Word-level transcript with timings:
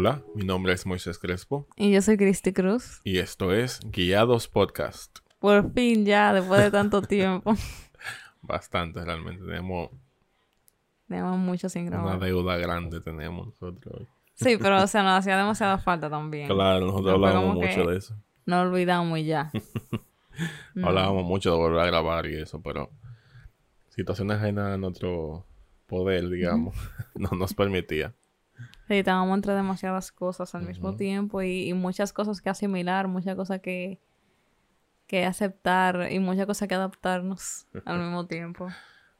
Hola, 0.00 0.22
mi 0.34 0.44
nombre 0.44 0.72
es 0.72 0.86
Moisés 0.86 1.18
Crespo 1.18 1.68
Y 1.76 1.92
yo 1.92 2.00
soy 2.00 2.16
Cristi 2.16 2.54
Cruz. 2.54 3.02
y 3.04 3.18
esto 3.18 3.52
es 3.52 3.80
Guiados 3.84 4.48
Podcast. 4.48 5.18
Por 5.38 5.74
fin 5.74 6.06
ya, 6.06 6.32
después 6.32 6.62
de 6.62 6.70
tanto 6.70 7.02
tiempo. 7.16 7.52
Bastante 8.40 9.04
realmente, 9.04 9.44
tenemos 9.44 9.90
Tenemos 11.06 11.36
mucho 11.36 11.68
sin 11.68 11.88
una 11.88 11.98
grabar. 11.98 12.18
deuda 12.18 12.56
grande 12.56 13.02
tenemos 13.02 13.48
nosotros 13.48 13.94
hoy. 13.94 14.08
Sí, 14.36 14.56
pero 14.56 14.82
o 14.82 14.86
sea, 14.86 15.02
nos 15.02 15.18
hacía 15.18 15.36
demasiada 15.36 15.76
falta 15.76 16.08
también. 16.08 16.48
Claro, 16.48 16.86
nosotros 16.86 17.16
hablábamos 17.16 17.56
mucho 17.56 17.84
de 17.90 17.98
eso. 17.98 18.16
No 18.46 18.62
olvidamos 18.62 19.18
y 19.18 19.24
ya. 19.26 19.52
Hablábamos 20.82 21.24
mucho 21.24 21.50
de 21.52 21.58
volver 21.58 21.80
a 21.80 21.84
grabar 21.84 22.24
y 22.24 22.40
eso, 22.40 22.62
pero 22.62 22.88
situaciones 23.90 24.38
ajenas 24.38 24.72
a 24.72 24.78
nuestro 24.78 25.44
poder, 25.86 26.30
digamos, 26.30 26.74
no 27.16 27.28
nos 27.36 27.52
permitía. 27.52 28.14
Sí, 28.90 28.98
estábamos 28.98 29.36
entre 29.36 29.54
demasiadas 29.54 30.10
cosas 30.10 30.52
al 30.56 30.66
mismo 30.66 30.96
tiempo 30.96 31.42
y, 31.42 31.68
y 31.68 31.74
muchas 31.74 32.12
cosas 32.12 32.40
que 32.40 32.50
asimilar, 32.50 33.06
muchas 33.06 33.36
cosas 33.36 33.60
que, 33.60 34.00
que 35.06 35.24
aceptar 35.24 36.08
y 36.10 36.18
muchas 36.18 36.44
cosas 36.46 36.66
que 36.66 36.74
adaptarnos 36.74 37.68
al 37.84 37.98
mismo 38.02 38.26
tiempo. 38.26 38.66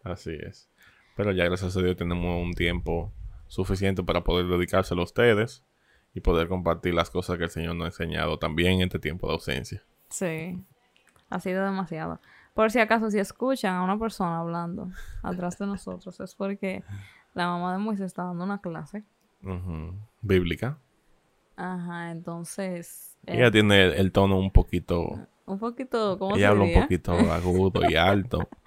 Así 0.03 0.33
es. 0.33 0.69
Pero 1.17 1.31
ya 1.31 1.45
gracias 1.45 1.77
a 1.77 1.83
Dios 1.83 1.95
tenemos 1.95 2.43
un 2.43 2.53
tiempo 2.55 3.13
suficiente 3.47 4.03
para 4.03 4.25
poder 4.25 4.49
dedicárselo 4.49 5.03
a 5.03 5.05
ustedes 5.05 5.63
y 6.15 6.21
poder 6.21 6.49
compartir 6.49 6.95
las 6.95 7.09
cosas 7.09 7.39
que 7.39 7.45
el 7.45 7.51
Señor 7.51 7.77
nos 7.77 7.85
ha 7.85 7.89
enseñado 7.91 8.41
también 8.41 8.81
en 8.81 8.89
este 8.89 8.99
tiempo 8.99 9.29
de 9.29 9.35
ausencia. 9.35 9.85
Sí, 10.09 10.61
ha 11.29 11.39
sido 11.39 11.65
demasiado. 11.65 12.21
Por 12.55 12.73
si 12.73 12.81
acaso, 12.81 13.09
si 13.09 13.21
escuchan 13.21 13.77
a 13.77 13.85
una 13.85 13.97
persona 14.01 14.41
hablando 14.41 14.89
atrás 15.23 15.59
de 15.59 15.67
nosotros, 15.69 16.19
es 16.19 16.35
porque 16.35 16.83
la 17.35 17.47
mamá 17.47 17.73
de 17.73 17.79
Moisés 17.79 18.07
está 18.07 18.25
dando 18.25 18.43
una 18.43 18.61
clase. 18.61 19.05
Ujú. 19.43 19.95
Bíblica. 20.21 20.79
Ajá, 21.57 22.11
entonces... 22.11 23.17
eh, 23.27 23.37
Ella 23.37 23.51
tiene 23.51 23.85
el, 23.85 23.93
el 23.95 24.13
tono 24.13 24.39
un 24.39 24.51
poquito. 24.51 25.19
un 25.47 25.59
poquito, 25.59 26.19
¿cómo 26.19 26.35
se 26.35 26.41
Ella 26.41 26.51
habla 26.51 26.65
un 26.65 26.83
poquito 26.83 27.13
agudo 27.13 27.89
y 27.89 27.97
alto. 27.97 28.49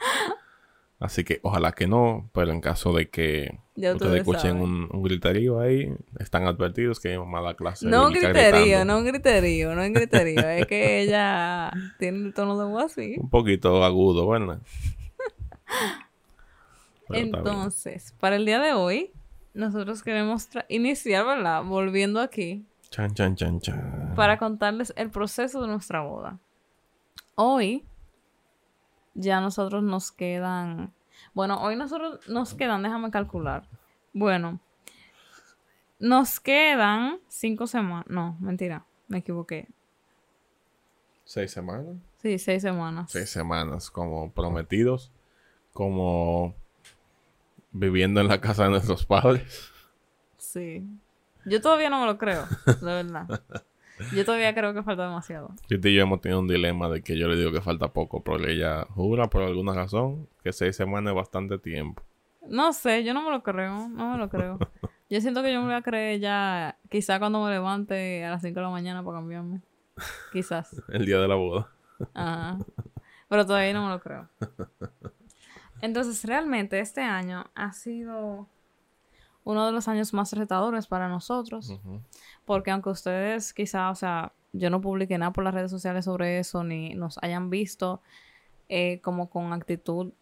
Así 1.00 1.26
que 1.26 1.40
ojalá 1.44 1.74
que 1.74 1.86
no, 1.86 2.30
pero 2.34 2.52
en 2.52 2.62
caso 2.62 2.94
de 2.94 3.10
que 3.10 3.60
Ya 3.76 3.92
ustedes 3.94 4.20
escuchen 4.20 4.62
un, 4.62 4.88
un 4.90 5.04
griterío 5.04 5.60
ahí, 5.60 5.94
están 6.18 6.48
advertidos 6.48 7.02
que 7.02 7.10
mi 7.10 7.18
mamá 7.18 7.42
da 7.42 7.56
clase. 7.56 7.90
No 7.90 8.08
un 8.08 8.14
griterío, 8.14 8.86
no 8.86 9.00
un 9.00 9.06
griterío, 9.06 9.76
no 9.76 9.82
un 9.84 9.94
griterío. 9.94 10.48
es 10.48 10.66
que 10.66 11.02
ella 11.02 11.72
tiene 12.00 12.28
el 12.28 12.34
tono 12.34 12.58
de 12.58 12.72
voz 12.72 12.86
así. 12.86 13.16
Un 13.18 13.30
poquito 13.30 13.84
agudo, 13.84 14.30
¿verdad? 14.30 14.62
Entonces, 17.10 18.14
para 18.20 18.38
el 18.38 18.46
día 18.46 18.60
de 18.60 18.74
hoy, 18.74 19.12
nosotros 19.54 20.04
queremos 20.04 20.50
iniciar, 20.70 21.26
¿verdad? 21.26 21.64
Volviendo 21.64 22.20
aquí 22.20 22.66
Chan, 22.90 23.14
chan, 23.14 23.36
chan, 23.36 23.60
chan. 23.60 24.14
para 24.16 24.38
contarles 24.38 24.94
el 24.96 25.10
proceso 25.10 25.62
de 25.62 25.68
nuestra 25.68 26.02
boda. 26.02 26.40
Hoy 27.36 27.86
ya 29.16 29.42
nosotros 29.42 29.82
nos 29.84 30.12
quedan, 30.12 30.94
bueno, 31.34 31.62
hoy 31.62 31.76
nosotros 31.76 32.20
nos 32.28 32.54
quedan, 32.54 32.84
déjame 32.84 33.10
calcular. 33.10 33.68
Bueno, 34.14 34.60
nos 36.00 36.40
quedan 36.40 37.20
cinco 37.28 37.66
semanas, 37.66 38.06
no, 38.08 38.38
mentira, 38.40 38.86
me 39.08 39.20
equivoqué. 39.20 39.70
¿Seis 41.26 41.52
semanas? 41.52 41.96
Sí, 42.22 42.38
seis 42.38 42.62
semanas. 42.62 43.12
Seis 43.12 43.30
semanas 43.30 43.90
como 43.90 44.32
prometidos, 44.32 45.12
como 45.72 46.54
viviendo 47.74 48.22
en 48.22 48.28
la 48.28 48.40
casa 48.40 48.64
de 48.66 48.70
nuestros 48.70 49.06
padres. 49.08 49.72
Sí. 50.38 50.86
Yo 51.46 51.62
todavía 51.62 51.90
no 51.90 52.00
me 52.00 52.06
lo 52.06 52.18
creo, 52.18 52.46
de 52.66 52.86
verdad. 52.86 53.42
Yo 54.14 54.26
todavía 54.26 54.54
creo 54.56 54.74
que 54.74 54.82
falta 54.82 55.04
demasiado. 55.04 55.52
Titi 55.68 55.90
y 55.90 55.96
yo 55.96 56.04
hemos 56.04 56.22
tenido 56.22 56.40
un 56.40 56.48
dilema 56.48 56.90
de 56.90 57.02
que 57.02 57.18
yo 57.18 57.28
le 57.28 57.36
digo 57.36 57.52
que 57.52 57.62
falta 57.62 57.90
poco, 57.90 58.24
pero 58.24 58.48
ella 58.48 58.86
jura 58.86 59.30
por 59.30 59.44
alguna 59.44 59.74
razón 59.74 60.28
que 60.42 60.54
seis 60.54 60.76
semanas 60.76 61.12
es 61.12 61.16
bastante 61.16 61.58
tiempo. 61.60 62.02
No 62.48 62.74
sé, 62.74 63.04
yo 63.04 63.14
no 63.14 63.24
me 63.24 63.30
lo 63.30 63.44
creo, 63.44 63.90
no 63.90 64.14
me 64.14 64.18
lo 64.18 64.30
creo. 64.30 64.60
Yo 65.10 65.22
siento 65.22 65.44
que 65.44 65.54
yo 65.54 65.60
me 65.60 65.68
voy 65.68 65.76
a 65.76 65.82
creer 65.82 66.20
ya, 66.20 66.78
quizá 66.90 67.20
cuando 67.20 67.44
me 67.44 67.52
levante 67.52 68.26
a 68.26 68.32
las 68.32 68.42
5 68.42 68.56
de 68.56 68.62
la 68.62 68.70
mañana 68.70 69.04
para 69.04 69.20
cambiarme. 69.20 69.62
Quizás. 70.32 70.82
El 70.90 71.06
día 71.06 71.20
de 71.20 71.28
la 71.28 71.36
boda. 71.36 71.70
Ajá. 72.14 72.58
Pero 73.30 73.46
todavía 73.46 73.74
no 73.74 73.86
me 73.86 73.94
lo 73.94 74.00
creo. 74.00 74.28
Entonces, 75.84 76.24
realmente 76.24 76.80
este 76.80 77.02
año 77.02 77.44
ha 77.56 77.74
sido 77.74 78.48
uno 79.44 79.66
de 79.66 79.74
los 79.74 79.90
años 79.90 80.14
más 80.14 80.32
retadores 80.32 80.88
para 80.88 81.10
nosotros. 81.10 81.78
Porque 82.46 82.72
aunque 82.72 82.90
ustedes 82.90 83.54
quizá, 83.54 83.90
o 83.90 83.96
sea, 83.96 84.32
yo 84.54 84.70
no 84.70 84.80
publiqué 84.80 85.18
nada 85.18 85.34
por 85.34 85.44
las 85.44 85.54
redes 85.54 85.72
sociales 85.72 86.06
sobre 86.06 86.40
eso, 86.40 86.64
ni 86.64 86.96
nos 86.96 87.18
hayan 87.22 87.50
visto 87.50 88.02
eh, 88.70 89.02
como 89.02 89.30
con 89.30 89.52
actitud. 89.52 90.14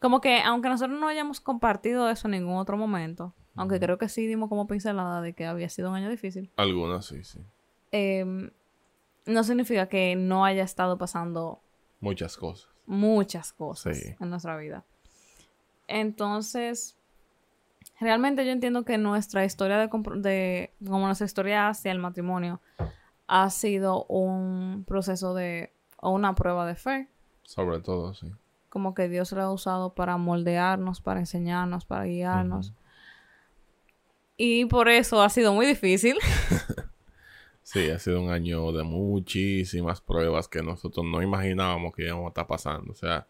Como 0.00 0.20
que 0.20 0.40
aunque 0.42 0.68
nosotros 0.68 0.98
no 0.98 1.06
hayamos 1.06 1.40
compartido 1.40 2.10
eso 2.10 2.26
en 2.26 2.32
ningún 2.32 2.56
otro 2.56 2.76
momento, 2.76 3.32
aunque 3.54 3.78
creo 3.78 3.96
que 3.96 4.08
sí 4.08 4.26
dimos 4.26 4.48
como 4.48 4.66
pincelada 4.66 5.20
de 5.20 5.34
que 5.34 5.46
había 5.46 5.68
sido 5.68 5.90
un 5.90 5.94
año 5.94 6.10
difícil, 6.10 6.50
Algunas 6.56 7.06
sí, 7.06 7.22
sí. 7.22 7.38
eh, 7.92 8.50
no 9.24 9.44
significa 9.44 9.88
que 9.88 10.16
no 10.16 10.44
haya 10.44 10.64
estado 10.64 10.98
pasando 10.98 11.60
Muchas 12.00 12.36
cosas. 12.36 12.71
Muchas 12.86 13.52
cosas 13.52 13.96
Sí. 13.98 14.14
en 14.18 14.30
nuestra 14.30 14.56
vida. 14.56 14.84
Entonces, 15.88 16.96
realmente 18.00 18.44
yo 18.44 18.52
entiendo 18.52 18.84
que 18.84 18.98
nuestra 18.98 19.44
historia 19.44 19.78
de 19.78 19.88
como 19.88 21.06
nuestra 21.06 21.24
historia 21.26 21.68
hacia 21.68 21.92
el 21.92 21.98
matrimonio 21.98 22.60
ha 23.26 23.50
sido 23.50 24.04
un 24.06 24.84
proceso 24.86 25.34
de 25.34 25.72
o 25.98 26.10
una 26.10 26.34
prueba 26.34 26.66
de 26.66 26.74
fe, 26.74 27.08
Sobre 27.42 27.78
todo, 27.80 28.14
sí. 28.14 28.32
como 28.68 28.94
que 28.94 29.08
Dios 29.08 29.30
lo 29.32 29.42
ha 29.42 29.52
usado 29.52 29.94
para 29.94 30.16
moldearnos, 30.16 31.00
para 31.00 31.20
enseñarnos, 31.20 31.84
para 31.84 32.04
guiarnos. 32.04 32.72
Y 34.36 34.64
por 34.64 34.88
eso 34.88 35.22
ha 35.22 35.28
sido 35.28 35.52
muy 35.54 35.66
difícil. 35.66 36.16
Sí, 37.72 37.88
ha 37.88 37.98
sido 37.98 38.20
un 38.20 38.30
año 38.30 38.70
de 38.72 38.82
muchísimas 38.82 40.02
pruebas 40.02 40.46
que 40.46 40.62
nosotros 40.62 41.06
no 41.06 41.22
imaginábamos 41.22 41.94
que 41.94 42.04
íbamos 42.04 42.26
a 42.26 42.28
estar 42.28 42.46
pasando. 42.46 42.92
O 42.92 42.94
sea, 42.94 43.26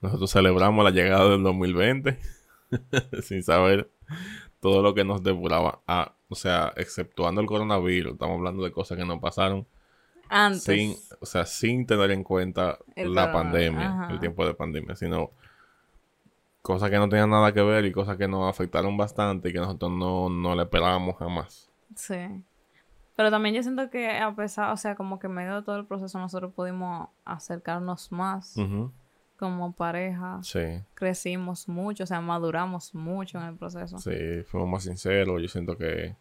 nosotros 0.00 0.30
celebramos 0.30 0.84
la 0.84 0.92
llegada 0.92 1.28
del 1.30 1.42
2020 1.42 2.16
sin 3.24 3.42
saber 3.42 3.90
todo 4.60 4.80
lo 4.80 4.94
que 4.94 5.02
nos 5.02 5.24
devoraba. 5.24 5.80
Ah, 5.88 6.14
o 6.28 6.36
sea, 6.36 6.72
exceptuando 6.76 7.40
el 7.40 7.48
coronavirus, 7.48 8.12
estamos 8.12 8.38
hablando 8.38 8.62
de 8.62 8.70
cosas 8.70 8.96
que 8.96 9.04
nos 9.04 9.18
pasaron 9.18 9.66
Antes. 10.28 10.62
sin, 10.62 10.94
o 11.20 11.26
sea, 11.26 11.44
sin 11.44 11.84
tener 11.84 12.12
en 12.12 12.22
cuenta 12.22 12.78
El 12.94 13.12
la 13.12 13.32
pandemia, 13.32 13.88
ajá. 13.88 14.12
el 14.12 14.20
tiempo 14.20 14.46
de 14.46 14.54
pandemia, 14.54 14.94
sino 14.94 15.32
cosas 16.62 16.90
que 16.90 16.96
no 16.98 17.08
tenían 17.08 17.30
nada 17.30 17.52
que 17.52 17.62
ver 17.62 17.86
y 17.86 17.90
cosas 17.90 18.16
que 18.18 18.28
nos 18.28 18.48
afectaron 18.48 18.96
bastante 18.96 19.48
y 19.48 19.52
que 19.52 19.58
nosotros 19.58 19.90
no, 19.90 20.28
no 20.30 20.54
le 20.54 20.62
esperábamos 20.62 21.16
jamás. 21.16 21.68
Sí. 21.96 22.14
Pero 23.16 23.30
también 23.30 23.54
yo 23.54 23.62
siento 23.62 23.90
que 23.90 24.10
a 24.10 24.34
pesar, 24.34 24.72
o 24.72 24.76
sea, 24.76 24.94
como 24.96 25.18
que 25.18 25.28
en 25.28 25.34
medio 25.34 25.54
de 25.56 25.62
todo 25.62 25.76
el 25.76 25.86
proceso 25.86 26.18
nosotros 26.18 26.52
pudimos 26.52 27.08
acercarnos 27.24 28.10
más 28.10 28.56
como 29.38 29.72
pareja. 29.72 30.38
Sí. 30.42 30.82
Crecimos 30.94 31.68
mucho, 31.68 32.04
o 32.04 32.06
sea, 32.06 32.20
maduramos 32.20 32.94
mucho 32.94 33.38
en 33.38 33.44
el 33.44 33.56
proceso. 33.56 33.98
Sí, 33.98 34.42
fuimos 34.46 34.68
más 34.68 34.82
sinceros. 34.84 35.40
Yo 35.42 35.48
siento 35.48 35.76
que 35.78 36.16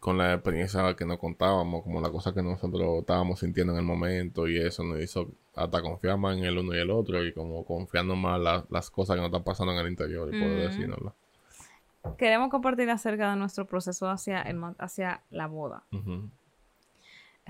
con 0.00 0.18
la 0.18 0.34
experiencia 0.34 0.94
que 0.96 1.06
nos 1.06 1.18
contábamos, 1.18 1.82
como 1.82 2.00
la 2.00 2.10
cosa 2.10 2.32
que 2.34 2.42
nosotros 2.42 2.98
estábamos 3.00 3.40
sintiendo 3.40 3.72
en 3.72 3.78
el 3.78 3.84
momento 3.84 4.46
y 4.46 4.58
eso 4.58 4.84
nos 4.84 5.00
hizo 5.00 5.30
hasta 5.54 5.80
confiar 5.80 6.18
más 6.18 6.36
en 6.36 6.44
el 6.44 6.58
uno 6.58 6.74
y 6.74 6.78
el 6.78 6.90
otro 6.90 7.24
y 7.24 7.32
como 7.32 7.64
confiando 7.64 8.14
más 8.14 8.38
la- 8.40 8.64
las 8.70 8.90
cosas 8.90 9.14
que 9.16 9.20
nos 9.22 9.28
están 9.28 9.44
pasando 9.44 9.72
en 9.72 9.78
el 9.78 9.88
interior 9.88 10.28
y 10.34 10.38
poder. 10.40 10.72
Queremos 12.16 12.50
compartir 12.50 12.88
acerca 12.90 13.30
de 13.30 13.36
nuestro 13.36 13.66
proceso 13.66 14.08
hacia, 14.08 14.42
el, 14.42 14.60
hacia 14.78 15.22
la 15.30 15.46
boda. 15.46 15.84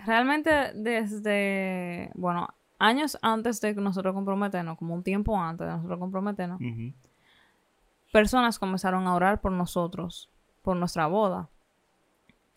Realmente 0.07 0.73
desde, 0.75 2.11
bueno, 2.15 2.49
años 2.79 3.19
antes 3.23 3.61
de 3.61 3.75
que 3.75 3.81
nosotros 3.81 4.15
comprometernos, 4.15 4.79
como 4.79 4.95
un 4.95 5.03
tiempo 5.03 5.39
antes 5.39 5.67
de 5.67 5.73
nosotros 5.73 5.99
comprometernos, 5.99 6.61
personas 8.13 8.59
comenzaron 8.59 9.07
a 9.07 9.15
orar 9.15 9.41
por 9.41 9.53
nosotros, 9.53 10.31
por 10.63 10.77
nuestra 10.77 11.07
boda. 11.07 11.49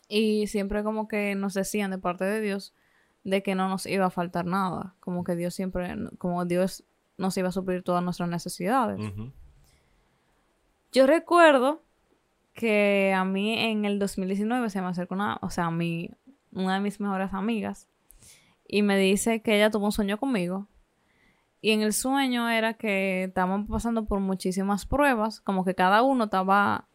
Y 0.07 0.47
siempre 0.47 0.83
como 0.83 1.07
que 1.07 1.35
nos 1.35 1.53
decían 1.53 1.91
de 1.91 1.97
parte 1.97 2.25
de 2.25 2.41
Dios 2.41 2.73
de 3.23 3.43
que 3.43 3.55
no 3.55 3.69
nos 3.69 3.85
iba 3.85 4.05
a 4.05 4.09
faltar 4.09 4.45
nada, 4.45 4.95
como 4.99 5.23
que 5.23 5.35
Dios 5.35 5.53
siempre, 5.53 5.95
como 6.17 6.45
Dios 6.45 6.83
nos 7.17 7.37
iba 7.37 7.49
a 7.49 7.51
suplir 7.51 7.83
todas 7.83 8.03
nuestras 8.03 8.29
necesidades. 8.29 8.99
Yo 10.91 11.07
recuerdo 11.07 11.83
que 12.61 13.11
a 13.11 13.25
mí 13.25 13.57
en 13.57 13.85
el 13.85 13.97
2019 13.97 14.69
se 14.69 14.81
me 14.81 14.87
acercó 14.87 15.15
una, 15.15 15.39
o 15.41 15.49
sea, 15.49 15.71
mi, 15.71 16.11
una 16.51 16.75
de 16.75 16.79
mis 16.79 16.99
mejores 16.99 17.33
amigas 17.33 17.89
y 18.67 18.83
me 18.83 18.99
dice 18.99 19.41
que 19.41 19.55
ella 19.55 19.71
tuvo 19.71 19.85
un 19.85 19.91
sueño 19.91 20.19
conmigo 20.19 20.67
Y 21.59 21.71
en 21.71 21.81
el 21.81 21.91
sueño 21.91 22.47
era 22.49 22.75
que 22.75 23.23
estábamos 23.23 23.67
pasando 23.67 24.05
por 24.05 24.19
muchísimas 24.19 24.85
pruebas, 24.85 25.41
como 25.41 25.65
que 25.65 25.73
cada 25.73 26.03
uno 26.03 26.25
estaba 26.25 26.85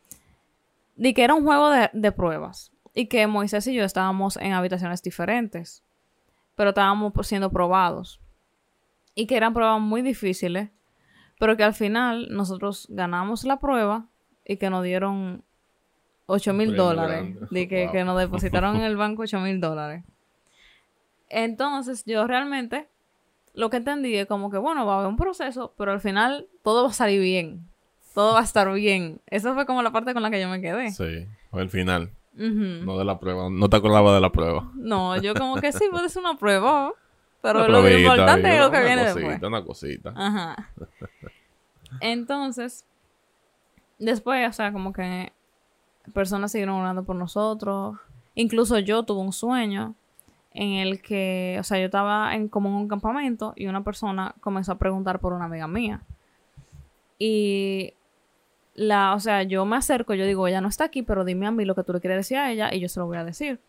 de 0.95 1.13
que 1.15 1.25
era 1.25 1.35
un 1.35 1.45
juego 1.45 1.71
de, 1.71 1.91
de 1.93 2.13
pruebas 2.13 2.71
y 2.95 3.07
que 3.07 3.27
Moisés 3.27 3.67
y 3.67 3.75
yo 3.75 3.83
estábamos 3.83 4.37
en 4.37 4.53
habitaciones 4.53 5.03
diferentes, 5.03 5.83
pero 6.55 6.69
estábamos 6.71 7.13
siendo 7.27 7.51
probados 7.51 8.21
y 9.17 9.27
que 9.27 9.37
eran 9.37 9.53
pruebas 9.53 9.81
muy 9.81 10.01
difíciles, 10.01 10.71
pero 11.41 11.57
que 11.57 11.65
al 11.65 11.75
final 11.75 12.29
nosotros 12.31 12.87
ganamos 12.89 13.43
la 13.43 13.59
prueba 13.59 14.07
y 14.45 14.59
que 14.59 14.71
nos 14.71 14.85
dieron 14.85 15.45
8 16.27 16.53
mil 16.53 16.77
dólares, 16.77 17.37
de 17.51 17.69
que, 17.69 17.85
Wow. 17.85 17.93
que 17.93 18.05
nos 18.05 18.19
depositaron 18.19 18.77
en 18.77 18.83
el 18.83 18.97
banco 18.97 19.23
8 19.23 19.41
mil 19.41 19.61
dólares. 19.61 20.05
Entonces 21.29 22.05
yo 22.05 22.27
realmente 22.27 22.89
lo 23.55 23.71
que 23.71 23.79
entendí 23.79 24.15
es 24.17 24.27
como 24.27 24.51
que, 24.51 24.59
bueno, 24.59 24.85
va 24.87 24.95
a 24.95 24.97
haber 24.99 25.09
un 25.09 25.17
proceso, 25.17 25.73
pero 25.79 25.93
al 25.93 26.01
final 26.01 26.47
todo 26.63 26.85
va 26.85 26.91
a 26.91 26.93
salir 26.93 27.21
bien. 27.21 27.67
Todo 28.15 28.35
va 28.35 28.41
a 28.41 28.45
estar 28.45 28.71
bien. 28.73 29.21
Eso 29.27 29.55
fue 29.55 29.67
como 29.67 29.83
la 29.83 29.93
parte 29.93 30.13
con 30.15 30.23
la 30.23 30.31
que 30.31 30.41
yo 30.41 30.49
me 30.49 30.61
quedé. 30.61 30.91
Sí. 30.91 31.27
O 31.51 31.61
el 31.61 31.71
final. 31.71 32.11
No 32.35 32.99
de 32.99 33.05
la 33.05 33.19
prueba. 33.19 33.49
No 33.51 33.69
te 33.71 33.77
acordabas 33.77 34.15
de 34.15 34.21
la 34.21 34.31
prueba. 34.31 34.71
No, 34.75 35.17
yo 35.21 35.35
como 35.35 35.57
que 35.57 35.73
sí, 35.73 35.85
puede 35.91 36.09
ser 36.11 36.21
una 36.21 36.37
prueba, 36.37 36.93
pero 37.41 37.61
Una 37.61 37.69
lo 37.81 37.91
importante 37.91 38.55
es 38.55 38.61
lo 38.61 38.71
que 38.71 38.81
viene 38.81 39.03
cosita, 39.05 39.21
después. 39.21 39.43
Una 39.43 39.65
cosita. 39.65 40.13
Ajá. 40.15 40.71
Entonces, 42.01 42.85
después, 43.99 44.49
o 44.49 44.53
sea, 44.53 44.73
como 44.73 44.93
que 44.93 45.33
personas 46.13 46.53
siguieron 46.53 46.77
orando 46.77 47.05
por 47.05 47.17
nosotros. 47.17 47.99
Incluso 48.35 48.79
yo 48.79 49.03
tuve 49.05 49.21
un 49.21 49.33
sueño 49.33 49.95
en 50.53 50.75
el 50.75 51.03
que, 51.03 51.57
o 51.61 51.65
sea, 51.65 51.79
yo 51.79 51.87
estaba 51.87 52.35
en 52.35 52.49
como 52.49 52.69
en 52.71 52.77
un 52.77 52.89
campamento 52.89 53.53
y 53.57 53.67
una 53.67 53.85
persona 53.85 54.35
comenzó 54.41 54.73
a 54.73 54.79
preguntar 54.79 55.21
por 55.21 55.33
una 55.33 55.45
amiga 55.45 55.69
mía. 55.69 56.03
Y 57.19 57.95
la, 58.75 59.15
o 59.15 59.21
sea, 59.21 59.43
yo 59.43 59.65
me 59.65 59.77
acerco, 59.77 60.15
yo 60.15 60.27
digo, 60.27 60.47
ella 60.47 60.61
no 60.61 60.69
está 60.69 60.85
aquí, 60.85 61.03
pero 61.03 61.25
dime 61.25 61.47
a 61.47 61.51
mí 61.51 61.65
lo 61.65 61.75
que 61.75 61.83
tú 61.83 61.93
le 61.93 62.01
quieres 62.01 62.19
decir 62.19 62.39
a 62.39 62.51
ella 62.51 62.73
y 62.73 62.81
yo 62.81 62.89
se 62.89 63.01
lo 63.01 63.07
voy 63.07 63.17
a 63.17 63.25
decir. 63.25 63.61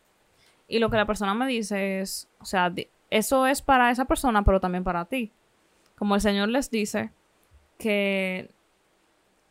Y 0.68 0.80
lo 0.80 0.90
que 0.90 0.98
la 0.98 1.06
persona 1.06 1.34
me 1.34 1.48
dice 1.48 2.02
es, 2.02 2.28
o 2.40 2.46
sea, 2.46 2.74
eso 3.10 3.48
es 3.48 3.62
para 3.62 3.90
esa 3.90 4.06
persona, 4.06 4.44
pero 4.44 4.60
también 4.60 4.84
para 4.84 5.06
ti. 5.06 5.32
Como 5.98 6.16
el 6.16 6.22
Señor 6.22 6.50
les 6.50 6.70
dice 6.70 7.12
que 7.78 8.50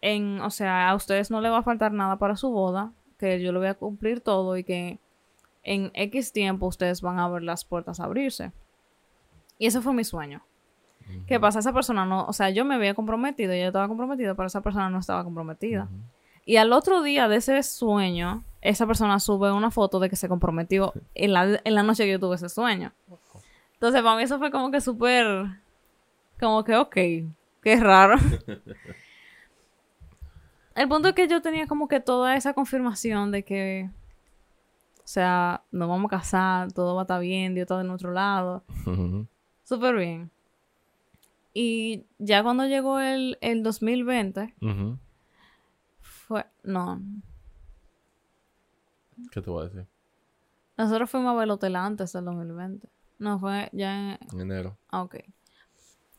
en, 0.07 0.41
o 0.41 0.51
sea, 0.51 0.89
a 0.89 0.95
ustedes 0.95 1.33
no 1.33 1.41
le 1.41 1.49
va 1.49 1.59
a 1.59 1.63
faltar 1.63 1.93
nada 1.93 2.17
para 2.17 2.37
su 2.37 2.51
boda, 2.51 2.93
que 3.19 3.41
yo 3.41 3.51
le 3.51 3.59
voy 3.59 3.67
a 3.67 3.75
cumplir 3.75 4.21
todo 4.21 4.57
y 4.57 4.63
que 4.63 5.01
en 5.65 5.91
X 5.95 6.33
tiempo 6.33 6.67
ustedes 6.67 7.01
van 7.01 7.19
a 7.19 7.29
ver 7.29 7.43
las 7.43 7.65
puertas 7.65 7.99
abrirse. 7.99 8.53
Y 9.59 9.67
ese 9.67 9.81
fue 9.81 9.93
mi 9.93 10.05
sueño. 10.05 10.43
¿Qué 11.27 11.41
pasa? 11.41 11.59
Esa 11.59 11.73
persona 11.73 12.05
no, 12.05 12.25
o 12.25 12.33
sea, 12.33 12.51
yo 12.51 12.65
me 12.65 12.77
había 12.77 12.95
comprometido 12.95 13.53
y 13.53 13.57
ella 13.57 13.69
estaba 13.69 13.89
comprometida, 13.89 14.35
pero 14.35 14.47
esa 14.47 14.61
persona 14.61 14.91
no 14.91 15.01
estaba 15.01 15.25
comprometida. 15.25 15.89
Y 16.45 16.57
al 16.57 16.73
otro 16.73 17.03
día 17.03 17.27
de 17.27 17.37
ese 17.37 17.61
sueño, 17.65 18.45
esa 18.61 18.87
persona 18.87 19.19
sube 19.19 19.51
una 19.51 19.73
foto 19.73 19.99
de 19.99 20.09
que 20.09 20.17
se 20.17 20.29
comprometió 20.29 20.93
en 21.17 21.33
la, 21.33 21.61
en 21.65 21.75
la 21.75 21.83
noche 21.83 22.05
que 22.05 22.13
yo 22.13 22.21
tuve 22.21 22.37
ese 22.37 22.49
sueño. 22.49 22.93
Entonces, 23.75 24.03
para 24.03 24.17
mí 24.17 24.23
eso 24.23 24.39
fue 24.39 24.53
como 24.53 24.71
que 24.71 24.81
súper, 24.81 25.47
como 26.39 26.63
que, 26.63 26.77
ok, 26.77 26.97
qué 27.63 27.77
raro. 27.81 28.19
El 30.77 30.89
punto 30.89 31.09
es 31.09 31.15
que 31.15 31.27
yo 31.27 31.41
tenía 31.43 31.67
como 31.67 31.89
que 31.89 32.01
toda 32.01 32.37
esa 32.37 32.53
confirmación 32.53 33.31
de 33.33 33.45
que, 33.45 33.91
o 34.99 35.03
sea, 35.09 35.65
nos 35.73 35.89
vamos 35.89 36.07
a 36.13 36.17
casar, 36.19 36.71
todo 36.73 36.95
va 36.95 37.03
a 37.03 37.05
estar 37.05 37.21
bien, 37.21 37.55
Dios 37.55 37.65
está 37.65 37.79
de 37.79 37.85
nuestro 37.85 38.13
lado. 38.13 38.63
Ujú. 38.87 39.27
Súper 39.65 39.97
bien. 39.97 40.31
Y 41.55 42.05
ya 42.19 42.43
cuando 42.43 42.67
llegó 42.67 43.01
el, 43.01 43.39
el 43.41 43.63
2020, 43.63 44.55
Ujú. 44.61 44.99
fue, 46.03 46.45
no, 46.63 47.01
¿Qué 49.31 49.41
te 49.41 49.49
voy 49.49 49.63
a 49.65 49.69
decir? 49.69 49.87
nosotros 50.77 51.09
fuimos 51.11 51.31
a 51.33 51.35
ver 51.37 51.45
el 51.45 51.51
hotel 51.53 51.75
antes 51.77 52.13
del 52.13 52.27
2020. 52.27 52.87
No, 53.19 53.39
fue 53.39 53.71
ya 53.73 54.13
en, 54.13 54.19
En 54.35 54.41
enero. 54.43 54.77
ah, 54.91 55.03
ok. 55.05 55.17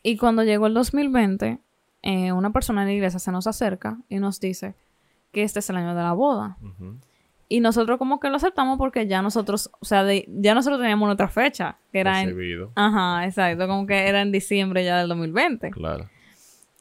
Y 0.02 0.18
cuando 0.18 0.42
llegó 0.44 0.66
el 0.66 0.74
2020, 0.74 1.60
eh, 2.02 2.32
una 2.32 2.52
persona 2.52 2.82
en 2.84 2.88
la 2.90 2.94
iglesia 2.94 3.20
se 3.20 3.32
nos 3.32 3.48
acerca 3.48 3.98
y 4.10 4.20
nos 4.20 4.40
dice 4.40 4.76
que 5.32 5.44
este 5.44 5.60
es 5.60 5.70
el 5.70 5.78
año 5.78 5.96
de 5.96 6.02
la 6.04 6.14
boda. 6.14 6.58
Y 7.50 7.60
nosotros 7.62 7.98
como 7.98 8.20
que 8.20 8.30
lo 8.30 8.36
aceptamos 8.36 8.78
porque 8.78 9.08
ya 9.08 9.22
nosotros, 9.22 9.70
o 9.80 9.86
sea, 9.86 10.04
de- 10.04 10.26
ya 10.28 10.54
nosotros 10.54 10.82
teníamos 10.82 11.08
nuestra 11.08 11.30
fecha, 11.30 11.78
que 11.92 12.00
era 12.02 12.22
en... 12.22 12.30
Ajá, 12.76 13.26
exacto, 13.26 13.68
como 13.68 13.86
que 13.88 14.08
era 14.08 14.22
en 14.22 14.32
diciembre 14.34 14.84
ya 14.84 15.00
del 15.00 15.08
2020. 15.10 15.72
Claro. 15.72 16.10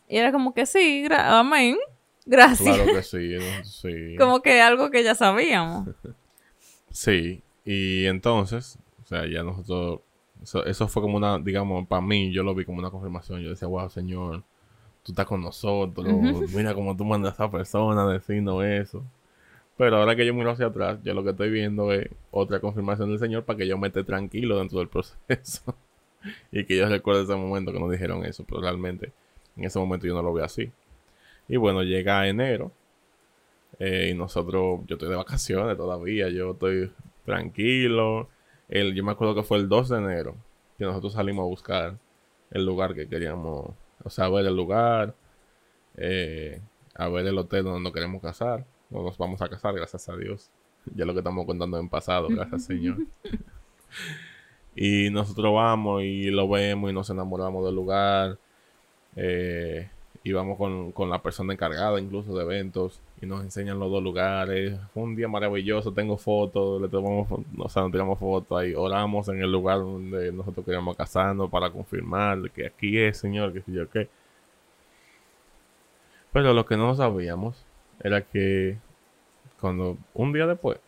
Y 0.08 0.16
era 0.16 0.32
como 0.32 0.54
que 0.54 0.66
sí, 0.66 1.04
gra- 1.08 1.38
amén, 1.40 1.76
gracias. 2.24 2.76
Claro 2.76 2.92
que 2.92 3.02
sí. 3.04 3.36
Sí. 3.64 4.16
Como 4.18 4.40
que 4.42 4.60
algo 4.60 4.90
que 4.90 5.02
ya 5.04 5.14
sabíamos. 5.14 5.88
Sí. 6.90 7.42
Y 7.64 8.06
entonces, 8.06 8.78
o 9.02 9.06
sea, 9.06 9.26
ya 9.26 9.42
nosotros. 9.42 10.00
Eso, 10.42 10.64
eso 10.64 10.88
fue 10.88 11.02
como 11.02 11.16
una, 11.16 11.38
digamos, 11.38 11.86
para 11.88 12.00
mí, 12.02 12.32
yo 12.32 12.42
lo 12.42 12.54
vi 12.54 12.64
como 12.64 12.78
una 12.78 12.90
confirmación. 12.90 13.40
Yo 13.42 13.50
decía, 13.50 13.68
wow, 13.68 13.90
Señor, 13.90 14.44
tú 15.06 15.12
estás 15.12 15.26
con 15.26 15.42
nosotros. 15.42 16.44
Mira 16.52 16.74
cómo 16.74 16.96
tú 16.96 17.04
mandas 17.06 17.32
a 17.32 17.44
esa 17.44 17.52
persona 17.52 18.06
decirnos 18.12 18.64
eso. 18.64 19.04
Pero 19.78 19.98
ahora 19.98 20.16
que 20.16 20.26
yo 20.26 20.34
miro 20.34 20.50
hacia 20.52 20.66
atrás, 20.68 21.00
yo 21.04 21.14
lo 21.14 21.24
que 21.24 21.30
estoy 21.30 21.50
viendo 21.50 21.92
es 21.92 22.08
otra 22.30 22.60
confirmación 22.60 23.10
del 23.10 23.18
Señor 23.20 23.44
para 23.44 23.58
que 23.58 23.66
yo 23.68 23.78
me 23.78 23.88
esté 23.88 24.04
tranquilo 24.04 24.58
dentro 24.58 24.78
del 24.80 24.88
proceso. 24.90 25.76
y 26.52 26.64
que 26.64 26.76
yo 26.78 26.88
recuerde 26.88 27.24
ese 27.24 27.36
momento 27.36 27.72
que 27.72 27.80
nos 27.80 27.90
dijeron 27.90 28.24
eso. 28.24 28.44
Pero 28.48 28.60
realmente, 28.62 29.12
en 29.56 29.64
ese 29.64 29.78
momento 29.78 30.06
yo 30.06 30.14
no 30.14 30.22
lo 30.22 30.32
veo 30.34 30.44
así. 30.44 30.72
Y 31.48 31.56
bueno, 31.56 31.82
llega 31.84 32.26
enero. 32.28 32.72
eh, 33.78 34.10
y 34.12 34.14
nosotros, 34.14 34.80
yo 34.86 34.94
estoy 34.96 35.08
de 35.10 35.16
vacaciones 35.16 35.76
todavía, 35.76 36.28
yo 36.30 36.52
estoy 36.52 36.92
tranquilo. 37.24 38.28
El, 38.68 38.94
yo 38.94 39.04
me 39.04 39.12
acuerdo 39.12 39.34
que 39.34 39.42
fue 39.42 39.58
el 39.58 39.68
2 39.68 39.88
de 39.90 39.98
enero 39.98 40.36
que 40.78 40.84
nosotros 40.84 41.12
salimos 41.14 41.44
a 41.44 41.46
buscar 41.46 41.98
el 42.50 42.64
lugar 42.66 42.94
que 42.94 43.08
queríamos, 43.08 43.70
o 44.06 44.10
sea, 44.10 44.26
a 44.26 44.28
ver 44.28 44.46
el 44.46 44.54
lugar, 44.54 45.16
eh, 45.96 46.60
a 46.94 47.08
ver 47.08 47.26
el 47.26 47.36
hotel 47.36 47.64
donde 47.64 47.80
nos 47.80 47.92
queremos 47.92 48.22
casar, 48.22 48.64
o 48.92 49.02
nos 49.02 49.18
vamos 49.18 49.42
a 49.42 49.48
casar, 49.48 49.74
gracias 49.74 50.08
a 50.08 50.16
Dios. 50.16 50.48
Ya 50.94 51.04
lo 51.04 51.12
que 51.12 51.18
estamos 51.18 51.44
contando 51.44 51.76
en 51.80 51.88
pasado, 51.88 52.28
gracias 52.28 52.66
Señor. 52.66 52.98
y 54.76 55.10
nosotros 55.10 55.52
vamos 55.52 56.04
y 56.04 56.30
lo 56.30 56.48
vemos 56.48 56.88
y 56.88 56.94
nos 56.94 57.10
enamoramos 57.10 57.64
del 57.64 57.74
lugar. 57.74 58.38
Eh, 59.16 59.90
y 60.22 60.32
vamos 60.32 60.56
con, 60.56 60.92
con 60.92 61.10
la 61.10 61.20
persona 61.20 61.52
encargada 61.52 62.00
incluso 62.00 62.36
de 62.36 62.44
eventos 62.44 63.00
y 63.20 63.26
nos 63.26 63.42
enseñan 63.42 63.78
los 63.78 63.90
dos 63.90 64.02
lugares. 64.02 64.78
Fue 64.92 65.02
un 65.02 65.16
día 65.16 65.26
maravilloso, 65.28 65.92
tengo 65.92 66.16
fotos, 66.18 66.80
le 66.82 66.88
tomamos, 66.88 67.26
o 67.58 67.68
sea, 67.68 67.82
nos 67.82 67.92
tiramos 67.92 68.18
fotos 68.18 68.58
ahí, 68.60 68.74
oramos 68.74 69.28
en 69.28 69.40
el 69.42 69.50
lugar 69.50 69.78
donde 69.78 70.30
nosotros 70.32 70.64
queríamos 70.66 70.96
casarnos 70.96 71.48
para 71.50 71.70
confirmar 71.70 72.50
que 72.50 72.66
aquí 72.66 72.98
es, 72.98 73.16
Señor, 73.18 73.52
que 73.52 73.62
si 73.62 73.72
yo 73.72 73.88
qué. 73.88 74.08
Pero 76.32 76.52
lo 76.52 76.66
que 76.66 76.76
no 76.76 76.94
sabíamos 76.94 77.64
era 78.00 78.20
que 78.22 78.76
cuando 79.60 79.96
un 80.14 80.32
día 80.32 80.46
después. 80.46 80.78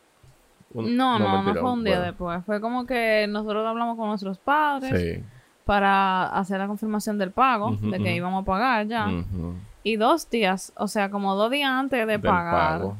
un- 0.75 0.95
No, 0.97 1.19
no, 1.19 1.43
no 1.43 1.55
fue 1.55 1.73
un 1.73 1.83
día 1.85 1.95
bueno, 1.97 2.07
después. 2.13 2.45
Fue 2.45 2.61
como 2.61 2.85
que 2.87 3.27
nosotros 3.29 3.67
hablamos 3.67 3.97
con 3.97 4.09
nuestros 4.09 4.37
padres 4.39 5.01
Sí. 5.19 5.25
para 5.65 6.27
hacer 6.27 6.59
la 6.59 6.67
confirmación 6.67 7.17
del 7.17 7.31
pago, 7.31 7.75
de 7.81 7.99
que 7.99 8.15
íbamos 8.15 8.43
a 8.43 8.45
pagar 8.45 8.87
ya. 8.87 9.07
Ujú. 9.09 9.55
Y 9.83 9.97
dos 9.97 10.29
días, 10.29 10.73
o 10.77 10.89
sea, 10.89 11.11
como 11.11 11.35
dos 11.35 11.51
días 11.51 11.71
antes 11.71 12.07
de 12.07 12.07
del 12.07 12.21
pagar. 12.21 12.81
pago, 12.81 12.97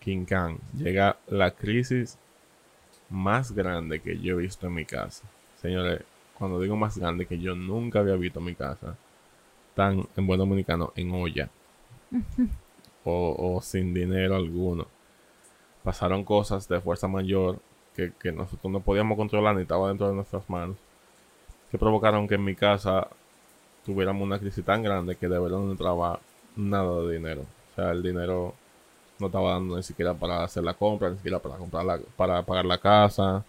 King 0.00 0.24
Khan, 0.24 0.58
llega 0.76 1.16
la 1.26 1.50
crisis 1.50 2.18
más 3.10 3.52
grande 3.52 4.00
que 4.00 4.18
yo 4.18 4.34
he 4.34 4.42
visto 4.42 4.66
en 4.66 4.74
mi 4.74 4.84
casa. 4.84 5.24
Señores, 5.60 6.02
cuando 6.38 6.60
digo 6.60 6.76
más 6.76 6.98
grande 6.98 7.26
que 7.26 7.38
yo 7.38 7.54
nunca 7.54 8.00
había 8.00 8.16
visto 8.16 8.38
en 8.40 8.46
mi 8.46 8.54
casa, 8.54 8.96
tan 9.74 10.06
en 10.16 10.26
buen 10.26 10.38
dominicano, 10.38 10.92
en 10.96 11.12
olla. 11.12 11.48
o, 13.04 13.54
o 13.56 13.62
sin 13.62 13.94
dinero 13.94 14.36
alguno. 14.36 14.86
Pasaron 15.82 16.24
cosas 16.24 16.68
de 16.68 16.80
fuerza 16.80 17.06
mayor 17.06 17.60
que, 17.94 18.12
que 18.12 18.32
nosotros 18.32 18.72
no 18.72 18.80
podíamos 18.80 19.16
controlar 19.16 19.54
ni 19.54 19.62
estaba 19.62 19.88
dentro 19.88 20.08
de 20.08 20.14
nuestras 20.14 20.48
manos. 20.50 20.76
Que 21.70 21.78
provocaron 21.78 22.26
que 22.28 22.34
en 22.34 22.44
mi 22.44 22.54
casa 22.54 23.08
tuviéramos 23.86 24.22
una 24.22 24.38
crisis 24.38 24.64
tan 24.64 24.82
grande 24.82 25.16
que 25.16 25.28
de 25.28 25.38
verdad 25.38 25.58
no 25.58 25.70
entraba 25.70 26.20
nada 26.56 27.02
de 27.02 27.14
dinero. 27.14 27.42
O 27.72 27.74
sea, 27.76 27.92
el 27.92 28.02
dinero 28.02 28.54
no 29.18 29.26
estaba 29.26 29.52
dando 29.52 29.76
ni 29.76 29.82
siquiera 29.82 30.12
para 30.14 30.44
hacer 30.44 30.64
la 30.64 30.74
compra, 30.74 31.10
ni 31.10 31.16
siquiera 31.16 31.38
para 31.38 31.56
comprar 31.56 31.84
la, 31.84 31.98
para 32.16 32.42
pagar 32.42 32.66
la 32.66 32.78
casa. 32.78 33.44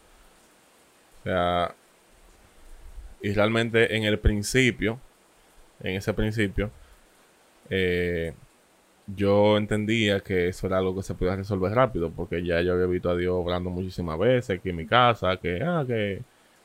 O 1.20 1.24
sea, 1.24 1.75
y 3.22 3.34
realmente 3.34 3.96
en 3.96 4.03
el 4.03 4.20
principio, 4.20 5.00
en 5.82 5.96
ese 5.96 6.13
principio, 6.13 6.70
eh, 7.70 8.34
yo 9.08 9.58
entendía 9.58 10.20
que 10.20 10.50
eso 10.50 10.67
era 10.67 10.77
algo 10.77 10.96
que 10.96 11.03
se 11.03 11.15
podía 11.15 11.36
resolver 11.36 11.74
rápido, 11.74 12.12
porque 12.12 12.44
ya 12.44 12.62
yo 12.62 12.74
había 12.74 12.86
visto 12.86 13.10
a 13.10 13.15
Dios 13.15 13.34
obrando 13.34 13.70
muchísimas 13.70 14.20
veces 14.20 14.60
aquí 14.60 14.70
en 14.70 14.75
mi 14.75 14.86
casa, 14.86 15.38
que, 15.38 15.62
ah, 15.63 15.84
que 15.88 16.22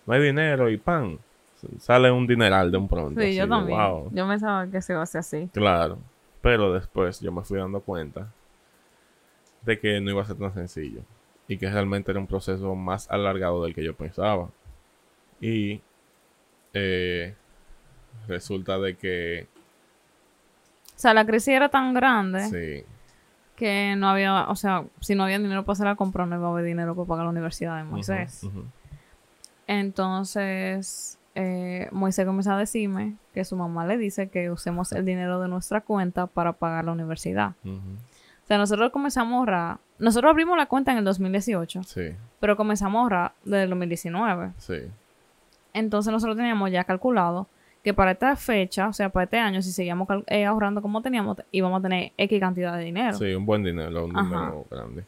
no 0.06 0.14
hay 0.14 0.22
dinero 0.22 0.70
y 0.70 0.76
pan, 0.76 1.18
sale 1.78 2.10
un 2.10 2.26
dineral 2.26 2.70
de 2.70 2.78
un 2.78 2.88
pronto. 2.88 3.20
Sí, 3.20 3.28
así 3.28 3.36
yo 3.36 3.48
también. 3.48 3.78
wow. 3.78 4.10
Yo 4.12 4.28
pensaba 4.28 4.66
que 4.66 4.82
se 4.82 4.92
iba 4.92 5.00
a 5.00 5.04
hacer 5.04 5.20
así. 5.20 5.48
Claro, 5.52 5.98
pero 6.40 6.72
después 6.72 7.20
yo 7.20 7.32
me 7.32 7.42
fui 7.42 7.58
dando 7.58 7.80
cuenta 7.80 8.28
de 9.62 9.78
que 9.78 10.00
no 10.00 10.10
iba 10.10 10.22
a 10.22 10.26
ser 10.26 10.36
tan 10.36 10.52
sencillo 10.52 11.00
y 11.48 11.56
que 11.56 11.70
realmente 11.70 12.10
era 12.10 12.20
un 12.20 12.26
proceso 12.26 12.74
más 12.74 13.10
alargado 13.10 13.62
del 13.64 13.74
que 13.74 13.84
yo 13.84 13.94
pensaba. 13.94 14.48
Y 15.40 15.80
eh, 16.72 17.34
resulta 18.26 18.78
de 18.78 18.96
que... 18.96 19.46
O 20.96 20.98
sea, 21.02 21.14
la 21.14 21.26
crisis 21.26 21.48
era 21.48 21.68
tan 21.68 21.94
grande 21.94 22.46
Sí, 22.48 22.86
que 23.56 23.94
no 23.96 24.08
había, 24.08 24.48
o 24.48 24.56
sea, 24.56 24.84
si 25.00 25.14
no 25.14 25.24
había 25.24 25.38
dinero 25.38 25.64
para 25.64 25.74
hacer 25.74 25.86
la 25.86 25.96
compra, 25.96 26.26
no 26.26 26.36
iba 26.36 26.46
a 26.46 26.50
haber 26.50 26.64
dinero 26.64 26.94
para 26.94 27.08
pagar 27.08 27.24
la 27.24 27.30
universidad 27.30 27.76
de 27.76 27.84
Moisés. 27.84 28.46
Entonces, 29.66 31.18
eh, 31.34 31.88
Moisés 31.92 32.26
comenzó 32.26 32.52
a 32.52 32.58
decirme 32.58 33.16
que 33.32 33.44
su 33.44 33.56
mamá 33.56 33.86
le 33.86 33.96
dice 33.96 34.28
que 34.28 34.50
usemos 34.50 34.92
el 34.92 35.04
dinero 35.04 35.40
de 35.40 35.48
nuestra 35.48 35.80
cuenta 35.80 36.26
para 36.26 36.52
pagar 36.52 36.84
la 36.84 36.92
universidad. 36.92 37.52
O 37.64 38.46
sea, 38.46 38.58
nosotros 38.58 38.90
comenzamos 38.90 39.32
a 39.34 39.38
ahorrar. 39.38 39.78
Nosotros 39.98 40.30
abrimos 40.30 40.56
la 40.58 40.66
cuenta 40.66 40.92
en 40.92 40.98
el 40.98 41.04
2018, 41.04 41.84
Sí, 41.84 42.10
pero 42.40 42.56
comenzamos 42.56 42.98
a 42.98 43.02
ahorrar 43.02 43.32
desde 43.44 43.62
el 43.64 43.70
2019. 43.70 44.50
sí. 44.58 44.74
Entonces, 45.74 46.12
nosotros 46.12 46.36
teníamos 46.36 46.70
ya 46.70 46.84
calculado 46.84 47.46
que 47.82 47.94
para 47.94 48.10
esta 48.10 48.36
fecha, 48.36 48.88
o 48.88 48.92
sea, 48.92 49.08
para 49.08 49.24
este 49.24 49.38
año, 49.38 49.62
si 49.62 49.72
seguíamos 49.72 50.06
eh, 50.26 50.44
ahorrando 50.44 50.82
como 50.82 51.00
teníamos, 51.00 51.38
íbamos 51.50 51.78
a 51.78 51.82
tener 51.82 52.12
X 52.18 52.40
cantidad 52.40 52.76
de 52.76 52.84
dinero. 52.84 53.16
Sí, 53.16 53.32
un 53.34 53.46
buen 53.46 53.62
dinero, 53.64 54.04
un 54.04 54.14
Ajá. 54.16 54.28
dinero 54.28 54.66
grande. 54.70 55.04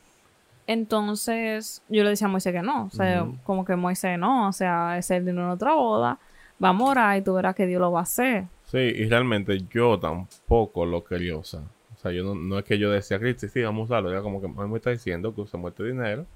Entonces, 0.66 1.82
yo 1.88 2.04
le 2.04 2.10
decía 2.10 2.26
a 2.26 2.30
Moisés 2.30 2.52
que 2.52 2.62
no. 2.62 2.86
O 2.86 2.90
sea, 2.90 3.26
como 3.44 3.64
que 3.64 3.76
Moisés 3.76 4.18
no. 4.18 4.48
O 4.48 4.52
sea, 4.52 4.96
ese 4.98 5.14
es 5.14 5.18
el 5.18 5.26
dinero 5.26 5.42
de 5.42 5.48
nuestra 5.48 5.74
boda. 5.74 6.18
Vamos 6.58 6.88
a 6.88 6.90
orar 6.92 7.18
y 7.18 7.22
tú 7.22 7.34
verás 7.34 7.54
que 7.54 7.66
Dios 7.66 7.80
lo 7.80 7.92
va 7.92 8.00
a 8.00 8.04
hacer. 8.04 8.44
Sí, 8.64 8.78
y 8.78 9.06
realmente 9.08 9.58
yo 9.70 9.98
tampoco 9.98 10.86
lo 10.86 11.04
quería 11.04 11.36
usar. 11.36 11.62
O 11.94 11.98
sea, 11.98 12.12
yo 12.12 12.24
no, 12.24 12.34
no 12.34 12.58
es 12.58 12.64
que 12.64 12.78
yo 12.78 12.90
decía, 12.90 13.18
Cristi, 13.18 13.48
sí, 13.48 13.62
vamos 13.62 13.82
a 13.82 13.84
usarlo. 13.94 14.10
Era 14.10 14.22
como 14.22 14.40
que 14.40 14.48
"Mami 14.48 14.70
me 14.70 14.76
está 14.78 14.90
diciendo 14.90 15.34
que 15.34 15.42
usemos 15.42 15.70
este 15.70 15.84
dinero. 15.84 16.26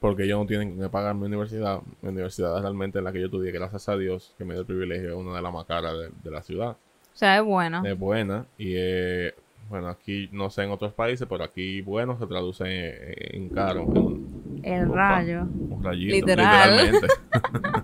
Porque 0.00 0.24
ellos 0.24 0.38
no 0.38 0.46
tienen 0.46 0.78
que 0.78 0.88
pagar 0.88 1.14
mi 1.14 1.26
universidad. 1.26 1.80
Mi 2.02 2.10
universidad 2.10 2.56
es 2.56 2.62
realmente 2.62 2.98
en 2.98 3.04
la 3.04 3.12
que 3.12 3.18
yo 3.20 3.26
estudié, 3.26 3.50
gracias 3.50 3.88
a 3.88 3.96
Dios, 3.96 4.34
que 4.38 4.44
me 4.44 4.54
dio 4.54 4.60
el 4.60 4.66
privilegio, 4.66 5.10
es 5.10 5.16
una 5.16 5.34
de 5.34 5.42
las 5.42 5.52
más 5.52 5.64
caras 5.64 5.92
de, 5.98 6.10
de 6.22 6.30
la 6.30 6.42
ciudad. 6.42 6.70
O 6.70 7.16
sea, 7.18 7.36
es 7.38 7.42
bueno. 7.44 7.84
Es 7.84 7.98
buena. 7.98 8.46
Y 8.56 8.74
eh, 8.76 9.34
bueno, 9.68 9.88
aquí, 9.88 10.28
no 10.32 10.50
sé 10.50 10.64
en 10.64 10.70
otros 10.70 10.92
países, 10.92 11.26
pero 11.28 11.44
aquí 11.44 11.80
bueno 11.82 12.18
se 12.18 12.26
traduce 12.26 12.64
en, 12.64 13.42
en 13.42 13.48
caro. 13.50 13.82
en- 13.82 14.60
El 14.62 14.88
rayo. 14.92 15.42
un 15.42 15.82
rayito, 15.82 16.14
Literal. 16.26 16.70
literalmente. 16.76 17.06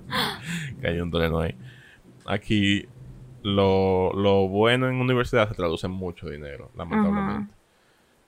que 0.80 0.88
hay 0.88 1.00
un 1.00 1.10
trueno 1.10 1.40
ahí. 1.40 1.54
Aquí, 2.26 2.86
lo, 3.42 4.12
lo 4.14 4.48
bueno 4.48 4.88
en 4.88 4.96
universidad 4.96 5.48
se 5.48 5.54
traduce 5.54 5.86
en 5.86 5.92
mucho 5.92 6.28
dinero, 6.28 6.70
lamentablemente. 6.76 7.52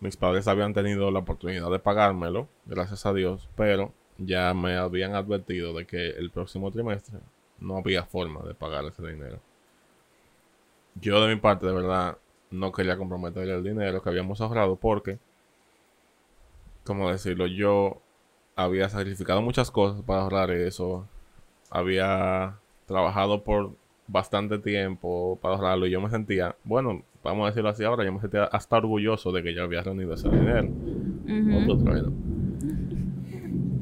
Mis 0.01 0.17
padres 0.17 0.47
habían 0.47 0.75
tenido 0.75 1.11
la 1.11 1.21
oportunidad 1.21 1.71
de 1.71 1.79
pagármelo, 1.79 2.49
gracias 2.67 3.07
a 3.07 3.15
Dios, 3.15 3.49
pero 3.57 3.93
ya 4.19 4.53
me 4.53 4.77
habían 4.77 5.15
advertido 5.15 5.73
de 5.73 5.87
que 5.87 6.11
el 6.11 6.31
próximo 6.31 6.71
trimestre 6.71 7.19
no 7.61 7.79
había 7.79 8.05
forma 8.05 8.43
de 8.43 8.53
pagar 8.55 8.85
ese 8.85 9.07
dinero. 9.07 9.39
Yo 11.01 11.21
de 11.23 11.35
mi 11.35 11.41
parte, 11.41 11.67
de 11.67 11.73
verdad, 11.73 12.19
no 12.57 12.73
quería 12.73 12.97
comprometer 12.97 13.49
el 13.49 13.63
dinero 13.63 14.03
que 14.03 14.09
habíamos 14.09 14.41
ahorrado 14.41 14.77
porque, 14.77 15.19
como 16.85 17.11
decirlo, 17.11 17.47
yo 17.47 18.01
había 18.57 18.89
sacrificado 18.89 19.43
muchas 19.43 19.71
cosas 19.71 20.03
para 20.03 20.23
ahorrar 20.23 20.51
eso. 20.51 21.07
Había 21.71 22.57
trabajado 22.87 23.43
por 23.45 23.73
bastante 24.09 24.59
tiempo 24.59 25.39
para 25.43 25.57
ahorrarlo 25.57 25.87
y 25.87 25.91
yo 25.91 26.01
me 26.01 26.11
sentía, 26.11 26.57
bueno, 26.65 27.03
vamos 27.23 27.45
a 27.45 27.49
decirlo 27.49 27.71
así 27.71 27.85
ahora, 27.85 28.05
yo 28.05 28.13
me 28.13 28.21
sentía 28.21 28.45
hasta 28.45 28.77
orgulloso 28.77 29.33
de 29.33 29.43
que 29.43 29.55
yo 29.55 29.63
había 29.63 29.83
reunido 29.83 30.15
ese 30.15 30.29
dinero. 30.29 30.69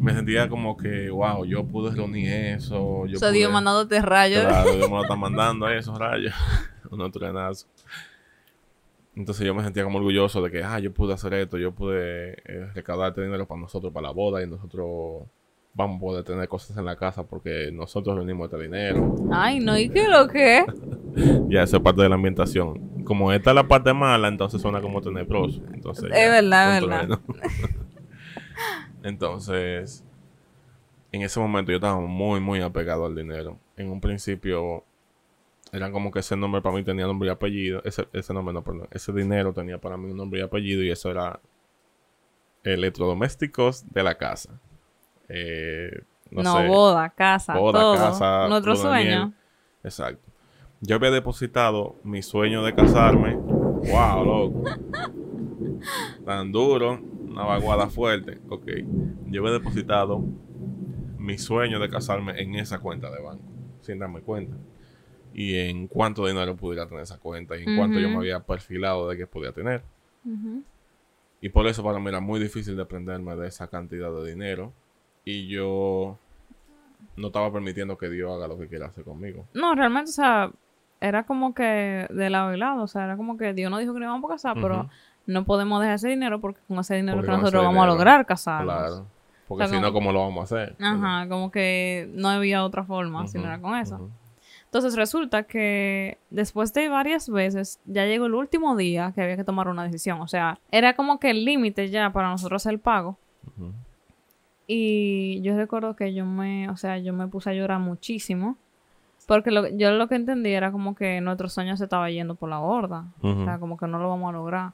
Me 0.01 0.13
sentía 0.13 0.49
como 0.49 0.77
que, 0.77 1.09
wow, 1.09 1.45
yo 1.47 1.65
pude 1.65 1.95
reunir 1.95 2.31
eso. 2.31 3.07
Yo 3.07 3.17
O 3.17 3.19
sea, 3.19 3.31
Dios 3.31 3.51
mandándote 3.51 4.03
rayos. 4.03 4.45
Claro, 4.45 4.75
Dios 4.75 4.91
me 4.91 4.97
lo 4.97 5.03
está 5.03 5.17
mandando 5.17 5.67
a 5.67 5.75
esos 5.75 5.99
rayos. 5.99 6.35
Unos 6.91 7.11
truenazos. 7.11 7.67
Entonces 9.17 9.47
yo 9.47 9.55
me 9.55 9.63
sentía 9.63 9.85
como 9.85 9.99
orgulloso 9.99 10.43
de 10.43 10.51
que, 10.51 10.63
ah, 10.65 10.79
yo 10.81 10.93
pude 10.93 11.15
hacer 11.15 11.35
esto, 11.35 11.57
yo 11.57 11.73
pude 11.73 12.33
eh, 12.45 12.69
recaudar 12.75 13.11
este 13.11 13.23
dinero 13.23 13.47
para 13.47 13.61
nosotros, 13.61 13.93
para 13.93 14.09
la 14.09 14.13
boda, 14.13 14.43
y 14.43 14.47
nosotros 14.49 15.23
vamos 15.75 15.97
a 15.97 16.01
poder 16.01 16.25
tener 16.25 16.49
cosas 16.49 16.77
en 16.77 16.85
la 16.85 16.97
casa 16.97 17.25
porque 17.25 17.71
nosotros 17.73 18.19
venimos 18.19 18.51
este 18.51 18.63
dinero. 18.63 19.15
Ay, 19.33 19.61
no, 19.61 19.77
¿y 19.79 19.89
qué 19.89 20.09
lo 20.09 20.29
que? 20.29 20.65
Ya, 21.49 21.63
eso 21.63 21.77
es 21.77 21.83
parte 21.85 22.03
de 22.03 22.09
la 22.09 22.17
ambientación. 22.17 23.05
Como 23.05 23.33
esta 23.33 23.51
es 23.51 23.55
la 23.55 23.69
parte 23.69 23.93
mala, 23.93 24.27
entonces 24.27 24.61
suena 24.61 24.81
como 24.81 25.01
tenebroso. 25.01 25.63
Entonces, 25.73 26.11
Es 26.13 26.19
ya, 26.19 26.29
verdad, 26.29 26.77
es 26.77 26.87
verdad. 26.89 27.21
entonces, 29.05 30.05
en 31.13 31.23
ese 31.23 31.39
momento 31.39 31.71
yo 31.71 31.77
estaba 31.77 32.01
muy, 32.01 32.41
muy 32.41 32.61
apegado 32.63 33.07
al 33.07 33.15
dinero. 33.15 33.59
En 33.77 33.91
un 33.91 34.01
principio, 34.01 34.83
eran 35.75 35.91
como 35.93 36.11
que 36.13 36.21
ese 36.21 36.37
nombre 36.37 36.63
para 36.63 36.75
mí 36.77 36.85
tenía 36.85 37.05
nombre 37.07 37.29
y 37.29 37.33
apellido. 37.33 37.83
Ese, 37.85 38.07
ese 38.13 38.33
nombre 38.33 38.53
no, 38.55 38.63
perdón. 38.63 38.87
Ese 38.93 39.13
dinero 39.13 39.53
tenía 39.53 39.79
para 39.79 39.97
mí 39.97 40.11
un 40.11 40.17
nombre 40.17 40.41
y 40.41 40.43
apellido 40.43 40.83
y 40.85 40.91
eso 40.91 41.11
era 41.11 41.41
electrodomésticos 42.63 43.85
de 43.93 44.03
la 44.03 44.17
casa. 44.17 44.61
Eh, 45.29 45.91
no, 46.31 46.43
No, 46.43 46.59
sé, 46.59 46.69
boda, 46.69 47.11
casa, 47.11 47.55
boda, 47.59 47.81
todo. 47.81 47.97
casa, 47.97 48.49
Nuestro 48.49 48.77
sueño. 48.77 49.33
Exacto. 49.83 50.23
Yo 50.81 50.97
había 50.97 51.11
depositado 51.11 51.97
mi 52.05 52.23
sueño 52.23 52.63
de 52.63 52.75
casarme. 52.75 53.35
Wow, 53.35 54.25
loco. 54.25 54.65
Tan 56.25 56.53
duro. 56.53 57.01
Una 57.29 57.45
vaguada 57.45 57.89
fuerte. 57.89 58.39
Ok. 58.49 58.67
Yo 59.27 59.41
había 59.41 59.55
depositado 59.55 60.23
mi 61.19 61.37
sueño 61.39 61.81
de 61.81 61.89
casarme 61.89 62.41
en 62.41 62.55
esa 62.55 62.79
cuenta 62.79 63.11
de 63.11 63.21
banco. 63.23 63.43
Sin 63.81 63.99
darme 63.99 64.21
cuenta. 64.21 64.57
Y 65.35 65.57
en 65.57 65.89
cuánto 65.89 66.27
dinero 66.27 66.57
pudiera 66.57 66.87
tener 66.87 67.03
esa 67.03 67.19
cuenta. 67.19 67.57
Y 67.57 67.65
en 67.65 67.77
cuánto 67.77 67.99
yo 67.99 68.09
me 68.09 68.17
había 68.17 68.41
perfilado 68.41 69.09
de 69.09 69.17
que 69.17 69.27
podía 69.27 69.53
tener. 69.53 69.83
Y 71.41 71.49
por 71.51 71.67
eso 71.67 71.83
para 71.83 71.99
mí 71.99 72.09
era 72.09 72.21
muy 72.21 72.41
difícil 72.41 72.77
desprenderme 72.77 73.35
de 73.37 73.49
esa 73.49 73.67
cantidad 73.67 74.11
de 74.13 74.31
dinero. 74.31 74.73
Y 75.25 75.49
yo 75.49 76.19
no 77.17 77.27
estaba 77.27 77.53
permitiendo 77.53 77.99
que 77.99 78.09
Dios 78.09 78.33
haga 78.33 78.47
lo 78.47 78.59
que 78.59 78.69
quiera 78.69 78.87
hacer 78.87 79.05
conmigo. 79.05 79.45
No, 79.55 79.75
realmente, 79.75 80.11
o 80.11 80.15
sea, 80.15 80.51
era 81.01 81.25
como 81.25 81.53
que 81.53 82.07
de 82.09 82.31
lado 82.31 82.55
y 82.55 82.57
lado. 82.57 82.83
O 82.83 82.87
sea, 82.87 83.05
era 83.05 83.17
como 83.17 83.37
que 83.37 83.53
Dios 83.53 83.71
nos 83.71 83.81
dijo 83.81 83.93
que 83.93 84.01
nos 84.01 84.07
íbamos 84.07 84.31
a 84.31 84.35
casar, 84.35 84.55
pero 84.55 84.89
no 85.27 85.45
podemos 85.45 85.81
dejar 85.81 85.97
ese 85.97 86.09
dinero 86.09 86.41
porque 86.41 86.61
con 86.69 86.79
ese 86.79 86.95
dinero 86.95 87.17
Porque 87.17 87.27
que 87.27 87.33
con 87.33 87.41
nosotros 87.41 87.65
vamos 87.65 87.83
a 87.83 87.87
lograr 87.87 88.25
casarnos. 88.25 88.75
Claro. 88.75 89.07
Porque 89.49 89.65
O 89.65 89.69
sea, 89.69 89.77
si 89.77 89.83
no, 89.83 89.93
¿cómo 89.93 90.13
lo 90.13 90.21
vamos 90.21 90.41
a 90.41 90.57
hacer? 90.57 90.77
Ajá, 90.81 91.29
como 91.29 91.51
que 91.51 92.09
no 92.15 92.29
había 92.29 92.65
otra 92.65 92.85
forma 92.85 93.27
si 93.27 93.39
no 93.39 93.45
era 93.45 93.61
con 93.61 93.77
eso. 93.77 94.09
Entonces 94.75 94.97
resulta 94.97 95.45
que 95.45 96.19
después 96.31 96.75
de 96.75 96.89
varias 96.89 97.29
veces 97.29 97.79
ya 97.85 98.07
llegó 98.07 98.27
el 98.27 98.35
último 98.35 98.77
día 98.77 99.13
que 99.15 99.23
había 99.23 99.37
que 99.37 99.45
tomar 99.45 99.69
una 99.69 99.85
decisión. 99.85 100.21
O 100.21 100.27
sea, 100.27 100.59
era 100.73 100.97
como 100.97 101.21
que 101.21 101.31
el 101.31 101.45
límite 101.45 101.91
ya 101.91 102.13
para 102.13 102.29
nosotros 102.29 102.67
el 102.67 102.81
pago. 102.81 103.17
Y 104.67 105.41
yo 105.43 105.57
recuerdo 105.57 105.95
que 105.95 106.13
yo 106.13 106.27
me, 106.27 106.69
o 106.71 106.77
sea, 106.77 106.99
yo 106.99 107.13
me 107.13 107.29
puse 107.29 107.51
a 107.51 107.55
llorar 107.55 107.79
muchísimo. 107.79 108.57
Porque 109.29 109.53
lo, 109.53 109.69
yo 109.69 109.93
lo 109.93 110.09
que 110.09 110.17
entendí 110.17 110.51
era 110.51 110.73
como 110.73 110.97
que 110.97 111.21
nuestro 111.21 111.49
sueño 111.49 111.77
se 111.77 111.85
estaba 111.85 112.11
yendo 112.11 112.35
por 112.35 112.49
la 112.49 112.59
borda. 112.59 113.05
O 113.23 113.45
sea, 113.45 113.61
como 113.61 113.77
que 113.77 113.87
no 113.87 114.01
lo 114.01 114.09
vamos 114.09 114.31
a 114.31 114.33
lograr. 114.33 114.73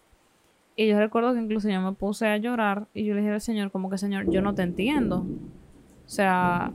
Y 0.77 0.87
yo 0.87 0.99
recuerdo 0.99 1.35
que 1.35 1.41
incluso 1.41 1.69
yo 1.69 1.79
me 1.83 1.93
puse 1.93 2.27
a 2.27 2.39
llorar 2.39 2.87
y 2.95 3.05
yo 3.05 3.13
le 3.13 3.21
dije 3.21 3.35
al 3.35 3.43
Señor, 3.43 3.71
como 3.71 3.91
que 3.91 3.99
Señor, 3.99 4.31
yo 4.31 4.41
no 4.41 4.55
te 4.55 4.63
entiendo. 4.63 5.27
O 6.07 6.09
sea, 6.09 6.73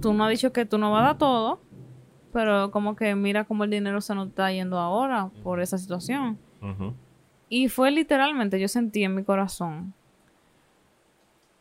tú 0.00 0.12
no 0.12 0.24
has 0.24 0.30
dicho 0.30 0.52
que 0.52 0.64
tú 0.66 0.78
no 0.78 0.90
vas 0.90 1.02
a 1.02 1.06
dar 1.06 1.18
todo, 1.18 1.60
pero 2.32 2.70
como 2.70 2.96
que 2.96 3.14
mira 3.14 3.44
cómo 3.44 3.64
el 3.64 3.70
dinero 3.70 4.00
se 4.00 4.14
nos 4.14 4.28
está 4.28 4.50
yendo 4.52 4.78
ahora 4.78 5.30
por 5.42 5.60
esa 5.60 5.78
situación. 5.78 6.38
Ujú. 6.60 6.94
Y 7.48 7.68
fue 7.68 7.90
literalmente, 7.90 8.58
yo 8.58 8.68
sentí 8.68 9.04
en 9.04 9.14
mi 9.14 9.22
corazón. 9.22 9.94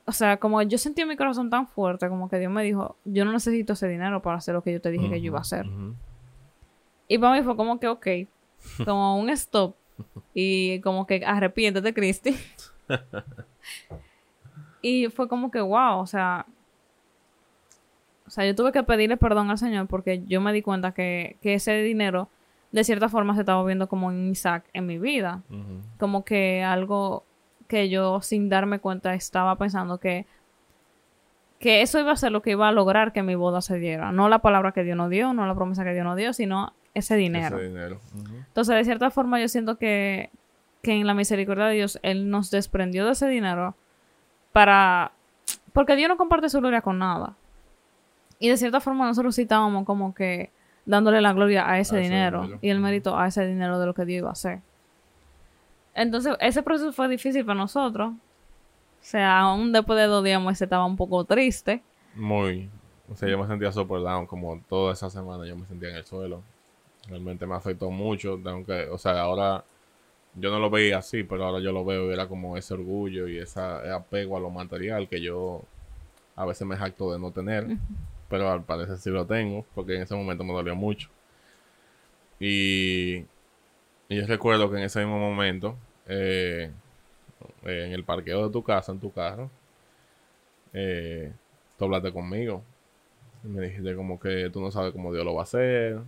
O 0.05 0.11
sea, 0.11 0.37
como 0.37 0.61
yo 0.63 0.77
sentí 0.77 1.01
en 1.01 1.07
mi 1.07 1.15
corazón 1.15 1.49
tan 1.49 1.67
fuerte, 1.67 2.09
como 2.09 2.29
que 2.29 2.39
Dios 2.39 2.51
me 2.51 2.63
dijo, 2.63 2.97
yo 3.05 3.23
no 3.23 3.31
necesito 3.31 3.73
ese 3.73 3.87
dinero 3.87 4.21
para 4.21 4.37
hacer 4.37 4.53
lo 4.53 4.63
que 4.63 4.73
yo 4.73 4.81
te 4.81 4.89
dije 4.91 5.09
que 5.09 5.21
yo 5.21 5.27
iba 5.27 5.37
a 5.37 5.41
hacer. 5.41 5.65
Y 7.07 7.17
para 7.17 7.35
mí 7.35 7.43
fue 7.43 7.55
como 7.55 7.79
que, 7.79 7.87
ok, 7.87 8.07
como 8.85 9.17
un 9.17 9.29
stop. 9.29 9.75
Y 10.33 10.81
como 10.81 11.05
que 11.05 11.23
arrepiéntete, 11.23 11.93
Cristi. 11.93 12.35
y 14.81 15.07
fue 15.09 15.27
como 15.27 15.51
que, 15.51 15.61
wow, 15.61 15.99
o 15.99 16.07
sea. 16.07 16.47
O 18.33 18.35
sea, 18.35 18.47
yo 18.47 18.55
tuve 18.55 18.71
que 18.71 18.81
pedirle 18.81 19.15
perdón 19.15 19.51
al 19.51 19.59
Señor 19.59 19.85
porque 19.85 20.23
yo 20.25 20.41
me 20.41 20.51
di 20.51 20.63
cuenta 20.63 20.91
que, 20.91 21.37
que 21.39 21.53
ese 21.53 21.83
dinero, 21.83 22.29
de 22.71 22.83
cierta 22.83 23.07
forma, 23.07 23.35
se 23.35 23.41
estaba 23.41 23.63
viendo 23.63 23.87
como 23.87 24.07
un 24.07 24.31
Isaac 24.31 24.65
en 24.73 24.87
mi 24.87 24.97
vida. 24.97 25.43
Como 25.99 26.25
que 26.25 26.63
algo 26.63 27.25
que 27.67 27.89
yo, 27.89 28.21
sin 28.21 28.49
darme 28.49 28.79
cuenta, 28.79 29.13
estaba 29.13 29.55
pensando 29.57 29.99
que. 29.99 30.25
Que 31.59 31.83
eso 31.83 31.99
iba 31.99 32.11
a 32.11 32.15
ser 32.15 32.31
lo 32.31 32.41
que 32.41 32.49
iba 32.49 32.67
a 32.67 32.71
lograr 32.71 33.13
que 33.13 33.21
mi 33.21 33.35
boda 33.35 33.61
se 33.61 33.77
diera. 33.77 34.11
No 34.11 34.29
la 34.29 34.39
palabra 34.39 34.71
que 34.71 34.83
Dios 34.83 34.97
nos 34.97 35.11
dio, 35.11 35.33
no 35.33 35.45
la 35.45 35.53
promesa 35.53 35.83
que 35.83 35.93
Dios 35.93 36.03
nos 36.03 36.17
dio, 36.17 36.33
sino 36.33 36.73
ese 36.95 37.15
dinero. 37.15 37.57
Ese 37.57 37.67
dinero. 37.67 37.99
Entonces, 38.47 38.75
de 38.75 38.83
cierta 38.83 39.11
forma, 39.11 39.39
yo 39.39 39.47
siento 39.47 39.77
que 39.77 40.31
que 40.81 40.91
en 40.91 41.07
la 41.07 41.13
misericordia 41.13 41.65
de 41.65 41.75
Dios 41.75 41.97
Él 42.03 42.29
nos 42.29 42.51
desprendió 42.51 43.05
de 43.05 43.13
ese 43.13 43.27
dinero 43.27 43.75
para... 44.51 45.13
Porque 45.71 45.95
Dios 45.95 46.09
no 46.09 46.17
comparte 46.17 46.49
su 46.49 46.59
gloria 46.59 46.81
con 46.81 46.99
nada. 46.99 47.35
Y 48.43 48.49
de 48.49 48.57
cierta 48.57 48.81
forma 48.81 49.05
nosotros 49.05 49.35
sí 49.35 49.43
estábamos 49.43 49.85
como 49.85 50.13
que 50.13 50.51
dándole 50.85 51.21
la 51.21 51.31
gloria 51.31 51.65
a 51.65 51.79
ese 51.79 51.95
A 51.95 51.99
ese 51.99 52.09
dinero 52.09 52.59
y 52.61 52.71
el 52.71 52.81
mérito 52.81 53.17
a 53.17 53.27
ese 53.27 53.47
dinero 53.47 53.79
de 53.79 53.85
lo 53.85 53.93
que 53.93 54.03
Dios 54.03 54.17
iba 54.17 54.27
a 54.27 54.33
hacer. 54.33 54.59
Entonces, 55.93 56.35
ese 56.41 56.61
proceso 56.61 56.91
fue 56.91 57.07
difícil 57.07 57.45
para 57.45 57.57
nosotros. 57.57 58.11
O 58.11 58.99
sea, 58.99 59.39
aún 59.39 59.71
después 59.71 59.97
de 59.97 60.07
dos 60.07 60.25
días 60.25 60.41
Moisés 60.41 60.63
estaba 60.63 60.85
un 60.85 60.97
poco 60.97 61.23
triste. 61.23 61.81
Muy. 62.15 62.69
O 63.09 63.15
sea, 63.15 63.29
yo 63.29 63.39
me 63.39 63.47
sentía 63.47 63.71
super 63.71 64.01
down 64.01 64.25
como 64.25 64.59
toda 64.67 64.91
esa 64.91 65.09
semana 65.09 65.45
yo 65.45 65.55
me 65.55 65.65
sentía 65.65 65.91
en 65.91 65.95
el 65.95 66.05
suelo. 66.05 66.41
Realmente 67.07 67.45
me 67.45 67.55
afectó 67.55 67.91
mucho. 67.91 68.37
Aunque, 68.43 68.89
o 68.89 68.97
sea, 68.97 69.21
ahora 69.21 69.63
yo 70.35 70.51
no 70.51 70.59
lo 70.59 70.69
veía 70.69 70.97
así, 70.97 71.23
pero 71.23 71.45
ahora 71.45 71.63
yo 71.63 71.71
lo 71.71 71.85
veo 71.85 72.09
y 72.09 72.13
era 72.13 72.27
como 72.27 72.57
ese 72.57 72.73
orgullo 72.73 73.25
y 73.29 73.37
esa, 73.37 73.79
ese 73.83 73.91
apego 73.93 74.35
a 74.35 74.41
lo 74.41 74.49
material 74.49 75.07
que 75.07 75.21
yo 75.21 75.61
a 76.35 76.45
veces 76.45 76.67
me 76.67 76.75
jacto 76.75 77.13
de 77.13 77.19
no 77.19 77.31
tener. 77.31 77.77
Pero 78.33 78.49
al 78.51 78.63
parecer 78.63 78.97
sí 78.97 79.11
lo 79.11 79.27
tengo, 79.27 79.63
porque 79.75 79.95
en 79.95 80.01
ese 80.01 80.15
momento 80.15 80.43
me 80.43 80.53
dolió 80.53 80.75
mucho. 80.75 81.07
Y, 82.39 83.17
y 84.09 84.15
yo 84.17 84.25
recuerdo 84.25 84.71
que 84.71 84.77
en 84.77 84.83
ese 84.85 85.01
mismo 85.01 85.19
momento, 85.19 85.77
eh, 86.07 86.71
en 87.61 87.91
el 87.91 88.03
parqueo 88.03 88.47
de 88.47 88.51
tu 88.51 88.63
casa, 88.63 88.91
en 88.91 88.99
tu 88.99 89.11
carro, 89.13 89.51
eh, 90.73 91.31
tú 91.77 91.85
hablaste 91.85 92.11
conmigo. 92.11 92.63
Y 93.43 93.49
me 93.49 93.67
dijiste 93.67 93.95
como 93.95 94.19
que 94.19 94.49
tú 94.49 94.61
no 94.61 94.71
sabes 94.71 94.93
cómo 94.93 95.13
Dios 95.13 95.23
lo 95.23 95.35
va 95.35 95.41
a 95.41 95.43
hacer, 95.43 95.99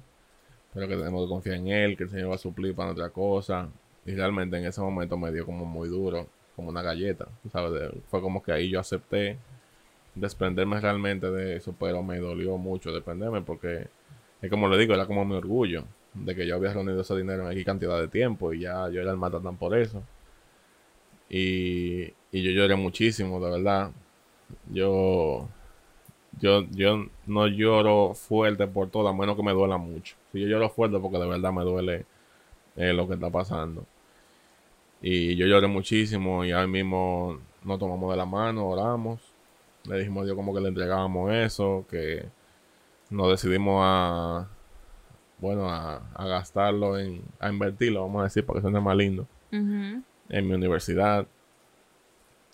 pero 0.74 0.88
que 0.88 0.96
tenemos 0.98 1.26
que 1.26 1.30
confiar 1.30 1.58
en 1.58 1.68
Él, 1.68 1.96
que 1.96 2.06
el 2.06 2.10
Señor 2.10 2.32
va 2.32 2.36
a 2.36 2.40
suplir 2.40 2.74
para 2.74 2.94
otra 2.94 3.10
cosa. 3.10 3.70
Y 4.04 4.16
realmente 4.16 4.58
en 4.58 4.66
ese 4.66 4.82
momento 4.82 5.16
me 5.16 5.32
dio 5.32 5.46
como 5.46 5.64
muy 5.64 5.90
duro, 5.90 6.28
como 6.56 6.70
una 6.70 6.82
galleta. 6.82 7.28
¿sabes? 7.52 7.92
Fue 8.10 8.20
como 8.20 8.42
que 8.42 8.52
ahí 8.52 8.72
yo 8.72 8.80
acepté 8.80 9.38
desprenderme 10.16 10.80
realmente 10.80 11.30
de 11.30 11.58
eso, 11.58 11.76
pero 11.80 12.04
me 12.04 12.18
dolió 12.20 12.58
mucho 12.58 12.92
desprenderme 12.92 13.42
porque 13.42 13.88
es 14.42 14.50
como 14.50 14.68
le 14.70 14.78
digo, 14.78 14.94
era 14.94 15.06
como 15.08 15.26
mi 15.26 15.36
orgullo 15.36 15.86
de 16.14 16.36
que 16.36 16.48
yo 16.48 16.56
había 16.56 16.74
reunido 16.74 17.02
ese 17.02 17.16
dinero 17.18 17.44
en 17.44 17.52
aquí 17.52 17.66
cantidad 17.66 18.00
de 18.00 18.08
tiempo 18.08 18.54
y 18.54 18.62
ya 18.62 18.90
yo 18.90 19.02
era 19.02 19.12
el 19.12 19.18
matatán 19.18 19.58
por 19.58 19.78
eso. 19.78 20.04
Y, 21.30 22.04
y 22.32 22.44
yo 22.44 22.52
lloré 22.52 22.76
muchísimo, 22.76 23.40
de 23.40 23.52
verdad. 23.52 23.92
Yo, 24.72 25.48
yo, 26.40 26.64
yo 26.72 27.08
no 27.28 27.48
lloro 27.48 28.14
fuerte 28.16 28.68
por 28.68 28.90
todo, 28.90 29.08
a 29.08 29.14
menos 29.14 29.36
que 29.36 29.44
me 29.44 29.54
duela 29.54 29.78
mucho. 29.78 30.16
Si 30.32 30.42
yo 30.42 30.48
lloro 30.48 30.70
fuerte 30.70 31.00
porque 31.00 31.20
de 31.20 31.28
verdad 31.28 31.54
me 31.54 31.64
duele 31.64 32.06
eh, 32.78 32.94
lo 32.94 33.08
que 33.08 33.16
está 33.16 33.30
pasando. 33.32 33.86
Y 35.02 35.36
yo 35.36 35.46
lloré 35.46 35.68
muchísimo 35.68 36.44
y 36.46 36.52
ahí 36.52 36.68
mismo 36.68 37.40
nos 37.64 37.80
tomamos 37.80 38.12
de 38.12 38.18
la 38.18 38.26
mano, 38.26 38.68
oramos. 38.68 39.20
Le 39.88 40.00
dijimos 40.00 40.22
a 40.24 40.26
Dios 40.26 40.36
como 40.36 40.54
que 40.54 40.62
le 40.62 40.70
entregábamos 40.70 41.32
eso, 41.32 41.86
que 41.90 42.26
nos 43.10 43.30
decidimos 43.30 43.82
a, 43.84 44.48
bueno, 45.40 45.70
a, 45.70 46.02
a 46.14 46.28
gastarlo, 46.28 46.98
en, 46.98 47.22
a 47.40 47.50
invertirlo, 47.50 48.02
vamos 48.02 48.22
a 48.22 48.24
decir, 48.24 48.46
para 48.46 48.58
que 48.58 48.62
suene 48.62 48.80
más 48.80 48.96
lindo, 48.96 49.28
en 49.52 50.04
mi 50.30 50.54
universidad. 50.54 51.28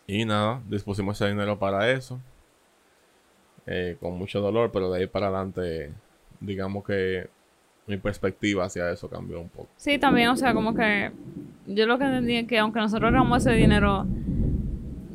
Y 0.08 0.26
nada, 0.26 0.62
dispusimos 0.68 1.20
ese 1.20 1.30
dinero 1.30 1.58
para 1.58 1.90
eso, 1.92 2.20
eh, 3.66 3.96
con 4.00 4.18
mucho 4.18 4.42
dolor, 4.42 4.72
pero 4.72 4.92
de 4.92 5.00
ahí 5.00 5.08
para 5.08 5.28
adelante, 5.28 5.94
digamos 6.40 6.84
que 6.84 7.30
mi 7.88 7.98
perspectiva 7.98 8.66
hacia 8.66 8.92
eso 8.92 9.10
cambió 9.10 9.40
un 9.40 9.50
poco. 9.50 9.70
Sí, 9.78 9.98
también, 9.98 10.30
o 10.30 10.36
sea, 10.36 10.54
como 10.54 10.74
que 10.76 11.12
yo 11.68 11.86
lo 11.86 11.98
que 11.98 12.06
entendí 12.06 12.38
es 12.38 12.48
que 12.48 12.60
aunque 12.60 12.80
nosotros 12.80 13.08
ahorramos 13.08 13.46
ese 13.46 13.56
dinero, 13.56 14.06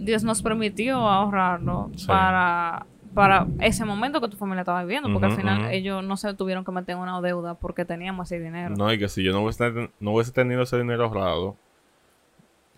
Dios 0.07 0.25
nos 0.25 0.41
permitió 0.43 0.97
ahorrarlo 0.97 1.91
Sí. 1.97 2.07
para, 2.07 2.87
para 3.15 3.47
ese 3.61 3.85
momento 3.85 4.21
que 4.21 4.29
tu 4.29 4.37
familia 4.37 4.61
estaba 4.63 4.83
viviendo, 4.83 5.11
porque 5.13 5.27
al 5.27 5.37
final 5.37 5.71
ellos 5.73 6.03
no 6.05 6.17
se 6.17 6.33
tuvieron 6.35 6.65
que 6.65 6.73
meter 6.73 6.95
en 6.97 7.03
una 7.03 7.21
deuda 7.21 7.55
porque 7.55 7.85
teníamos 7.85 8.31
ese 8.33 8.43
dinero. 8.43 8.75
No, 8.77 8.93
y 8.93 8.99
que 8.99 9.09
si 9.09 9.23
yo 9.23 9.33
no 9.33 9.43
hubiese, 9.43 9.91
no 10.01 10.13
hubiese 10.13 10.33
tenido 10.33 10.63
ese 10.63 10.79
dinero 10.79 11.05
ahorrado, 11.05 11.57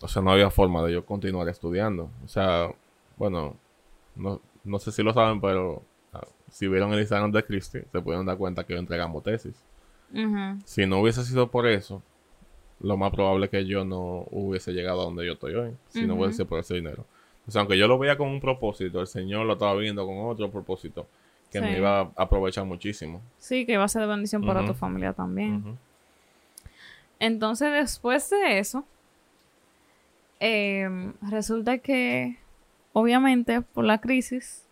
o 0.00 0.08
sea, 0.08 0.22
no 0.22 0.30
había 0.32 0.50
forma 0.50 0.82
de 0.84 0.92
yo 0.94 1.04
continuar 1.04 1.48
estudiando. 1.48 2.08
O 2.24 2.28
sea, 2.28 2.68
bueno, 3.16 3.56
no, 4.14 4.40
no 4.64 4.78
sé 4.78 4.92
si 4.92 5.02
lo 5.02 5.12
saben, 5.12 5.40
pero 5.40 5.82
ah, 6.12 6.20
si 6.50 6.68
vieron 6.68 6.92
el 6.92 7.00
Instagram 7.00 7.32
de 7.32 7.44
Christy, 7.44 7.80
se 7.90 8.00
pudieron 8.00 8.24
dar 8.26 8.36
cuenta 8.36 8.64
que 8.64 8.74
yo 8.74 8.78
entregamos 8.78 9.22
tesis. 9.22 9.62
Si 10.64 10.86
no 10.86 11.00
hubiese 11.00 11.22
sido 11.24 11.50
por 11.50 11.66
eso, 11.66 12.00
lo 12.80 12.96
más 12.96 13.10
probable 13.10 13.46
es 13.46 13.50
que 13.50 13.66
yo 13.66 13.84
no 13.84 14.24
hubiese 14.30 14.72
llegado 14.72 15.00
a 15.02 15.04
donde 15.04 15.26
yo 15.26 15.32
estoy 15.32 15.54
hoy, 15.54 15.76
si 15.88 16.06
no 16.06 16.14
hubiese 16.14 16.34
sido 16.34 16.46
por 16.46 16.60
ese 16.60 16.74
dinero. 16.76 17.04
O 17.48 17.50
sea, 17.50 17.62
aunque 17.62 17.78
yo 17.78 17.88
lo 17.88 17.98
veía 17.98 18.18
con 18.18 18.28
un 18.28 18.40
propósito, 18.40 19.00
el 19.00 19.06
Señor 19.06 19.46
lo 19.46 19.54
estaba 19.54 19.74
viendo 19.74 20.06
con 20.06 20.18
otro 20.26 20.50
propósito, 20.50 21.06
que 21.50 21.62
me 21.62 21.78
iba 21.78 22.00
a 22.00 22.10
aprovechar 22.14 22.66
muchísimo. 22.66 23.22
Sí, 23.38 23.64
que 23.64 23.78
va 23.78 23.84
a 23.84 23.88
ser 23.88 24.02
de 24.02 24.08
bendición 24.08 24.44
para 24.44 24.66
tu 24.66 24.74
familia 24.74 25.14
también. 25.14 25.78
Entonces, 27.18 27.72
después 27.72 28.28
de 28.28 28.58
eso, 28.58 28.84
em, 30.40 31.14
resulta 31.22 31.78
que, 31.78 32.36
obviamente, 32.92 33.62
por 33.62 33.84
la 33.84 33.98
crisis, 33.98 34.66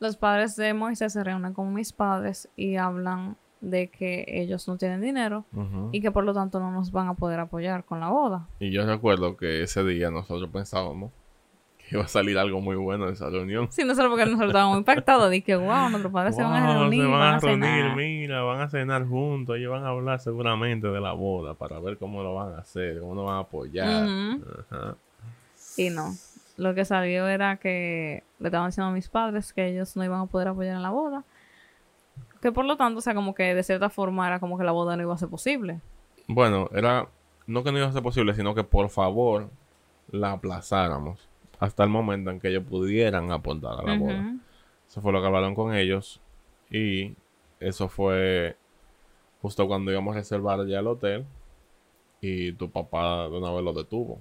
los 0.00 0.16
padres 0.16 0.56
de 0.56 0.72
Moisés 0.72 1.12
se 1.12 1.22
reúnen 1.22 1.52
con 1.52 1.74
mis 1.74 1.92
padres 1.92 2.48
y 2.56 2.76
hablan 2.76 3.36
de 3.60 3.88
que 3.88 4.24
ellos 4.26 4.66
no 4.66 4.78
tienen 4.78 5.02
dinero 5.02 5.44
y 5.92 6.00
que 6.00 6.10
por 6.10 6.24
lo 6.24 6.32
tanto 6.32 6.58
no 6.58 6.72
nos 6.72 6.90
van 6.90 7.06
a 7.08 7.14
poder 7.14 7.38
apoyar 7.38 7.84
con 7.84 8.00
la 8.00 8.08
boda. 8.08 8.48
Y 8.58 8.72
yo 8.72 8.84
recuerdo 8.84 9.36
que 9.36 9.62
ese 9.62 9.84
día 9.84 10.10
nosotros 10.10 10.50
pensábamos 10.50 11.12
iba 11.92 12.04
a 12.04 12.08
salir 12.08 12.38
algo 12.38 12.60
muy 12.60 12.76
bueno 12.76 13.06
de 13.06 13.12
esa 13.12 13.28
reunión. 13.28 13.68
Sí, 13.70 13.84
no 13.84 13.94
solo 13.94 14.08
porque 14.08 14.24
nosotros 14.24 14.48
estábamos 14.48 14.78
impactados, 14.78 15.30
que, 15.44 15.56
wow, 15.56 15.90
nuestros 15.90 16.12
padres 16.12 16.34
se 16.34 16.42
van 16.42 16.62
a 16.62 16.78
reunir, 16.78 17.02
se 17.02 17.08
van 17.08 17.34
a 17.34 17.38
reunir, 17.38 17.96
mira, 17.96 18.42
van 18.42 18.60
a 18.60 18.68
cenar 18.68 19.06
juntos, 19.06 19.56
ellos 19.56 19.70
van 19.70 19.84
a 19.84 19.88
hablar 19.88 20.20
seguramente 20.20 20.88
de 20.88 21.00
la 21.00 21.12
boda 21.12 21.54
para 21.54 21.78
ver 21.80 21.98
cómo 21.98 22.22
lo 22.22 22.34
van 22.34 22.54
a 22.54 22.58
hacer, 22.58 23.00
cómo 23.00 23.14
lo 23.14 23.24
van 23.24 23.36
a 23.36 23.40
apoyar. 23.40 24.06
Ajá. 24.70 24.96
Y 25.76 25.90
no. 25.90 26.14
Lo 26.56 26.74
que 26.74 26.84
salió 26.84 27.28
era 27.28 27.56
que 27.56 28.22
le 28.38 28.48
estaban 28.48 28.68
diciendo 28.68 28.90
a 28.90 28.92
mis 28.92 29.08
padres 29.08 29.52
que 29.52 29.68
ellos 29.68 29.96
no 29.96 30.04
iban 30.04 30.20
a 30.20 30.26
poder 30.26 30.48
apoyar 30.48 30.76
en 30.76 30.82
la 30.82 30.90
boda. 30.90 31.24
Que 32.40 32.52
por 32.52 32.64
lo 32.64 32.76
tanto, 32.76 32.98
o 32.98 33.02
sea, 33.02 33.14
como 33.14 33.34
que 33.34 33.54
de 33.54 33.62
cierta 33.62 33.88
forma 33.88 34.26
era 34.26 34.40
como 34.40 34.58
que 34.58 34.64
la 34.64 34.72
boda 34.72 34.96
no 34.96 35.02
iba 35.02 35.14
a 35.14 35.18
ser 35.18 35.28
posible. 35.28 35.80
Bueno, 36.26 36.68
era 36.74 37.08
no 37.46 37.64
que 37.64 37.72
no 37.72 37.78
iba 37.78 37.86
a 37.86 37.92
ser 37.92 38.02
posible, 38.02 38.34
sino 38.34 38.54
que 38.54 38.64
por 38.64 38.88
favor 38.88 39.48
la 40.10 40.32
aplazáramos 40.32 41.28
hasta 41.62 41.84
el 41.84 41.90
momento 41.90 42.30
en 42.30 42.40
que 42.40 42.48
ellos 42.48 42.64
pudieran 42.68 43.30
apuntar 43.30 43.78
a 43.80 43.82
la 43.82 43.96
boda. 43.98 44.18
Ujú. 44.20 44.38
Eso 44.88 45.00
fue 45.00 45.12
lo 45.12 45.20
que 45.20 45.26
hablaron 45.26 45.54
con 45.54 45.74
ellos. 45.74 46.20
Y 46.70 47.14
eso 47.60 47.88
fue 47.88 48.56
justo 49.40 49.66
cuando 49.68 49.90
íbamos 49.92 50.14
a 50.14 50.18
reservar 50.18 50.66
ya 50.66 50.80
el 50.80 50.86
hotel. 50.86 51.24
Y 52.20 52.52
tu 52.52 52.70
papá 52.70 53.28
de 53.28 53.36
una 53.38 53.50
vez 53.52 53.62
lo 53.64 53.72
detuvo. 53.72 54.18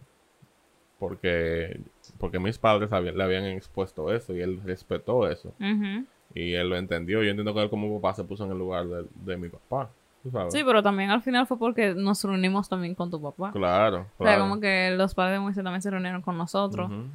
Porque, 0.99 1.79
porque 2.19 2.39
mis 2.39 2.57
padres 2.59 2.91
habían- 2.91 3.17
le 3.17 3.23
habían 3.23 3.45
expuesto 3.45 4.13
eso 4.13 4.33
y 4.35 4.41
él 4.41 4.61
respetó 4.63 5.27
eso. 5.27 5.53
Y 6.33 6.53
él 6.53 6.69
lo 6.69 6.77
entendió. 6.77 7.23
Yo 7.23 7.29
entiendo 7.29 7.53
que 7.53 7.61
él 7.63 7.69
como 7.69 7.99
papá 7.99 8.13
se 8.13 8.23
puso 8.23 8.45
en 8.45 8.51
el 8.51 8.57
lugar 8.57 8.85
de, 8.85 9.05
de 9.25 9.37
mi 9.37 9.49
papá. 9.49 9.89
Sí, 10.49 10.61
pero 10.63 10.83
también 10.83 11.09
al 11.09 11.23
final 11.23 11.47
fue 11.47 11.57
porque 11.57 11.95
nos 11.95 12.23
reunimos 12.23 12.69
también 12.69 12.93
con 12.93 13.09
tu 13.09 13.19
papá. 13.19 13.51
Claro, 13.51 14.01
O 14.19 14.23
sea, 14.23 14.35
claro. 14.35 14.41
como 14.43 14.59
que 14.61 14.93
los 14.95 15.15
padres 15.15 15.33
de 15.33 15.39
Moisés 15.39 15.63
también 15.63 15.81
se 15.81 15.89
reunieron 15.89 16.21
con 16.21 16.37
nosotros 16.37 16.91
Ujú. 16.91 17.05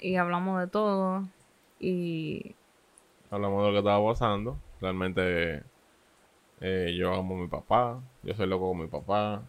Y 0.00 0.16
hablamos 0.16 0.60
de 0.60 0.66
todo. 0.66 1.28
Y 1.78 2.54
Hablamos 3.30 3.62
de 3.62 3.68
lo 3.68 3.72
que 3.72 3.78
estaba 3.78 4.04
pasando. 4.10 4.56
Realmente 4.80 5.62
eh, 6.60 6.94
yo 6.98 7.14
amo 7.14 7.36
a 7.36 7.40
mi 7.42 7.48
papá. 7.48 8.00
Yo 8.22 8.34
soy 8.34 8.46
loco 8.48 8.68
con 8.70 8.80
mi 8.80 8.86
papá. 8.88 9.42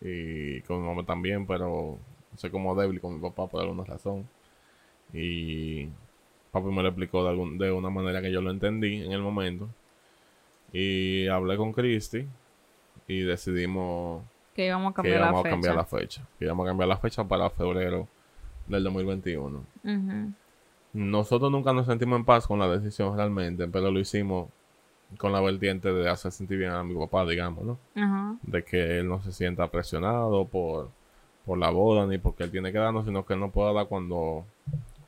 Y 0.00 0.60
con 0.62 0.80
mi 0.82 0.86
mamá 0.88 1.04
también, 1.04 1.46
pero 1.46 1.98
soy 2.36 2.50
como 2.50 2.74
débil 2.74 3.00
con 3.00 3.14
mi 3.14 3.20
papá 3.20 3.46
por 3.46 3.62
alguna 3.62 3.84
razón. 3.84 4.28
Y 5.12 5.86
papi 6.50 6.66
me 6.68 6.82
lo 6.82 6.88
explicó 6.88 7.22
de, 7.24 7.30
algún- 7.30 7.58
de 7.58 7.72
una 7.72 7.90
manera 7.90 8.20
que 8.22 8.32
yo 8.32 8.40
lo 8.40 8.50
entendí 8.50 9.04
en 9.04 9.12
el 9.12 9.22
momento. 9.22 9.68
Y 10.72 11.26
hablé 11.28 11.56
con 11.56 11.72
Christy 11.72 12.26
y 13.08 13.20
decidimos 13.20 14.24
que 14.54 14.66
íbamos 14.66 14.90
a 14.90 14.92
que 14.92 14.96
cambiar 14.96 15.16
íbamos 15.18 15.34
la 15.34 15.40
a 15.40 15.42
fecha. 15.42 15.50
cambiar 15.54 15.74
la 15.76 15.84
fecha. 15.84 16.28
Que 16.38 16.44
íbamos 16.46 16.66
a 16.66 16.70
cambiar 16.70 16.88
la 16.88 16.96
fecha 16.98 17.24
para 17.24 17.50
febrero 17.50 18.08
del 18.68 18.84
2021. 18.84 19.62
Ujú. 19.84 20.32
Nosotros 20.92 21.50
nunca 21.50 21.72
nos 21.72 21.86
sentimos 21.86 22.18
en 22.18 22.24
paz 22.24 22.46
con 22.46 22.58
la 22.58 22.68
decisión 22.68 23.16
realmente, 23.16 23.68
pero 23.68 23.90
lo 23.90 23.98
hicimos 24.00 24.48
con 25.18 25.30
la 25.32 25.40
vertiente 25.40 25.92
de 25.92 26.08
hacer 26.08 26.32
sentir 26.32 26.58
bien 26.58 26.70
a 26.72 26.82
mi 26.82 26.94
papá, 26.94 27.24
digamos, 27.26 27.64
¿no? 27.64 28.38
De 28.42 28.64
que 28.64 28.98
él 29.00 29.08
no 29.08 29.20
se 29.22 29.30
sienta 29.32 29.68
presionado 29.70 30.46
por, 30.46 30.90
por 31.44 31.58
la 31.58 31.70
boda 31.70 32.06
ni 32.06 32.18
porque 32.18 32.44
él 32.44 32.50
tiene 32.50 32.72
que 32.72 32.78
darnos, 32.78 33.04
sino 33.04 33.24
que 33.24 33.34
él 33.34 33.40
no 33.40 33.50
pueda 33.50 33.72
dar 33.72 33.86
cuando, 33.86 34.44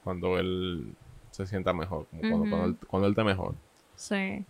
cuando 0.05 0.39
él 0.39 0.93
se 1.31 1.47
sienta 1.47 1.73
mejor, 1.73 2.07
como 2.21 2.39
cuando, 2.49 2.65
él, 2.67 2.77
cuando 2.87 3.07
él 3.07 3.13
esté 3.13 3.25
mejor. 3.25 3.55
Sí. 3.97 4.45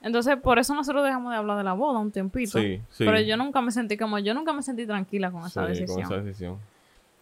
Entonces, 0.00 0.36
por 0.36 0.58
eso 0.58 0.74
nosotros 0.74 1.04
dejamos 1.04 1.30
de 1.30 1.36
hablar 1.36 1.58
de 1.58 1.64
la 1.64 1.74
boda 1.74 2.00
un 2.00 2.10
tiempito. 2.10 2.58
Sí, 2.58 2.80
sí. 2.90 3.04
Pero 3.04 3.20
yo 3.20 3.36
nunca 3.36 3.60
me 3.60 3.70
sentí 3.70 3.96
como, 3.96 4.18
yo 4.18 4.34
nunca 4.34 4.52
me 4.52 4.62
sentí 4.62 4.84
tranquila 4.86 5.30
con 5.30 5.42
esa 5.46 5.62
Sí, 5.66 5.68
decisión. 5.80 5.94
con 5.94 6.04
esa 6.12 6.24
decisión. 6.24 6.58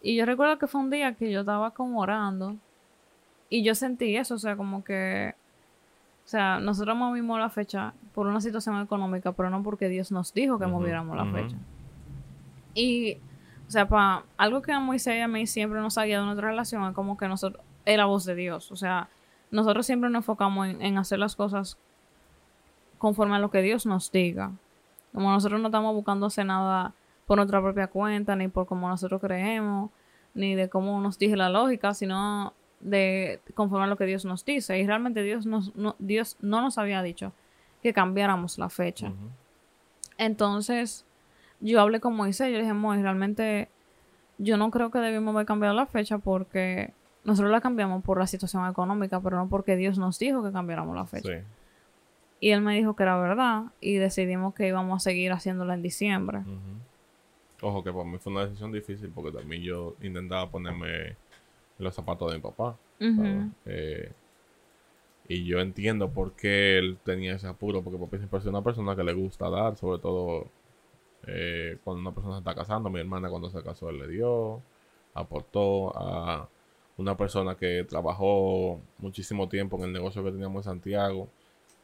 Y 0.01 0.15
yo 0.17 0.25
recuerdo 0.25 0.57
que 0.59 0.67
fue 0.67 0.81
un 0.81 0.89
día 0.89 1.15
que 1.15 1.31
yo 1.31 1.41
estaba 1.41 1.71
como 1.73 2.01
orando 2.01 2.57
y 3.49 3.63
yo 3.63 3.75
sentí 3.75 4.15
eso, 4.17 4.35
o 4.35 4.39
sea, 4.39 4.55
como 4.57 4.83
que, 4.83 5.35
o 6.25 6.27
sea, 6.27 6.59
nosotros 6.59 6.97
movimos 6.97 7.39
la 7.39 7.49
fecha 7.49 7.95
por 8.13 8.27
una 8.27 8.41
situación 8.41 8.81
económica, 8.81 9.33
pero 9.33 9.49
no 9.49 9.63
porque 9.63 9.89
Dios 9.89 10.11
nos 10.11 10.33
dijo 10.33 10.59
que 10.59 10.65
Ujú, 10.65 10.71
moviéramos 10.71 11.17
la 11.17 11.27
fecha. 11.27 11.57
Y, 12.73 13.15
o 13.67 13.71
sea, 13.71 13.87
para 13.87 14.25
algo 14.37 14.61
que 14.61 14.71
a 14.71 14.79
Moisés 14.79 15.15
y 15.17 15.19
a 15.21 15.27
mí 15.27 15.45
siempre 15.47 15.79
nos 15.81 15.97
ha 15.97 16.05
guiado 16.05 16.23
en 16.23 16.27
nuestra 16.27 16.49
relación 16.49 16.83
es 16.87 16.93
como 16.95 17.17
que 17.17 17.27
nosotros, 17.27 17.63
es 17.85 17.97
la 17.97 18.05
voz 18.05 18.25
de 18.25 18.35
Dios, 18.35 18.71
o 18.71 18.75
sea, 18.75 19.09
nosotros 19.49 19.85
siempre 19.85 20.09
nos 20.09 20.21
enfocamos 20.21 20.67
en, 20.67 20.81
en 20.81 20.97
hacer 20.97 21.19
las 21.19 21.35
cosas 21.35 21.77
conforme 22.97 23.35
a 23.35 23.39
lo 23.39 23.51
que 23.51 23.61
Dios 23.61 23.85
nos 23.85 24.11
diga. 24.11 24.51
Como 25.11 25.29
nosotros 25.31 25.59
no 25.59 25.67
estamos 25.67 25.93
buscando 25.93 26.27
hacer 26.27 26.45
nada 26.45 26.95
por 27.31 27.37
nuestra 27.37 27.61
propia 27.61 27.87
cuenta, 27.87 28.35
ni 28.35 28.49
por 28.49 28.65
cómo 28.65 28.89
nosotros 28.89 29.21
creemos, 29.21 29.89
ni 30.33 30.53
de 30.53 30.67
cómo 30.67 30.99
nos 30.99 31.17
dice 31.17 31.37
la 31.37 31.47
lógica, 31.47 31.93
sino 31.93 32.51
de 32.81 33.39
conforme 33.53 33.85
a 33.85 33.87
lo 33.87 33.95
que 33.95 34.05
Dios 34.05 34.25
nos 34.25 34.43
dice. 34.43 34.77
Y 34.77 34.85
realmente 34.85 35.23
Dios, 35.23 35.45
nos, 35.45 35.73
no, 35.73 35.95
Dios 35.97 36.35
no 36.41 36.61
nos 36.61 36.77
había 36.77 37.01
dicho 37.01 37.31
que 37.81 37.93
cambiáramos 37.93 38.57
la 38.57 38.67
fecha. 38.67 39.13
Entonces, 40.17 41.05
yo 41.61 41.79
hablé 41.79 42.01
con 42.01 42.17
Moisés, 42.17 42.47
yo 42.47 42.57
le 42.57 42.63
dije, 42.63 42.73
Moisés, 42.73 43.03
realmente 43.03 43.69
yo 44.37 44.57
no 44.57 44.69
creo 44.69 44.91
que 44.91 44.99
debimos 44.99 45.33
haber 45.33 45.45
cambiado 45.45 45.73
la 45.73 45.85
fecha 45.85 46.17
porque 46.17 46.93
nosotros 47.23 47.49
la 47.49 47.61
cambiamos 47.61 48.03
por 48.03 48.19
la 48.19 48.27
situación 48.27 48.67
económica, 48.69 49.21
pero 49.21 49.37
no 49.37 49.47
porque 49.47 49.77
Dios 49.77 49.97
nos 49.97 50.19
dijo 50.19 50.43
que 50.43 50.51
cambiáramos 50.51 50.97
la 50.97 51.05
fecha. 51.05 51.29
Sí. 51.29 51.45
Y 52.41 52.49
él 52.49 52.59
me 52.59 52.75
dijo 52.75 52.97
que 52.97 53.03
era 53.03 53.17
verdad 53.17 53.67
y 53.79 53.93
decidimos 53.93 54.53
que 54.53 54.67
íbamos 54.67 54.97
a 54.97 54.99
seguir 54.99 55.31
haciéndola 55.31 55.75
en 55.75 55.81
diciembre. 55.81 56.39
Ujú. 56.39 56.90
Ojo 57.61 57.83
que 57.83 57.91
para 57.91 58.05
mí 58.05 58.17
fue 58.17 58.31
una 58.31 58.45
decisión 58.45 58.71
difícil 58.71 59.11
porque 59.13 59.31
también 59.31 59.61
yo 59.61 59.95
intentaba 60.01 60.49
ponerme 60.49 61.15
los 61.77 61.93
zapatos 61.93 62.31
de 62.31 62.37
mi 62.37 62.43
papá. 62.43 62.77
Eh, 63.65 64.11
y 65.27 65.45
yo 65.45 65.59
entiendo 65.59 66.09
por 66.09 66.33
qué 66.33 66.77
él 66.77 66.97
tenía 67.03 67.35
ese 67.35 67.47
apuro, 67.47 67.83
porque 67.83 67.99
papi 67.99 68.17
siempre 68.17 68.39
sido 68.39 68.51
una 68.51 68.63
persona 68.63 68.95
que 68.95 69.03
le 69.03 69.13
gusta 69.13 69.49
dar, 69.49 69.77
sobre 69.77 69.99
todo 69.99 70.47
eh, 71.27 71.77
cuando 71.83 72.01
una 72.01 72.13
persona 72.13 72.35
se 72.35 72.39
está 72.39 72.55
casando. 72.55 72.89
Mi 72.89 72.99
hermana 72.99 73.29
cuando 73.29 73.49
se 73.49 73.61
casó 73.63 73.89
él 73.89 73.99
le 73.99 74.07
dio, 74.07 74.61
aportó 75.13 75.95
a 75.97 76.49
una 76.97 77.15
persona 77.17 77.55
que 77.55 77.85
trabajó 77.87 78.81
muchísimo 78.97 79.47
tiempo 79.49 79.77
en 79.77 79.83
el 79.85 79.93
negocio 79.93 80.23
que 80.23 80.31
teníamos 80.31 80.65
en 80.65 80.73
Santiago. 80.73 81.29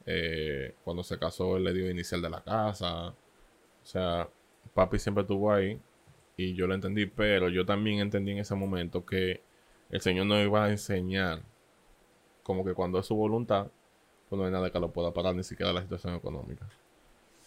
Eh, 0.06 0.74
cuando 0.84 1.04
se 1.04 1.20
casó 1.20 1.58
él 1.58 1.66
le 1.66 1.74
dio 1.74 1.90
inicial 1.90 2.22
de 2.22 2.30
la 2.30 2.42
casa. 2.42 3.10
O 3.10 3.86
sea, 3.90 4.28
papi 4.74 5.00
siempre 5.00 5.22
estuvo 5.22 5.52
ahí 5.52 5.80
y 6.36 6.54
yo 6.54 6.68
lo 6.68 6.76
entendí, 6.76 7.06
pero 7.08 7.50
yo 7.50 7.66
también 7.66 8.00
entendí 8.00 8.32
en 8.32 8.40
ese 8.40 8.56
momento 8.56 9.06
que 9.06 9.42
el 9.90 10.02
Señor 10.02 10.26
nos 10.28 10.44
iba 10.44 10.66
a 10.66 10.70
enseñar 10.70 11.42
como 12.44 12.64
que 12.64 12.74
cuando 12.74 13.00
es 13.00 13.06
su 13.06 13.16
voluntad, 13.16 13.68
pues 14.30 14.40
no 14.40 14.46
hay 14.46 14.52
nada 14.52 14.70
que 14.70 14.80
lo 14.80 14.92
pueda 14.92 15.14
parar, 15.14 15.36
ni 15.36 15.44
siquiera 15.44 15.74
la 15.74 15.82
situación 15.82 16.16
económica. 16.16 16.68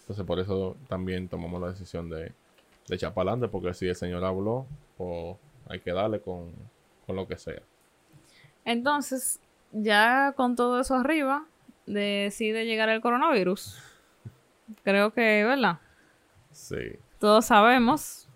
Entonces 0.01 0.27
por 0.27 0.41
eso 0.41 0.77
también 0.89 1.29
tomamos 1.29 1.61
la 1.61 1.69
decisión 1.69 2.11
de, 2.11 2.33
de 2.89 2.97
echar 2.97 3.15
para 3.15 3.31
adelante, 3.31 3.51
porque 3.51 3.73
si 3.75 3.87
el 3.87 3.95
Señor 3.95 4.25
habló, 4.25 4.67
pues 4.97 5.37
hay 5.69 5.81
que 5.81 5.93
darle 5.93 6.21
con, 6.21 6.53
con 7.07 7.17
lo 7.17 7.27
que 7.29 7.39
sea. 7.39 7.63
Entonces, 8.65 9.41
ya 9.73 10.33
con 10.37 10.57
todo 10.57 10.81
eso 10.81 10.97
arriba, 10.97 11.47
decide 11.87 12.67
llegar 12.67 12.89
el 12.89 13.01
coronavirus. 13.01 13.79
Creo 14.85 15.13
que, 15.13 15.45
¿verdad? 15.45 15.79
Sí. 16.51 16.99
Todos 17.21 17.45
sabemos 17.45 18.29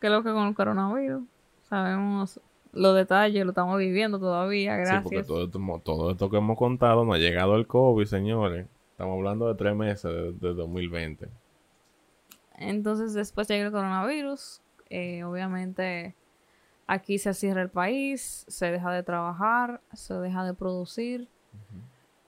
qué 0.00 0.06
es 0.06 0.12
lo 0.12 0.22
que 0.22 0.32
con 0.32 0.48
el 0.48 0.54
coronavirus. 0.54 1.22
Sabemos 1.68 2.40
los 2.72 2.96
detalles, 2.96 3.44
lo 3.44 3.50
estamos 3.50 3.78
viviendo 3.78 4.18
todavía, 4.18 4.76
Sí, 4.76 4.80
gracias. 4.80 5.02
porque 5.02 5.22
todo 5.24 5.44
esto, 5.44 5.60
todo 5.84 6.10
esto 6.12 6.30
que 6.30 6.38
hemos 6.38 6.56
contado 6.56 7.04
no 7.04 7.12
ha 7.12 7.18
llegado 7.18 7.56
el 7.56 7.66
COVID, 7.66 8.06
señores. 8.06 8.66
Estamos 8.92 9.16
hablando 9.18 9.48
de 9.48 9.54
tres 9.56 9.74
meses 9.74 10.02
de, 10.04 10.32
de 10.32 10.54
2020. 10.54 11.28
Entonces 12.56 13.14
después 13.14 13.48
llega 13.48 13.66
el 13.66 13.72
coronavirus. 13.72 14.60
eh, 14.90 15.24
obviamente 15.24 16.14
aquí 16.86 17.18
se 17.18 17.32
cierra 17.34 17.62
el 17.62 17.70
país, 17.70 18.44
se 18.48 18.70
deja 18.70 18.92
de 18.92 19.02
trabajar, 19.02 19.80
se 19.92 20.14
deja 20.14 20.44
de 20.44 20.54
producir. 20.54 21.28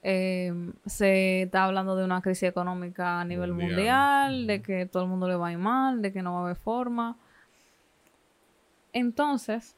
Eh, 0.06 0.52
se 0.84 1.42
está 1.42 1.64
hablando 1.64 1.96
de 1.96 2.04
una 2.04 2.20
crisis 2.20 2.44
económica 2.44 3.20
a 3.20 3.24
nivel 3.24 3.52
Mundial. 3.54 3.70
mundial, 3.70 4.46
de 4.46 4.62
que 4.62 4.84
todo 4.84 5.04
el 5.04 5.08
mundo 5.08 5.26
le 5.26 5.34
va 5.34 5.48
a 5.48 5.52
ir 5.52 5.58
mal, 5.58 6.02
de 6.02 6.12
que 6.12 6.22
no 6.22 6.34
va 6.34 6.40
a 6.40 6.42
haber 6.44 6.56
forma. 6.56 7.16
Entonces, 8.92 9.74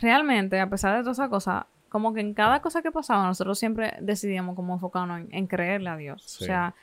realmente, 0.00 0.60
a 0.60 0.70
pesar 0.70 0.96
de 0.96 1.02
todas 1.02 1.18
esas 1.18 1.28
cosas, 1.28 1.64
como 1.88 2.14
que 2.14 2.20
en 2.20 2.32
cada 2.32 2.62
cosa 2.62 2.80
que 2.80 2.92
pasaba, 2.92 3.26
nosotros 3.26 3.58
siempre 3.58 3.96
decidíamos 4.00 4.54
como 4.54 4.74
enfocarnos 4.74 5.18
en, 5.18 5.28
en 5.32 5.46
creerle 5.48 5.90
a 5.90 5.96
Dios. 5.96 6.22
Sí. 6.22 6.44
O 6.44 6.46
sea, 6.46 6.74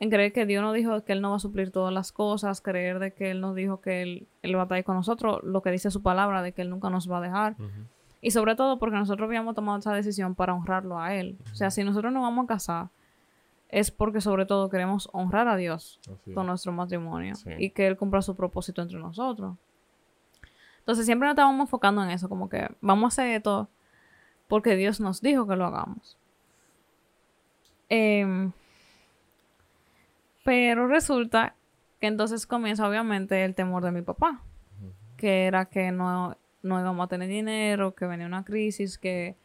en 0.00 0.10
creer 0.10 0.32
que 0.32 0.46
Dios 0.46 0.60
nos 0.60 0.74
dijo 0.74 1.04
que 1.04 1.12
Él 1.12 1.22
no 1.22 1.30
va 1.30 1.36
a 1.36 1.38
suplir 1.38 1.70
todas 1.70 1.94
las 1.94 2.10
cosas, 2.10 2.60
creer 2.60 2.98
de 2.98 3.12
que 3.12 3.30
Él 3.30 3.40
nos 3.40 3.54
dijo 3.54 3.80
que 3.80 4.02
Él, 4.02 4.26
él 4.42 4.56
va 4.56 4.62
a 4.62 4.64
estar 4.64 4.76
ahí 4.76 4.82
con 4.82 4.96
nosotros, 4.96 5.38
lo 5.44 5.62
que 5.62 5.70
dice 5.70 5.92
su 5.92 6.02
palabra, 6.02 6.42
de 6.42 6.50
que 6.50 6.62
Él 6.62 6.70
nunca 6.70 6.90
nos 6.90 7.08
va 7.08 7.18
a 7.18 7.20
dejar. 7.20 7.56
Y 8.26 8.30
sobre 8.30 8.56
todo 8.56 8.78
porque 8.78 8.96
nosotros 8.96 9.26
habíamos 9.26 9.54
tomado 9.54 9.78
esa 9.78 9.92
decisión 9.92 10.34
para 10.34 10.54
honrarlo 10.54 10.98
a 10.98 11.14
Él. 11.14 11.36
O 11.52 11.54
sea, 11.54 11.70
si 11.70 11.84
nosotros 11.84 12.10
nos 12.10 12.22
vamos 12.22 12.44
a 12.44 12.48
casar, 12.48 12.88
es 13.68 13.90
porque 13.90 14.22
sobre 14.22 14.46
todo 14.46 14.70
queremos 14.70 15.10
honrar 15.12 15.46
a 15.46 15.56
Dios 15.56 16.00
con 16.32 16.46
nuestro 16.46 16.72
matrimonio 16.72 17.34
Sí. 17.34 17.50
y 17.58 17.70
que 17.70 17.86
Él 17.86 17.98
cumpla 17.98 18.22
su 18.22 18.34
propósito 18.34 18.80
entre 18.80 18.98
nosotros. 18.98 19.56
Entonces 20.78 21.04
siempre 21.04 21.26
nos 21.26 21.34
estábamos 21.34 21.60
enfocando 21.66 22.02
en 22.02 22.10
eso, 22.10 22.28
como 22.30 22.48
que 22.48 22.66
vamos 22.80 23.04
a 23.04 23.08
hacer 23.08 23.36
esto 23.36 23.68
porque 24.48 24.74
Dios 24.76 25.00
nos 25.00 25.20
dijo 25.20 25.46
que 25.46 25.56
lo 25.56 25.66
hagamos. 25.66 26.16
Em, 27.90 28.52
pero 30.44 30.86
resulta 30.88 31.54
que 32.00 32.06
entonces 32.06 32.46
comienza 32.46 32.88
obviamente 32.88 33.44
el 33.44 33.54
temor 33.54 33.84
de 33.84 33.92
mi 33.92 34.00
papá, 34.02 34.40
que 35.18 35.44
era 35.46 35.66
que 35.66 35.90
no, 35.92 36.36
no 36.64 36.80
íbamos 36.80 37.04
a 37.04 37.08
tener 37.08 37.28
dinero, 37.28 37.94
que 37.94 38.06
venía 38.06 38.26
una 38.26 38.44
crisis, 38.44 38.98
que, 38.98 39.36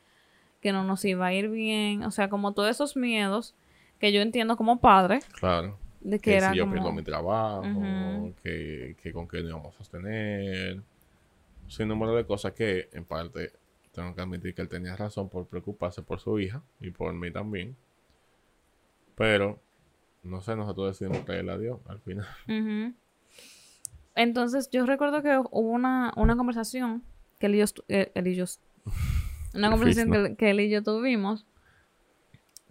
que 0.62 0.72
no 0.72 0.84
nos 0.84 1.06
iba 1.06 1.28
a 1.28 1.34
ir 1.34 1.50
bien, 1.50 2.04
o 2.04 2.12
sea, 2.12 2.30
como 2.30 2.54
todos 2.54 2.70
esos 2.72 2.96
miedos 2.96 3.56
que 4.00 4.12
yo 4.12 4.22
entiendo 4.22 4.56
como 4.58 4.80
padre, 4.80 5.20
Claro. 5.40 5.78
de 6.00 6.18
que, 6.18 6.32
que 6.32 6.38
era 6.38 6.52
si 6.52 6.58
yo 6.58 6.64
como... 6.64 6.74
pierdo 6.74 6.92
mi 6.94 7.04
trabajo, 7.04 8.34
que, 8.42 8.96
que 9.02 9.12
con 9.14 9.28
qué 9.28 9.42
no 9.44 9.50
íbamos 9.50 9.76
a 9.76 9.78
sostener. 9.78 10.82
Sin 11.68 11.88
número 11.88 12.16
de 12.16 12.26
cosas 12.26 12.54
que, 12.54 12.90
en 12.94 13.06
parte, 13.06 13.52
tengo 13.92 14.16
que 14.16 14.22
admitir 14.22 14.56
que 14.56 14.62
él 14.62 14.70
tenía 14.70 14.96
razón 14.96 15.30
por 15.30 15.46
preocuparse 15.48 16.02
por 16.02 16.20
su 16.20 16.40
hija 16.40 16.64
y 16.80 16.90
por 16.92 17.14
mí 17.14 17.30
también. 17.32 17.76
Pero, 19.16 19.60
no 20.24 20.42
sé, 20.42 20.56
nosotros 20.56 20.88
decidimos 20.98 21.26
creerle 21.26 21.52
a 21.52 21.58
Dios 21.58 21.80
al 21.88 22.00
final. 22.00 22.26
Entonces, 24.16 24.70
yo 24.72 24.86
recuerdo 24.86 25.22
que 25.22 25.38
hubo 25.38 25.70
una, 25.70 26.12
una 26.16 26.36
conversación 26.36 27.04
que 27.40 27.48
él 27.48 27.56
y 27.56 27.60
yo, 27.60 27.66
eh, 27.88 28.12
él 28.16 28.28
y 28.28 28.36
yo- 28.36 28.46
una 29.54 29.70
conversación 29.72 30.12
que, 30.12 30.36
que 30.36 30.50
él 30.52 30.60
y 30.60 30.70
yo 30.70 30.84
tuvimos, 30.84 31.46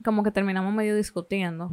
como 0.05 0.23
que 0.23 0.31
terminamos 0.31 0.73
medio 0.73 0.95
discutiendo. 0.97 1.69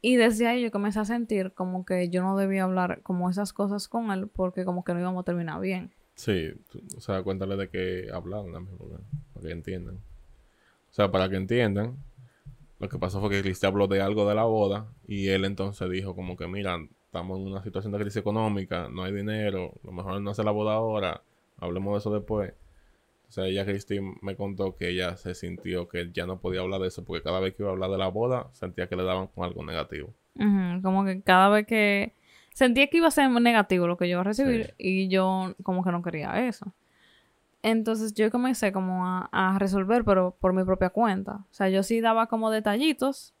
Y 0.00 0.16
desde 0.16 0.48
ahí 0.48 0.62
yo 0.62 0.72
comencé 0.72 0.98
a 0.98 1.04
sentir 1.04 1.52
como 1.52 1.84
que 1.84 2.08
yo 2.08 2.22
no 2.22 2.36
debía 2.36 2.64
hablar 2.64 3.02
como 3.02 3.30
esas 3.30 3.52
cosas 3.52 3.86
con 3.86 4.10
él 4.10 4.26
porque 4.26 4.64
como 4.64 4.82
que 4.82 4.92
no 4.94 5.00
íbamos 5.00 5.20
a 5.22 5.24
terminar 5.24 5.60
bien. 5.60 5.92
Sí, 6.16 6.50
o 6.96 7.00
sea, 7.00 7.22
cuéntale 7.22 7.56
de 7.56 7.68
qué 7.68 8.08
hablaron 8.12 8.52
también, 8.52 8.76
para 9.32 9.46
que 9.46 9.52
entiendan. 9.52 9.96
O 9.96 10.94
sea, 10.94 11.10
para 11.12 11.28
que 11.28 11.36
entiendan, 11.36 11.96
lo 12.80 12.88
que 12.88 12.98
pasó 12.98 13.20
fue 13.20 13.30
que 13.30 13.42
Cristian 13.42 13.72
habló 13.72 13.86
de 13.86 14.00
algo 14.02 14.28
de 14.28 14.34
la 14.34 14.42
boda 14.44 14.92
y 15.06 15.28
él 15.28 15.44
entonces 15.44 15.88
dijo 15.88 16.16
como 16.16 16.36
que, 16.36 16.48
mira, 16.48 16.76
estamos 17.06 17.38
en 17.38 17.46
una 17.46 17.62
situación 17.62 17.92
de 17.92 17.98
crisis 18.00 18.16
económica, 18.18 18.88
no 18.90 19.04
hay 19.04 19.12
dinero, 19.12 19.72
lo 19.84 19.92
mejor 19.92 20.20
no 20.20 20.30
hacer 20.32 20.44
la 20.44 20.50
boda 20.50 20.74
ahora, 20.74 21.22
hablemos 21.58 21.94
de 21.94 21.98
eso 21.98 22.12
después. 22.14 22.52
O 23.28 23.32
sea, 23.32 23.46
ella, 23.46 23.64
Cristi, 23.64 23.98
me 24.20 24.36
contó 24.36 24.76
que 24.76 24.90
ella 24.90 25.16
se 25.16 25.34
sintió 25.34 25.88
que 25.88 26.10
ya 26.12 26.26
no 26.26 26.38
podía 26.38 26.60
hablar 26.60 26.80
de 26.82 26.88
eso 26.88 27.02
porque 27.04 27.22
cada 27.22 27.40
vez 27.40 27.54
que 27.54 27.62
iba 27.62 27.70
a 27.70 27.72
hablar 27.72 27.90
de 27.90 27.96
la 27.98 28.08
boda 28.08 28.48
sentía 28.52 28.88
que 28.88 28.96
le 28.96 29.04
daban 29.04 29.28
con 29.28 29.44
algo 29.44 29.64
negativo. 29.64 30.12
Ujú, 30.36 30.82
Como 30.82 31.04
que 31.04 31.22
cada 31.22 31.48
vez 31.48 31.66
que 31.66 32.12
sentía 32.52 32.88
que 32.88 32.98
iba 32.98 33.08
a 33.08 33.10
ser 33.10 33.30
negativo 33.30 33.86
lo 33.86 33.96
que 33.96 34.06
yo 34.06 34.12
iba 34.12 34.20
a 34.20 34.24
recibir 34.24 34.66
Sí. 34.66 34.74
y 34.78 35.08
yo 35.08 35.54
como 35.62 35.82
que 35.82 35.90
no 35.92 36.02
quería 36.02 36.46
eso. 36.46 36.72
Entonces 37.62 38.12
yo 38.14 38.30
comencé 38.30 38.72
como 38.72 39.06
a, 39.06 39.28
a 39.32 39.58
resolver, 39.58 40.04
pero 40.04 40.36
por 40.40 40.52
mi 40.52 40.64
propia 40.64 40.90
cuenta. 40.90 41.36
O 41.36 41.54
sea, 41.54 41.68
yo 41.68 41.82
sí 41.82 42.00
daba 42.00 42.26
como 42.26 42.50
detallitos, 42.50 43.32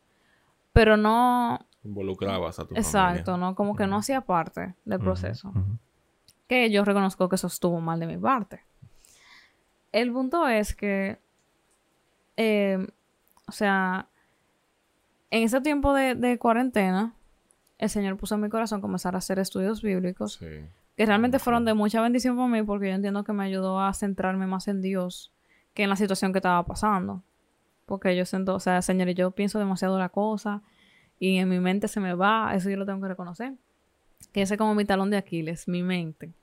pero 0.72 0.96
no, 0.96 1.58
Involucrabas 1.84 2.60
a 2.60 2.64
tu 2.66 2.74
exacto, 2.76 3.32
familia. 3.32 3.48
no, 3.48 3.54
como 3.56 3.74
que 3.74 3.84
no 3.86 3.96
Ujú. 3.96 4.00
hacía 4.00 4.20
parte 4.22 4.74
del 4.84 5.00
proceso. 5.00 5.48
ujú. 5.48 5.76
Que 6.52 6.70
yo 6.70 6.84
reconozco 6.84 7.30
que 7.30 7.36
eso 7.36 7.46
estuvo 7.46 7.80
mal 7.80 7.98
de 7.98 8.06
mi 8.06 8.18
parte. 8.18 8.60
El 9.90 10.12
punto 10.12 10.46
es 10.46 10.74
que, 10.74 11.18
eh, 12.36 12.86
o 13.48 13.52
sea, 13.52 14.06
en 15.30 15.44
ese 15.44 15.62
tiempo 15.62 15.94
de, 15.94 16.14
de 16.14 16.38
cuarentena, 16.38 17.14
el 17.78 17.88
Señor 17.88 18.18
puso 18.18 18.34
en 18.34 18.42
mi 18.42 18.50
corazón 18.50 18.82
comenzar 18.82 19.14
a 19.14 19.18
hacer 19.18 19.38
estudios 19.38 19.80
bíblicos. 19.80 20.34
Sí. 20.34 20.66
que 20.94 21.06
realmente 21.06 21.38
fueron 21.38 21.64
de 21.64 21.72
mucha 21.72 22.02
bendición 22.02 22.36
para 22.36 22.48
mí 22.48 22.62
porque 22.62 22.88
yo 22.88 22.96
entiendo 22.96 23.24
que 23.24 23.32
me 23.32 23.44
ayudó 23.44 23.80
a 23.80 23.94
centrarme 23.94 24.46
más 24.46 24.68
en 24.68 24.82
Dios 24.82 25.32
que 25.72 25.84
en 25.84 25.88
la 25.88 25.96
situación 25.96 26.34
que 26.34 26.40
estaba 26.40 26.66
pasando. 26.66 27.22
Porque 27.86 28.14
yo 28.14 28.26
siento, 28.26 28.56
o 28.56 28.60
sea, 28.60 28.82
Señor, 28.82 29.08
yo 29.12 29.30
pienso 29.30 29.58
demasiado 29.58 29.98
la 29.98 30.10
cosa 30.10 30.60
y 31.18 31.38
en 31.38 31.48
mi 31.48 31.60
mente 31.60 31.88
se 31.88 31.98
me 31.98 32.12
va, 32.12 32.52
eso 32.54 32.68
yo 32.68 32.76
lo 32.76 32.84
tengo 32.84 33.00
que 33.00 33.08
reconocer. 33.08 33.54
Que 34.34 34.42
ese 34.42 34.52
es 34.52 34.58
como 34.58 34.74
mi 34.74 34.84
talón 34.84 35.08
de 35.08 35.16
Aquiles, 35.16 35.66
mi 35.66 35.82
mente. 35.82 36.34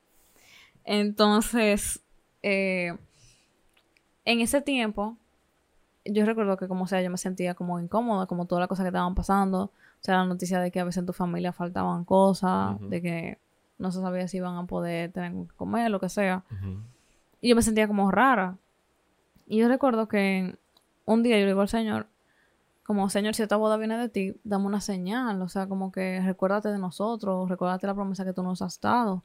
Entonces, 0.92 2.02
eh, 2.42 2.98
en 4.26 4.40
ese 4.42 4.60
tiempo, 4.60 5.18
yo 6.04 6.26
recuerdo 6.26 6.58
que 6.58 6.68
como 6.68 6.88
sea, 6.88 7.00
yo 7.04 7.12
me 7.12 7.20
sentía 7.20 7.54
como 7.54 7.80
incómoda, 7.80 8.26
como 8.26 8.46
todas 8.46 8.62
las 8.62 8.70
cosas 8.70 8.86
que 8.86 8.88
estaban 8.88 9.14
pasando. 9.14 9.66
O 9.66 9.72
sea, 10.00 10.18
la 10.18 10.26
noticia 10.26 10.60
de 10.60 10.72
que 10.72 10.80
a 10.80 10.84
veces 10.84 10.98
en 10.98 11.06
tu 11.06 11.14
familia 11.14 11.54
faltaban 11.54 12.06
cosas, 12.06 12.78
de 12.82 13.04
que 13.04 13.38
no 13.78 13.92
se 13.92 14.02
sabía 14.02 14.28
si 14.28 14.38
iban 14.38 14.56
a 14.56 14.66
poder 14.66 15.12
tener 15.12 15.32
que 15.32 15.54
comer, 15.56 15.92
lo 15.92 16.00
que 16.00 16.10
sea. 16.10 16.44
Y 17.40 17.50
yo 17.50 17.56
me 17.56 17.62
sentía 17.62 17.88
como 17.88 18.10
rara. 18.10 18.58
Y 19.46 19.58
yo 19.58 19.68
recuerdo 19.68 20.08
que 20.08 20.58
un 21.06 21.22
día 21.22 21.38
yo 21.38 21.44
le 21.44 21.52
digo 21.52 21.62
al 21.62 21.70
Señor, 21.70 22.08
como 22.84 23.12
Señor, 23.12 23.36
si 23.36 23.44
esta 23.44 23.58
boda 23.58 23.78
viene 23.78 23.96
de 23.96 24.10
ti, 24.10 24.36
dame 24.44 24.66
una 24.66 24.82
señal. 24.82 25.40
O 25.44 25.50
sea, 25.50 25.68
como 25.68 25.92
que 25.92 26.20
recuérdate 26.26 26.70
de 26.70 26.80
nosotros, 26.80 27.48
recuérdate 27.48 27.86
la 27.86 27.94
promesa 27.94 28.26
que 28.26 28.34
tú 28.34 28.42
nos 28.42 28.64
has 28.64 28.82
dado. 28.82 29.24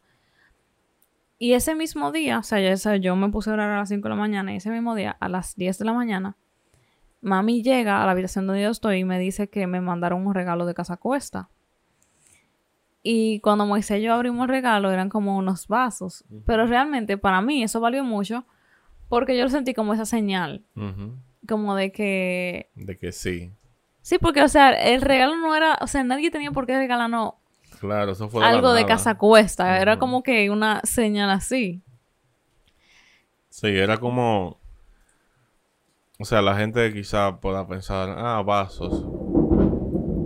Y 1.38 1.54
ese 1.54 1.74
mismo 1.74 2.12
día, 2.12 2.38
o 2.38 2.42
sea, 2.42 2.60
ya 2.60 2.96
yo 2.96 3.16
me 3.16 3.28
puse 3.28 3.50
a 3.50 3.54
orar 3.54 3.70
a 3.70 3.78
las 3.78 3.88
5 3.88 4.02
de 4.02 4.10
la 4.10 4.20
mañana 4.20 4.52
y 4.52 4.56
ese 4.56 4.70
mismo 4.70 4.94
día, 4.94 5.16
a 5.18 5.28
las 5.28 5.56
10 5.56 5.78
de 5.78 5.84
la 5.84 5.92
mañana, 5.92 6.36
mami 7.20 7.62
llega 7.62 8.02
a 8.02 8.06
la 8.06 8.12
habitación 8.12 8.46
donde 8.46 8.62
yo 8.62 8.70
estoy 8.70 8.98
y 8.98 9.04
me 9.04 9.18
dice 9.18 9.48
que 9.48 9.66
me 9.66 9.80
mandaron 9.80 10.26
un 10.26 10.34
regalo 10.34 10.66
de 10.66 10.74
casa 10.74 10.96
cuesta. 10.96 11.48
Y 13.02 13.40
cuando 13.40 13.66
Moisés 13.66 13.98
y 13.98 14.02
yo 14.02 14.14
abrimos 14.14 14.44
el 14.44 14.48
regalo, 14.48 14.90
eran 14.90 15.10
como 15.10 15.36
unos 15.36 15.68
vasos. 15.68 16.24
Pero 16.46 16.66
realmente 16.66 17.18
para 17.18 17.42
mí 17.42 17.62
eso 17.62 17.78
valió 17.78 18.02
mucho 18.02 18.46
porque 19.08 19.36
yo 19.36 19.44
lo 19.44 19.50
sentí 19.50 19.74
como 19.74 19.92
esa 19.92 20.06
señal. 20.06 20.64
Como 21.46 21.74
de 21.76 21.92
que. 21.92 22.70
De 22.74 22.96
que 22.96 23.12
sí. 23.12 23.52
Sí, 24.00 24.18
porque, 24.18 24.42
o 24.42 24.48
sea, 24.48 24.70
el 24.70 25.02
regalo 25.02 25.36
no 25.36 25.54
era. 25.54 25.76
O 25.82 25.86
sea, 25.86 26.02
nadie 26.02 26.30
tenía 26.30 26.50
por 26.50 26.66
qué 26.66 26.76
regalarnos 26.78 27.34
Claro, 27.80 28.12
eso 28.12 28.28
fue 28.28 28.40
de 28.40 28.46
la 28.50 28.56
algo 28.56 28.72
de 28.72 28.82
nada. 28.82 28.94
casa 28.94 29.16
cuesta. 29.16 29.80
Era 29.80 29.98
como 29.98 30.22
que 30.22 30.50
una 30.50 30.80
señal 30.84 31.30
así. 31.30 31.82
Sí, 33.50 33.68
era 33.68 33.98
como... 33.98 34.58
O 36.18 36.24
sea, 36.24 36.40
la 36.42 36.56
gente 36.56 36.92
quizá 36.92 37.40
pueda 37.40 37.66
pensar, 37.66 38.14
ah, 38.18 38.42
vasos. 38.42 39.04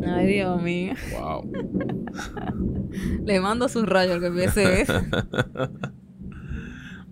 Ay, 0.07 0.27
Dios 0.27 0.61
mío. 0.63 0.95
Wow. 1.13 1.51
Le 3.25 3.41
mando 3.41 3.69
su 3.69 3.85
rayo 3.85 4.15
al 4.15 4.21
que 4.21 4.27
empiece 4.27 4.81
eso. 4.83 5.01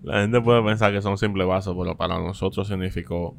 La 0.03 0.21
gente 0.21 0.41
puede 0.41 0.63
pensar 0.63 0.91
que 0.93 1.01
son 1.01 1.17
simples 1.17 1.47
vasos, 1.47 1.75
pero 1.77 1.95
para 1.97 2.17
nosotros 2.19 2.67
significó 2.67 3.35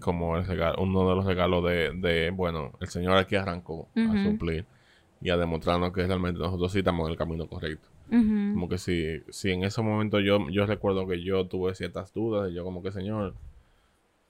como 0.00 0.36
el 0.36 0.46
regalo- 0.46 0.82
uno 0.82 1.08
de 1.08 1.14
los 1.16 1.24
regalos 1.24 1.64
de, 1.64 1.92
de, 1.94 2.30
bueno, 2.30 2.72
el 2.80 2.88
Señor 2.88 3.16
aquí 3.16 3.36
arrancó 3.36 3.88
a 3.96 4.00
Ujú. 4.00 4.22
suplir 4.32 4.66
y 5.20 5.30
a 5.30 5.36
demostrarnos 5.36 5.92
que 5.92 6.06
realmente 6.06 6.40
nosotros 6.40 6.72
sí 6.72 6.78
estamos 6.78 7.06
en 7.06 7.12
el 7.12 7.18
camino 7.18 7.46
correcto. 7.46 7.88
Como 8.08 8.68
que 8.68 8.78
si, 8.78 9.22
si 9.28 9.52
en 9.52 9.62
ese 9.62 9.80
momento 9.82 10.18
yo, 10.18 10.48
yo 10.50 10.66
recuerdo 10.66 11.06
que 11.06 11.22
yo 11.22 11.46
tuve 11.46 11.76
ciertas 11.76 12.12
dudas 12.12 12.50
y 12.50 12.54
yo 12.54 12.64
como 12.64 12.82
que, 12.82 12.90
Señor, 12.90 13.34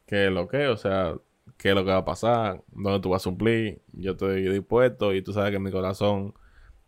¿qué 0.05 0.27
es 0.27 0.33
lo 0.33 0.49
que? 0.49 0.69
O 0.69 0.77
sea, 0.77 1.15
¿qué 1.57 1.71
es 1.71 1.75
lo 1.75 1.85
que 1.85 1.91
va 1.91 1.99
a 1.99 2.05
pasar? 2.05 2.63
¿Dónde 2.73 3.01
tú 3.01 3.09
vas 3.09 3.23
a 3.23 3.31
suplir? 3.31 3.81
Yo 3.93 4.13
estoy 4.13 4.43
dispuesto 4.51 5.15
y 5.15 5.23
tú 5.23 5.33
sabes 5.33 5.51
que 5.51 5.57
en 5.57 5.63
mi 5.63 5.71
corazón 5.71 6.35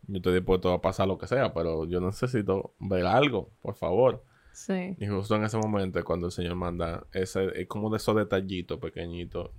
yo 0.07 0.17
estoy 0.17 0.35
dispuesto 0.35 0.71
a 0.73 0.83
pasar 0.83 1.09
lo 1.09 1.17
que 1.17 1.27
sea, 1.27 1.55
pero 1.55 1.87
yo 1.87 2.01
necesito 2.01 2.75
ver 2.79 3.07
algo, 3.07 3.51
por 3.63 3.75
favor. 3.75 4.23
Sí. 4.53 4.95
Y 4.99 5.07
justo 5.07 5.37
en 5.37 5.45
ese 5.45 5.57
momento 5.57 6.03
cuando 6.05 6.27
el 6.27 6.33
Señor 6.33 6.57
manda 6.57 7.07
ese, 7.13 7.59
es 7.61 7.67
como 7.69 7.89
de 7.89 7.97
esos 7.97 8.17
detallitos 8.17 8.79
pequeñitos, 8.79 9.51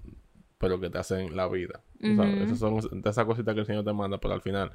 pero 0.60 0.80
que 0.80 0.90
te 0.90 1.00
hacen 1.00 1.36
la 1.36 1.48
vida. 1.48 1.82
Esas 2.04 2.60
son 2.60 3.02
de 3.02 3.10
esas 3.10 3.26
cositas 3.26 3.54
que 3.54 3.62
el 3.62 3.66
Señor 3.66 3.86
te 3.86 3.94
manda, 3.94 4.20
pero 4.20 4.34
al 4.34 4.42
final 4.42 4.72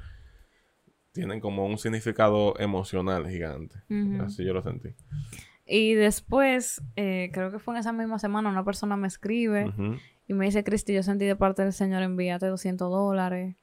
tienen 1.11 1.39
como 1.39 1.65
un 1.65 1.77
significado 1.77 2.57
emocional 2.59 3.27
gigante. 3.29 3.75
Así 4.21 4.43
yo 4.43 4.53
lo 4.53 4.61
sentí. 4.61 4.89
Y 5.65 5.93
después, 5.93 6.81
eh, 6.95 7.29
creo 7.31 7.51
que 7.51 7.59
fue 7.59 7.75
en 7.75 7.81
esa 7.81 7.93
misma 7.93 8.17
semana, 8.17 8.49
una 8.49 8.63
persona 8.63 8.97
me 8.97 9.07
escribe 9.07 9.71
y 10.27 10.33
me 10.33 10.45
dice, 10.45 10.63
Cristi, 10.63 10.93
yo 10.93 11.03
sentí 11.03 11.25
de 11.25 11.35
parte 11.35 11.63
del 11.63 11.73
Señor 11.73 12.01
envíate 12.01 12.47
200 12.47 12.89
dólares. 12.89 13.55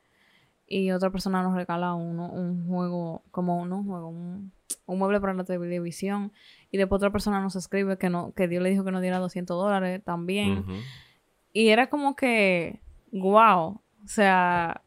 Y 0.68 0.90
otra 0.90 1.11
persona 1.11 1.42
nos 1.42 1.55
regala 1.55 1.94
uno, 1.94 2.29
un 2.29 2.66
juego, 2.66 3.22
como 3.31 3.61
uno, 3.61 3.79
un 3.79 3.87
juego, 3.87 4.09
un, 4.09 4.52
un 4.87 4.98
mueble 4.98 5.20
para 5.20 5.35
la 5.35 5.44
televisión. 5.44 6.33
Y 6.72 6.76
después 6.76 6.98
otra 6.98 7.12
persona 7.12 7.40
nos 7.40 7.55
escribe 7.55 7.98
que 7.98 8.11
no 8.11 8.33
que 8.33 8.48
Dios 8.48 8.62
le 8.62 8.70
dijo 8.70 8.85
que 8.85 8.90
nos 8.90 9.00
diera 9.00 9.18
200 9.18 9.57
dólares 9.57 10.02
también. 10.05 10.59
Ujú. 10.59 10.72
Y 11.52 11.68
era 11.68 11.88
como 11.88 12.16
que, 12.16 12.81
wow. 13.12 13.81
O 14.05 14.09
sea, 14.09 14.83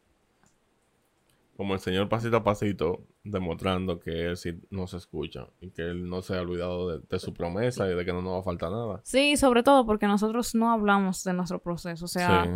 Como 1.58 1.74
el 1.74 1.80
Señor 1.80 2.08
pasito 2.10 2.38
a 2.38 2.44
pasito 2.44 3.04
demostrando 3.24 4.00
que 4.00 4.28
Él 4.28 4.38
sí 4.38 4.60
nos 4.70 4.94
escucha 4.94 5.48
y 5.60 5.72
que 5.72 5.82
Él 5.82 6.08
no 6.10 6.22
se 6.22 6.38
ha 6.38 6.42
olvidado 6.42 6.90
de, 6.90 7.06
de 7.08 7.20
su 7.20 7.34
promesa 7.34 7.90
y 7.90 7.96
de 7.96 8.06
que 8.06 8.14
no 8.14 8.22
nos 8.22 8.34
va 8.36 8.40
a 8.40 8.44
faltar 8.44 8.72
nada. 8.72 9.02
sí, 9.04 9.36
sobre 9.36 9.62
todo 9.62 9.86
porque 9.86 10.08
nosotros 10.08 10.56
no 10.56 10.72
hablamos 10.72 11.24
de 11.24 11.34
nuestro 11.34 11.60
proceso. 11.60 12.06
O 12.06 12.08
sea, 12.08 12.46
sí. 12.46 12.52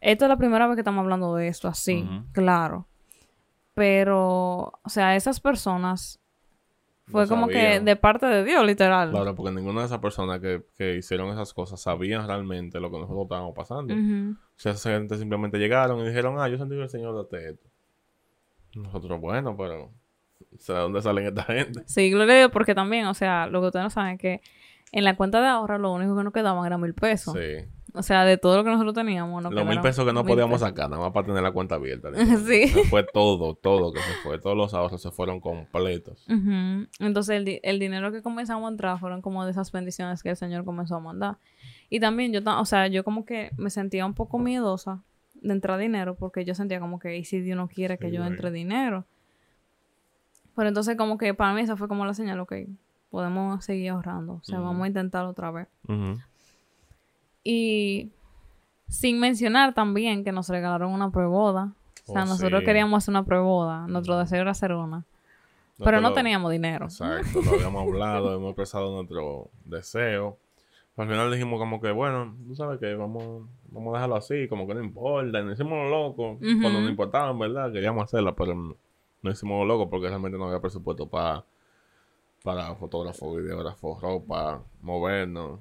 Esto 0.00 0.24
es 0.24 0.28
la 0.30 0.36
primera 0.38 0.66
vez 0.66 0.76
que 0.76 0.80
estamos 0.80 1.02
hablando 1.02 1.34
de 1.34 1.48
esto 1.48 1.68
así, 1.68 2.08
claro. 2.32 2.86
Pero, 3.74 4.72
o 4.82 4.88
sea, 4.88 5.14
esas 5.14 5.40
personas 5.40 6.18
fue 7.06 7.24
No 7.24 7.28
como 7.28 7.48
que 7.48 7.80
de 7.80 7.96
parte 7.96 8.26
de 8.26 8.44
Dios, 8.44 8.64
literal. 8.64 9.10
Claro, 9.10 9.34
porque 9.34 9.52
ninguna 9.52 9.80
de 9.80 9.86
esas 9.86 9.98
personas 9.98 10.40
que, 10.40 10.64
que 10.76 10.96
hicieron 10.96 11.30
esas 11.30 11.52
cosas 11.52 11.80
sabían 11.80 12.26
realmente 12.26 12.80
lo 12.80 12.90
que 12.90 12.98
nosotros 12.98 13.24
estábamos 13.24 13.54
pasando. 13.54 13.94
O 13.94 14.49
sea, 14.60 14.72
esa 14.72 14.90
gente 14.90 15.16
simplemente 15.16 15.58
llegaron 15.58 16.00
y 16.00 16.06
dijeron, 16.08 16.36
ah, 16.38 16.48
yo 16.48 16.58
sentí 16.58 16.74
que 16.76 16.82
el 16.82 16.88
Señor 16.90 17.14
date 17.16 17.50
esto. 17.50 17.68
Nosotros, 18.74 19.20
bueno, 19.20 19.56
pero... 19.56 19.84
O 20.54 20.58
sea, 20.58 20.76
¿de 20.76 20.80
dónde 20.82 21.02
salen 21.02 21.26
esta 21.26 21.42
gente? 21.44 21.82
Sí, 21.86 22.10
gloria 22.10 22.34
a 22.34 22.38
Dios, 22.38 22.50
porque 22.52 22.74
también, 22.74 23.06
o 23.06 23.14
sea, 23.14 23.46
lo 23.46 23.60
que 23.60 23.66
ustedes 23.68 23.84
no 23.84 23.90
saben 23.90 24.14
es 24.14 24.18
que 24.20 24.40
en 24.92 25.04
la 25.04 25.16
cuenta 25.16 25.40
de 25.40 25.46
ahorro 25.48 25.78
lo 25.78 25.92
único 25.92 26.16
que 26.16 26.24
nos 26.24 26.32
quedaban 26.32 26.64
era 26.66 26.76
mil 26.78 26.94
pesos. 26.94 27.34
Sí. 27.34 27.64
O 27.92 28.02
sea, 28.02 28.24
de 28.24 28.38
todo 28.38 28.56
lo 28.56 28.64
que 28.64 28.70
nosotros 28.70 28.94
teníamos. 28.94 29.42
nos 29.42 29.52
Los 29.52 29.66
mil 29.66 29.80
pesos 29.80 30.04
que 30.06 30.12
no 30.12 30.24
podíamos 30.24 30.60
pesos. 30.60 30.68
sacar, 30.68 30.88
nada 30.90 31.02
más 31.02 31.12
para 31.12 31.26
tener 31.26 31.42
la 31.42 31.52
cuenta 31.52 31.74
abierta. 31.76 32.08
Sí. 32.46 32.68
Se 32.68 32.84
fue 32.84 33.04
todo, 33.04 33.54
todo 33.54 33.92
que 33.92 34.00
se 34.00 34.12
fue. 34.22 34.38
Todos 34.38 34.56
los 34.56 34.72
ahorros 34.74 35.02
se 35.02 35.10
fueron 35.10 35.40
completos. 35.40 36.24
Entonces, 36.28 37.36
el, 37.36 37.44
di- 37.44 37.60
el 37.62 37.78
dinero 37.78 38.10
que 38.12 38.22
comenzamos 38.22 38.66
a 38.66 38.70
entrar 38.70 38.98
fueron 38.98 39.22
como 39.22 39.44
de 39.44 39.50
esas 39.50 39.70
bendiciones 39.72 40.22
que 40.22 40.30
el 40.30 40.36
Señor 40.36 40.64
comenzó 40.64 40.96
a 40.96 41.00
mandar. 41.00 41.36
Y 41.90 42.00
también 42.00 42.32
yo, 42.32 42.40
o 42.58 42.64
sea, 42.64 42.86
yo 42.86 43.04
como 43.04 43.24
que 43.24 43.50
me 43.58 43.68
sentía 43.68 44.06
un 44.06 44.14
poco 44.14 44.38
miedosa 44.38 45.02
de 45.34 45.52
entrar 45.52 45.78
dinero 45.78 46.14
porque 46.14 46.44
yo 46.44 46.54
sentía 46.54 46.80
como 46.80 46.98
que, 46.98 47.16
¿y 47.18 47.24
si 47.24 47.40
Dios 47.40 47.56
no 47.56 47.68
quiere 47.68 47.98
que 47.98 48.08
Sí, 48.10 48.16
yo 48.16 48.24
entre 48.24 48.50
dinero? 48.50 49.04
Pero 50.54 50.68
entonces 50.68 50.96
como 50.96 51.18
que 51.18 51.34
para 51.34 51.52
mí 51.52 51.60
esa 51.62 51.76
fue 51.76 51.88
como 51.88 52.06
la 52.06 52.14
señal, 52.14 52.38
ok, 52.40 52.52
podemos 53.10 53.64
seguir 53.64 53.90
ahorrando. 53.90 54.34
O 54.34 54.44
sea, 54.44 54.60
vamos 54.60 54.84
a 54.84 54.88
intentarlo 54.88 55.30
otra 55.30 55.50
vez. 55.50 55.68
Y 57.42 58.10
sin 58.88 59.18
mencionar 59.18 59.74
también 59.74 60.24
que 60.24 60.32
nos 60.32 60.48
regalaron 60.48 60.92
una 60.92 61.10
preboda. 61.10 61.72
O 62.06 62.12
sea, 62.12 62.22
Oh, 62.22 62.26
nosotros 62.26 62.60
sí. 62.60 62.66
queríamos 62.66 62.98
hacer 62.98 63.12
una 63.12 63.24
preboda. 63.24 63.86
Nuestro 63.86 64.18
deseo 64.18 64.40
era 64.42 64.50
hacer 64.50 64.72
una. 64.72 65.04
Pero 65.78 65.98
te 65.98 66.02
no 66.02 66.12
teníamos 66.12 66.50
dinero. 66.52 66.86
Exacto, 66.86 67.40
lo 67.42 67.52
habíamos 67.52 67.82
hablado, 67.82 68.34
hemos 68.34 68.50
expresado 68.50 68.94
nuestro 68.94 69.48
deseo. 69.64 70.36
Al 71.00 71.08
final 71.08 71.30
dijimos 71.30 71.58
como 71.58 71.80
que, 71.80 71.90
bueno, 71.92 72.36
tú 72.46 72.54
sabes 72.54 72.78
que 72.78 72.94
vamos, 72.94 73.48
vamos 73.70 73.94
a 73.94 73.98
dejarlo 73.98 74.16
así, 74.16 74.48
como 74.48 74.66
que 74.66 74.74
no 74.74 74.82
importa, 74.82 75.40
y 75.40 75.44
no 75.44 75.52
hicimos 75.52 75.72
lo 75.72 75.88
loco. 75.88 76.32
Ujú. 76.32 76.60
Cuando 76.60 76.80
no 76.80 76.88
importaba, 76.88 77.30
en 77.30 77.38
verdad, 77.38 77.72
queríamos 77.72 78.04
hacerla, 78.04 78.34
pero 78.34 78.54
no, 78.54 78.76
no 79.22 79.30
hicimos 79.30 79.60
lo 79.60 79.64
loco 79.64 79.88
porque 79.90 80.08
realmente 80.08 80.36
no 80.38 80.46
había 80.46 80.60
presupuesto 80.60 81.08
para 81.08 81.44
para 82.42 82.74
fotógrafo, 82.74 83.34
videógrafo, 83.36 83.98
ropa, 84.00 84.62
movernos. 84.80 85.60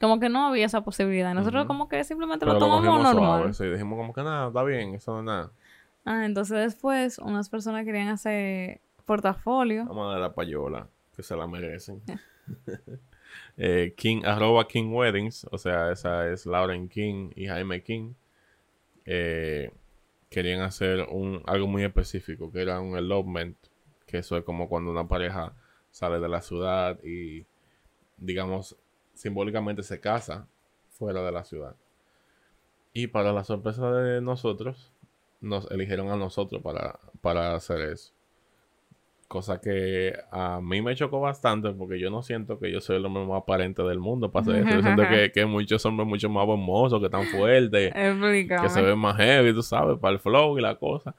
Como 0.00 0.20
que 0.20 0.28
no 0.28 0.46
había 0.46 0.66
esa 0.66 0.82
posibilidad. 0.82 1.34
Nosotros 1.34 1.66
como 1.66 1.88
que 1.88 2.04
simplemente 2.04 2.46
Pero 2.46 2.54
lo 2.54 2.60
lo 2.60 2.66
tomamos 2.66 2.84
cogimos 2.86 3.14
normal. 3.14 3.38
suave, 3.40 3.54
sí, 3.54 3.64
dijimos 3.66 3.98
como 3.98 4.12
que 4.12 4.22
nada, 4.22 4.48
está 4.48 4.62
bien, 4.62 4.94
eso 4.94 5.12
no 5.12 5.18
es 5.20 5.24
nada. 5.24 5.50
Ah, 6.04 6.24
entonces 6.24 6.56
después 6.58 7.18
unas 7.18 7.48
personas 7.50 7.84
querían 7.84 8.08
hacer 8.08 8.80
portafolio. 9.04 9.84
Vamos 9.86 10.06
a 10.08 10.12
dar 10.12 10.20
la 10.20 10.34
payola, 10.34 10.88
que 11.16 11.22
se 11.22 11.36
la 11.36 11.46
merecen. 11.46 12.00
eh, 13.56 13.94
King, 13.96 14.22
arroba 14.24 14.66
King 14.68 14.92
Weddings, 14.92 15.46
o 15.50 15.58
sea, 15.58 15.90
esa 15.92 16.28
es 16.28 16.46
Lauren 16.46 16.88
King 16.88 17.30
y 17.34 17.46
Jaime 17.46 17.82
King. 17.82 18.14
Eh, 19.04 19.70
querían 20.30 20.60
hacer 20.60 21.06
un, 21.10 21.42
algo 21.46 21.66
muy 21.66 21.84
específico, 21.84 22.52
que 22.52 22.62
era 22.62 22.80
un 22.80 22.96
elopement, 22.96 23.56
que 24.06 24.18
eso 24.18 24.36
es 24.36 24.44
como 24.44 24.68
cuando 24.68 24.90
una 24.90 25.08
pareja 25.08 25.54
sale 25.90 26.20
de 26.20 26.28
la 26.28 26.42
ciudad 26.42 27.02
y, 27.02 27.44
digamos, 28.16 28.76
simbólicamente 29.14 29.82
se 29.82 30.00
casa 30.00 30.46
fuera 30.90 31.22
de 31.22 31.32
la 31.32 31.44
ciudad. 31.44 31.74
Y 32.92 33.08
para 33.08 33.32
la 33.32 33.44
sorpresa 33.44 33.90
de 33.92 34.20
nosotros, 34.20 34.92
nos 35.40 35.70
eligieron 35.70 36.10
a 36.10 36.16
nosotros 36.16 36.62
para, 36.62 36.98
para 37.20 37.54
hacer 37.54 37.80
eso. 37.80 38.12
Cosa 39.28 39.60
que 39.60 40.14
a 40.30 40.58
mí 40.62 40.80
me 40.80 40.96
chocó 40.96 41.20
bastante 41.20 41.70
porque 41.72 42.00
yo 42.00 42.10
no 42.10 42.22
siento 42.22 42.58
que 42.58 42.72
yo 42.72 42.80
soy 42.80 42.96
el 42.96 43.04
hombre 43.04 43.26
más 43.26 43.42
aparente 43.42 43.82
del 43.82 43.98
mundo 43.98 44.32
para 44.32 44.42
hacer 44.42 44.56
eso. 44.66 44.76
Yo 44.76 44.82
siento 44.82 45.02
que, 45.06 45.30
que 45.34 45.44
muchos 45.44 45.84
hombres 45.84 46.08
mucho 46.08 46.30
más 46.30 46.48
hermosos, 46.48 46.98
que 46.98 47.06
están 47.06 47.24
fuertes, 47.24 47.92
que 47.92 48.68
se 48.70 48.80
ven 48.80 48.98
más 48.98 49.18
heavy, 49.18 49.52
tú 49.52 49.62
sabes, 49.62 49.98
para 49.98 50.14
el 50.14 50.18
flow 50.18 50.58
y 50.58 50.62
la 50.62 50.76
cosa. 50.76 51.14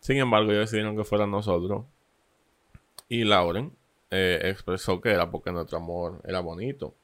Sin 0.00 0.16
embargo, 0.16 0.50
ellos 0.52 0.70
decidieron 0.70 0.96
que 0.96 1.04
fueran 1.04 1.30
nosotros. 1.30 1.84
Y 3.10 3.24
Lauren 3.24 3.72
eh, 4.10 4.40
expresó 4.44 4.98
que 5.02 5.10
era 5.10 5.30
porque 5.30 5.52
nuestro 5.52 5.76
amor 5.76 6.22
era 6.24 6.40
bonito. 6.40 6.94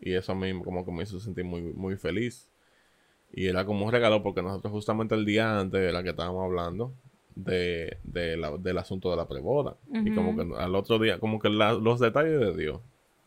Y 0.00 0.14
eso 0.14 0.32
a 0.32 0.34
mí 0.34 0.60
como 0.60 0.84
que 0.84 0.90
me 0.90 1.04
hizo 1.04 1.20
sentir 1.20 1.44
muy, 1.44 1.62
muy 1.62 1.96
feliz. 1.96 2.48
Y 3.32 3.46
era 3.46 3.64
como 3.64 3.86
un 3.86 3.92
regalo 3.92 4.24
porque 4.24 4.42
nosotros 4.42 4.72
justamente 4.72 5.14
el 5.14 5.24
día 5.24 5.60
antes 5.60 5.80
de 5.80 5.92
la 5.92 6.02
que 6.02 6.10
estábamos 6.10 6.44
hablando 6.44 6.92
de, 7.38 7.98
del 8.02 8.78
asunto 8.78 9.10
de 9.10 9.16
la 9.16 9.28
preboda. 9.28 9.76
Y 9.92 10.12
como 10.14 10.36
que 10.36 10.42
al 10.56 10.74
otro 10.74 10.98
día, 10.98 11.18
como 11.18 11.38
que 11.38 11.48
los 11.48 12.00
detalles 12.00 12.40
de 12.40 12.56
Dios. 12.56 12.80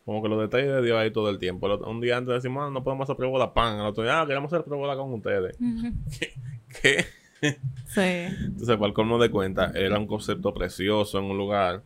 Como 0.04 0.22
que 0.22 0.28
los 0.28 0.40
detalles 0.40 0.68
de 0.68 0.82
Dios 0.82 0.98
ahí 0.98 1.12
todo 1.12 1.30
el 1.30 1.38
tiempo. 1.38 1.68
un 1.86 2.00
día 2.00 2.16
antes 2.16 2.34
decimos, 2.34 2.64
ah, 2.66 2.70
no 2.70 2.82
podemos 2.82 3.04
hacer 3.04 3.16
preboda, 3.16 3.54
pan. 3.54 3.78
Al 3.78 3.86
otro 3.86 4.02
día, 4.02 4.20
ah, 4.20 4.26
queremos 4.26 4.52
hacer 4.52 4.64
preboda 4.64 4.96
con 4.96 5.12
ustedes. 5.12 5.56
¿Qué? 6.82 7.04
sí. 7.86 8.00
Entonces, 8.00 8.76
para 8.76 8.86
el 8.86 8.92
colmo 8.92 9.18
de 9.18 9.30
cuenta, 9.30 9.72
era 9.74 9.98
un 9.98 10.06
concepto 10.06 10.52
precioso 10.52 11.18
en 11.18 11.24
un 11.24 11.38
lugar 11.38 11.82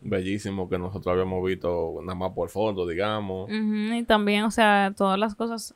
bellísimo 0.00 0.68
que 0.68 0.78
nosotros 0.78 1.12
habíamos 1.12 1.44
visto 1.44 1.98
nada 2.02 2.14
más 2.14 2.32
por 2.32 2.48
foto, 2.48 2.86
digamos. 2.86 3.50
Y 3.50 4.02
también, 4.04 4.44
o 4.44 4.50
sea, 4.50 4.94
todas 4.96 5.18
las 5.18 5.34
cosas 5.34 5.74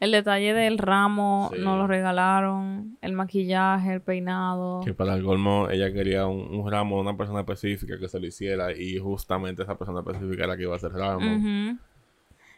el 0.00 0.10
detalle 0.10 0.52
del 0.52 0.78
ramo 0.78 1.50
nos 1.58 1.78
lo 1.78 1.86
regalaron, 1.86 2.98
el 3.00 3.12
maquillaje, 3.12 3.94
el 3.94 4.00
peinado. 4.00 4.80
Que 4.84 4.92
para 4.92 5.14
el 5.14 5.24
colmo 5.24 5.68
ella 5.70 5.92
quería 5.92 6.26
un, 6.26 6.70
ramo 6.70 6.96
de 6.96 7.02
una 7.02 7.16
persona 7.16 7.40
específica 7.40 7.98
que 7.98 8.08
se 8.08 8.20
lo 8.20 8.26
hiciera 8.26 8.72
y 8.76 8.98
justamente 8.98 9.62
esa 9.62 9.78
persona 9.78 10.00
específica 10.00 10.44
era 10.44 10.46
la 10.48 10.56
que 10.56 10.64
iba 10.64 10.72
a 10.72 10.76
hacer 10.76 10.90
el 10.92 10.98
ramo. 10.98 11.78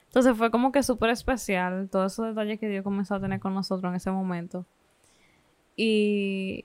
Entonces 0.07 0.37
fue 0.37 0.51
como 0.51 0.73
que 0.73 0.83
súper 0.83 1.11
especial 1.11 1.89
todos 1.91 2.15
esos 2.15 2.29
detalles 2.29 2.59
que 2.59 2.69
Dios 2.69 2.83
comenzó 2.83 3.17
a 3.17 3.21
tener 3.21 3.39
con 3.39 3.55
nosotros 3.55 3.91
en 3.91 3.97
ese 3.97 4.11
momento. 4.11 4.65
Y, 5.77 6.65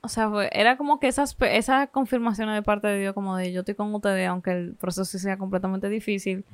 o 0.00 0.08
sea, 0.08 0.30
era 0.52 0.78
como 0.78 0.98
que 0.98 1.06
esas, 1.06 1.36
esas 1.40 1.90
confirmaciones 1.90 2.54
de 2.54 2.62
parte 2.62 2.88
de 2.88 2.98
Dios 2.98 3.12
como 3.12 3.36
de 3.36 3.52
yo 3.52 3.60
estoy 3.60 3.74
con 3.74 3.94
ustedes, 3.94 4.26
aunque 4.26 4.52
el 4.52 4.74
proceso 4.74 5.18
sea 5.18 5.36
completamente 5.36 5.88
difícil, 5.90 6.44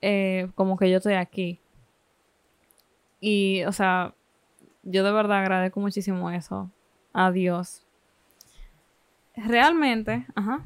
eh, 0.00 0.48
como 0.54 0.78
que 0.78 0.88
yo 0.88 0.98
estoy 0.98 1.14
aquí. 1.14 1.60
Y, 3.20 3.64
o 3.64 3.72
sea, 3.72 4.14
yo 4.82 5.04
de 5.04 5.12
verdad 5.12 5.38
agradezco 5.38 5.80
muchísimo 5.80 6.30
eso 6.30 6.70
a 7.12 7.30
Dios. 7.30 7.82
Realmente, 9.36 10.26
ajá. 10.34 10.64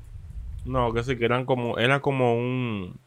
No, 0.65 0.93
que 0.93 1.03
sí, 1.03 1.19
que 1.19 1.25
eran 1.25 1.45
como, 1.45 1.79
era 1.79 2.01
como 2.01 2.35
un, 2.35 2.99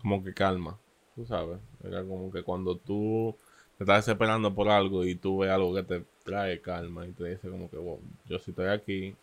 como 0.00 0.22
que 0.22 0.32
calma, 0.32 0.78
tú 1.14 1.26
sabes. 1.26 1.58
Era 1.82 2.02
como 2.04 2.30
que 2.30 2.42
cuando 2.42 2.76
tú 2.76 3.36
te 3.76 3.84
estás 3.84 4.08
esperando 4.08 4.54
por 4.54 4.68
algo 4.70 5.04
y 5.04 5.14
tú 5.14 5.38
ves 5.38 5.50
algo 5.50 5.74
que 5.74 5.82
te 5.82 6.04
trae 6.24 6.60
calma 6.60 7.06
y 7.06 7.12
te 7.12 7.24
dice 7.24 7.50
como 7.50 7.68
que, 7.68 7.76
wow, 7.76 8.00
yo 8.26 8.38
si 8.38 8.52
estoy 8.52 8.68
aquí, 8.68 9.14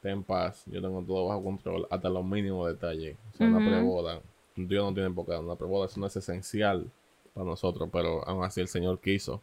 ten 0.00 0.22
paz, 0.22 0.64
yo 0.66 0.80
tengo 0.80 1.02
todo 1.02 1.26
bajo 1.26 1.42
control, 1.42 1.86
hasta 1.90 2.08
los 2.08 2.24
mínimos 2.24 2.68
detalles. 2.68 3.16
O 3.34 3.36
sea, 3.36 3.48
una 3.48 3.58
preboda, 3.58 4.20
Dios 4.56 4.84
no 4.84 4.94
tiene 4.94 5.10
por 5.10 5.26
qué 5.26 5.36
una 5.36 5.56
preboda, 5.56 5.86
eso 5.86 6.00
no 6.00 6.06
es 6.06 6.16
esencial 6.16 6.90
para 7.34 7.46
nosotros, 7.46 7.90
pero 7.92 8.26
aún 8.26 8.44
así 8.44 8.60
el 8.60 8.68
Señor 8.68 9.00
quiso 9.00 9.42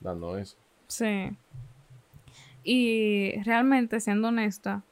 dando 0.00 0.36
eso. 0.36 0.56
Sí. 0.88 1.36
Y 2.64 3.40
realmente, 3.44 4.00
siendo 4.00 4.28
honesta, 4.28 4.82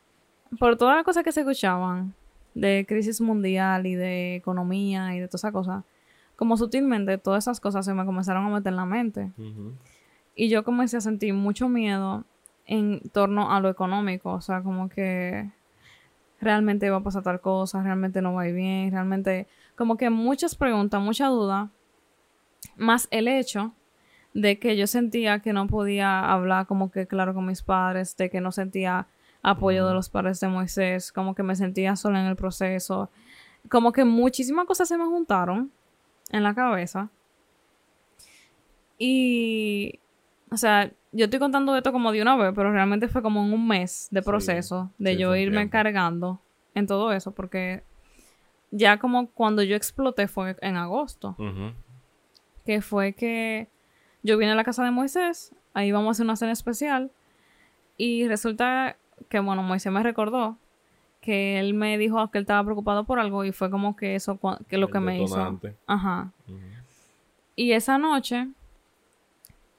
por 0.58 0.76
todas 0.76 0.96
las 0.96 1.04
cosas 1.04 1.24
que 1.24 1.32
se 1.32 1.40
escuchaban 1.40 2.14
de 2.54 2.86
crisis 2.88 3.20
mundial 3.20 3.86
y 3.86 3.94
de 3.94 4.36
economía 4.36 5.14
y 5.14 5.20
de 5.20 5.28
todas 5.28 5.42
esas 5.42 5.52
cosas, 5.52 5.84
como 6.36 6.56
sutilmente 6.56 7.18
todas 7.18 7.44
esas 7.44 7.60
cosas 7.60 7.84
se 7.84 7.92
me 7.94 8.06
comenzaron 8.06 8.46
a 8.46 8.48
meter 8.48 8.72
en 8.72 8.76
la 8.76 8.86
mente. 8.86 9.32
Y 10.34 10.48
yo 10.48 10.64
comencé 10.64 10.96
a 10.98 11.00
sentir 11.00 11.34
mucho 11.34 11.68
miedo 11.68 12.24
en 12.66 13.00
torno 13.10 13.52
a 13.52 13.60
lo 13.60 13.68
económico, 13.68 14.32
o 14.32 14.40
sea, 14.40 14.62
como 14.62 14.88
que 14.88 15.50
realmente 16.40 16.90
va 16.90 16.98
a 16.98 17.02
pasar 17.02 17.22
tal 17.22 17.40
cosa, 17.40 17.82
realmente 17.82 18.20
no 18.20 18.34
va 18.34 18.42
a 18.42 18.48
ir 18.48 18.54
bien, 18.54 18.90
realmente, 18.90 19.46
como 19.76 19.96
que 19.96 20.10
muchas 20.10 20.54
preguntas, 20.54 21.00
mucha 21.00 21.28
duda, 21.28 21.70
más 22.76 23.08
el 23.10 23.28
hecho 23.28 23.72
de 24.34 24.58
que 24.58 24.76
yo 24.76 24.86
sentía 24.86 25.40
que 25.40 25.52
no 25.52 25.66
podía 25.66 26.20
hablar 26.20 26.66
como 26.66 26.90
que 26.90 27.06
claro 27.06 27.34
con 27.34 27.46
mis 27.46 27.62
padres, 27.62 28.16
de 28.16 28.28
que 28.28 28.40
no 28.40 28.52
sentía 28.52 29.06
apoyo 29.42 29.86
de 29.86 29.94
los 29.94 30.08
padres 30.10 30.40
de 30.40 30.48
Moisés, 30.48 31.12
como 31.12 31.34
que 31.34 31.42
me 31.42 31.56
sentía 31.56 31.96
sola 31.96 32.20
en 32.20 32.26
el 32.26 32.36
proceso, 32.36 33.10
como 33.70 33.92
que 33.92 34.04
muchísimas 34.04 34.66
cosas 34.66 34.88
se 34.88 34.98
me 34.98 35.04
juntaron 35.04 35.70
en 36.30 36.42
la 36.42 36.54
cabeza. 36.54 37.08
Y, 38.98 39.98
o 40.50 40.56
sea, 40.56 40.90
yo 41.12 41.24
estoy 41.24 41.40
contando 41.40 41.76
esto 41.76 41.92
como 41.92 42.12
de 42.12 42.22
una 42.22 42.36
vez, 42.36 42.52
pero 42.54 42.72
realmente 42.72 43.08
fue 43.08 43.22
como 43.22 43.44
en 43.44 43.52
un 43.52 43.66
mes 43.66 44.08
de 44.10 44.22
proceso 44.22 44.90
de 44.98 45.16
yo 45.16 45.34
irme 45.36 45.70
cargando 45.70 46.40
en 46.74 46.86
todo 46.86 47.12
eso, 47.12 47.32
porque 47.32 47.84
ya 48.70 48.98
como 48.98 49.30
cuando 49.30 49.62
yo 49.62 49.76
exploté 49.76 50.28
fue 50.28 50.56
en 50.60 50.76
agosto 50.76 51.36
que 52.66 52.82
fue 52.82 53.14
que 53.14 53.68
yo 54.22 54.36
vine 54.36 54.52
a 54.52 54.56
la 54.56 54.64
casa 54.64 54.84
de 54.84 54.90
Moisés, 54.90 55.54
ahí 55.72 55.92
vamos 55.92 56.08
a 56.08 56.10
hacer 56.12 56.24
una 56.24 56.36
cena 56.36 56.52
especial, 56.52 57.12
y 57.96 58.28
resulta 58.28 58.96
que, 59.28 59.38
bueno, 59.40 59.62
Moisés 59.62 59.92
me 59.92 60.02
recordó 60.02 60.58
que 61.20 61.58
él 61.58 61.74
me 61.74 61.96
dijo 61.96 62.30
que 62.30 62.38
él 62.38 62.42
estaba 62.42 62.62
preocupado 62.64 63.04
por 63.04 63.18
algo 63.18 63.44
y 63.44 63.52
fue 63.52 63.70
como 63.70 63.96
que 63.96 64.14
eso, 64.14 64.38
que 64.68 64.78
lo 64.78 64.88
que 64.90 65.00
me 65.00 65.22
hizo. 65.22 65.58
Ajá. 65.86 66.32
Y 67.56 67.72
esa 67.72 67.98
noche 67.98 68.48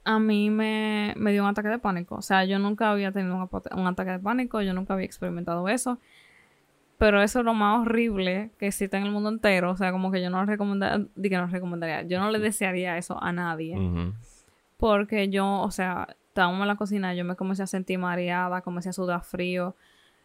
a 0.03 0.19
mí 0.19 0.49
me, 0.49 1.13
me, 1.17 1.31
dio 1.31 1.43
un 1.43 1.49
ataque 1.49 1.67
de 1.67 1.79
pánico. 1.79 2.15
O 2.15 2.21
sea, 2.21 2.43
yo 2.45 2.59
nunca 2.59 2.91
había 2.91 3.11
tenido 3.11 3.35
un, 3.35 3.79
un 3.79 3.87
ataque 3.87 4.11
de 4.11 4.19
pánico, 4.19 4.61
yo 4.61 4.73
nunca 4.73 4.93
había 4.93 5.05
experimentado 5.05 5.67
eso. 5.69 5.99
Pero 6.97 7.21
eso 7.21 7.39
es 7.39 7.45
lo 7.45 7.53
más 7.53 7.81
horrible 7.81 8.51
que 8.57 8.67
existe 8.67 8.97
en 8.97 9.03
el 9.03 9.11
mundo 9.11 9.29
entero. 9.29 9.71
O 9.71 9.77
sea, 9.77 9.91
como 9.91 10.11
que 10.11 10.21
yo 10.21 10.29
no 10.29 10.43
recomendaría, 10.45 11.05
que 11.21 11.37
no 11.37 11.47
recomendaría, 11.47 12.01
yo 12.03 12.19
no 12.19 12.31
le 12.31 12.39
desearía 12.39 12.97
eso 12.97 13.21
a 13.21 13.31
nadie. 13.31 13.77
Porque 14.77 15.29
yo, 15.29 15.61
o 15.61 15.71
sea, 15.71 16.07
estábamos 16.29 16.61
en 16.61 16.67
la 16.67 16.75
cocina, 16.75 17.13
yo 17.13 17.23
me 17.23 17.35
comencé 17.35 17.63
a 17.63 17.67
sentir 17.67 17.99
mareada, 17.99 18.61
comencé 18.61 18.89
a 18.89 18.93
sudar 18.93 19.23
frío, 19.23 19.75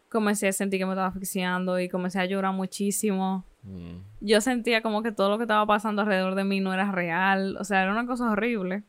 comencé 0.09 0.47
a 0.47 0.51
sentir 0.51 0.79
que 0.79 0.85
me 0.85 0.93
estaba 0.93 1.07
asfixiando 1.07 1.79
y 1.79 1.89
comencé 1.89 2.19
a 2.19 2.25
llorar 2.25 2.53
muchísimo. 2.53 3.45
Mm. 3.63 3.97
Yo 4.21 4.41
sentía 4.41 4.81
como 4.81 5.03
que 5.03 5.11
todo 5.11 5.29
lo 5.29 5.37
que 5.37 5.43
estaba 5.43 5.65
pasando 5.67 6.01
alrededor 6.01 6.33
de 6.33 6.43
mí 6.43 6.59
no 6.59 6.73
era 6.73 6.91
real. 6.91 7.55
O 7.59 7.63
sea, 7.63 7.83
era 7.83 7.91
una 7.91 8.07
cosa 8.07 8.31
horrible. 8.31 8.83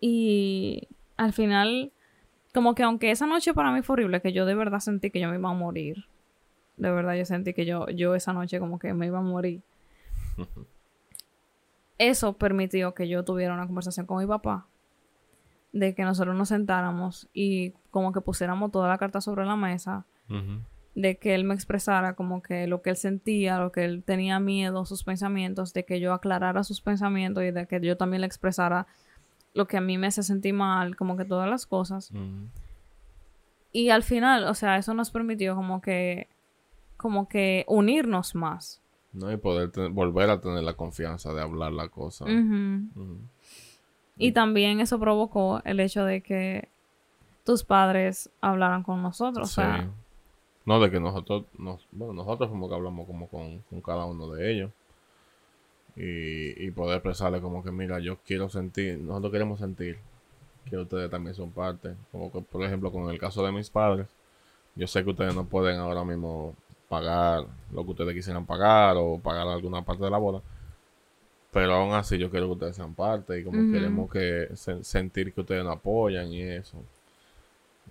Y 0.00 0.88
al 1.18 1.34
final, 1.34 1.92
como 2.54 2.74
que 2.74 2.84
aunque 2.84 3.10
esa 3.10 3.26
noche 3.26 3.52
para 3.52 3.70
mí 3.72 3.82
fue 3.82 3.94
horrible, 3.94 4.22
que 4.22 4.32
yo 4.32 4.46
de 4.46 4.54
verdad 4.54 4.80
sentí 4.80 5.10
que 5.10 5.20
yo 5.20 5.28
me 5.28 5.36
iba 5.36 5.50
a 5.50 5.54
morir 5.54 6.06
de 6.78 6.90
verdad 6.90 7.14
yo 7.14 7.24
sentí 7.24 7.52
que 7.52 7.66
yo, 7.66 7.88
yo 7.88 8.14
esa 8.14 8.32
noche 8.32 8.58
como 8.60 8.78
que 8.78 8.94
me 8.94 9.06
iba 9.06 9.18
a 9.18 9.22
morir. 9.22 9.62
Eso 11.98 12.34
permitió 12.34 12.94
que 12.94 13.08
yo 13.08 13.24
tuviera 13.24 13.54
una 13.54 13.66
conversación 13.66 14.06
con 14.06 14.18
mi 14.18 14.26
papá. 14.26 14.66
De 15.72 15.94
que 15.94 16.04
nosotros 16.04 16.34
nos 16.36 16.48
sentáramos 16.48 17.28
y 17.34 17.72
como 17.90 18.12
que 18.12 18.20
pusiéramos 18.20 18.70
toda 18.70 18.88
la 18.88 18.98
carta 18.98 19.20
sobre 19.20 19.44
la 19.44 19.56
mesa. 19.56 20.06
De 20.94 21.16
que 21.16 21.34
él 21.34 21.44
me 21.44 21.54
expresara 21.54 22.14
como 22.14 22.42
que 22.42 22.66
lo 22.66 22.82
que 22.82 22.90
él 22.90 22.96
sentía, 22.96 23.58
lo 23.58 23.72
que 23.72 23.84
él 23.84 24.02
tenía 24.04 24.38
miedo, 24.40 24.84
sus 24.84 25.04
pensamientos, 25.04 25.72
de 25.72 25.84
que 25.84 26.00
yo 26.00 26.12
aclarara 26.12 26.64
sus 26.64 26.80
pensamientos 26.80 27.42
y 27.44 27.50
de 27.50 27.66
que 27.66 27.80
yo 27.80 27.96
también 27.96 28.20
le 28.20 28.26
expresara 28.26 28.86
lo 29.54 29.66
que 29.66 29.76
a 29.76 29.80
mí 29.80 29.98
me 29.98 30.06
hace 30.06 30.22
sentir 30.22 30.54
mal, 30.54 30.96
como 30.96 31.16
que 31.16 31.24
todas 31.24 31.50
las 31.50 31.66
cosas. 31.66 32.12
Y 33.72 33.90
al 33.90 34.02
final, 34.02 34.44
o 34.44 34.54
sea, 34.54 34.76
eso 34.76 34.94
nos 34.94 35.10
permitió 35.10 35.54
como 35.56 35.80
que 35.80 36.28
como 36.98 37.28
que 37.28 37.64
unirnos 37.68 38.34
más. 38.34 38.82
No, 39.14 39.32
y 39.32 39.38
poder 39.38 39.70
volver 39.90 40.28
a 40.28 40.40
tener 40.40 40.62
la 40.62 40.74
confianza 40.74 41.32
de 41.32 41.40
hablar 41.40 41.72
la 41.72 41.88
cosa. 41.88 42.26
Y 44.18 44.32
también 44.32 44.80
eso 44.80 44.98
provocó 44.98 45.62
el 45.64 45.80
hecho 45.80 46.04
de 46.04 46.20
que 46.20 46.68
tus 47.44 47.64
padres 47.64 48.28
hablaran 48.42 48.82
con 48.82 49.00
nosotros. 49.00 49.50
Sí. 49.50 49.62
no, 50.66 50.80
de 50.80 50.90
que 50.90 51.00
nosotros, 51.00 51.44
bueno, 51.56 52.12
nosotros 52.12 52.50
como 52.50 52.68
que 52.68 52.74
hablamos 52.74 53.06
como 53.06 53.28
con, 53.28 53.62
cada 53.80 54.04
uno 54.04 54.28
de 54.32 54.52
ellos. 54.52 54.70
Y, 55.96 56.64
y, 56.64 56.70
poder 56.70 56.96
expresarle 56.96 57.40
como 57.40 57.64
que, 57.64 57.72
mira, 57.72 57.98
yo 57.98 58.18
quiero 58.24 58.48
sentir, 58.48 58.98
nosotros 58.98 59.32
queremos 59.32 59.58
sentir 59.58 59.98
que 60.68 60.76
ustedes 60.76 61.10
también 61.10 61.34
son 61.34 61.50
parte. 61.50 61.94
Como 62.12 62.30
que, 62.30 62.40
por 62.40 62.62
ejemplo, 62.62 62.92
con 62.92 63.10
el 63.10 63.18
caso 63.18 63.44
de 63.44 63.50
mis 63.50 63.70
padres, 63.70 64.06
yo 64.76 64.86
sé 64.86 65.02
que 65.02 65.10
ustedes 65.10 65.34
no 65.34 65.46
pueden 65.46 65.78
ahora 65.78 66.04
mismo 66.04 66.54
pagar 66.88 67.46
lo 67.72 67.84
que 67.84 67.90
ustedes 67.90 68.14
quisieran 68.14 68.46
pagar 68.46 68.96
o 68.96 69.18
pagar 69.18 69.46
alguna 69.48 69.82
parte 69.82 70.04
de 70.04 70.10
la 70.10 70.18
boda. 70.18 70.42
Pero 71.52 71.74
aún 71.74 71.94
así 71.94 72.18
yo 72.18 72.30
quiero 72.30 72.46
que 72.46 72.52
ustedes 72.52 72.76
sean 72.76 72.94
parte 72.94 73.40
y 73.40 73.44
como 73.44 73.72
queremos 73.72 74.10
que 74.10 74.50
sentir 74.82 75.32
que 75.32 75.40
ustedes 75.40 75.64
nos 75.64 75.76
apoyan 75.76 76.32
y 76.32 76.42
eso. 76.42 76.78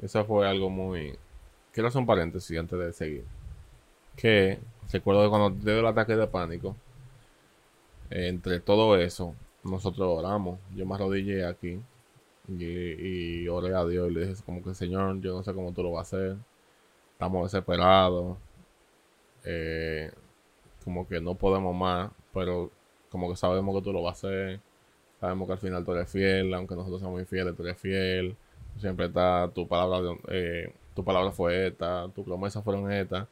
Eso 0.01 0.25
fue 0.25 0.47
algo 0.47 0.69
muy... 0.69 1.17
Quiero 1.71 1.89
hacer 1.89 1.99
un 1.99 2.05
paréntesis 2.07 2.57
antes 2.57 2.77
de 2.77 2.93
seguir. 2.93 3.25
Que 4.15 4.59
recuerdo 4.91 5.23
que 5.23 5.29
cuando 5.29 5.51
te 5.51 5.71
dio 5.71 5.79
el 5.79 5.87
ataque 5.87 6.15
de 6.15 6.27
pánico, 6.27 6.75
entre 8.09 8.59
todo 8.59 8.97
eso, 8.97 9.35
nosotros 9.63 10.19
oramos. 10.19 10.59
Yo 10.75 10.85
me 10.85 10.95
arrodillé 10.95 11.45
aquí 11.45 11.79
y, 12.47 13.43
y, 13.43 13.47
oré 13.47 13.75
a 13.75 13.85
Dios 13.85 14.09
y 14.09 14.13
le 14.13 14.27
dije 14.27 14.43
como 14.45 14.63
que 14.63 14.73
Señor, 14.73 15.19
yo 15.21 15.35
no 15.35 15.43
sé 15.43 15.53
cómo 15.53 15.73
tú 15.73 15.83
lo 15.83 15.91
vas 15.93 16.13
a 16.13 16.17
hacer. 16.17 16.37
Estamos 17.13 17.51
desesperados. 17.51 18.37
Eh, 19.43 20.11
como 20.83 21.07
que 21.07 21.19
no 21.21 21.35
podemos 21.35 21.75
más, 21.75 22.11
pero 22.33 22.71
como 23.09 23.29
que 23.29 23.35
sabemos 23.35 23.75
que 23.75 23.81
tú 23.83 23.93
lo 23.93 24.03
vas 24.03 24.23
a 24.23 24.27
hacer. 24.27 24.59
Sabemos 25.19 25.47
que 25.47 25.53
al 25.53 25.59
final 25.59 25.85
tú 25.85 25.93
eres 25.93 26.09
fiel, 26.09 26.53
aunque 26.53 26.75
nosotros 26.75 27.01
somos 27.01 27.19
infieles, 27.19 27.55
tú 27.55 27.63
eres 27.63 27.77
fiel. 27.77 28.35
Siempre 28.79 29.07
está 29.07 29.49
tu 29.53 29.67
palabra, 29.67 30.11
eh, 30.29 30.71
tu 30.95 31.03
palabra 31.03 31.31
fue 31.31 31.67
esta, 31.67 32.07
tu 32.09 32.23
promesa 32.23 32.61
fueron 32.61 32.91
estas. 32.91 33.27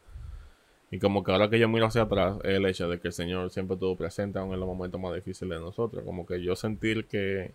Y 0.91 0.99
como 0.99 1.23
que 1.23 1.31
ahora 1.31 1.49
que 1.49 1.59
yo 1.59 1.67
miro 1.67 1.85
hacia 1.87 2.03
atrás, 2.03 2.37
el 2.43 2.65
hecho 2.65 2.87
de 2.89 2.99
que 2.99 3.09
el 3.09 3.13
Señor 3.13 3.49
siempre 3.51 3.75
estuvo 3.75 3.95
presente 3.95 4.39
aún 4.39 4.53
en 4.53 4.59
los 4.59 4.67
momentos 4.67 4.99
más 4.99 5.13
difíciles 5.13 5.57
de 5.59 5.63
nosotros. 5.63 6.03
Como 6.05 6.25
que 6.25 6.41
yo 6.41 6.55
sentir 6.55 7.05
que 7.07 7.53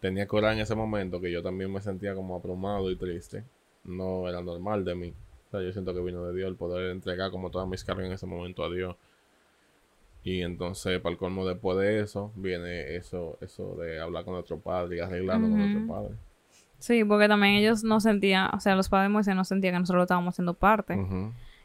tenía 0.00 0.26
que 0.26 0.36
orar 0.36 0.54
en 0.54 0.60
ese 0.60 0.74
momento, 0.74 1.20
que 1.20 1.32
yo 1.32 1.42
también 1.42 1.72
me 1.72 1.80
sentía 1.80 2.14
como 2.14 2.36
abrumado 2.36 2.90
y 2.90 2.96
triste, 2.96 3.44
no 3.84 4.28
era 4.28 4.40
normal 4.40 4.84
de 4.84 4.94
mí. 4.94 5.14
Yo 5.62 5.72
siento 5.72 5.94
que 5.94 6.00
vino 6.00 6.24
de 6.24 6.34
Dios 6.34 6.48
el 6.48 6.56
poder 6.56 6.90
entregar 6.90 7.30
como 7.30 7.50
todas 7.50 7.68
mis 7.68 7.84
cargas 7.84 8.06
en 8.06 8.12
ese 8.12 8.26
momento 8.26 8.64
a 8.64 8.70
Dios. 8.70 8.96
Y 10.22 10.42
entonces, 10.42 11.00
para 11.00 11.12
el 11.12 11.18
colmo, 11.18 11.46
después 11.46 11.78
de 11.78 12.00
eso, 12.00 12.32
viene 12.34 12.96
eso, 12.96 13.38
eso 13.40 13.76
de 13.76 14.00
hablar 14.00 14.24
con 14.24 14.34
nuestro 14.34 14.58
padre 14.58 14.96
y 14.96 15.00
arreglando 15.00 15.48
con 15.48 15.58
nuestro 15.58 15.86
padre. 15.86 16.14
Sí, 16.78 17.04
porque 17.04 17.28
también 17.28 17.54
ellos 17.54 17.84
no 17.84 18.00
sentían, 18.00 18.54
o 18.54 18.60
sea, 18.60 18.74
los 18.74 18.88
padres 18.88 19.06
de 19.06 19.12
Moisés 19.12 19.36
no 19.36 19.44
sentían 19.44 19.74
que 19.74 19.80
nosotros 19.80 20.00
lo 20.00 20.02
estábamos 20.02 20.34
haciendo 20.34 20.54
parte. 20.54 20.98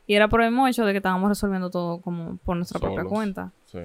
Y 0.05 0.15
era 0.15 0.27
por 0.27 0.41
el 0.41 0.51
mismo 0.51 0.67
hecho 0.67 0.85
de 0.85 0.93
que 0.93 0.97
estábamos 0.97 1.29
resolviendo 1.29 1.69
todo 1.69 2.01
como 2.01 2.37
por 2.37 2.55
nuestra 2.55 2.79
propia 2.79 3.03
cuenta. 3.03 3.51
Sí. 3.65 3.79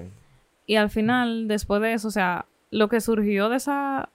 Y 0.65 0.75
al 0.75 0.89
final, 0.89 1.47
después 1.47 1.81
de 1.81 1.93
eso, 1.93 2.09
o 2.09 2.11
sea, 2.11 2.45
lo 2.69 2.87
que 2.87 3.01
surgió 3.01 3.49
de 3.49 3.57
esa 3.57 4.09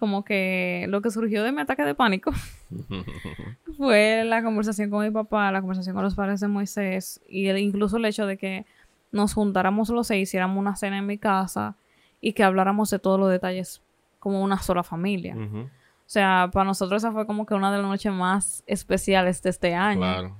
como 0.00 0.24
que 0.24 0.86
lo 0.88 1.02
que 1.02 1.10
surgió 1.10 1.44
de 1.44 1.52
mi 1.52 1.60
ataque 1.60 1.84
de 1.84 1.94
pánico 1.94 2.32
fue 3.76 4.24
la 4.24 4.42
conversación 4.42 4.90
con 4.90 5.04
mi 5.04 5.10
papá, 5.10 5.52
la 5.52 5.60
conversación 5.60 5.94
con 5.94 6.02
los 6.02 6.16
padres 6.16 6.40
de 6.40 6.48
Moisés 6.48 7.20
y 7.28 7.46
el, 7.46 7.58
incluso 7.58 7.98
el 7.98 8.06
hecho 8.06 8.26
de 8.26 8.36
que 8.36 8.66
nos 9.12 9.34
juntáramos 9.34 9.90
los 9.90 10.08
seis, 10.08 10.28
hiciéramos 10.28 10.58
una 10.58 10.74
cena 10.74 10.98
en 10.98 11.06
mi 11.06 11.18
casa 11.18 11.76
y 12.20 12.32
que 12.32 12.42
habláramos 12.42 12.90
de 12.90 12.98
todos 12.98 13.20
los 13.20 13.30
detalles 13.30 13.82
como 14.18 14.42
una 14.42 14.58
sola 14.58 14.82
familia. 14.82 15.36
O 15.36 15.68
sea, 16.06 16.50
para 16.52 16.64
nosotros 16.64 17.02
esa 17.02 17.12
fue 17.12 17.26
como 17.26 17.46
que 17.46 17.54
una 17.54 17.70
de 17.70 17.78
las 17.78 17.86
noches 17.86 18.12
más 18.12 18.64
especiales 18.66 19.42
de 19.42 19.50
este 19.50 19.74
año. 19.74 20.00
Claro. 20.00 20.36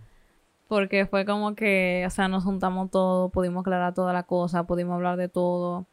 Porque 0.69 1.07
fue 1.07 1.25
como 1.25 1.55
que, 1.55 2.05
o 2.07 2.11
sea, 2.11 2.29
nos 2.29 2.45
juntamos 2.45 2.91
todo, 2.91 3.29
pudimos 3.29 3.63
aclarar 3.63 3.95
toda 3.95 4.13
la 4.13 4.23
cosa, 4.23 4.65
pudimos 4.65 4.95
hablar 4.95 5.17
de 5.17 5.29
todo. 5.29 5.87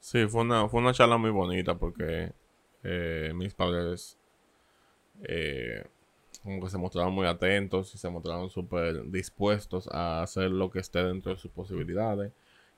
Sí, 0.00 0.26
fue 0.26 0.42
una, 0.42 0.68
fue 0.68 0.80
una 0.80 0.92
charla 0.92 1.18
muy 1.18 1.30
bonita 1.30 1.76
porque 1.76 2.32
eh, 2.82 3.32
mis 3.34 3.54
padres 3.54 4.18
eh, 5.22 5.84
como 6.42 6.62
que 6.62 6.70
se 6.70 6.78
mostraron 6.78 7.12
muy 7.12 7.26
atentos 7.26 7.94
y 7.94 7.98
se 7.98 8.08
mostraron 8.08 8.48
súper 8.48 9.10
dispuestos 9.10 9.88
a 9.92 10.22
hacer 10.22 10.50
lo 10.50 10.70
que 10.70 10.78
esté 10.78 11.02
dentro 11.02 11.32
de 11.32 11.38
sus 11.38 11.50
posibilidades. 11.50 12.32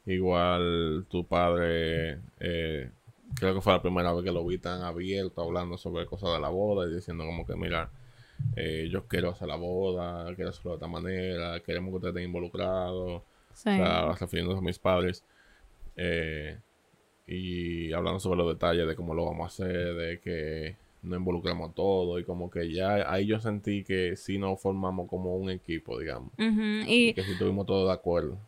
Igual 0.05 1.07
tu 1.09 1.24
padre, 1.24 2.18
eh, 2.40 2.90
creo 3.36 3.55
que 3.55 3.61
fue 3.61 3.72
la 3.72 3.82
primera 3.82 4.12
vez 4.12 4.24
que 4.24 4.32
lo 4.32 4.44
vi 4.44 4.59
tan 4.59 4.82
abierto 4.82 5.42
hablando 5.42 5.78
sobre 5.78 6.07
cosas 6.07 6.32
de 6.32 6.40
la 6.40 6.48
boda 6.48 6.88
y 6.88 6.94
diciendo 6.94 7.24
como 7.24 7.46
que, 7.46 7.55
mira, 7.55 7.88
eh, 8.57 8.88
yo 8.90 9.07
quiero 9.07 9.30
hacer 9.30 9.46
la 9.46 9.57
boda, 9.57 10.34
quiero 10.34 10.50
hacerlo 10.50 10.72
de 10.72 10.76
esta 10.76 10.88
manera, 10.88 11.61
queremos 11.61 11.90
que 11.90 11.96
ustedes 11.96 12.14
estén 12.14 12.24
involucrados. 12.24 13.22
O 13.22 13.55
sea, 13.55 14.12
refiriéndose 14.12 14.59
a 14.59 14.62
mis 14.62 14.78
padres. 14.78 15.24
Y 17.26 17.92
hablando 17.92 18.20
sobre 18.20 18.38
los 18.38 18.48
detalles 18.48 18.86
de 18.86 18.96
cómo 18.96 19.14
lo 19.14 19.24
vamos 19.24 19.44
a 19.44 19.64
hacer, 19.64 19.94
de 19.94 20.20
que 20.20 20.76
no 21.02 21.16
involucramos 21.16 21.74
todo 21.74 22.18
y 22.18 22.24
como 22.24 22.50
que 22.50 22.72
ya 22.72 23.10
ahí 23.12 23.26
yo 23.26 23.40
sentí 23.40 23.82
que 23.82 24.16
sí 24.16 24.38
nos 24.38 24.60
formamos 24.60 25.08
como 25.08 25.36
un 25.36 25.50
equipo, 25.50 25.98
digamos. 25.98 26.30
y, 26.38 27.12
que 27.12 27.22
sí 27.22 27.32
estuvimos 27.32 27.66
todos 27.66 27.88
de 27.88 27.94
acuerdo. 27.94 28.38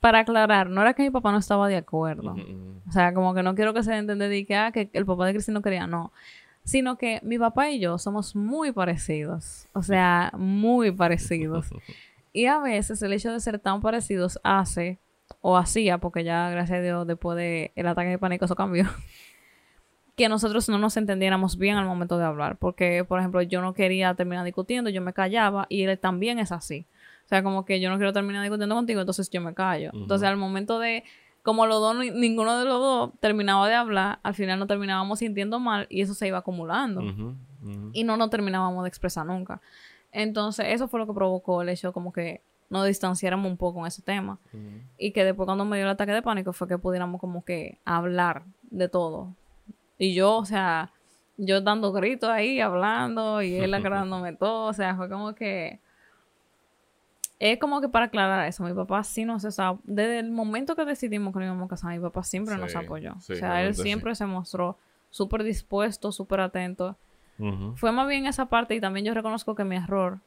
Para 0.00 0.20
aclarar, 0.20 0.68
no 0.68 0.80
era 0.82 0.94
que 0.94 1.04
mi 1.04 1.10
papá 1.10 1.30
no 1.30 1.38
estaba 1.38 1.68
de 1.68 1.76
acuerdo. 1.76 2.34
O 2.88 2.92
sea, 2.92 3.14
como 3.14 3.34
que 3.34 3.44
no 3.44 3.54
quiero 3.54 3.72
que 3.72 3.84
se 3.84 3.96
entienda 3.96 4.26
de 4.26 4.44
que, 4.44 4.56
ah, 4.56 4.72
que 4.72 4.90
el 4.92 5.06
papá 5.06 5.26
de 5.26 5.32
Cristina 5.32 5.54
no 5.54 5.62
quería, 5.62 5.86
no. 5.86 6.12
Sino 6.64 6.98
que 6.98 7.20
mi 7.22 7.38
papá 7.38 7.70
y 7.70 7.78
yo 7.78 7.98
somos 7.98 8.34
muy 8.34 8.72
parecidos. 8.72 9.68
O 9.74 9.82
sea, 9.82 10.32
muy 10.36 10.90
parecidos. 10.90 11.68
y 12.32 12.46
a 12.46 12.58
veces 12.58 13.00
el 13.02 13.12
hecho 13.12 13.32
de 13.32 13.38
ser 13.38 13.60
tan 13.60 13.80
parecidos 13.80 14.40
hace, 14.42 14.98
o 15.40 15.56
hacía, 15.56 15.98
porque 15.98 16.24
ya 16.24 16.50
gracias 16.50 16.78
a 16.78 16.82
Dios 16.82 17.06
después 17.06 17.36
del 17.36 17.86
ataque 17.86 18.10
de 18.10 18.18
pánico 18.18 18.44
eso 18.44 18.54
cambió 18.54 18.84
que 20.16 20.28
nosotros 20.28 20.68
no 20.68 20.78
nos 20.78 20.96
entendiéramos 20.96 21.56
bien 21.56 21.76
al 21.76 21.86
momento 21.86 22.18
de 22.18 22.24
hablar. 22.24 22.58
Porque, 22.58 23.04
por 23.04 23.18
ejemplo, 23.18 23.42
yo 23.42 23.60
no 23.62 23.74
quería 23.74 24.14
terminar 24.14 24.44
discutiendo, 24.44 24.90
yo 24.90 25.00
me 25.00 25.12
callaba 25.12 25.66
y 25.68 25.84
él 25.84 25.98
también 25.98 26.38
es 26.38 26.52
así. 26.52 26.86
O 27.24 27.28
sea, 27.28 27.42
como 27.42 27.64
que 27.64 27.80
yo 27.80 27.88
no 27.88 27.96
quiero 27.96 28.12
terminar 28.12 28.42
discutiendo 28.42 28.74
contigo, 28.74 29.00
entonces 29.00 29.30
yo 29.30 29.40
me 29.40 29.54
callo. 29.54 29.90
Entonces, 29.94 30.28
al 30.28 30.36
momento 30.36 30.78
de, 30.78 31.04
como 31.42 31.66
los 31.66 31.80
dos, 31.80 31.96
ninguno 31.96 32.58
de 32.58 32.64
los 32.64 32.78
dos 32.78 33.10
terminaba 33.20 33.66
de 33.68 33.74
hablar, 33.74 34.18
al 34.22 34.34
final 34.34 34.58
nos 34.58 34.68
terminábamos 34.68 35.20
sintiendo 35.20 35.58
mal 35.58 35.86
y 35.88 36.02
eso 36.02 36.14
se 36.14 36.26
iba 36.28 36.38
acumulando. 36.38 37.02
Y 37.92 38.04
no 38.04 38.16
nos 38.16 38.28
terminábamos 38.28 38.82
de 38.84 38.88
expresar 38.88 39.24
nunca. 39.24 39.62
Entonces, 40.10 40.66
eso 40.68 40.88
fue 40.88 41.00
lo 41.00 41.06
que 41.06 41.14
provocó 41.14 41.62
el 41.62 41.70
hecho 41.70 41.92
como 41.92 42.12
que 42.12 42.42
nos 42.72 42.86
distanciáramos 42.86 43.50
un 43.50 43.58
poco 43.58 43.80
en 43.80 43.86
ese 43.86 44.00
tema. 44.00 44.38
Y 44.96 45.12
que 45.12 45.24
después 45.24 45.44
cuando 45.44 45.66
me 45.66 45.76
dio 45.76 45.84
el 45.84 45.92
ataque 45.92 46.12
de 46.12 46.22
pánico 46.22 46.54
fue 46.54 46.66
que 46.66 46.78
pudiéramos 46.78 47.20
como 47.20 47.44
que 47.44 47.78
hablar 47.84 48.44
de 48.70 48.88
todo. 48.88 49.34
Y 49.98 50.14
yo, 50.14 50.38
o 50.38 50.44
sea, 50.46 50.90
yo 51.36 51.60
dando 51.60 51.92
gritos 51.92 52.30
ahí, 52.30 52.60
hablando, 52.60 53.42
y 53.42 53.56
él 53.56 53.74
aclarándome 53.74 54.32
todo, 54.32 54.70
o 54.70 54.72
sea, 54.72 54.96
fue 54.96 55.10
como 55.10 55.34
que... 55.34 55.80
Es 57.38 57.58
como 57.58 57.82
que 57.82 57.90
para 57.90 58.06
aclarar 58.06 58.48
eso, 58.48 58.64
mi 58.64 58.72
papá 58.72 59.04
sí 59.04 59.26
nos... 59.26 59.42
Sea, 59.42 59.76
desde 59.84 60.20
el 60.20 60.30
momento 60.30 60.74
que 60.74 60.86
decidimos 60.86 61.34
que 61.34 61.40
nos 61.40 61.46
íbamos 61.46 61.66
a 61.66 61.68
casar, 61.68 61.92
mi 61.92 62.00
papá 62.00 62.22
siempre 62.22 62.56
nos 62.56 62.74
apoyó. 62.74 63.12
o 63.16 63.20
sea, 63.20 63.62
él 63.62 63.74
siempre 63.74 64.14
se 64.14 64.24
mostró 64.24 64.78
súper 65.10 65.42
dispuesto, 65.42 66.10
súper 66.10 66.40
atento. 66.40 66.96
Fue 67.74 67.92
más 67.92 68.08
bien 68.08 68.24
esa 68.24 68.46
parte 68.46 68.74
y 68.74 68.80
también 68.80 69.04
yo 69.04 69.12
reconozco 69.12 69.54
que 69.54 69.64
mi 69.64 69.76
error 69.76 70.20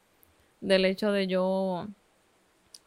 del 0.61 0.85
hecho 0.85 1.11
de 1.11 1.27
yo 1.27 1.87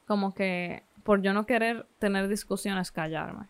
como 0.08 0.34
que 0.34 0.82
por 1.04 1.22
yo 1.22 1.32
no 1.32 1.46
querer 1.46 1.86
tener 2.00 2.26
discusiones 2.26 2.90
callarme 2.90 3.46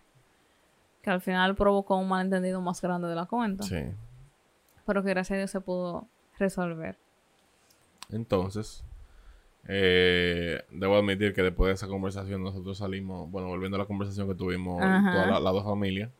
que 1.03 1.11
al 1.11 1.21
final 1.21 1.55
provocó 1.55 1.97
un 1.97 2.09
malentendido 2.09 2.61
más 2.61 2.83
grande 2.83 3.09
de 3.09 3.15
la 3.15 3.27
cuenta. 3.27 3.65
Sí. 3.65 3.83
Pero 4.85 5.03
que 5.03 5.11
gracias 5.11 5.37
a 5.37 5.39
Dios 5.39 5.51
se 5.51 5.61
pudo 5.61 6.07
resolver. 6.39 6.99
Entonces, 8.11 8.85
eh, 9.67 10.63
debo 10.71 10.97
admitir 10.97 11.35
que 11.35 11.43
después 11.43 11.69
de 11.69 11.75
esa 11.75 11.89
conversación 11.89 12.43
nosotros 12.43 12.79
salimos, 12.79 13.31
bueno, 13.31 13.49
volviendo 13.49 13.77
a 13.77 13.81
la 13.81 13.87
conversación 13.87 14.27
que 14.29 14.35
tuvimos 14.35 14.79
todas 14.81 15.43
las 15.43 15.53
dos 15.53 15.65
familias, 15.65 16.11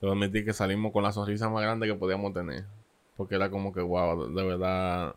debo 0.00 0.12
admitir 0.12 0.44
que 0.44 0.52
salimos 0.52 0.92
con 0.92 1.02
la 1.02 1.12
sonrisa 1.12 1.48
más 1.48 1.62
grande 1.62 1.86
que 1.86 1.94
podíamos 1.94 2.32
tener. 2.32 2.64
Porque 3.16 3.34
era 3.34 3.50
como 3.50 3.72
que, 3.72 3.80
wow, 3.80 4.32
de 4.32 4.44
verdad, 4.44 5.16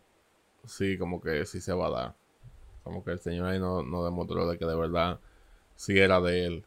sí, 0.66 0.98
como 0.98 1.22
que 1.22 1.46
sí 1.46 1.62
se 1.62 1.72
va 1.72 1.88
a 1.88 1.92
dar. 1.92 2.16
Como 2.84 3.04
que 3.04 3.12
el 3.12 3.20
Señor 3.20 3.48
ahí 3.48 3.60
nos 3.60 3.86
no 3.86 4.04
demostró 4.04 4.50
de 4.50 4.58
que 4.58 4.66
de 4.66 4.76
verdad 4.76 5.20
si 5.76 5.98
era 5.98 6.22
de 6.22 6.46
él. 6.46 6.66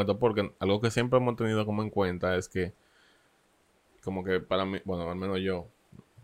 esto 0.00 0.18
porque 0.18 0.52
algo 0.58 0.80
que 0.80 0.90
siempre 0.90 1.18
hemos 1.18 1.36
tenido 1.36 1.64
como 1.64 1.82
en 1.82 1.90
cuenta 1.90 2.36
es 2.36 2.48
que, 2.48 2.74
como 4.04 4.22
que 4.22 4.40
para 4.40 4.66
mí, 4.66 4.78
bueno, 4.84 5.10
al 5.10 5.16
menos 5.16 5.40
yo, 5.40 5.66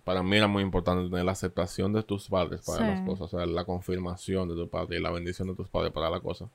para 0.04 0.22
mí 0.22 0.36
era 0.36 0.48
muy 0.48 0.62
importante 0.62 1.08
tener 1.08 1.24
la 1.24 1.32
aceptación 1.32 1.92
de 1.92 2.02
tus 2.02 2.28
padres 2.28 2.62
para 2.66 2.86
las 2.86 3.00
cosas, 3.02 3.32
o 3.32 3.38
sea, 3.38 3.46
la 3.46 3.64
confirmación 3.64 4.48
de 4.48 4.54
tu 4.54 4.68
padre 4.68 4.98
y 4.98 5.00
la 5.00 5.10
bendición 5.10 5.48
de 5.48 5.54
tus 5.54 5.68
padres 5.68 5.92
para 5.92 6.10
la 6.10 6.20
cosa. 6.20 6.50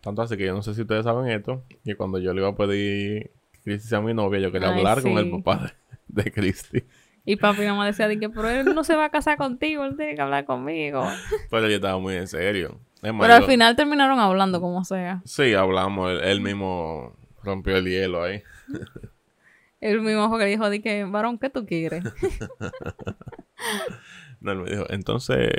Tanto 0.00 0.22
así 0.22 0.36
que 0.36 0.44
yo 0.44 0.54
no 0.54 0.62
sé 0.62 0.74
si 0.74 0.82
ustedes 0.82 1.04
saben 1.04 1.30
esto, 1.30 1.62
que 1.84 1.96
cuando 1.96 2.18
yo 2.18 2.34
le 2.34 2.40
iba 2.40 2.50
a 2.50 2.56
pedir 2.56 3.30
Cristi 3.62 3.94
a 3.94 4.00
mi 4.00 4.12
novia, 4.12 4.40
yo 4.40 4.52
quería 4.52 4.68
hablar 4.68 5.02
con 5.02 5.12
el 5.12 5.30
papá 5.30 5.72
de, 6.08 6.32
Cristi. 6.32 6.84
Y 7.24 7.36
papi 7.36 7.62
y 7.62 7.66
mamá 7.66 7.86
decía 7.86 8.08
que, 8.18 8.28
pero 8.28 8.50
él 8.50 8.74
no 8.74 8.84
se 8.84 8.96
va 8.96 9.06
a 9.06 9.10
casar 9.10 9.38
contigo, 9.38 9.84
él 9.84 9.96
tiene 9.96 10.14
que 10.14 10.20
hablar 10.20 10.44
conmigo. 10.44 11.06
Pero 11.50 11.68
yo 11.68 11.76
estaba 11.76 11.98
muy 11.98 12.16
en 12.16 12.28
serio. 12.28 12.78
Pero 13.00 13.34
al 13.34 13.44
final 13.44 13.76
terminaron 13.76 14.18
hablando 14.18 14.60
como 14.60 14.84
sea. 14.84 15.22
Sí, 15.24 15.54
hablamos. 15.54 16.20
Él, 16.22 16.40
mismo 16.40 17.14
rompió 17.42 17.76
el 17.76 17.84
hielo 17.84 18.22
ahí. 18.22 18.42
él 19.80 20.00
mismo 20.00 20.28
fue 20.30 20.38
que 20.38 20.46
dijo, 20.46 20.70
di 20.70 20.80
que, 20.80 21.04
varón, 21.04 21.38
¿qué 21.38 21.50
tú 21.50 21.66
quieres? 21.66 22.04
no, 24.40 24.52
él 24.52 24.58
me 24.58 24.70
dijo, 24.70 24.86
entonces, 24.88 25.50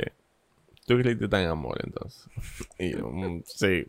tú 0.86 0.98
crees 0.98 1.18
que 1.18 1.24
en 1.24 1.48
amor, 1.48 1.80
entonces. 1.84 2.28
Y 2.78 2.92
yo, 2.92 3.08
mm, 3.08 3.42
sí. 3.44 3.86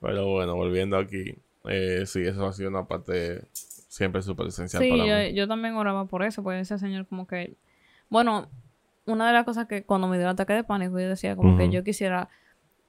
Pero 0.00 0.26
bueno, 0.26 0.56
volviendo 0.56 0.98
aquí. 0.98 1.36
Eh, 1.64 2.04
sí, 2.06 2.22
eso 2.22 2.46
ha 2.46 2.52
sido 2.52 2.70
una 2.70 2.88
parte 2.88 3.44
siempre 3.92 4.22
súper 4.22 4.46
esencial 4.46 4.82
Sí, 4.82 4.88
para 4.90 5.04
yo, 5.04 5.16
mí. 5.30 5.34
yo 5.34 5.46
también 5.46 5.74
oraba 5.74 6.06
por 6.06 6.22
eso, 6.22 6.42
porque 6.42 6.60
ese 6.60 6.78
señor 6.78 7.06
como 7.06 7.26
que... 7.26 7.56
Bueno, 8.08 8.48
una 9.04 9.26
de 9.26 9.34
las 9.34 9.44
cosas 9.44 9.66
que 9.66 9.84
cuando 9.84 10.08
me 10.08 10.16
dio 10.16 10.26
el 10.26 10.32
ataque 10.32 10.54
de 10.54 10.64
pánico, 10.64 10.98
yo 10.98 11.08
decía 11.08 11.36
como 11.36 11.58
que 11.58 11.64
Ujú. 11.64 11.72
yo 11.72 11.84
quisiera 11.84 12.30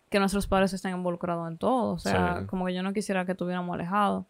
que 0.10 0.20
nuestros 0.20 0.48
padres 0.48 0.72
estén 0.72 0.96
involucrados 0.96 1.50
en 1.50 1.58
todo. 1.58 1.94
O 1.94 2.00
sea, 2.00 2.38
Sí. 2.42 2.46
como 2.48 2.66
que 2.66 2.74
yo 2.74 2.84
no 2.84 2.94
quisiera 2.94 3.26
que 3.26 3.34
estuviéramos 3.34 3.74
alejados. 3.74 4.26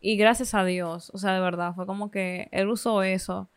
Y 0.00 0.16
gracias 0.18 0.52
a 0.54 0.64
Dios, 0.64 1.10
o 1.14 1.18
sea, 1.18 1.32
de 1.32 1.40
verdad, 1.40 1.74
fue 1.74 1.86
como 1.86 2.10
que 2.10 2.48
él 2.52 2.68
usó 2.68 3.02
eso 3.02 3.48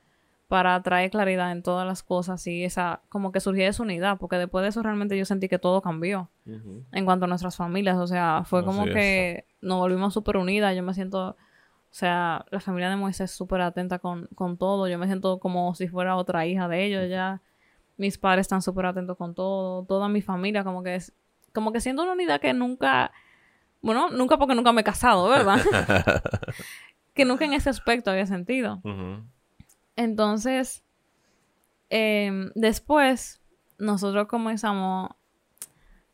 para 0.48 0.82
traer 0.84 1.10
claridad 1.12 1.52
en 1.52 1.62
todas 1.64 1.86
las 1.86 2.02
cosas 2.04 2.48
y 2.48 2.64
esa, 2.64 3.02
como 3.10 3.34
que 3.34 3.42
surgió 3.42 3.68
esa 3.68 3.84
unidad, 3.84 4.18
porque 4.18 4.38
después 4.38 4.64
de 4.64 4.70
eso 4.70 4.82
realmente 4.82 5.18
yo 5.18 5.26
sentí 5.26 5.50
que 5.50 5.60
todo 5.60 5.82
cambió 5.82 6.30
Ujú. 6.46 6.86
en 6.94 7.04
cuanto 7.06 7.26
a 7.26 7.28
nuestras 7.28 7.58
familias. 7.58 7.98
O 7.98 8.08
sea, 8.08 8.44
fue 8.46 8.64
como 8.64 8.84
Así 8.84 8.92
es. 8.92 8.96
que 8.96 9.46
nos 9.60 9.80
volvimos 9.80 10.14
súper 10.14 10.38
unidas. 10.38 10.74
Yo 10.74 10.84
me 10.84 10.94
siento, 10.94 11.36
o 11.90 11.96
sea, 11.98 12.46
la 12.52 12.60
familia 12.60 12.90
de 12.90 12.96
Moisés 12.96 13.32
súper 13.32 13.62
atenta 13.62 14.00
con, 14.00 14.28
con 14.36 14.58
todo. 14.58 14.88
Yo 14.88 15.00
me 15.00 15.08
siento 15.08 15.40
como 15.40 15.74
si 15.74 15.88
fuera 15.88 16.16
otra 16.16 16.46
hija 16.46 16.68
de 16.68 16.86
ellos 16.86 17.10
ya. 17.10 17.42
Mis 17.98 18.18
padres 18.18 18.42
están 18.42 18.62
súper 18.62 18.86
atentos 18.86 19.18
con 19.18 19.34
todo. 19.34 19.84
Toda 19.86 20.10
mi 20.10 20.22
familia, 20.22 20.64
como 20.64 20.84
que 20.84 20.96
es, 20.96 21.14
como 21.54 21.72
que 21.72 21.82
siento 21.82 22.04
una 22.04 22.12
unidad 22.12 22.40
que 22.40 22.54
nunca, 22.54 23.12
bueno, 23.82 24.10
nunca 24.10 24.38
porque 24.38 24.54
nunca 24.54 24.74
me 24.74 24.82
he 24.82 24.84
casado, 24.84 25.28
¿verdad? 25.30 25.60
que 27.16 27.26
nunca 27.26 27.46
en 27.46 27.54
ese 27.54 27.70
aspecto 27.70 28.12
había 28.12 28.28
sentido. 28.28 28.82
Entonces, 29.96 30.84
em, 31.90 32.52
después, 32.54 33.42
nosotros 33.80 34.28
comenzamos. 34.28 35.10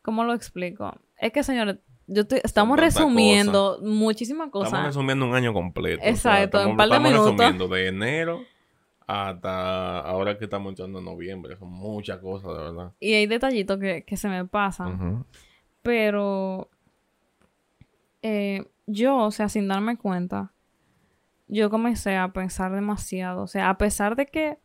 ¿Cómo 0.02 0.24
lo 0.24 0.34
explico? 0.34 0.98
Es 1.18 1.34
que, 1.34 1.44
señores, 1.44 1.80
yo 2.08 2.24
estamos 2.44 2.80
resumiendo 2.80 3.80
muchísimas 3.82 4.48
Estamos 4.48 4.70
cosas. 4.70 4.86
resumiendo 4.86 5.26
un 5.26 5.36
año 5.36 5.54
completo. 5.54 6.00
o 6.02 6.04
sea, 6.04 6.12
Exacto, 6.12 6.62
en 6.62 6.70
estamos, 6.70 6.72
un 6.72 6.78
par 6.78 6.88
de 6.90 6.96
estamos 6.96 7.12
minutos. 7.12 7.32
resumiendo 7.38 7.68
de 7.76 7.88
enero 7.88 8.42
hasta 9.08 10.00
ahora 10.00 10.38
que 10.38 10.46
estamos 10.46 10.70
entrando 10.72 11.00
en 11.00 11.06
noviembre. 11.06 11.58
Son 11.58 11.70
muchas 11.72 12.20
cosas, 12.20 12.52
de 12.56 12.64
verdad. 12.64 12.92
Y 13.00 13.14
hay 13.14 13.28
detallitos 13.28 13.78
que, 13.80 14.04
que 14.06 14.18
se 14.18 14.28
me 14.30 14.46
pasan. 14.46 15.26
Pero 15.82 16.70
eh, 18.22 18.66
yo, 18.88 19.18
o 19.18 19.32
sea, 19.32 19.50
sin 19.50 19.68
darme 19.68 19.98
cuenta, 19.98 20.54
yo 21.48 21.70
comencé 21.70 22.16
a 22.16 22.32
pensar 22.32 22.72
demasiado. 22.74 23.44
O 23.44 23.48
sea, 23.48 23.70
a 23.70 23.78
pesar 23.78 24.16
de 24.16 24.26
que, 24.28 24.58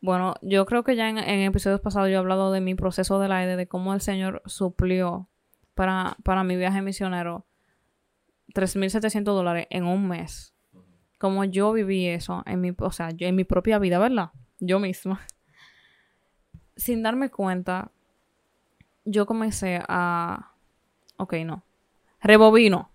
bueno, 0.00 0.34
yo 0.42 0.66
creo 0.66 0.82
que 0.82 0.96
ya 0.96 1.08
en, 1.08 1.18
en 1.18 1.40
episodios 1.40 1.80
pasados 1.80 2.08
yo 2.08 2.14
he 2.16 2.18
hablado 2.18 2.50
de 2.52 2.60
mi 2.60 2.74
proceso 2.74 3.20
del 3.20 3.32
aire, 3.32 3.56
de 3.56 3.68
cómo 3.68 3.94
el 3.94 4.00
Señor 4.00 4.42
suplió 4.46 5.28
para, 5.78 6.16
para 6.24 6.42
mi 6.42 6.56
viaje 6.56 6.82
misionero 6.82 7.46
3.700 8.52 9.22
dólares 9.22 9.68
en 9.70 9.84
un 9.84 10.08
mes. 10.08 10.52
Como 11.18 11.44
yo 11.44 11.72
viví 11.72 12.08
eso 12.08 12.42
en 12.46 12.60
mi, 12.60 12.72
o 12.76 12.90
sea, 12.90 13.10
en 13.16 13.36
mi 13.36 13.44
propia 13.44 13.78
vida, 13.78 14.00
¿verdad? 14.00 14.32
Yo 14.58 14.80
misma. 14.80 15.24
Sin 16.76 17.04
darme 17.04 17.30
cuenta, 17.30 17.92
yo 19.04 19.24
comencé 19.26 19.80
a... 19.86 20.50
Ok, 21.16 21.34
no. 21.44 21.62
Rebobino. 22.20 22.90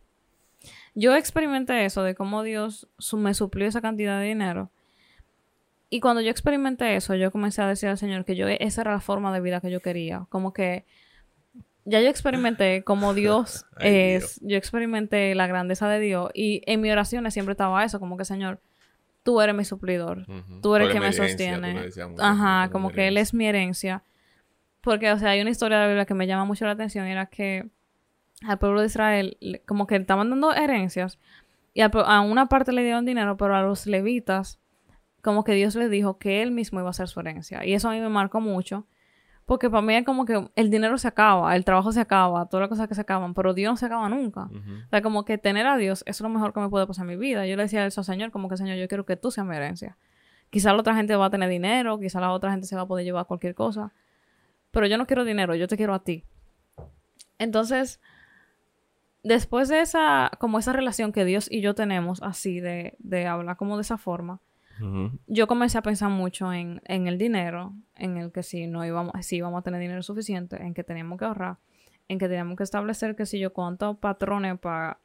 Yo 0.94 1.16
experimenté 1.16 1.86
eso 1.86 2.04
de 2.04 2.16
cómo 2.16 2.44
Dios 2.44 2.90
me 3.14 3.34
suplió 3.34 3.66
esa 3.66 3.80
cantidad 3.80 4.20
de 4.20 4.26
dinero. 4.26 4.72
Y 5.90 6.02
cuando 6.02 6.20
yo 6.20 6.32
experimenté 6.32 6.98
eso, 6.98 7.16
yo 7.16 7.32
comencé 7.32 7.62
a 7.62 7.68
decir 7.68 7.88
al 7.88 7.98
Señor 7.98 8.26
que 8.26 8.36
yo 8.36 8.50
esa 8.50 8.82
era 8.82 8.92
la 8.92 9.00
forma 9.00 9.34
de 9.34 9.40
vida 9.40 9.62
que 9.62 9.72
yo 9.72 9.80
quería. 9.80 10.26
Como 10.28 10.52
que 10.52 10.86
ya 11.86 12.00
yo 12.02 12.10
experimenté 12.10 12.84
como 12.84 13.14
Dios 13.16 13.66
Ay, 13.78 13.88
es, 14.16 14.40
yo 14.42 14.58
experimenté 14.58 15.36
la 15.36 15.48
grandeza 15.48 15.88
de 15.90 16.00
Dios 16.00 16.32
y 16.34 16.62
en 16.66 16.82
mis 16.82 16.92
oraciones 16.92 17.34
siempre 17.34 17.52
estaba 17.54 17.84
eso, 17.84 18.00
como 18.00 18.18
que 18.18 18.26
Señor, 18.26 18.60
tú 19.24 19.42
eres 19.42 19.56
mi 19.56 19.66
suplidor. 19.66 20.26
Tú 20.62 20.76
eres 20.76 20.88
el 20.88 20.94
que 20.94 21.00
me 21.00 21.08
sostiene. 21.30 21.74
Ajá, 22.24 22.70
como 22.72 22.90
que 22.96 23.08
él 23.08 23.18
es 23.18 23.34
mi 23.34 23.48
herencia. 23.48 24.04
Porque, 24.82 25.12
o 25.12 25.18
sea, 25.18 25.30
hay 25.30 25.42
una 25.42 25.50
historia 25.50 25.78
de 25.78 25.84
la 25.84 25.88
Biblia 25.88 26.06
que 26.06 26.14
me 26.14 26.28
llama 26.28 26.44
mucho 26.46 26.66
la 26.66 26.72
atención. 26.72 27.06
Era 27.06 27.28
que 27.28 27.70
al 28.46 28.60
pueblo 28.60 28.82
de 28.82 28.88
Israel, 28.88 29.38
como 29.66 29.88
que 29.88 29.96
estaban 29.96 30.30
dando 30.30 30.54
herencias. 30.54 31.20
Y 31.74 31.82
pue- 31.84 32.04
a 32.06 32.20
una 32.20 32.48
parte 32.48 32.74
le 32.74 32.84
dieron 32.84 33.06
dinero, 33.06 33.38
pero 33.38 33.56
a 33.56 33.62
los 33.62 33.88
levitas, 33.88 34.60
como 35.22 35.46
que 35.46 35.54
Dios 35.54 35.76
les 35.76 35.90
dijo 35.90 36.18
que 36.18 36.42
él 36.42 36.52
mismo 36.52 36.82
iba 36.82 36.90
a 36.90 36.94
ser 36.94 37.08
su 37.08 37.22
herencia. 37.22 37.66
Y 37.66 37.74
eso 37.74 37.88
a 37.90 37.94
mí 37.94 38.02
me 38.02 38.10
marcó 38.10 38.42
mucho. 38.42 38.86
Porque 39.46 39.70
para 39.70 39.82
mí 39.82 39.94
es 39.96 40.06
como 40.06 40.26
que 40.26 40.50
el 40.56 40.70
dinero 40.70 40.98
se 40.98 41.08
acaba, 41.08 41.56
el 41.56 41.66
trabajo 41.66 41.91
se 41.91 42.00
acaba, 42.00 42.46
todas 42.46 42.62
las 42.62 42.70
cosas 42.70 42.88
que 42.88 42.96
se 42.96 43.02
acaban, 43.02 43.34
pero 43.34 43.54
Dios 43.54 43.74
no 43.74 43.78
se 43.78 43.86
acaba 43.86 44.08
nunca. 44.08 44.46
Ujú. 44.46 44.74
O 44.86 44.89
sea, 44.89 45.02
como 45.02 45.26
que 45.26 45.38
tener 45.38 45.68
a 45.68 45.76
Dios 45.76 46.04
es 46.08 46.22
lo 46.22 46.30
mejor 46.30 46.54
que 46.54 46.62
me 46.62 46.70
puede 46.70 46.88
pasar 46.88 47.04
en 47.04 47.10
mi 47.10 47.18
vida. 47.18 47.46
Yo 47.46 47.58
le 47.58 47.64
decía 47.64 47.82
a 47.82 47.86
eso, 47.86 48.04
Señor, 48.04 48.32
como 48.32 48.48
que 48.48 48.56
Señor, 48.56 48.78
yo 48.78 48.88
quiero 48.88 49.06
que 49.06 49.18
tú 49.18 49.32
seas 49.32 49.46
mi 49.46 49.56
herencia. 49.56 49.98
Quizá 50.50 50.72
la 50.72 50.80
otra 50.80 50.96
gente 50.96 51.16
va 51.16 51.26
a 51.26 51.30
tener 51.30 51.50
dinero, 51.50 52.00
quizá 52.00 52.22
la 52.22 52.32
otra 52.32 52.52
gente 52.52 52.68
se 52.68 52.76
va 52.76 52.84
a 52.84 52.88
poder 52.88 53.04
llevar 53.04 53.26
cualquier 53.26 53.54
cosa. 53.54 53.91
Pero 54.72 54.88
yo 54.88 54.98
no 54.98 55.06
quiero 55.06 55.26
dinero, 55.26 55.56
yo 55.56 55.68
te 55.68 55.76
quiero 55.76 55.94
a 55.94 56.04
ti. 56.04 56.24
Entonces, 57.38 58.00
después 59.24 59.68
de 59.68 59.82
esa, 59.82 60.32
como 60.39 60.60
esa 60.60 60.72
relación 60.72 61.12
que 61.12 61.26
Dios 61.26 61.52
y 61.52 61.62
yo 61.62 61.76
tenemos, 61.76 62.22
así, 62.22 62.60
de, 62.60 62.96
de 63.00 63.28
hablar 63.28 63.58
como 63.58 63.76
de 63.76 63.82
esa 63.82 63.98
forma, 63.98 64.39
Yo 65.28 65.48
comencé 65.48 65.78
a 65.78 65.82
pensar 65.82 66.10
mucho 66.10 66.52
en, 66.52 66.82
en 66.86 67.08
el 67.08 67.18
dinero, 67.18 67.74
en 67.96 68.18
el 68.18 68.32
que 68.32 68.44
si 68.44 68.68
no 68.68 68.84
íbamos, 68.86 69.14
si 69.22 69.38
íbamos 69.38 69.60
a 69.60 69.62
tener 69.62 69.80
dinero 69.80 70.02
suficiente, 70.02 70.62
en 70.62 70.74
que 70.74 70.84
teníamos 70.84 71.20
que 71.20 71.26
ahorrar, 71.26 71.58
en 72.08 72.18
que 72.18 72.28
teníamos 72.28 72.58
que 72.58 72.64
establecer 72.64 73.16
que 73.16 73.26
si 73.26 73.40
yo 73.40 73.54
cuántos 73.54 73.98
patrones 73.98 74.60
para... 74.60 75.00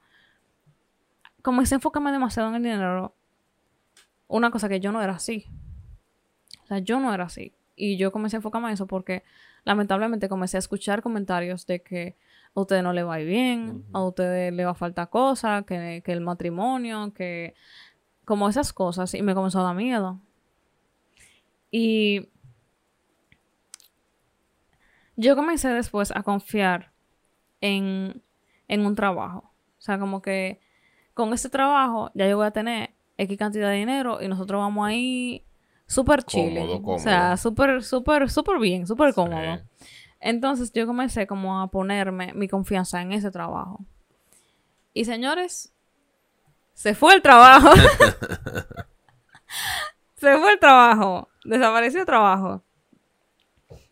Comencé 1.42 1.74
a 1.74 1.76
enfocarme 1.76 2.10
demasiado 2.12 2.48
en 2.48 2.56
el 2.56 2.62
dinero, 2.62 3.14
una 4.26 4.50
cosa 4.50 4.68
que 4.68 4.80
yo 4.80 4.90
no 4.90 5.02
era 5.02 5.14
así. 5.14 5.46
O 6.64 6.66
sea, 6.66 6.78
yo 6.78 6.98
no 6.98 7.12
era 7.12 7.24
así. 7.24 7.54
Y 7.76 7.96
yo 7.96 8.10
comencé 8.10 8.36
a 8.36 8.38
enfocarme 8.38 8.68
en 8.68 8.74
eso 8.74 8.86
porque 8.86 9.22
lamentablemente 9.64 10.28
comencé 10.28 10.56
a 10.56 10.60
escuchar 10.60 11.02
comentarios 11.02 11.66
de 11.66 11.82
que 11.82 12.16
a 12.54 12.60
ustedes 12.60 12.82
no 12.82 12.92
le 12.92 13.02
va 13.02 13.14
a 13.14 13.20
ir 13.20 13.28
bien, 13.28 13.84
a 13.92 14.02
ustedes 14.02 14.52
le 14.52 14.64
va 14.64 14.72
a 14.72 14.74
faltar 14.74 15.10
cosas, 15.10 15.64
que, 15.64 16.02
que 16.04 16.12
el 16.12 16.20
matrimonio, 16.20 17.12
que 17.14 17.54
como 18.28 18.46
esas 18.48 18.74
cosas 18.74 19.14
y 19.14 19.22
me 19.22 19.34
comenzó 19.34 19.60
a 19.60 19.62
dar 19.62 19.74
miedo. 19.74 20.20
Y 21.70 22.28
yo 25.16 25.34
comencé 25.34 25.68
después 25.70 26.12
a 26.14 26.22
confiar 26.22 26.92
en, 27.62 28.22
en 28.68 28.84
un 28.86 28.94
trabajo. 28.94 29.50
O 29.78 29.80
sea, 29.80 29.98
como 29.98 30.20
que 30.20 30.60
con 31.14 31.32
este 31.32 31.48
trabajo 31.48 32.10
ya 32.14 32.28
yo 32.28 32.36
voy 32.36 32.46
a 32.46 32.50
tener 32.50 32.90
X 33.16 33.38
cantidad 33.38 33.70
de 33.70 33.76
dinero 33.76 34.22
y 34.22 34.28
nosotros 34.28 34.60
vamos 34.60 34.86
ahí 34.86 35.44
súper 35.86 36.22
chile. 36.22 36.60
Cómodo, 36.66 36.94
O 36.96 36.98
sea, 36.98 37.20
cómodo. 37.20 37.36
súper, 37.38 37.82
súper, 37.82 38.30
súper 38.30 38.58
bien, 38.58 38.86
súper 38.86 39.14
cómodo. 39.14 39.60
Entonces 40.20 40.70
yo 40.72 40.86
comencé 40.86 41.26
como 41.26 41.60
a 41.62 41.68
ponerme 41.70 42.34
mi 42.34 42.46
confianza 42.46 43.00
en 43.00 43.12
ese 43.12 43.30
trabajo. 43.30 43.84
Y 44.92 45.04
señores, 45.06 45.72
se 46.78 46.94
fue 46.94 47.12
el 47.12 47.22
trabajo. 47.22 47.70
se 50.14 50.38
fue 50.38 50.52
el 50.52 50.60
trabajo. 50.60 51.28
Desapareció 51.44 51.98
el 51.98 52.06
trabajo. 52.06 52.62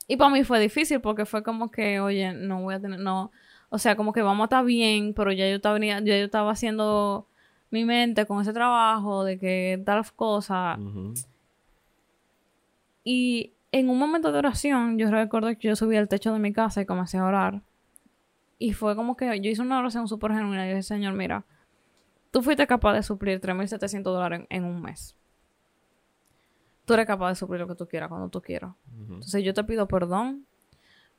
Y 0.07 0.17
para 0.17 0.31
mí 0.31 0.45
fue 0.45 0.61
difícil 0.61 1.01
porque 1.01 1.27
fue 1.27 1.43
como 1.43 1.73
que, 1.73 1.99
oye, 1.99 2.33
no 2.33 2.63
voy 2.63 2.77
a 2.77 2.81
tener, 2.81 3.01
no, 3.01 3.33
o 3.71 3.79
sea, 3.79 3.97
como 3.97 4.13
que 4.13 4.23
vamos 4.23 4.45
a 4.45 4.47
estar 4.47 4.65
bien, 4.65 5.15
pero 5.15 5.33
ya 5.33 5.49
yo 5.49 5.57
estaba, 5.57 5.81
ya 5.81 5.99
yo 5.99 6.15
estaba 6.15 6.53
haciendo 6.53 7.27
mi 7.71 7.85
mente 7.85 8.25
con 8.25 8.41
ese 8.41 8.53
trabajo 8.53 9.25
de 9.25 9.37
que 9.37 9.83
tal 9.85 10.05
cosa. 10.15 10.79
Y 13.03 13.53
en 13.73 13.91
un 13.91 13.99
momento 13.99 14.31
de 14.31 14.39
oración, 14.39 14.97
yo 14.97 15.11
recuerdo 15.11 15.49
que 15.59 15.67
yo 15.67 15.75
subí 15.75 15.97
al 15.97 16.07
techo 16.07 16.33
de 16.33 16.39
mi 16.39 16.53
casa 16.53 16.83
y 16.83 16.87
comencé 16.87 17.19
a 17.19 17.25
orar. 17.25 17.63
Y 18.61 18.75
fue 18.75 18.95
como 18.95 19.17
que 19.17 19.41
yo 19.41 19.51
hice 19.51 19.63
una 19.63 19.81
oración 19.81 20.07
súper 20.07 20.35
genuina. 20.35 20.67
Yo 20.67 20.77
dije, 20.77 20.85
Señor, 20.85 21.15
mira, 21.15 21.45
tú 22.37 22.43
fuiste 22.43 22.67
capaz 22.67 22.93
de 22.93 23.03
suplir 23.03 23.41
3.700 23.41 24.03
dólares 24.03 24.41
en, 24.51 24.59
en 24.59 24.65
un 24.67 24.83
mes. 24.83 25.17
Tú 26.85 26.93
eres 26.93 27.07
capaz 27.07 27.31
de 27.31 27.35
suplir 27.37 27.63
lo 27.63 27.67
que 27.67 27.75
tú 27.75 27.89
quieras 27.89 28.11
cuando 28.11 28.29
tú 28.29 28.43
quieras. 28.43 28.75
Entonces 28.95 29.43
yo 29.43 29.55
te 29.55 29.65
pido 29.65 29.89
perdón 29.89 30.45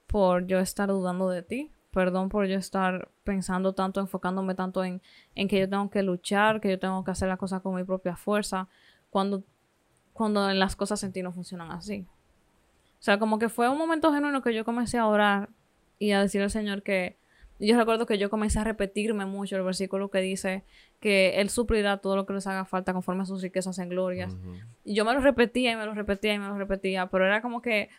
por 0.05 0.45
yo 0.45 0.59
estar 0.59 0.87
dudando 0.89 1.27
de 1.31 1.41
ti. 1.41 1.71
Perdón 1.89 2.29
por 2.29 2.45
yo 2.45 2.59
estar 2.59 3.09
pensando 3.23 3.73
tanto, 3.73 3.99
enfocándome 3.99 4.53
tanto 4.53 4.83
en, 4.83 5.01
en 5.33 5.47
que 5.47 5.59
yo 5.59 5.67
tengo 5.67 5.89
que 5.89 6.03
luchar, 6.03 6.61
que 6.61 6.69
yo 6.69 6.77
tengo 6.77 7.03
que 7.03 7.09
hacer 7.09 7.27
las 7.27 7.39
cosas 7.39 7.63
con 7.63 7.73
mi 7.73 7.83
propia 7.83 8.15
fuerza, 8.15 8.67
cuando, 9.09 9.41
cuando 10.13 10.47
las 10.53 10.75
cosas 10.75 11.01
en 11.03 11.13
ti 11.13 11.23
no 11.23 11.31
funcionan 11.31 11.71
así. 11.71 12.05
O 12.99 13.01
sea, 13.01 13.17
como 13.17 13.39
que 13.39 13.49
fue 13.49 13.67
un 13.69 13.79
momento 13.79 14.13
genuino 14.13 14.43
que 14.43 14.53
yo 14.53 14.63
comencé 14.63 14.99
a 14.99 15.07
orar 15.07 15.49
y 15.97 16.11
a 16.11 16.21
decir 16.21 16.43
al 16.43 16.51
Señor 16.51 16.83
que 16.83 17.17
yo 17.59 17.77
recuerdo 17.77 18.05
que 18.05 18.17
yo 18.17 18.29
comencé 18.29 18.59
a 18.59 18.63
repetirme 18.63 19.25
mucho 19.25 19.55
el 19.55 19.63
versículo 19.63 20.09
que 20.09 20.19
dice 20.19 20.63
que 20.99 21.39
Él 21.41 21.49
suplirá 21.49 21.97
todo 21.97 22.15
lo 22.15 22.25
que 22.25 22.33
les 22.33 22.45
haga 22.47 22.65
falta 22.65 22.93
conforme 22.93 23.23
a 23.23 23.25
sus 23.25 23.41
riquezas 23.41 23.79
en 23.79 23.89
glorias. 23.89 24.35
Y 24.85 24.93
yo 24.95 25.05
me 25.05 25.13
lo 25.13 25.19
repetía 25.21 25.71
y 25.71 25.75
me 25.75 25.85
lo 25.85 25.93
repetía 25.93 26.33
y 26.33 26.39
me 26.39 26.47
lo 26.47 26.57
repetía, 26.57 27.07
pero 27.07 27.25
era 27.25 27.41
como 27.41 27.61
que 27.61 27.89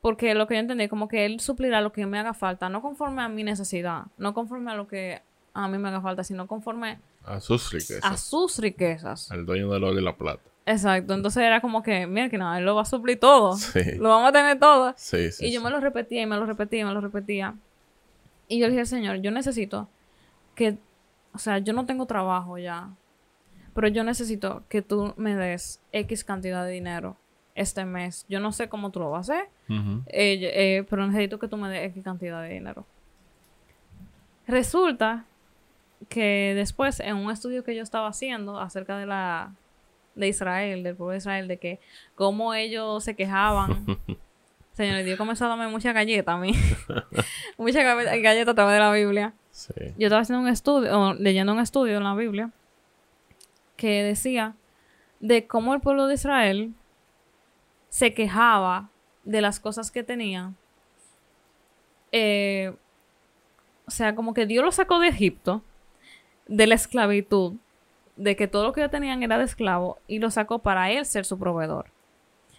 Porque 0.00 0.34
lo 0.34 0.46
que 0.46 0.54
yo 0.54 0.60
entendí, 0.60 0.86
como 0.88 1.08
que 1.08 1.24
Él 1.24 1.40
suplirá 1.40 1.80
lo 1.80 1.90
que 1.92 2.04
me 2.04 2.18
haga 2.18 2.34
falta, 2.34 2.68
no 2.68 2.82
conforme 2.82 3.22
a 3.22 3.28
mi 3.28 3.42
necesidad, 3.42 4.02
no 4.18 4.34
conforme 4.34 4.70
a 4.70 4.74
lo 4.74 4.86
que 4.86 5.22
a 5.54 5.66
mí 5.68 5.78
me 5.78 5.88
haga 5.88 6.02
falta, 6.02 6.22
sino 6.24 6.46
conforme 6.46 6.98
A 7.24 7.40
sus 7.40 7.72
riquezas. 7.72 8.04
a 8.04 8.16
sus 8.18 8.58
riquezas. 8.58 9.30
El 9.30 9.46
dueño 9.46 9.70
del 9.70 9.82
oro 9.84 9.98
y 9.98 10.02
la 10.04 10.14
plata. 10.14 10.42
Exacto, 10.66 11.14
entonces 11.14 11.42
era 11.42 11.60
como 11.62 11.82
que, 11.82 12.06
mira 12.06 12.28
que 12.28 12.36
no, 12.36 12.54
Él 12.54 12.64
lo 12.66 12.74
va 12.74 12.82
a 12.82 12.84
suplir 12.84 13.18
todo, 13.18 13.56
Sí. 13.56 13.96
lo 13.96 14.10
vamos 14.10 14.28
a 14.28 14.32
tener 14.32 14.58
todo. 14.58 14.92
Sí, 14.96 15.30
sí. 15.32 15.46
y 15.46 15.52
yo 15.52 15.62
me 15.62 15.70
lo 15.70 15.80
repetía 15.80 16.20
y 16.22 16.26
me 16.26 16.36
lo 16.36 16.44
repetía 16.44 16.80
y 16.80 16.84
me 16.84 16.92
lo 16.92 17.00
repetía. 17.00 17.54
Y 18.48 18.58
yo 18.58 18.66
le 18.66 18.72
dije 18.72 18.80
al 18.80 18.86
Señor, 18.86 19.16
yo 19.16 19.30
necesito 19.30 19.88
que, 20.54 20.76
o 21.32 21.38
sea, 21.38 21.58
yo 21.58 21.72
no 21.72 21.86
tengo 21.86 22.06
trabajo 22.06 22.58
ya, 22.58 22.90
pero 23.74 23.88
yo 23.88 24.04
necesito 24.04 24.64
que 24.68 24.82
tú 24.82 25.14
me 25.16 25.34
des 25.34 25.80
X 25.92 26.24
cantidad 26.24 26.64
de 26.64 26.72
dinero 26.72 27.16
este 27.54 27.84
mes. 27.84 28.26
Yo 28.28 28.40
no 28.40 28.52
sé 28.52 28.68
cómo 28.68 28.90
tú 28.90 29.00
lo 29.00 29.10
vas 29.10 29.30
a 29.30 29.34
hacer, 29.34 29.48
eh, 29.68 30.04
eh, 30.08 30.86
pero 30.88 31.06
necesito 31.06 31.38
que 31.38 31.48
tú 31.48 31.56
me 31.56 31.68
des 31.68 31.90
X 31.90 32.04
cantidad 32.04 32.42
de 32.42 32.50
dinero. 32.50 32.86
Resulta 34.46 35.24
que 36.08 36.52
después, 36.54 37.00
en 37.00 37.16
un 37.16 37.30
estudio 37.30 37.64
que 37.64 37.74
yo 37.74 37.82
estaba 37.82 38.08
haciendo 38.08 38.58
acerca 38.60 38.98
de 38.98 39.06
la 39.06 39.54
de 40.14 40.28
Israel, 40.28 40.82
del 40.82 40.94
pueblo 40.94 41.12
de 41.12 41.18
Israel, 41.18 41.48
de 41.48 41.58
que 41.58 41.80
cómo 42.14 42.54
ellos 42.54 43.04
se 43.04 43.16
quejaban. 43.16 43.86
Señor, 44.74 45.04
Dios 45.04 45.16
comenzó 45.16 45.44
a 45.44 45.48
darme 45.48 45.68
mucha 45.68 45.92
galleta 45.92 46.32
a 46.32 46.36
mí. 46.36 46.52
mucha 47.58 47.82
galleta 47.82 48.50
a 48.50 48.54
través 48.54 48.74
de 48.74 48.80
la 48.80 48.92
Biblia. 48.92 49.32
Sí. 49.50 49.72
Yo 49.96 50.08
estaba 50.08 50.22
haciendo 50.22 50.42
un 50.42 50.48
estudio, 50.48 50.98
o 50.98 51.14
leyendo 51.14 51.52
un 51.52 51.60
estudio 51.60 51.96
en 51.96 52.02
la 52.02 52.14
Biblia, 52.16 52.50
que 53.76 54.02
decía 54.02 54.56
de 55.20 55.46
cómo 55.46 55.74
el 55.74 55.80
pueblo 55.80 56.08
de 56.08 56.14
Israel 56.14 56.74
se 57.88 58.14
quejaba 58.14 58.90
de 59.22 59.40
las 59.40 59.60
cosas 59.60 59.92
que 59.92 60.02
tenía. 60.02 60.52
Eh, 62.10 62.74
o 63.86 63.90
sea, 63.92 64.16
como 64.16 64.34
que 64.34 64.46
Dios 64.46 64.64
lo 64.64 64.72
sacó 64.72 64.98
de 64.98 65.06
Egipto, 65.06 65.62
de 66.48 66.66
la 66.66 66.74
esclavitud, 66.74 67.54
de 68.16 68.34
que 68.34 68.48
todo 68.48 68.64
lo 68.64 68.72
que 68.72 68.80
ellos 68.80 68.90
tenían 68.90 69.22
era 69.22 69.38
de 69.38 69.44
esclavo, 69.44 69.98
y 70.08 70.18
lo 70.18 70.32
sacó 70.32 70.58
para 70.58 70.90
él 70.90 71.06
ser 71.06 71.24
su 71.24 71.38
proveedor. 71.38 71.93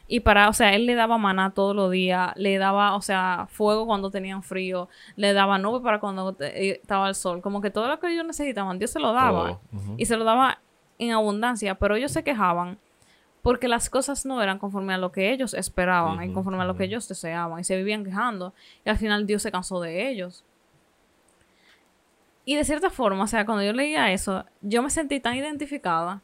Y 0.08 0.20
para, 0.20 0.50
o 0.50 0.54
sea, 0.54 0.76
él 0.76 0.86
le 0.86 0.94
daba 0.96 1.18
maná 1.18 1.52
todos 1.52 1.76
los 1.76 1.90
días, 1.90 2.32
le 2.36 2.58
daba, 2.60 2.96
o 2.96 3.02
sea, 3.02 3.48
fuego 3.50 3.88
cuando 3.88 4.12
tenían 4.12 4.44
frío, 4.44 4.88
le 5.16 5.34
daba 5.34 5.58
nube 5.58 5.82
para 5.82 6.00
cuando 6.00 6.34
te- 6.34 6.70
eh, 6.70 6.80
estaba 6.82 7.10
el 7.10 7.16
sol. 7.16 7.42
Como 7.42 7.60
que 7.62 7.72
todo 7.72 7.88
lo 7.88 8.00
que 8.00 8.14
ellos 8.14 8.26
necesitaban, 8.26 8.78
Dios 8.78 8.92
se 8.92 9.00
lo 9.00 9.14
daba. 9.14 9.60
Y 9.98 10.06
se 10.06 10.16
lo 10.18 10.24
daba 10.24 10.60
en 11.00 11.12
abundancia, 11.12 11.76
pero 11.76 11.96
ellos 11.96 12.12
se 12.12 12.24
quejaban 12.24 12.78
porque 13.42 13.68
las 13.68 13.90
cosas 13.90 14.26
no 14.26 14.42
eran 14.42 14.58
conforme 14.60 14.94
a 14.94 14.98
lo 14.98 15.12
que 15.12 15.32
ellos 15.32 15.54
esperaban 15.54 16.18
y 16.24 16.34
conforme 16.34 16.62
a 16.62 16.66
lo 16.66 16.76
que 16.78 16.84
ellos 16.86 17.08
deseaban 17.08 17.60
y 17.60 17.64
se 17.64 17.76
vivían 17.78 18.04
quejando 18.04 18.54
y 18.84 18.90
al 18.90 18.98
final 18.98 19.28
Dios 19.28 19.42
se 19.44 19.52
cansó 19.52 19.80
de 19.82 20.10
ellos. 20.10 20.44
Y 22.44 22.56
de 22.56 22.64
cierta 22.64 22.90
forma, 22.90 23.24
o 23.24 23.28
sea, 23.28 23.46
cuando 23.46 23.64
yo 23.64 23.74
leía 23.74 24.12
eso, 24.12 24.46
yo 24.62 24.84
me 24.84 24.90
sentí 24.92 25.20
tan 25.20 25.36
identificada 25.36 26.22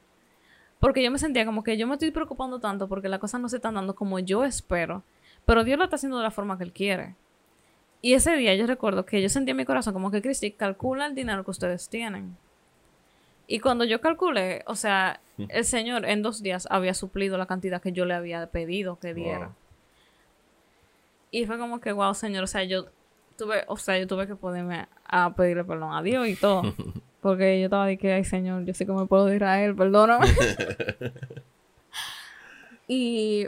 porque 0.82 1.04
yo 1.04 1.12
me 1.12 1.20
sentía 1.20 1.46
como 1.46 1.64
que 1.64 1.78
yo 1.78 1.88
me 1.88 1.94
estoy 1.94 2.10
preocupando 2.10 2.60
tanto 2.60 2.90
porque 2.90 3.08
las 3.08 3.20
cosas 3.20 3.40
no 3.40 3.48
se 3.48 3.58
están 3.58 3.76
dando 3.76 3.96
como 3.96 4.18
yo 4.18 4.44
espero, 4.44 5.04
pero 5.46 5.64
Dios 5.64 5.78
lo 5.78 5.84
está 5.84 5.96
haciendo 5.96 6.18
de 6.18 6.24
la 6.24 6.32
forma 6.32 6.58
que 6.58 6.64
Él 6.64 6.74
quiere. 6.74 7.16
Y 8.02 8.14
ese 8.14 8.36
día 8.36 8.56
yo 8.56 8.66
recuerdo 8.66 9.06
que 9.06 9.22
yo 9.22 9.30
sentí 9.30 9.52
en 9.52 9.58
mi 9.58 9.66
corazón 9.66 9.94
como 9.94 10.10
que 10.10 10.24
Cristi 10.24 10.52
calcula 10.52 11.06
el 11.06 11.14
dinero 11.14 11.46
que 11.46 11.52
ustedes 11.52 11.88
tienen. 11.88 12.36
Y 13.46 13.60
cuando 13.60 13.86
yo 13.86 14.02
calculé, 14.02 14.64
o 14.66 14.76
sea, 14.76 15.22
el 15.38 15.66
Señor 15.66 16.04
en 16.06 16.24
dos 16.24 16.42
días 16.42 16.68
había 16.72 16.96
suplido 16.96 17.38
la 17.38 17.46
cantidad 17.46 17.80
que 17.80 17.92
yo 17.92 18.06
le 18.06 18.16
había 18.16 18.48
pedido 18.48 18.98
que 18.98 19.14
diera. 19.14 19.46
Wow. 19.46 19.56
Y 21.30 21.46
fue 21.46 21.60
como 21.60 21.80
que, 21.80 21.92
wow, 21.92 22.16
Señor, 22.16 22.46
o 22.46 22.48
sea, 22.48 22.64
yo 22.64 22.88
tuve, 23.38 23.66
o 23.68 23.78
sea, 23.78 24.00
yo 24.00 24.08
tuve 24.08 24.26
que 24.26 24.36
ponerme 24.36 24.88
a 25.06 25.36
pedirle 25.36 25.64
perdón 25.64 25.94
a 25.94 26.02
Dios 26.02 26.28
y 26.28 26.36
todo. 26.36 26.64
Porque 27.22 27.60
yo 27.60 27.66
estaba 27.66 27.86
de 27.86 27.98
que, 27.98 28.12
ay, 28.12 28.24
Señor, 28.24 28.66
yo 28.66 28.74
sé 28.74 28.86
que 28.86 28.92
me 28.92 29.06
puedo 29.06 29.28
de 29.28 29.36
Israel, 29.36 29.76
perdóname. 29.76 30.26
y 32.88 33.48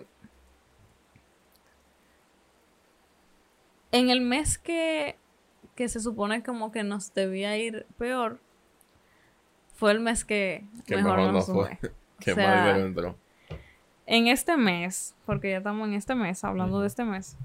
en 3.91 4.09
el 4.09 4.21
mes 4.21 4.59
que, 4.59 5.17
que 5.76 5.89
se 5.89 5.99
supone 5.99 6.43
como 6.43 6.71
que 6.71 6.84
nos 6.84 7.13
debía 7.15 7.57
ir 7.57 7.88
peor, 7.97 8.39
fue 9.74 9.91
el 9.91 9.99
mes 9.99 10.24
que, 10.24 10.65
Que 10.86 10.97
mejor, 10.97 11.17
mejor 11.17 11.34
nos 11.34 11.45
fue. 11.47 11.78
fue. 11.78 11.91
Que 12.19 12.32
O 12.32 12.36
sea, 12.36 12.78
entró. 12.78 13.17
En 14.05 14.28
este 14.28 14.55
mes, 14.55 15.13
porque 15.26 15.49
ya 15.49 15.57
estamos 15.57 15.89
en 15.89 15.95
este 15.95 16.15
mes, 16.15 16.41
hablando 16.45 16.80
de 16.80 16.88
este 16.88 17.03
mes, 17.03 17.36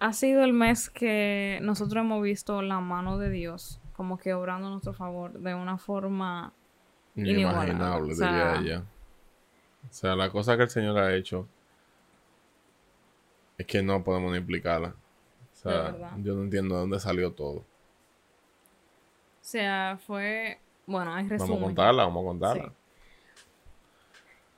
ha 0.00 0.12
sido 0.14 0.42
el 0.42 0.52
mes 0.52 0.90
que 0.90 1.60
nosotros 1.62 2.02
hemos 2.02 2.22
visto 2.22 2.60
la 2.60 2.80
mano 2.80 3.18
de 3.18 3.30
Dios 3.30 3.78
como 3.92 4.18
que 4.18 4.32
obrando 4.34 4.68
a 4.68 4.70
nuestro 4.70 4.92
favor 4.94 5.32
de 5.32 5.54
una 5.54 5.78
forma. 5.78 6.52
Inimaginable, 7.14 8.12
O 8.12 8.16
sea- 8.16 8.54
diría 8.54 8.60
ella. 8.76 8.84
O 9.90 9.92
sea, 9.92 10.14
la 10.16 10.30
cosa 10.30 10.56
que 10.56 10.62
el 10.62 10.70
Señor 10.70 10.96
ha 10.98 11.14
hecho 11.14 11.46
es 13.58 13.66
que 13.66 13.82
no 13.82 14.02
podemos 14.02 14.30
ni 14.32 14.38
explicarla. 14.38 14.88
O 14.88 15.56
sea, 15.56 15.94
yo 16.22 16.34
no 16.34 16.42
entiendo 16.42 16.74
de 16.74 16.80
dónde 16.80 16.98
salió 17.00 17.32
todo. 17.32 17.58
O 17.58 17.64
sea, 19.44 19.98
fue, 20.06 20.58
bueno, 20.86 21.16
en 21.18 21.28
resumen. 21.28 21.50
Vamos 21.54 21.62
a 21.62 21.66
contarla, 21.66 22.04
vamos 22.04 22.22
a 22.22 22.26
contarla. 22.26 22.64
Sí. 22.64 22.70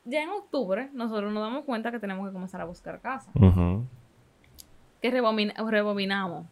Ya 0.06 0.22
en 0.22 0.28
octubre 0.30 0.90
nosotros 0.92 1.32
nos 1.32 1.42
damos 1.42 1.64
cuenta 1.64 1.90
que 1.90 1.98
tenemos 1.98 2.26
que 2.28 2.32
comenzar 2.32 2.60
a 2.60 2.64
buscar 2.64 3.00
casa. 3.00 3.30
Que 5.02 5.10
rebobina- 5.10 5.54
rebobinamos. 5.68 6.46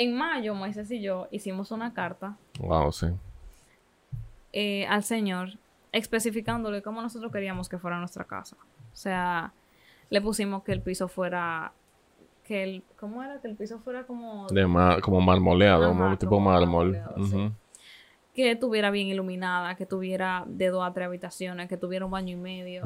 En 0.00 0.14
mayo, 0.16 0.54
Moisés 0.54 0.88
y 0.92 1.00
yo 1.00 1.26
hicimos 1.32 1.72
una 1.72 1.92
carta 1.92 2.36
Wow, 2.60 2.92
sí. 2.92 3.06
eh, 4.52 4.86
al 4.86 5.02
Señor 5.02 5.58
especificándole 5.90 6.82
cómo 6.82 7.02
nosotros 7.02 7.32
queríamos 7.32 7.68
que 7.68 7.78
fuera 7.78 7.98
nuestra 7.98 8.24
casa. 8.24 8.56
O 8.92 8.96
sea, 8.96 9.52
le 10.10 10.20
pusimos 10.20 10.62
que 10.62 10.70
el 10.72 10.82
piso 10.82 11.08
fuera, 11.08 11.72
que 12.44 12.62
el, 12.62 12.82
¿cómo 13.00 13.22
era? 13.22 13.40
Que 13.40 13.48
el 13.48 13.56
piso 13.56 13.78
fuera 13.80 14.04
como, 14.04 14.46
De 14.48 14.62
como 15.02 15.20
marmoleado, 15.20 15.84
Ajá, 15.86 15.98
como 15.98 16.18
tipo 16.18 16.30
como 16.36 16.50
mármol. 16.50 16.96
sí. 17.30 17.50
Que 18.34 18.52
estuviera 18.52 18.90
bien 18.92 19.08
iluminada, 19.08 19.74
que 19.74 19.84
tuviera 19.86 20.44
de 20.46 20.68
dos 20.68 20.86
a 20.86 20.92
tres 20.92 21.06
habitaciones, 21.06 21.68
que 21.68 21.76
tuviera 21.76 22.04
un 22.04 22.12
baño 22.12 22.36
y 22.36 22.40
medio, 22.40 22.84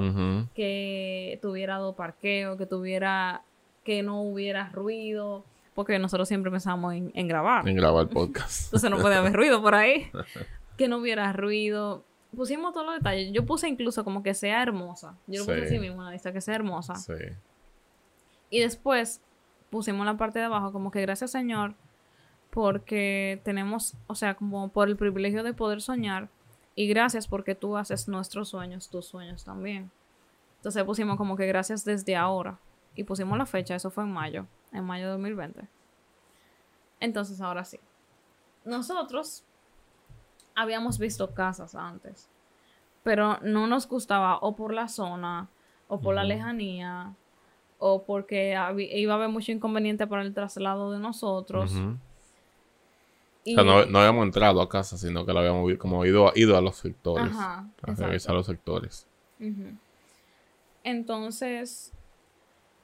que 0.55 1.39
tuviera 1.43 1.77
dos 1.77 1.95
parqueos, 1.95 2.57
que 2.57 2.65
tuviera, 2.65 3.43
que 3.85 4.03
no 4.03 4.23
hubiera 4.23 4.71
ruido, 4.71 5.45
porque 5.75 5.99
nosotros 5.99 6.29
siempre 6.29 6.51
pensamos 6.51 6.95
en, 6.95 7.11
en 7.15 7.29
grabar. 7.29 7.67
En 7.69 7.77
grabar 7.77 8.09
podcast. 8.09 8.65
Entonces 8.67 8.91
no 8.91 8.99
puede 8.99 9.15
haber 9.17 9.33
ruido 9.33 9.61
por 9.63 9.75
ahí. 9.75 10.11
Que 10.77 10.89
no 10.89 10.97
hubiera 10.99 11.33
ruido. 11.35 12.03
Pusimos 12.35 12.73
todos 12.73 12.87
los 12.87 12.95
detalles. 12.97 13.31
Yo 13.33 13.45
puse 13.45 13.69
incluso 13.69 14.05
como 14.05 14.23
que 14.23 14.33
sea 14.33 14.63
hermosa. 14.63 15.17
Yo 15.27 15.41
lo 15.41 15.45
puse 15.45 15.61
Sí. 15.61 15.65
así 15.67 15.79
mismo 15.79 15.99
en 16.01 16.07
la 16.07 16.11
lista, 16.13 16.33
que 16.33 16.41
sea 16.41 16.55
hermosa. 16.55 16.95
Sí. 16.95 17.13
Y 18.49 18.61
después 18.61 19.21
pusimos 19.71 20.07
la 20.07 20.17
parte 20.17 20.39
de 20.39 20.47
abajo 20.47 20.73
como 20.73 20.91
que 20.91 21.01
gracias 21.03 21.31
Señor 21.31 21.75
porque 22.51 23.41
tenemos, 23.45 23.95
o 24.07 24.15
sea, 24.15 24.35
como 24.35 24.69
por 24.69 24.89
el 24.89 24.97
privilegio 24.97 25.43
de 25.43 25.55
poder 25.55 25.81
soñar 25.81 26.29
y 26.75 26.87
gracias 26.89 27.27
porque 27.27 27.55
tú 27.55 27.77
haces 27.77 28.09
nuestros 28.09 28.49
sueños, 28.51 28.89
tus 28.91 29.07
sueños 29.07 29.45
también. 29.45 29.91
Entonces 30.57 30.85
pusimos 30.85 31.17
como 31.17 31.37
que 31.37 31.47
gracias 31.47 31.85
desde 31.85 32.15
ahora 32.17 32.59
y 32.95 33.05
pusimos 33.05 33.37
la 33.39 33.47
fecha, 33.47 33.75
eso 33.75 33.91
fue 33.91 34.05
en 34.05 34.13
mayo, 34.13 34.47
en 34.73 34.85
mayo 34.85 35.07
de 35.07 35.11
2020. 35.13 35.69
Entonces 37.01 37.41
ahora 37.41 37.65
sí. 37.65 37.79
Nosotros 38.65 39.43
habíamos 40.55 40.99
visto 40.99 41.33
casas 41.35 41.75
antes, 41.75 42.29
pero 43.03 43.39
no 43.43 43.67
nos 43.67 43.89
gustaba 43.89 44.37
o 44.39 44.55
por 44.55 44.73
la 44.73 44.89
zona 44.89 45.49
o 45.89 46.01
por 46.01 46.15
la 46.15 46.23
lejanía 46.25 47.15
o 47.79 48.05
porque 48.05 48.51
iba 48.77 49.13
a 49.13 49.17
haber 49.17 49.29
mucho 49.29 49.51
inconveniente 49.51 50.07
para 50.07 50.23
el 50.23 50.33
traslado 50.33 50.93
de 50.93 50.99
nosotros. 51.01 51.73
Y- 53.45 53.55
O 53.55 53.57
sea, 53.57 53.65
no, 53.65 53.85
no 53.87 53.99
habíamos 53.99 54.23
entrado 54.25 54.61
a 54.63 54.69
casa, 54.69 54.97
sino 54.97 55.27
que 55.27 55.33
lo 55.33 55.41
habíamos 55.41 55.77
como 55.79 56.05
ido, 56.07 56.29
a- 56.29 56.33
ido 56.37 56.57
a 56.57 56.61
los 56.61 56.77
sectores. 56.77 57.33
Ajá, 57.33 57.67
a 57.83 57.95
revisar 58.07 58.35
los 58.37 58.47
sectores. 58.47 59.07
Entonces, 60.85 61.93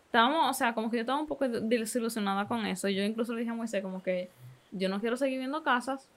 estábamos, 0.08 0.50
o 0.50 0.54
sea, 0.54 0.74
como 0.74 0.90
que 0.90 0.96
yo 0.96 1.02
estaba 1.02 1.20
un 1.20 1.26
poco 1.26 1.46
desilusionada 1.48 2.48
con 2.48 2.66
eso. 2.66 2.88
Yo 2.88 3.02
incluso 3.04 3.34
le 3.34 3.40
dije 3.40 3.52
a 3.52 3.54
Moisés 3.54 3.82
como 3.82 4.02
que 4.02 4.30
yo 4.72 4.88
no 4.88 5.00
quiero 5.00 5.16
seguir 5.16 5.38
viendo 5.38 5.62
casas 5.62 6.08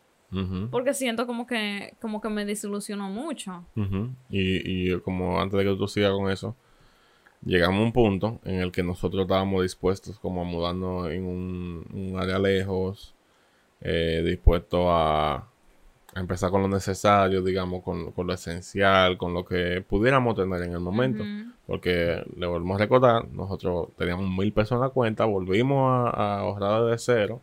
porque 0.69 0.93
siento 0.93 1.27
como 1.27 1.45
que, 1.45 1.93
como 1.99 2.21
que 2.21 2.29
me 2.29 2.45
desilusionó 2.45 3.09
mucho. 3.09 3.65
Y, 4.29 4.91
y 4.93 4.99
como 5.01 5.41
antes 5.41 5.57
de 5.57 5.65
que 5.65 5.75
tú 5.75 5.87
sigas 5.89 6.13
con 6.13 6.31
eso, 6.31 6.55
llegamos 7.43 7.81
a 7.81 7.83
un 7.83 7.91
punto 7.91 8.39
en 8.45 8.61
el 8.61 8.71
que 8.71 8.81
nosotros 8.81 9.23
estábamos 9.23 9.63
dispuestos 9.63 10.17
como 10.19 10.41
a 10.41 10.45
mudarnos 10.45 11.09
en 11.09 11.25
un, 11.25 11.85
un 11.93 12.17
área 12.17 12.39
lejos, 12.39 13.13
eh, 13.81 14.23
dispuestos 14.25 14.85
a, 14.87 15.47
empezar 16.15 16.49
con 16.49 16.61
lo 16.61 16.67
necesario, 16.67 17.41
digamos, 17.41 17.83
con, 17.83 18.11
con, 18.11 18.27
lo 18.27 18.33
esencial, 18.33 19.17
con 19.17 19.33
lo 19.33 19.45
que 19.45 19.83
pudiéramos 19.87 20.35
tener 20.35 20.61
en 20.63 20.73
el 20.73 20.79
momento. 20.79 21.23
Porque 21.71 22.21
le 22.35 22.47
volvemos 22.47 22.75
a 22.75 22.83
recordar, 22.83 23.29
nosotros 23.29 23.87
teníamos 23.97 24.29
mil 24.29 24.51
pesos 24.51 24.73
en 24.73 24.81
la 24.81 24.89
cuenta, 24.89 25.23
volvimos 25.23 26.11
a, 26.13 26.39
ahorrar 26.39 26.83
de 26.83 26.97
cero. 26.97 27.39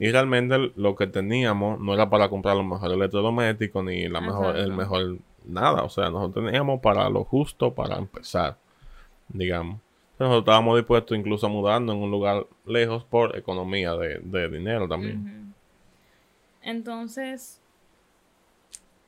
Y 0.00 0.10
realmente 0.10 0.72
lo 0.74 0.96
que 0.96 1.06
teníamos 1.06 1.78
no 1.78 1.94
era 1.94 2.10
para 2.10 2.28
comprar 2.28 2.56
los 2.56 2.66
mejores 2.66 2.96
electrodomésticos 2.96 3.84
ni 3.84 4.08
la 4.08 4.20
mejor, 4.20 4.56
el 4.56 4.72
mejor 4.72 5.18
nada. 5.44 5.84
O 5.84 5.88
sea, 5.88 6.10
nosotros 6.10 6.44
teníamos 6.44 6.80
para 6.80 7.08
lo 7.08 7.22
justo 7.22 7.72
para 7.72 7.98
empezar, 7.98 8.56
digamos. 9.28 9.78
nosotros 10.18 10.40
estábamos 10.40 10.76
dispuestos 10.78 11.16
incluso 11.16 11.46
a 11.46 11.50
mudarnos 11.50 11.94
en 11.94 12.02
un 12.02 12.10
lugar 12.10 12.48
lejos 12.64 13.04
por 13.04 13.38
economía 13.38 13.94
de, 13.94 14.18
de 14.24 14.48
dinero 14.48 14.88
también. 14.88 15.54
Entonces, 16.62 17.60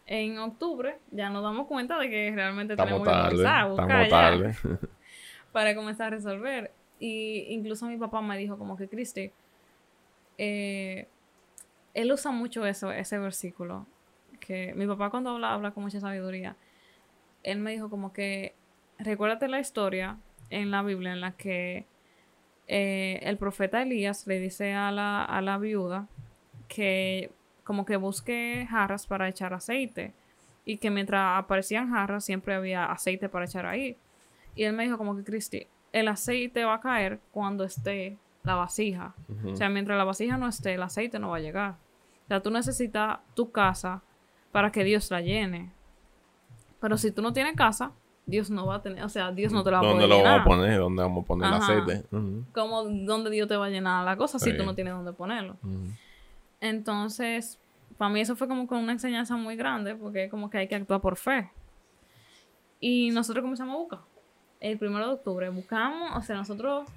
en 0.09 0.38
octubre 0.38 0.98
ya 1.11 1.28
nos 1.28 1.42
damos 1.42 1.66
cuenta 1.66 1.98
de 1.98 2.09
que 2.09 2.32
realmente 2.34 2.74
tenemos 2.76 3.06
que 3.06 3.14
comenzar 3.14 3.61
a 3.61 3.66
buscar 3.66 4.09
tarde. 4.09 4.56
para 5.52 5.74
comenzar 5.74 6.09
a 6.09 6.16
resolver. 6.16 6.72
Y 6.98 7.44
incluso 7.50 7.86
mi 7.86 7.98
papá 7.98 8.22
me 8.22 8.36
dijo 8.38 8.56
como 8.56 8.76
que, 8.76 8.88
Cristi, 8.88 9.30
eh, 10.38 11.06
él 11.92 12.11
usa 12.11 12.32
mucho 12.32 12.64
eso, 12.64 12.90
ese 12.90 13.18
versículo. 13.18 13.86
Que 14.40 14.72
mi 14.74 14.86
papá 14.86 15.11
cuando 15.11 15.30
habla, 15.30 15.52
habla 15.52 15.72
con 15.72 15.84
mucha 15.84 16.00
sabiduría. 16.00 16.56
Él 17.42 17.59
me 17.59 17.72
dijo 17.72 17.90
como 17.90 18.14
que, 18.14 18.54
recuérdate 18.98 19.46
la 19.46 19.61
historia 19.61 20.16
en 20.48 20.70
la 20.70 20.82
Biblia 20.82 21.12
en 21.12 21.20
la 21.20 21.32
que 21.32 21.84
eh, 22.66 23.20
el 23.22 23.36
profeta 23.36 23.82
Elías 23.82 24.26
le 24.26 24.40
dice 24.40 24.72
a 24.72 24.90
la, 24.90 25.22
a 25.22 25.42
la 25.42 25.59
viuda 25.59 26.09
que 26.66 27.30
como 27.68 27.84
que 27.84 27.98
busque 27.98 28.66
jarras 28.70 29.06
para 29.06 29.28
echar 29.28 29.52
aceite. 29.52 30.14
Y 30.64 30.78
que 30.78 30.90
mientras 30.90 31.38
aparecían 31.38 31.90
jarras 31.90 32.24
siempre 32.24 32.54
había 32.54 32.86
aceite 32.86 33.28
para 33.28 33.44
echar 33.44 33.66
ahí. 33.66 33.98
Y 34.54 34.64
él 34.64 34.72
me 34.72 34.84
dijo 34.84 34.96
como 34.96 35.14
que, 35.14 35.22
Cristi, 35.22 35.66
el 35.92 36.08
aceite 36.08 36.64
va 36.64 36.76
a 36.76 36.80
caer 36.80 37.20
cuando 37.30 37.64
esté 37.64 38.16
la 38.42 38.54
vasija. 38.54 39.14
O 39.44 39.54
sea, 39.54 39.68
mientras 39.68 39.98
la 39.98 40.04
vasija 40.04 40.38
no 40.38 40.48
esté, 40.48 40.72
el 40.72 40.82
aceite 40.82 41.18
no 41.18 41.28
va 41.28 41.36
a 41.36 41.40
llegar. 41.40 41.72
O 42.24 42.28
sea, 42.28 42.40
tú 42.40 42.50
necesitas 42.50 43.18
tu 43.34 43.52
casa 43.52 44.00
para 44.50 44.72
que 44.72 44.82
Dios 44.82 45.10
la 45.10 45.20
llene. 45.20 45.70
Pero 46.80 46.96
si 46.96 47.12
tú 47.12 47.20
no 47.20 47.34
tienes 47.34 47.54
casa, 47.54 47.92
Dios 48.24 48.48
no 48.48 48.64
va 48.64 48.76
a 48.76 48.82
tener, 48.82 49.04
o 49.04 49.10
sea, 49.10 49.30
Dios 49.30 49.52
no 49.52 49.62
te 49.62 49.70
la 49.70 49.82
va 49.82 49.90
a 49.90 49.92
poner. 49.92 50.08
¿Dónde 50.08 50.16
lo 50.16 50.24
vamos 50.24 50.40
a 50.40 50.44
poner? 50.44 50.78
¿Dónde 50.78 51.02
vamos 51.02 51.24
a 51.24 51.26
poner 51.26 51.48
el 51.48 51.54
aceite? 51.54 52.04
Como, 52.54 52.84
¿dónde 52.84 53.28
Dios 53.28 53.46
te 53.46 53.56
va 53.56 53.66
a 53.66 53.68
llenar 53.68 54.06
la 54.06 54.16
cosa 54.16 54.38
si 54.38 54.56
tú 54.56 54.64
no 54.64 54.74
tienes 54.74 54.94
dónde 54.94 55.12
ponerlo? 55.12 55.58
Entonces, 56.61 57.59
para 57.96 58.11
mí 58.12 58.20
eso 58.20 58.36
fue 58.36 58.48
como 58.48 58.66
con 58.66 58.78
una 58.78 58.92
enseñanza 58.92 59.36
muy 59.36 59.56
grande, 59.56 59.94
porque 59.94 60.28
como 60.28 60.48
que 60.50 60.59
hay 60.59 60.68
que 60.68 60.76
actuar 60.76 61.00
por 61.00 61.16
fe. 61.16 61.50
Y 62.80 63.11
nosotros 63.11 63.42
comenzamos 63.42 63.74
a 63.74 63.78
buscar. 63.78 63.98
El 64.61 64.78
primero 64.78 65.06
de 65.06 65.14
octubre 65.14 65.48
buscamos, 65.50 66.16
o 66.16 66.22
sea, 66.22 66.36
nosotros, 66.36 66.88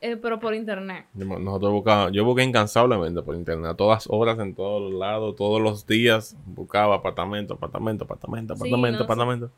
eh, 0.00 0.16
pero 0.16 0.38
por 0.38 0.54
internet. 0.54 1.06
Nosotros 1.14 1.72
buscamos, 1.72 2.12
yo 2.12 2.24
busqué 2.24 2.44
incansablemente 2.44 3.22
por 3.22 3.34
internet, 3.34 3.72
a 3.72 3.74
todas 3.74 4.06
horas, 4.08 4.38
en 4.38 4.54
todos 4.54 4.92
lados, 4.92 5.34
todos 5.36 5.60
los 5.60 5.86
días, 5.86 6.36
buscaba 6.46 6.96
apartamento, 6.96 7.54
apartamento, 7.54 8.04
apartamento, 8.04 8.54
apartamento, 8.54 9.04
apartamento. 9.04 9.50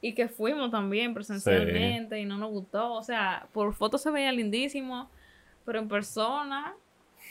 Y 0.00 0.14
que 0.14 0.28
fuimos 0.28 0.70
también 0.70 1.14
presencialmente 1.14 2.18
y 2.20 2.24
no 2.24 2.38
nos 2.38 2.50
gustó, 2.50 2.94
o 2.94 3.02
sea, 3.02 3.46
por 3.52 3.72
fotos 3.74 4.02
se 4.02 4.10
veía 4.10 4.32
lindísimo, 4.32 5.08
pero 5.64 5.78
en 5.78 5.88
persona 5.88 6.74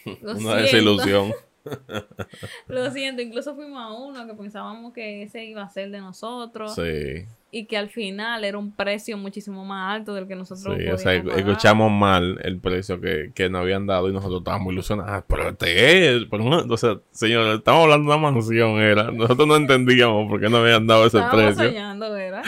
Una 0.22 0.56
desilusión. 0.56 1.32
Lo 2.68 2.92
siento, 2.92 3.22
incluso 3.22 3.56
fuimos 3.56 3.80
a 3.80 3.94
uno 3.94 4.26
que 4.26 4.34
pensábamos 4.34 4.94
que 4.94 5.24
ese 5.24 5.46
iba 5.46 5.64
a 5.64 5.70
ser 5.70 5.92
de 5.92 6.00
nosotros. 6.00 6.76
Sí. 6.76 7.26
Y 7.52 7.66
que 7.66 7.78
al 7.78 7.90
final 7.90 8.46
era 8.46 8.58
un 8.58 8.72
precio 8.72 9.18
muchísimo 9.18 9.66
más 9.66 9.96
alto 9.96 10.14
del 10.14 10.26
que 10.26 10.36
nosotros 10.36 10.78
Sí, 10.78 10.88
o 10.88 10.98
sea, 10.98 11.16
escuchamos 11.16 11.92
mal 11.92 12.40
el 12.44 12.60
precio 12.60 13.02
que, 13.02 13.32
que 13.36 13.50
nos 13.50 13.62
habían 13.62 13.86
dado 13.86 14.10
y 14.10 14.14
nosotros 14.14 14.40
estábamos 14.40 14.72
ilusionados. 14.72 15.12
Ah, 15.12 15.26
pero 15.28 15.50
este 15.50 16.16
es. 16.16 16.28
o 16.32 16.78
sea, 16.78 17.00
señor, 17.12 17.56
estamos 17.58 17.84
hablando 17.84 18.10
de 18.10 18.18
una 18.18 18.32
mansión, 18.32 18.80
era. 18.80 19.12
Nosotros 19.12 19.48
no 19.48 19.58
entendíamos 19.58 20.30
por 20.30 20.40
qué 20.40 20.50
no 20.50 20.58
habían 20.58 20.88
dado 20.88 21.06
ese 21.06 21.20
precio. 21.30 21.66
Soñando, 21.66 22.16
era. 22.16 22.42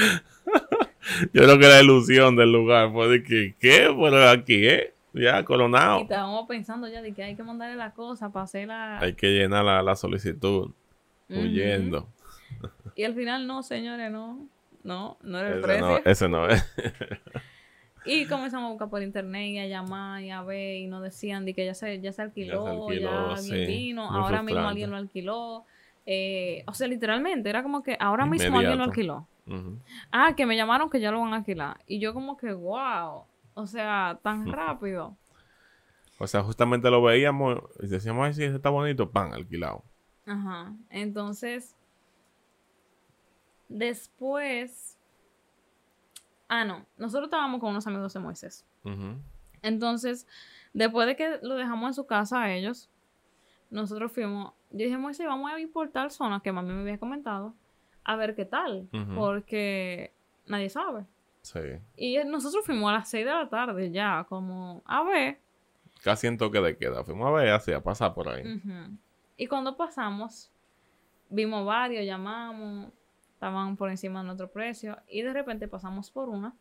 Yo 1.34 1.43
creo 1.43 1.60
que 1.60 1.68
la 1.68 1.82
ilusión 1.82 2.38
del 2.38 2.54
lugar 2.54 2.91
fue 2.93 3.10
de 3.10 3.24
que, 3.24 3.56
¿qué? 3.60 3.93
Pero 3.93 4.30
aquí, 4.30 4.68
¿eh? 4.68 4.93
Ya, 5.14 5.43
coronado. 5.45 5.99
Y 5.99 6.03
estábamos 6.03 6.47
pensando 6.47 6.88
ya 6.88 7.01
de 7.01 7.14
que 7.14 7.24
hay 7.24 7.36
que 7.36 7.43
mandarle 7.43 7.76
la 7.76 7.91
cosa 7.91 8.32
para 8.32 8.43
hacer 8.43 8.68
la... 8.68 8.99
Hay 8.99 9.14
que 9.14 9.28
llenar 9.28 9.64
la, 9.64 9.95
solicitud. 9.95 10.72
Huyendo. 11.30 12.07
Y 12.95 13.03
al 13.03 13.14
final 13.14 13.47
no, 13.47 13.64
señores, 13.64 14.11
no. 14.11 14.47
No, 14.84 15.18
no 15.22 15.39
era 15.39 15.49
el 15.49 15.61
precio. 15.61 15.88
No, 15.88 15.97
ese 16.03 16.28
no 16.28 16.47
es. 16.47 16.64
y 18.05 18.26
comenzamos 18.26 18.68
a 18.68 18.70
buscar 18.72 18.89
por 18.89 19.01
internet 19.01 19.49
y 19.49 19.59
a 19.59 19.68
llamar 19.68 20.22
y 20.22 20.30
a 20.30 20.41
ver 20.41 20.78
y 20.78 20.88
nos 20.88 21.01
decían 21.01 21.45
de 21.45 21.53
que 21.53 21.66
ya 21.66 21.74
se, 21.74 22.01
ya 22.01 22.11
se 22.11 22.22
alquiló, 22.22 22.91
ya, 22.91 23.34
alguien 23.34 23.68
vino, 23.68 24.09
ahora 24.09 24.43
mismo 24.43 24.68
alguien 24.68 24.91
lo 24.91 24.97
alquiló. 24.97 25.66
Eh, 26.05 26.64
o 26.68 26.74
sea, 26.74 26.88
literalmente, 26.88 27.49
era 27.49 27.64
como 27.64 27.82
que 27.82 27.95
ahora 27.99 28.26
mismo 28.26 28.59
alguien 28.59 28.78
lo 28.78 28.84
alquiló. 28.84 29.28
Ah, 30.11 30.34
que 30.36 30.45
me 30.45 30.55
llamaron 30.55 30.89
que 30.89 30.99
ya 30.99 31.11
lo 31.11 31.22
van 31.22 31.34
a 31.34 31.38
alquilar. 31.38 31.80
Y 31.88 31.99
yo 31.99 32.14
como 32.14 32.38
que, 32.38 32.51
wow. 32.51 33.24
O 33.54 33.68
sea, 33.68 34.20
tan 34.22 34.47
rápido. 34.51 35.18
O 36.20 36.28
sea, 36.28 36.43
justamente 36.43 36.89
lo 36.89 37.01
veíamos 37.01 37.60
y 37.80 37.88
decíamos, 37.88 38.26
ay, 38.26 38.34
sí, 38.34 38.43
ese 38.43 38.56
está 38.56 38.70
bonito, 38.70 39.10
pan, 39.10 39.34
alquilado. 39.34 39.84
Ajá. 40.26 40.74
Entonces, 40.89 41.76
después... 43.68 44.97
Ah, 46.47 46.66
no. 46.66 46.86
Nosotros 46.97 47.28
estábamos 47.28 47.60
con 47.60 47.72
unos 47.72 47.88
amigos 47.88 48.14
de 48.14 48.20
Moisés. 48.20 48.66
Entonces, 49.62 50.28
después 50.74 51.08
de 51.08 51.16
que 51.16 51.39
lo 51.41 51.56
dejamos 51.56 51.88
en 51.88 51.93
su 51.93 52.06
casa 52.06 52.43
a 52.43 52.54
ellos, 52.54 52.89
nosotros 53.70 54.12
fuimos... 54.12 54.54
Yo 54.70 54.86
dije, 54.86 54.97
Moisés, 54.97 55.26
vamos 55.26 55.51
a 55.51 55.60
importar 55.60 56.12
zonas 56.12 56.41
que 56.41 56.51
mami 56.51 56.74
me 56.74 56.82
había 56.82 56.99
comentado, 56.99 57.54
a 58.04 58.16
ver 58.16 58.36
qué 58.36 58.45
tal. 58.45 58.88
Porque 59.16 60.14
nadie 60.45 60.70
sabe. 60.70 61.06
Sí. 61.44 61.60
Y 61.98 62.18
nosotros 62.26 62.66
fuimos 62.66 62.89
a 62.89 62.94
las 62.94 63.10
6 63.10 63.26
de 63.26 63.32
la 63.32 63.50
tarde 63.50 63.91
ya, 63.91 64.26
como 64.28 64.82
a 64.86 65.04
ver. 65.04 65.39
Casi 66.02 66.28
en 66.28 66.38
toque 66.38 66.60
de 66.62 66.78
queda. 66.78 67.04
Fuimos 67.04 67.28
a 67.28 67.32
ver, 67.32 67.50
así, 67.50 67.72
a 67.74 67.84
pasar 67.84 68.14
por 68.14 68.30
ahí. 68.30 68.44
Y 69.38 69.48
cuando 69.48 69.76
pasamos, 69.76 70.52
vimos 71.30 71.66
varios, 71.66 72.06
llamamos, 72.06 72.91
estaban 73.34 73.76
por 73.76 73.89
encima 73.89 74.22
de 74.22 74.28
nuestro 74.28 74.50
precio. 74.50 74.98
Y 75.08 75.22
de 75.22 75.34
repente 75.34 75.68
pasamos 75.68 76.10
por 76.12 76.30
una 76.30 76.56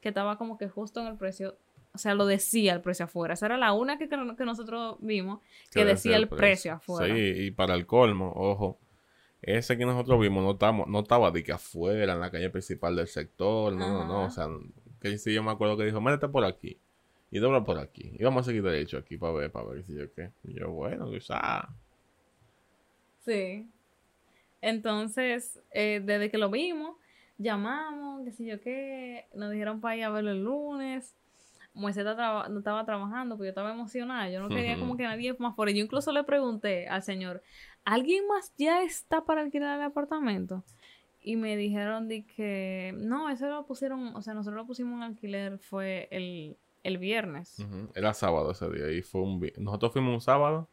que 0.00 0.10
estaba 0.10 0.38
como 0.38 0.58
que 0.58 0.68
justo 0.68 1.00
en 1.00 1.08
el 1.08 1.16
precio. 1.16 1.58
O 1.92 1.98
sea, 1.98 2.14
lo 2.14 2.26
decía 2.26 2.74
el 2.74 2.80
precio 2.80 3.06
afuera. 3.06 3.34
Esa 3.34 3.46
era 3.46 3.58
la 3.58 3.72
una 3.72 3.98
que, 3.98 4.08
que 4.08 4.44
nosotros 4.44 4.96
vimos 5.00 5.40
que, 5.72 5.84
decía 5.84 6.16
el 6.16 6.28
precio 6.28 6.74
afuera. 6.74 7.12
Sí, 7.12 7.20
y 7.20 7.50
para 7.50 7.74
el 7.74 7.86
colmo, 7.86 8.32
ojo 8.36 8.78
ese 9.42 9.78
que 9.78 9.86
nosotros 9.86 10.20
vimos 10.20 10.42
no, 10.42 10.52
estamos, 10.52 10.88
no 10.88 11.00
estaba 11.00 11.30
de 11.30 11.42
que 11.44 11.52
afuera, 11.52 12.14
en 12.14 12.20
la 12.20 12.30
calle 12.30 12.50
principal 12.50 12.96
del 12.96 13.06
sector, 13.06 13.72
no, 13.72 13.88
no, 13.88 14.04
no, 14.04 14.24
o 14.24 14.30
sea, 14.30 14.48
que 15.00 15.16
sí 15.18 15.32
yo 15.32 15.42
me 15.42 15.50
acuerdo 15.50 15.76
que 15.76 15.84
dijo, 15.84 16.00
métete 16.00 16.28
por 16.28 16.44
aquí 16.44 16.78
y 17.30 17.38
dobla 17.38 17.64
por 17.64 17.78
aquí. 17.78 18.12
Y 18.18 18.24
vamos 18.24 18.42
a 18.42 18.44
seguir 18.46 18.62
derecho 18.62 18.98
aquí 18.98 19.16
para 19.16 19.32
ver, 19.32 19.52
para 19.52 19.66
ver 19.68 19.84
si 19.84 19.94
yo 19.94 20.12
qué. 20.12 20.30
Y 20.44 20.54
yo, 20.54 20.70
bueno, 20.70 21.10
quizás. 21.10 21.66
Sí. 23.20 23.68
Entonces, 24.60 25.60
eh, 25.70 26.00
desde 26.04 26.30
que 26.30 26.38
lo 26.38 26.50
vimos, 26.50 26.96
llamamos, 27.36 28.24
qué 28.24 28.32
sé 28.32 28.44
yo 28.44 28.60
qué, 28.60 29.26
nos 29.34 29.50
dijeron 29.52 29.80
para 29.80 29.96
ir 29.96 30.04
a 30.04 30.10
verlo 30.10 30.30
el 30.32 30.42
lunes. 30.42 31.14
Moisés 31.78 32.04
no 32.04 32.58
estaba 32.58 32.84
trabajando, 32.84 33.36
porque 33.36 33.46
yo 33.46 33.50
estaba 33.50 33.72
emocionada. 33.72 34.28
Yo 34.28 34.40
no 34.40 34.48
quería 34.48 34.78
como 34.78 34.96
que 34.96 35.04
nadie 35.04 35.34
más 35.38 35.54
por 35.54 35.70
Yo 35.70 35.82
incluso 35.82 36.12
le 36.12 36.24
pregunté 36.24 36.88
al 36.88 37.02
señor, 37.02 37.42
¿alguien 37.84 38.26
más 38.26 38.52
ya 38.56 38.82
está 38.82 39.24
para 39.24 39.42
alquilar 39.42 39.78
el 39.78 39.86
apartamento? 39.86 40.64
Y 41.20 41.36
me 41.36 41.56
dijeron 41.56 42.08
de 42.08 42.24
que 42.24 42.94
no, 42.96 43.28
eso 43.30 43.48
lo 43.48 43.66
pusieron, 43.66 44.14
o 44.14 44.22
sea, 44.22 44.34
nosotros 44.34 44.56
lo 44.56 44.66
pusimos 44.66 44.96
en 44.96 45.02
alquiler, 45.02 45.58
fue 45.58 46.08
el, 46.10 46.56
viernes. 46.98 47.56
Era 47.94 48.14
sábado 48.14 48.52
ese 48.52 48.68
día 48.70 48.90
y 48.90 49.02
fue 49.02 49.20
un 49.20 49.46
Nosotros 49.58 49.92
fuimos 49.92 50.14
un 50.14 50.20
sábado 50.22 50.68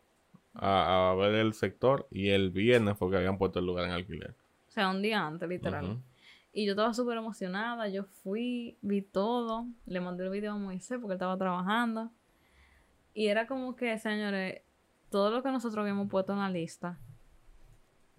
a, 0.53 1.13
ver 1.17 1.35
el 1.35 1.53
sector 1.53 2.07
y 2.09 2.29
el 2.29 2.51
viernes 2.51 2.97
fue 2.97 3.11
que 3.11 3.17
habían 3.17 3.37
puesto 3.37 3.59
el 3.59 3.65
lugar 3.65 3.85
en 3.85 3.91
alquiler. 3.91 4.33
O 4.67 4.71
sea, 4.71 4.89
un 4.89 5.01
día 5.01 5.25
antes, 5.25 5.47
literal. 5.47 6.01
Y 6.57 6.65
yo 6.65 6.71
estaba 6.71 6.93
súper 6.93 7.17
emocionada, 7.17 7.89
yo 7.89 8.05
fui, 8.05 8.77
vi 8.81 9.01
todo, 9.01 9.67
le 9.87 9.99
mandé 9.99 10.23
el 10.23 10.29
video 10.29 10.53
a 10.53 10.57
Moisés 10.57 10.99
porque 11.01 11.11
él 11.11 11.17
estaba 11.17 11.37
trabajando. 11.37 12.13
Y 13.13 13.27
era 13.27 13.45
como 13.45 13.75
que, 13.75 13.99
señores, 13.99 14.61
todo 15.09 15.31
lo 15.31 15.43
que 15.43 15.51
nosotros 15.51 15.81
habíamos 15.81 16.07
puesto 16.09 16.31
en 16.31 16.39
la 16.39 16.49
lista 16.49 16.97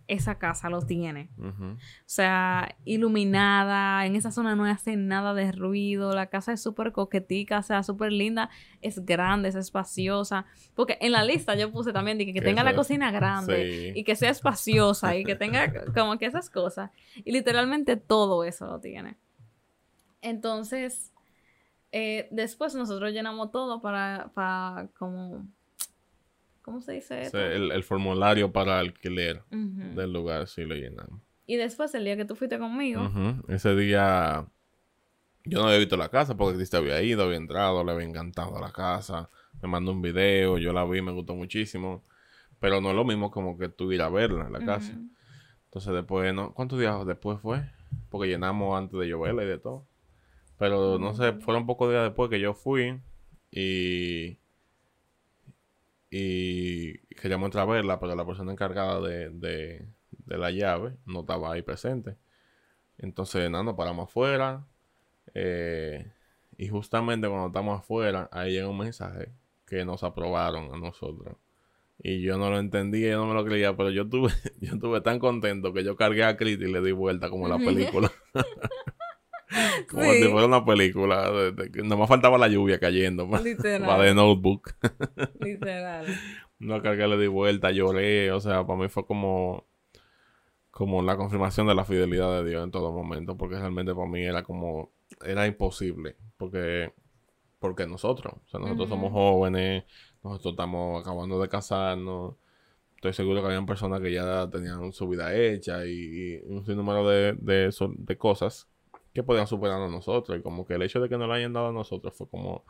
esa 0.08 0.38
casa 0.38 0.70
lo 0.70 0.82
tiene. 0.82 1.30
O 1.38 1.76
sea, 2.04 2.76
iluminada, 2.84 4.06
en 4.06 4.16
esa 4.16 4.30
zona 4.30 4.54
no 4.54 4.64
hace 4.64 4.96
nada 4.96 5.34
de 5.34 5.52
ruido, 5.52 6.14
la 6.14 6.26
casa 6.26 6.52
es 6.52 6.62
súper 6.62 6.92
coquetica, 6.92 7.58
o 7.58 7.62
sea, 7.62 7.82
súper 7.82 8.12
linda, 8.12 8.50
es 8.82 9.04
grande, 9.04 9.48
es 9.48 9.54
espaciosa. 9.56 10.46
Porque 10.74 10.98
en 11.00 11.12
la 11.12 11.24
lista 11.24 11.54
yo 11.56 11.72
puse 11.72 11.92
también 11.92 12.18
de 12.18 12.32
que, 12.32 12.40
tenga 12.40 12.62
la 12.62 12.74
cocina 12.74 13.10
grande 13.10 13.92
Sí. 13.92 14.00
y 14.00 14.04
que 14.04 14.16
sea 14.16 14.30
espaciosa 14.30 15.16
y 15.16 15.24
que 15.24 15.34
tenga 15.34 15.72
como 15.94 16.18
que 16.18 16.26
esas 16.26 16.50
cosas. 16.50 16.90
Y 17.24 17.32
literalmente 17.32 17.96
todo 17.96 18.44
eso 18.44 18.66
lo 18.66 18.80
tiene. 18.80 19.16
Entonces, 20.22 21.12
eh, 21.92 22.28
después 22.30 22.74
nosotros 22.74 23.12
llenamos 23.12 23.50
todo 23.50 23.80
para, 23.80 24.30
para 24.34 24.88
como... 24.98 25.46
¿Cómo 26.66 26.80
se 26.80 26.94
dice? 26.94 27.22
Esto? 27.22 27.38
el, 27.38 27.70
el 27.70 27.84
formulario 27.84 28.50
para 28.50 28.80
alquiler 28.80 29.44
del 29.50 30.12
lugar 30.12 30.48
sí 30.48 30.64
lo 30.64 30.74
llenamos. 30.74 31.22
Y 31.46 31.54
después, 31.54 31.94
el 31.94 32.04
día 32.04 32.16
que 32.16 32.24
tú 32.24 32.34
fuiste 32.34 32.58
conmigo. 32.58 33.08
Ese 33.46 33.76
día 33.76 34.48
yo 35.44 35.60
no 35.60 35.66
había 35.66 35.78
visto 35.78 35.96
la 35.96 36.08
casa 36.08 36.36
porque 36.36 36.56
Cristi 36.56 36.76
había 36.76 37.00
ido, 37.02 37.22
había 37.22 37.36
entrado, 37.36 37.84
le 37.84 37.92
había 37.92 38.04
encantado 38.04 38.58
la 38.60 38.72
casa. 38.72 39.30
Me 39.62 39.68
mandó 39.68 39.92
un 39.92 40.02
video, 40.02 40.58
yo 40.58 40.72
la 40.72 40.84
vi, 40.84 41.00
me 41.02 41.12
gustó 41.12 41.36
muchísimo. 41.36 42.04
Pero 42.58 42.80
no 42.80 42.90
es 42.90 42.96
lo 42.96 43.04
mismo 43.04 43.30
como 43.30 43.56
que 43.56 43.68
tú 43.68 43.92
ir 43.92 44.02
a 44.02 44.08
verla, 44.08 44.50
la 44.50 44.58
casa. 44.58 44.98
Entonces 45.66 45.94
después, 45.94 46.34
¿no? 46.34 46.52
¿cuántos 46.52 46.80
días 46.80 47.06
después 47.06 47.38
fue? 47.38 47.62
Porque 48.10 48.26
llenamos 48.26 48.76
antes 48.76 48.98
de 48.98 49.06
lloverla 49.06 49.44
y 49.44 49.46
de 49.46 49.58
todo. 49.58 49.86
Pero 50.58 50.98
no 50.98 51.14
sé, 51.14 51.32
fueron 51.34 51.64
pocos 51.64 51.90
días 51.90 52.02
después 52.02 52.28
que 52.28 52.40
yo 52.40 52.54
fui 52.54 53.00
y... 53.52 54.40
Y 56.10 56.98
queríamos 57.16 57.46
entrar 57.48 57.68
a 57.68 57.72
verla, 57.72 57.98
pero 58.00 58.14
la 58.14 58.26
persona 58.26 58.52
encargada 58.52 59.00
de, 59.00 59.30
de, 59.30 59.88
de 60.10 60.38
la 60.38 60.50
llave 60.50 60.96
no 61.06 61.20
estaba 61.20 61.52
ahí 61.52 61.62
presente. 61.62 62.16
Entonces, 62.98 63.50
nada, 63.50 63.64
nos 63.64 63.74
paramos 63.76 64.08
afuera. 64.08 64.66
eh, 65.34 66.12
y 66.58 66.68
justamente 66.68 67.28
cuando 67.28 67.48
estamos 67.48 67.80
afuera, 67.80 68.28
ahí 68.32 68.52
llega 68.54 68.68
un 68.68 68.78
mensaje 68.78 69.32
que 69.66 69.84
nos 69.84 70.04
aprobaron 70.04 70.74
a 70.74 70.78
nosotros. 70.78 71.36
Y 71.98 72.22
yo 72.22 72.38
no 72.38 72.50
lo 72.50 72.58
entendía, 72.60 73.12
yo 73.12 73.18
no 73.20 73.28
me 73.28 73.34
lo 73.34 73.44
creía, 73.44 73.76
pero 73.76 73.90
yo 73.90 74.02
estuve, 74.04 74.30
yo 74.60 74.74
estuve 74.74 75.00
tan 75.02 75.18
contento 75.20 75.72
que 75.74 75.84
yo 75.84 75.96
cargué 75.96 76.24
a 76.24 76.36
Chris 76.36 76.58
y 76.60 76.66
le 76.72 76.80
di 76.82 76.92
vuelta 76.92 77.30
como 77.30 77.48
la 77.48 77.60
película. 77.60 78.12
como 79.90 80.02
Sí. 80.04 80.22
si 80.22 80.28
fuera 80.28 80.46
una 80.46 80.64
película. 80.64 81.30
de- 81.30 81.52
de 81.52 81.70
que 81.70 81.82
Nomás 81.82 82.08
faltaba 82.08 82.38
la 82.38 82.48
lluvia 82.48 82.78
cayendo. 82.80 83.28
Literal. 83.42 83.86
pa 83.86 83.98
de 84.02 84.14
notebook. 84.14 84.74
Literal. 85.40 86.06
No 86.58 86.80
cargué, 86.82 87.06
le 87.06 87.18
di 87.18 87.26
vuelta, 87.26 87.70
lloré. 87.70 88.32
O 88.32 88.40
sea, 88.40 88.66
para 88.66 88.78
mí 88.78 88.88
fue 88.88 89.04
como, 89.06 89.66
como 90.70 91.02
la 91.02 91.16
confirmación 91.16 91.66
de 91.66 91.74
la 91.74 91.84
fidelidad 91.84 92.42
de 92.42 92.48
Dios 92.48 92.64
en 92.64 92.70
todo 92.70 92.92
momento. 92.92 93.36
Porque 93.36 93.56
realmente 93.58 93.94
para 93.94 94.08
mí 94.08 94.22
era 94.24 94.42
como, 94.42 94.90
era 95.24 95.46
imposible. 95.46 96.16
Porque, 96.36 96.92
porque 97.58 97.86
nosotros, 97.86 98.34
o 98.44 98.48
sea, 98.48 98.60
nosotros 98.60 98.88
somos 98.88 99.12
jóvenes, 99.12 99.84
nosotros 100.22 100.52
estamos 100.52 101.00
acabando 101.00 101.40
de 101.40 101.48
casarnos. 101.48 102.34
Estoy 102.96 103.12
seguro 103.12 103.40
que 103.40 103.46
habían 103.48 103.66
personas 103.66 104.00
que 104.00 104.10
ya 104.12 104.48
tenían 104.50 104.92
su 104.92 105.06
vida 105.08 105.34
hecha 105.34 105.84
y, 105.86 105.90
y 105.92 106.36
un 106.46 106.64
sinnúmero 106.64 107.06
de, 107.06 107.34
de, 107.34 107.70
de 107.98 108.16
cosas 108.16 108.68
que 109.16 109.22
podían 109.24 109.46
superarnos 109.48 109.90
nosotros. 109.90 110.38
Y 110.38 110.42
como 110.42 110.64
que 110.66 110.74
el 110.74 110.82
hecho 110.82 111.00
de 111.00 111.08
que 111.08 111.16
nos 111.18 111.26
lo 111.26 111.34
hayan 111.34 111.52
dado 111.52 111.68
a 111.68 111.72
nosotros 111.72 112.14
fue 112.16 112.28
como, 112.28 112.64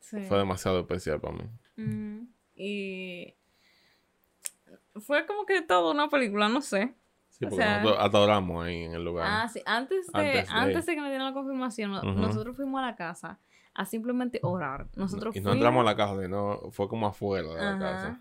Sí. 0.00 0.24
fue 0.26 0.38
demasiado 0.38 0.80
especial 0.80 1.20
para 1.20 1.34
mí. 1.36 2.28
Y 2.56 3.34
fue 5.00 5.26
como 5.26 5.46
que 5.46 5.62
toda 5.62 5.92
una 5.92 6.08
película, 6.08 6.48
no 6.48 6.60
sé. 6.60 6.94
Sí, 7.28 7.44
O 7.44 7.50
porque 7.50 7.64
sea- 7.64 7.82
nosotros 7.82 8.04
adoramos 8.04 8.64
ahí 8.66 8.82
en 8.84 8.94
el 8.94 9.04
lugar. 9.04 9.26
Ah, 9.30 9.48
sí. 9.48 9.60
Antes 9.64 10.06
de, 10.12 10.18
Antes 10.18 10.50
antes 10.50 10.86
de- 10.86 10.94
que 10.94 11.00
nos 11.00 11.08
dieran 11.10 11.26
la 11.26 11.32
confirmación, 11.34 11.92
nosotros 11.92 12.56
fuimos 12.56 12.80
a 12.82 12.86
la 12.86 12.96
casa 12.96 13.38
a 13.74 13.84
simplemente 13.84 14.40
orar. 14.42 14.88
Nosotros 14.96 15.36
y 15.36 15.40
no 15.40 15.52
entramos 15.52 15.82
a 15.82 15.84
la 15.84 15.94
casa, 15.96 16.20
sino 16.20 16.70
fue 16.72 16.88
como 16.88 17.06
afuera 17.06 17.46
de 17.48 17.54
la 17.54 17.70
Ajá. 17.70 17.78
casa. 17.78 18.20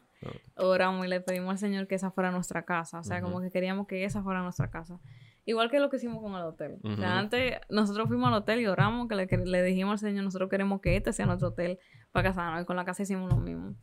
oramos 0.56 1.06
y 1.06 1.10
le 1.10 1.22
pedimos 1.22 1.52
al 1.52 1.58
Señor 1.60 1.88
que 1.88 1.94
esa 1.96 2.10
fuera 2.12 2.32
nuestra 2.32 2.64
casa. 2.66 3.00
O 3.00 3.04
sea, 3.04 3.22
como 3.22 3.40
que 3.40 3.52
queríamos 3.52 3.86
que 3.88 4.04
esa 4.04 4.24
fuera 4.24 4.42
nuestra 4.42 4.70
casa. 4.72 5.00
Igual 5.48 5.72
que 5.72 5.80
lo 5.80 5.90
que 5.90 5.96
hicimos 5.96 6.22
con 6.22 6.36
el 6.36 6.42
hotel. 6.42 6.78
O 6.84 6.98
sea, 6.98 7.18
antes 7.18 7.56
nosotros 7.70 8.10
fuimos 8.10 8.28
al 8.28 8.34
hotel 8.34 8.60
y 8.60 8.68
oramos, 8.68 9.08
que 9.08 9.16
le, 9.16 9.28
que 9.28 9.38
le 9.38 9.64
dijimos 9.64 10.04
al 10.04 10.10
Señor, 10.10 10.26
nosotros 10.26 10.50
queremos 10.50 10.82
que 10.82 10.98
este 10.98 11.14
sea 11.14 11.26
nuestro 11.26 11.48
hotel 11.48 11.80
para 12.12 12.28
casarnos. 12.28 12.64
Y 12.64 12.66
con 12.66 12.76
la 12.76 12.84
casa 12.84 13.04
hicimos 13.04 13.32
lo 13.32 13.40
mismo. 13.40 13.74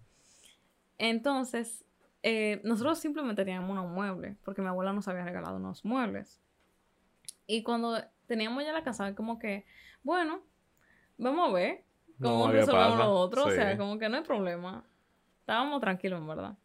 Entonces, 0.98 1.82
eh, 2.22 2.60
nosotros 2.64 2.98
simplemente 2.98 3.46
teníamos 3.46 3.70
unos 3.70 3.90
muebles, 3.90 4.36
porque 4.44 4.60
mi 4.60 4.68
abuela 4.68 4.92
nos 4.92 5.08
había 5.08 5.24
regalado 5.24 5.56
unos 5.56 5.86
muebles. 5.86 6.38
Y 7.46 7.62
cuando 7.62 7.98
teníamos 8.26 8.62
ya 8.62 8.74
la 8.74 8.84
casa, 8.84 9.14
como 9.14 9.38
que, 9.38 9.64
bueno, 10.02 10.42
vamos 11.16 11.48
a 11.48 11.52
ver 11.54 11.82
cómo 12.20 12.46
No, 12.46 12.52
¿qué 12.52 12.58
resolvemos 12.58 12.98
lo 12.98 13.10
otro. 13.10 13.46
O 13.46 13.50
sea, 13.50 13.78
como 13.78 13.98
que 13.98 14.10
no 14.10 14.18
hay 14.18 14.22
problema. 14.22 14.84
Estábamos 15.40 15.80
tranquilos, 15.80 16.20
en 16.20 16.26
verdad. 16.26 16.58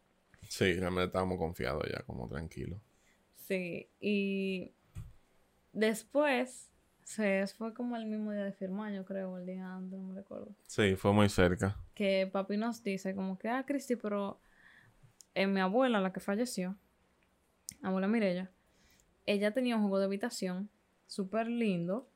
Sí, 0.46 0.74
realmente 0.74 1.06
estábamos 1.06 1.38
confiados 1.38 1.84
ya, 1.90 2.02
como 2.02 2.28
tranquilos. 2.28 2.78
Sí, 3.36 3.88
y 3.98 4.74
después, 5.72 6.70
se 7.04 7.46
fue 7.56 7.74
como 7.74 7.96
el 7.96 8.06
mismo 8.06 8.32
día 8.32 8.44
de 8.44 8.52
firmar, 8.52 8.92
yo 8.92 9.04
creo, 9.04 9.38
el 9.38 9.46
día 9.46 9.74
antes, 9.74 9.98
no 9.98 10.08
me 10.08 10.14
recuerdo. 10.14 10.54
Sí, 10.66 10.96
fue 10.96 11.12
muy 11.12 11.28
cerca. 11.28 11.76
Que 11.94 12.28
papi 12.32 12.56
nos 12.56 12.82
dice 12.82 13.14
como 13.14 13.38
que, 13.38 13.48
ah, 13.48 13.64
Cristi, 13.66 13.96
pero 13.96 14.40
eh, 15.34 15.46
mi 15.46 15.60
abuela, 15.60 16.00
la 16.00 16.12
que 16.12 16.20
falleció, 16.20 16.76
abuela 17.82 18.08
Mirella, 18.08 18.50
ella 19.26 19.52
tenía 19.52 19.76
un 19.76 19.82
juego 19.82 19.98
de 19.98 20.04
habitación 20.06 20.70
súper 21.06 21.46
lindo 21.48 22.08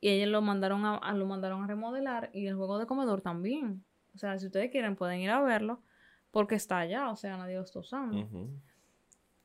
y 0.00 0.08
ella 0.10 0.26
lo 0.26 0.40
mandaron 0.42 0.84
a, 0.84 0.96
a- 0.96 1.12
lo 1.14 1.26
mandaron 1.26 1.62
a 1.64 1.66
remodelar 1.66 2.30
y 2.32 2.46
el 2.46 2.56
juego 2.56 2.78
de 2.78 2.86
comedor 2.86 3.20
también. 3.20 3.84
O 4.14 4.18
sea, 4.18 4.38
si 4.38 4.46
ustedes 4.46 4.70
quieren 4.70 4.96
pueden 4.96 5.20
ir 5.20 5.30
a 5.30 5.40
verlo 5.40 5.82
porque 6.30 6.54
está 6.54 6.78
allá, 6.78 7.10
o 7.10 7.16
sea, 7.16 7.36
nadie 7.36 7.56
lo 7.56 7.62
está 7.62 7.78
usando. 7.80 8.16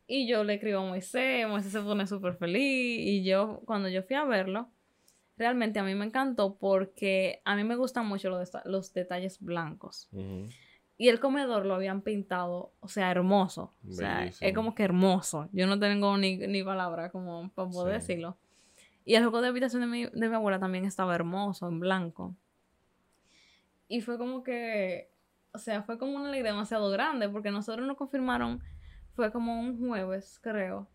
Y 0.08 0.28
yo 0.28 0.44
le 0.44 0.56
escribo 0.56 0.80
a 0.80 0.86
Moisés, 0.86 1.48
Moisés 1.48 1.72
se 1.72 1.82
pone 1.82 2.06
súper 2.08 2.36
feliz. 2.36 3.00
Y 3.08 3.24
yo, 3.24 3.62
cuando 3.66 3.88
yo 3.90 4.04
fui 4.04 4.16
a 4.16 4.24
verlo, 4.26 4.70
realmente 5.38 5.80
a 5.80 5.84
mí 5.84 5.96
me 5.96 6.06
encantó 6.06 6.56
porque 6.56 7.42
a 7.46 7.56
mí 7.56 7.64
me 7.64 7.76
gustan 7.76 8.06
mucho 8.06 8.30
los, 8.30 8.52
los 8.66 8.94
detalles 8.94 9.40
blancos. 9.40 10.10
Y 10.98 11.08
el 11.10 11.20
comedor 11.20 11.66
lo 11.66 11.74
habían 11.74 12.02
pintado, 12.02 12.72
o 12.80 12.88
sea, 12.88 13.10
hermoso. 13.12 13.74
O 13.90 13.94
sea, 13.94 14.26
es 14.26 14.54
como 14.54 14.76
que 14.76 14.84
hermoso. 14.84 15.50
Yo 15.52 15.66
no 15.68 15.80
tengo 15.80 16.18
ni, 16.18 16.38
ni 16.38 16.64
palabra 16.64 17.10
como 17.10 17.50
para 17.52 17.70
poder 17.70 18.00
Sí. 18.02 18.08
decirlo. 18.14 18.38
Y 19.06 19.16
el 19.16 19.24
juego 19.24 19.42
de 19.42 19.48
habitación 19.50 19.82
de 19.82 19.88
mi, 19.88 20.06
de 20.06 20.30
mi 20.30 20.36
abuela 20.36 20.60
también 20.60 20.86
estaba 20.86 21.16
hermoso, 21.16 21.68
en 21.68 21.80
blanco. 21.80 22.36
Y 23.88 24.02
fue 24.02 24.18
como 24.18 24.44
que, 24.44 25.10
o 25.52 25.58
sea, 25.58 25.84
fue 25.84 25.98
como 25.98 26.16
una 26.16 26.30
alegría 26.30 26.52
demasiado 26.52 26.90
grande 26.90 27.28
porque 27.30 27.52
nosotros 27.52 27.86
nos 27.86 27.98
confirmaron, 27.98 28.62
fue 29.16 29.32
como 29.32 29.60
un 29.60 29.78
jueves, 29.80 30.40
creo. 30.42 30.88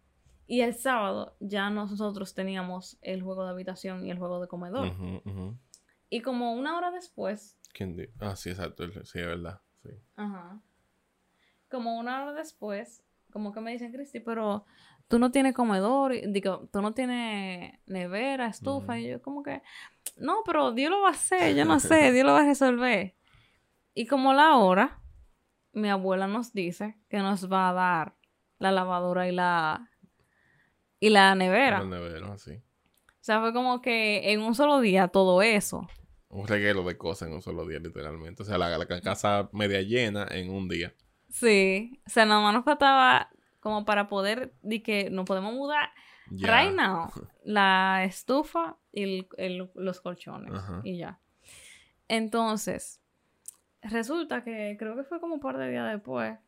Y 0.46 0.62
el 0.62 0.74
sábado 0.74 1.36
ya 1.40 1.68
nosotros 1.70 2.34
teníamos 2.34 2.98
el 3.02 3.22
juego 3.22 3.44
de 3.44 3.50
habitación 3.50 4.06
y 4.06 4.10
el 4.10 4.18
juego 4.18 4.40
de 4.40 4.48
comedor. 4.48 4.92
Y 6.10 6.22
como 6.22 6.54
una 6.54 6.76
hora 6.76 6.90
después, 6.90 7.56
¿Quién 7.74 7.94
di- 7.96 8.08
Ah, 8.18 8.34
sí, 8.34 8.48
exacto. 8.50 8.84
Sí, 9.04 9.18
es 9.20 9.26
verdad. 9.26 9.60
Sí. 9.82 9.90
Ajá. 10.16 10.60
Como 11.70 11.98
una 11.98 12.22
hora 12.22 12.32
después, 12.32 13.04
como 13.30 13.52
que 13.52 13.60
me 13.60 13.72
dicen, 13.72 13.92
Cristi, 13.92 14.20
pero 14.20 14.64
tú 15.06 15.18
no 15.18 15.30
tienes 15.30 15.54
comedor, 15.54 16.14
y- 16.14 16.22
digo, 16.32 16.66
tú 16.72 16.80
no 16.80 16.92
tienes 16.94 17.78
nevera, 17.86 18.46
estufa, 18.46 18.98
y 18.98 19.08
yo 19.10 19.20
como 19.22 19.42
que, 19.42 19.62
no, 20.16 20.38
pero 20.46 20.72
Dios 20.72 20.90
lo 20.90 21.02
va 21.02 21.08
a 21.08 21.12
hacer, 21.12 21.54
yo 21.54 21.64
no 21.66 21.78
sé, 21.80 22.12
Dios 22.12 22.24
lo 22.26 22.32
va 22.32 22.40
a 22.40 22.46
resolver. 22.46 23.14
Y 23.92 24.06
como 24.06 24.32
la 24.32 24.56
hora, 24.56 24.98
mi 25.72 25.88
abuela 25.88 26.26
nos 26.26 26.52
dice 26.52 26.96
que 27.08 27.18
nos 27.18 27.50
va 27.50 27.68
a 27.70 27.72
dar 27.72 28.14
la 28.58 28.72
lavadora 28.72 29.28
y 29.28 29.32
la 29.32 29.90
y 31.00 31.10
la 31.10 31.34
nevera. 31.34 31.80
La 31.80 31.84
nevera, 31.98 32.36
sí. 32.38 32.52
O 32.52 33.20
sea, 33.28 33.40
fue 33.40 33.52
como 33.52 33.80
que 33.82 34.32
en 34.32 34.40
un 34.40 34.54
solo 34.54 34.80
día 34.80 35.08
todo 35.08 35.42
eso. 35.42 35.86
Un 36.30 36.46
reguero 36.48 36.82
de 36.82 36.96
cosas 36.98 37.28
en 37.28 37.34
un 37.34 37.42
solo 37.42 37.66
día, 37.66 37.78
literalmente. 37.78 38.42
O 38.42 38.46
sea, 38.46 38.58
la, 38.58 38.76
la 38.76 38.86
casa 39.00 39.48
media 39.52 39.80
llena 39.82 40.26
en 40.30 40.50
un 40.50 40.68
día. 40.68 40.94
Sí, 41.28 42.00
o 42.06 42.10
sea, 42.10 42.24
nada 42.26 42.40
más 42.40 42.54
nos 42.54 42.64
faltaba 42.64 43.28
como 43.60 43.84
para 43.84 44.08
poder, 44.08 44.54
de 44.62 44.82
que 44.82 45.10
nos 45.10 45.24
podemos 45.26 45.52
mudar 45.52 45.90
Ya. 46.30 46.46
right 46.64 46.74
now, 46.74 47.10
la 47.44 48.02
estufa 48.04 48.76
y 48.92 49.02
el- 49.02 49.28
el- 49.36 49.70
los 49.74 50.00
colchones 50.00 50.54
Ajá. 50.54 50.80
y 50.84 50.96
ya. 50.98 51.20
Entonces, 52.08 53.00
resulta 53.82 54.42
que 54.42 54.76
creo 54.78 54.96
que 54.96 55.04
fue 55.04 55.20
como 55.20 55.34
un 55.34 55.40
par 55.40 55.56
de 55.58 55.70
días 55.70 55.90
después, 55.90 56.38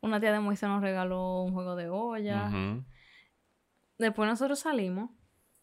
una 0.00 0.20
tía 0.20 0.32
de 0.32 0.40
Moisés 0.40 0.68
nos 0.68 0.82
regaló 0.82 1.42
un 1.42 1.52
juego 1.52 1.76
de 1.76 1.88
olla. 1.88 2.50
Después 3.98 4.28
nosotros 4.28 4.58
salimos, 4.58 5.10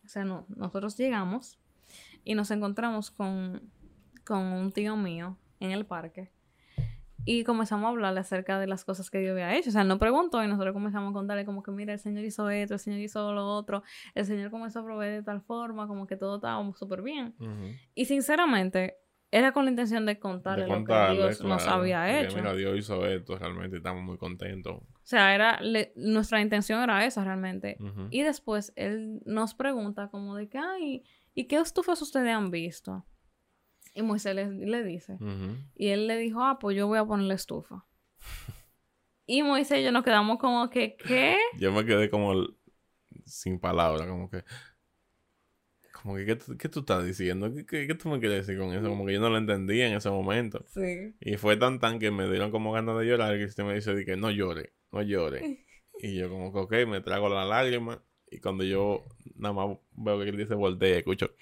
o 0.03 0.07
sea, 0.07 0.25
no, 0.25 0.45
nosotros 0.49 0.97
llegamos 0.97 1.59
y 2.23 2.35
nos 2.35 2.51
encontramos 2.51 3.11
con, 3.11 3.71
con 4.25 4.41
un 4.41 4.71
tío 4.71 4.95
mío 4.95 5.37
en 5.59 5.71
el 5.71 5.85
parque. 5.85 6.31
Y 7.25 7.45
comenzamos 7.45 7.85
a 7.85 7.89
hablarle 7.89 8.19
acerca 8.19 8.59
de 8.59 8.67
las 8.67 8.83
cosas 8.83 9.09
que 9.09 9.19
Dios 9.19 9.31
había 9.31 9.55
hecho. 9.55 9.69
O 9.69 9.71
sea, 9.71 9.83
él 9.83 9.87
no 9.87 9.97
preguntó 9.97 10.43
y 10.43 10.47
nosotros 10.47 10.73
comenzamos 10.73 11.11
a 11.11 11.13
contarle 11.13 11.45
como 11.45 11.63
que, 11.63 11.71
mira, 11.71 11.93
el 11.93 11.99
Señor 11.99 12.25
hizo 12.25 12.49
esto, 12.49 12.73
el 12.73 12.79
Señor 12.81 12.99
hizo 12.99 13.31
lo 13.31 13.47
otro, 13.47 13.83
el 14.13 14.25
Señor 14.25 14.51
comenzó 14.51 14.79
a 14.79 14.83
proveer 14.83 15.13
de 15.13 15.23
tal 15.23 15.41
forma, 15.41 15.87
como 15.87 16.05
que 16.05 16.17
todo 16.17 16.35
estaba 16.35 16.61
súper 16.73 17.01
bien. 17.01 17.33
Y 17.95 18.05
sinceramente, 18.05 18.97
era 19.33 19.51
con 19.51 19.65
la 19.65 19.71
intención 19.71 20.05
de 20.05 20.19
contarle, 20.19 20.67
lo 20.67 20.85
que 20.85 20.93
Dios 21.13 21.43
nos 21.43 21.65
había 21.65 22.21
hecho. 22.21 22.37
mira, 22.37 22.53
Dios 22.53 22.77
hizo 22.77 23.03
esto, 23.07 23.35
realmente 23.35 23.77
estamos 23.77 24.03
muy 24.03 24.15
contentos. 24.15 24.75
O 24.75 24.85
sea, 25.01 25.33
era 25.33 25.59
nuestra 25.95 26.39
intención 26.39 26.83
era 26.83 27.03
esa 27.03 27.23
realmente. 27.23 27.77
Y 28.11 28.21
después 28.21 28.73
él 28.75 29.21
nos 29.25 29.55
pregunta 29.55 30.09
como 30.09 30.35
de 30.35 30.49
que, 30.49 30.59
ay, 30.59 31.03
¿y 31.33 31.45
qué 31.45 31.55
estufas 31.55 31.99
ustedes 32.03 32.31
han 32.31 32.51
visto? 32.51 33.07
Y 33.95 34.03
Moisés 34.03 34.35
le, 34.35 34.83
dice. 34.83 35.17
Y 35.73 35.87
él 35.87 36.05
le 36.05 36.17
dijo, 36.17 36.43
ah, 36.43 36.59
pues 36.59 36.77
yo 36.77 36.85
voy 36.85 36.99
a 36.99 37.05
poner 37.05 37.25
la 37.25 37.33
estufa. 37.33 37.87
y 39.25 39.41
Moisés 39.41 39.79
y 39.79 39.83
yo 39.83 39.91
nos 39.91 40.03
quedamos 40.03 40.37
como 40.37 40.69
que, 40.69 40.95
¿qué? 40.95 41.37
Yo 41.57 41.71
me 41.71 41.83
quedé 41.85 42.11
como 42.11 42.35
sin 43.25 43.59
palabras, 43.59 44.07
como 44.07 44.29
que... 44.29 44.43
Como 46.03 46.17
que, 46.17 46.25
¿qué, 46.25 46.35
tú 46.67 46.81
estás 46.81 47.05
diciendo? 47.05 47.49
¿Qué, 47.65 47.87
¿Qué, 47.87 47.95
tú 47.95 48.09
me 48.09 48.19
quieres 48.19 48.45
decir 48.45 48.59
con 48.59 48.73
eso? 48.73 48.89
Como 48.89 49.05
que 49.05 49.13
yo 49.13 49.21
no 49.21 49.29
lo 49.29 49.37
entendía 49.37 49.87
en 49.87 49.93
ese 49.93 50.09
momento. 50.09 50.65
Sí. 50.67 51.15
Y 51.21 51.37
fue 51.37 51.55
tan 51.55 51.79
tan 51.79 51.97
que 51.97 52.11
me 52.11 52.29
dieron 52.29 52.51
como 52.51 52.73
ganas 52.73 52.99
de 52.99 53.05
llorar 53.05 53.37
que 53.37 53.45
usted 53.45 53.63
me 53.63 53.73
dice 53.73 54.03
que 54.03 54.17
no 54.17 54.29
llore, 54.29 54.73
no 54.91 55.01
llore. 55.01 55.65
y 55.99 56.15
yo 56.15 56.29
como 56.29 56.51
que, 56.51 56.59
ok, 56.59 56.73
me 56.89 56.99
trago 56.99 57.29
la 57.29 57.45
lágrima. 57.45 58.03
Y 58.29 58.41
cuando 58.41 58.65
yo 58.65 59.05
nada 59.35 59.53
más 59.53 59.77
veo 59.93 60.19
que 60.19 60.29
él 60.29 60.35
dice 60.35 60.55
voltea, 60.55 60.97
escucho... 60.97 61.33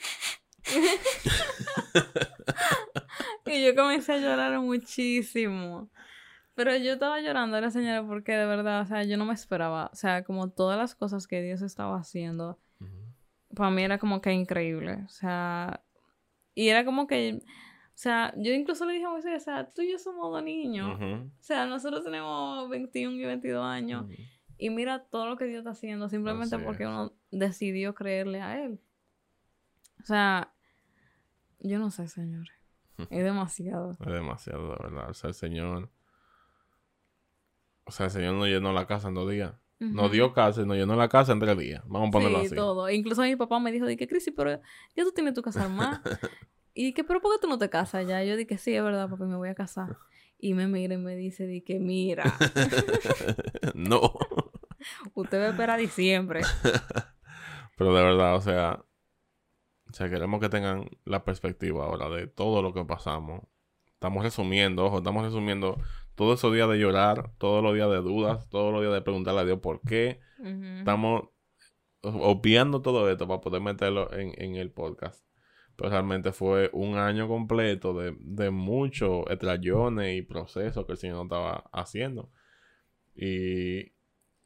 y 3.47 3.65
yo 3.65 3.75
comencé 3.75 4.13
a 4.13 4.17
llorar 4.19 4.59
muchísimo. 4.59 5.89
Pero 6.53 6.75
yo 6.75 6.93
estaba 6.93 7.19
llorando 7.19 7.57
a 7.57 7.61
la 7.61 7.71
señora 7.71 8.05
porque 8.05 8.33
de 8.33 8.45
verdad, 8.45 8.81
o 8.81 8.85
sea, 8.85 9.03
yo 9.05 9.17
no 9.17 9.25
me 9.25 9.33
esperaba. 9.33 9.89
O 9.91 9.95
sea, 9.95 10.23
como 10.23 10.51
todas 10.51 10.77
las 10.77 10.93
cosas 10.93 11.25
que 11.25 11.41
Dios 11.41 11.63
estaba 11.63 11.97
haciendo, 11.97 12.59
para 13.55 13.69
mí 13.69 13.83
era 13.83 13.97
como 13.97 14.21
que 14.21 14.31
increíble. 14.31 15.03
O 15.05 15.09
sea, 15.09 15.83
y 16.53 16.69
era 16.69 16.85
como 16.85 17.07
que, 17.07 17.41
o 17.43 17.97
sea, 18.01 18.33
yo 18.37 18.53
incluso 18.53 18.85
le 18.85 18.93
dije 18.93 19.05
a 19.05 19.09
Moisés, 19.09 19.41
o 19.41 19.45
sea, 19.45 19.71
tú 19.71 19.81
y 19.81 19.91
yo 19.91 19.99
somos 19.99 20.31
dos 20.31 20.43
niños. 20.43 20.99
O 20.99 21.43
sea, 21.43 21.65
nosotros 21.65 22.03
tenemos 22.03 22.69
21 22.69 23.15
y 23.15 23.25
22 23.25 23.63
años. 23.63 24.05
Y 24.57 24.69
mira 24.69 25.05
todo 25.05 25.27
lo 25.27 25.37
que 25.37 25.45
Dios 25.45 25.59
está 25.59 25.71
haciendo 25.71 26.07
simplemente 26.09 26.57
porque 26.59 26.85
uno 26.85 27.13
decidió 27.31 27.95
creerle 27.95 28.41
a 28.41 28.63
Él. 28.63 28.79
O 30.01 30.05
sea, 30.05 30.53
yo 31.59 31.79
no 31.79 31.91
sé, 31.91 32.07
señores. 32.07 32.51
Es 33.09 33.23
demasiado. 33.23 33.97
Es 33.99 34.13
demasiado, 34.13 34.75
de 34.75 34.83
verdad. 34.83 35.09
O 35.09 35.13
sea, 35.15 35.29
el 35.29 35.33
Señor. 35.33 35.89
O 37.85 37.91
sea, 37.91 38.05
el 38.07 38.11
Señor 38.11 38.35
nos 38.35 38.47
llenó 38.47 38.73
la 38.73 38.85
casa 38.85 39.07
en 39.07 39.15
dos 39.15 39.29
días. 39.29 39.55
Nos 39.81 40.11
dio 40.11 40.31
casa 40.31 40.61
y 40.61 40.65
nos 40.65 40.77
llenó 40.77 40.95
la 40.95 41.09
casa 41.09 41.31
en 41.31 41.39
tres 41.39 41.57
días. 41.57 41.81
Vamos 41.87 42.09
a 42.09 42.11
ponerlo 42.11 42.45
sí, 42.45 42.53
todo. 42.53 42.87
Incluso 42.87 43.23
mi 43.23 43.35
papá 43.35 43.59
me 43.59 43.71
dijo, 43.71 43.87
que 43.87 44.07
Cristi, 44.07 44.29
pero 44.29 44.61
ya 44.95 45.03
tú 45.03 45.11
tienes 45.11 45.33
tu 45.33 45.41
casa 45.41 45.67
más. 45.67 46.01
y 46.75 46.93
que, 46.93 47.03
pero 47.03 47.19
¿por 47.19 47.33
qué 47.33 47.41
tú 47.41 47.47
no 47.47 47.57
te 47.57 47.67
casas 47.67 48.05
ya? 48.07 48.23
Yo 48.23 48.37
dije, 48.37 48.59
sí, 48.59 48.75
es 48.75 48.83
verdad, 48.83 49.09
porque 49.09 49.25
me 49.25 49.37
voy 49.37 49.49
a 49.49 49.55
casar. 49.55 49.97
Y 50.37 50.53
me 50.53 50.67
mira 50.67 50.93
y 50.93 50.97
me 50.97 51.15
dice, 51.15 51.47
di 51.47 51.61
que 51.61 51.79
mira. 51.79 52.23
no. 53.73 54.13
Usted 55.15 55.39
va 55.39 55.45
a 55.45 55.49
esperar 55.49 55.79
diciembre. 55.79 56.41
pero 57.75 57.95
de 57.95 58.03
verdad, 58.03 58.35
o 58.35 58.41
sea, 58.41 58.85
o 59.89 59.93
sea, 59.93 60.11
queremos 60.11 60.39
que 60.39 60.49
tengan 60.49 60.89
la 61.05 61.25
perspectiva 61.25 61.85
ahora 61.85 62.07
de 62.09 62.27
todo 62.27 62.61
lo 62.61 62.71
que 62.71 62.85
pasamos. 62.85 63.41
Estamos 63.93 64.23
resumiendo, 64.23 64.85
ojo, 64.85 64.99
estamos 64.99 65.23
resumiendo 65.23 65.79
todos 66.15 66.39
esos 66.39 66.53
días 66.53 66.69
de 66.69 66.77
llorar, 66.79 67.31
todos 67.37 67.63
los 67.63 67.73
días 67.73 67.89
de 67.89 67.97
dudas, 67.97 68.47
todos 68.49 68.73
los 68.73 68.81
días 68.81 68.93
de 68.93 69.01
preguntarle 69.01 69.41
a 69.41 69.45
Dios 69.45 69.59
por 69.59 69.81
qué. 69.81 70.19
Estamos 70.77 71.29
obviando 72.01 72.81
todo 72.81 73.09
esto 73.09 73.27
para 73.27 73.41
poder 73.41 73.61
meterlo 73.61 74.11
en, 74.13 74.55
el 74.55 74.71
podcast. 74.71 75.23
Pero 75.75 75.89
realmente 75.89 76.31
fue 76.31 76.69
un 76.73 76.97
año 76.97 77.27
completo 77.27 77.93
de, 77.93 78.15
de 78.19 78.49
muchos 78.49 79.25
estrellones 79.29 80.17
y 80.17 80.21
procesos 80.21 80.85
que 80.85 80.91
el 80.93 80.97
Señor 80.97 81.23
estaba 81.23 81.69
haciendo. 81.71 82.29
Y, 83.15 83.93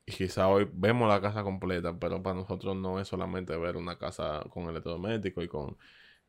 y 0.05 0.11
quizá 0.17 0.47
hoy 0.47 0.69
vemos 0.71 1.09
la 1.09 1.21
casa 1.21 1.43
completa, 1.43 1.97
pero 1.99 2.21
para 2.21 2.35
nosotros 2.35 2.75
no 2.75 2.99
es 2.99 3.07
solamente 3.07 3.57
ver 3.57 3.75
una 3.75 3.97
casa 3.97 4.43
con 4.49 4.69
electrodoméstico 4.69 5.41
y 5.41 5.47
con 5.47 5.77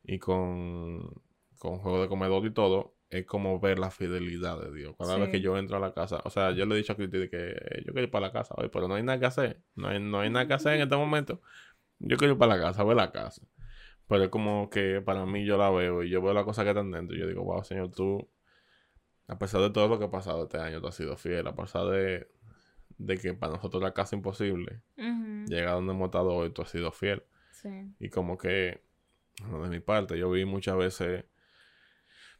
y 0.07 0.19
con, 0.19 1.21
con 1.59 1.79
juego 1.79 2.01
de 2.01 2.07
comedor 2.07 2.45
y 2.45 2.51
todo, 2.51 2.95
es 3.09 3.25
como 3.25 3.59
ver 3.59 3.79
la 3.79 3.89
fidelidad 3.89 4.59
de 4.61 4.73
Dios. 4.73 4.95
Cada 4.97 5.17
vez 5.17 5.29
que 5.29 5.39
yo 5.39 5.57
entro 5.57 5.77
a 5.77 5.79
la 5.79 5.93
casa, 5.93 6.21
o 6.25 6.29
sea, 6.29 6.51
yo 6.51 6.65
le 6.65 6.75
he 6.75 6.77
dicho 6.77 6.93
a 6.93 6.95
Cristi 6.95 7.29
que 7.29 7.55
yo 7.85 7.93
quiero 7.93 8.03
ir 8.03 8.11
para 8.11 8.27
la 8.27 8.33
casa 8.33 8.53
hoy, 8.57 8.69
pero 8.71 8.87
no 8.87 8.95
hay 8.95 9.03
nada 9.03 9.19
que 9.19 9.25
hacer, 9.25 9.61
no 9.75 9.87
hay, 9.87 9.99
no 9.99 10.19
hay 10.19 10.29
nada 10.29 10.47
que 10.47 10.53
hacer 10.53 10.75
en 10.75 10.81
este 10.81 10.95
momento. 10.95 11.41
Yo 11.99 12.17
quiero 12.17 12.33
ir 12.33 12.39
para 12.39 12.57
la 12.57 12.61
casa, 12.61 12.83
ver 12.83 12.97
la 12.97 13.11
casa. 13.11 13.41
Pero 14.07 14.23
es 14.23 14.29
como 14.29 14.69
que 14.69 15.01
para 15.01 15.25
mí 15.25 15.45
yo 15.45 15.57
la 15.57 15.69
veo 15.69 16.03
y 16.03 16.09
yo 16.09 16.21
veo 16.21 16.33
la 16.33 16.43
cosa 16.43 16.63
que 16.63 16.69
están 16.69 16.91
dentro 16.91 17.15
y 17.15 17.19
yo 17.19 17.27
digo, 17.27 17.43
wow, 17.43 17.63
Señor, 17.63 17.91
tú, 17.91 18.29
a 19.27 19.37
pesar 19.37 19.61
de 19.61 19.69
todo 19.69 19.87
lo 19.87 19.99
que 19.99 20.05
ha 20.05 20.11
pasado 20.11 20.43
este 20.43 20.57
año, 20.57 20.81
tú 20.81 20.87
has 20.87 20.95
sido 20.95 21.17
fiel, 21.17 21.47
a 21.47 21.55
pesar 21.55 21.85
de, 21.87 22.27
de 22.97 23.17
que 23.17 23.33
para 23.33 23.53
nosotros 23.53 23.81
la 23.81 23.93
casa 23.93 24.15
imposible, 24.15 24.81
llega 25.47 25.71
a 25.71 25.75
donde 25.75 25.93
hemos 25.93 26.07
estado 26.07 26.33
hoy, 26.33 26.51
tú 26.51 26.61
has 26.61 26.69
sido 26.69 26.91
fiel. 26.91 27.23
Y 27.99 28.09
como 28.09 28.37
que, 28.37 28.81
de 29.39 29.69
mi 29.69 29.79
parte, 29.79 30.17
yo 30.17 30.29
vi 30.29 30.45
muchas 30.45 30.77
veces 30.77 31.25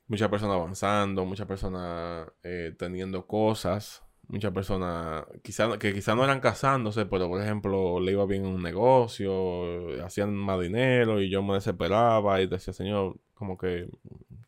muchas 0.07 0.29
personas 0.29 0.55
avanzando, 0.55 1.25
muchas 1.25 1.47
personas 1.47 2.27
eh, 2.43 2.75
teniendo 2.77 3.27
cosas, 3.27 4.03
muchas 4.27 4.51
personas 4.51 5.25
quizá, 5.43 5.77
que 5.77 5.93
quizás 5.93 6.15
no 6.15 6.23
eran 6.23 6.39
casándose, 6.39 7.05
pero 7.05 7.27
por 7.27 7.41
ejemplo 7.41 7.99
le 7.99 8.11
iba 8.13 8.25
bien 8.25 8.45
en 8.45 8.53
un 8.53 8.63
negocio, 8.63 10.03
hacían 10.03 10.33
más 10.35 10.59
dinero 10.59 11.21
y 11.21 11.29
yo 11.29 11.43
me 11.43 11.55
desesperaba 11.55 12.41
y 12.41 12.47
decía, 12.47 12.73
Señor, 12.73 13.17
como 13.33 13.57
que, 13.57 13.89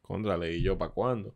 contrale, 0.01 0.55
¿y 0.55 0.63
yo 0.63 0.77
para 0.77 0.91
cuándo? 0.91 1.35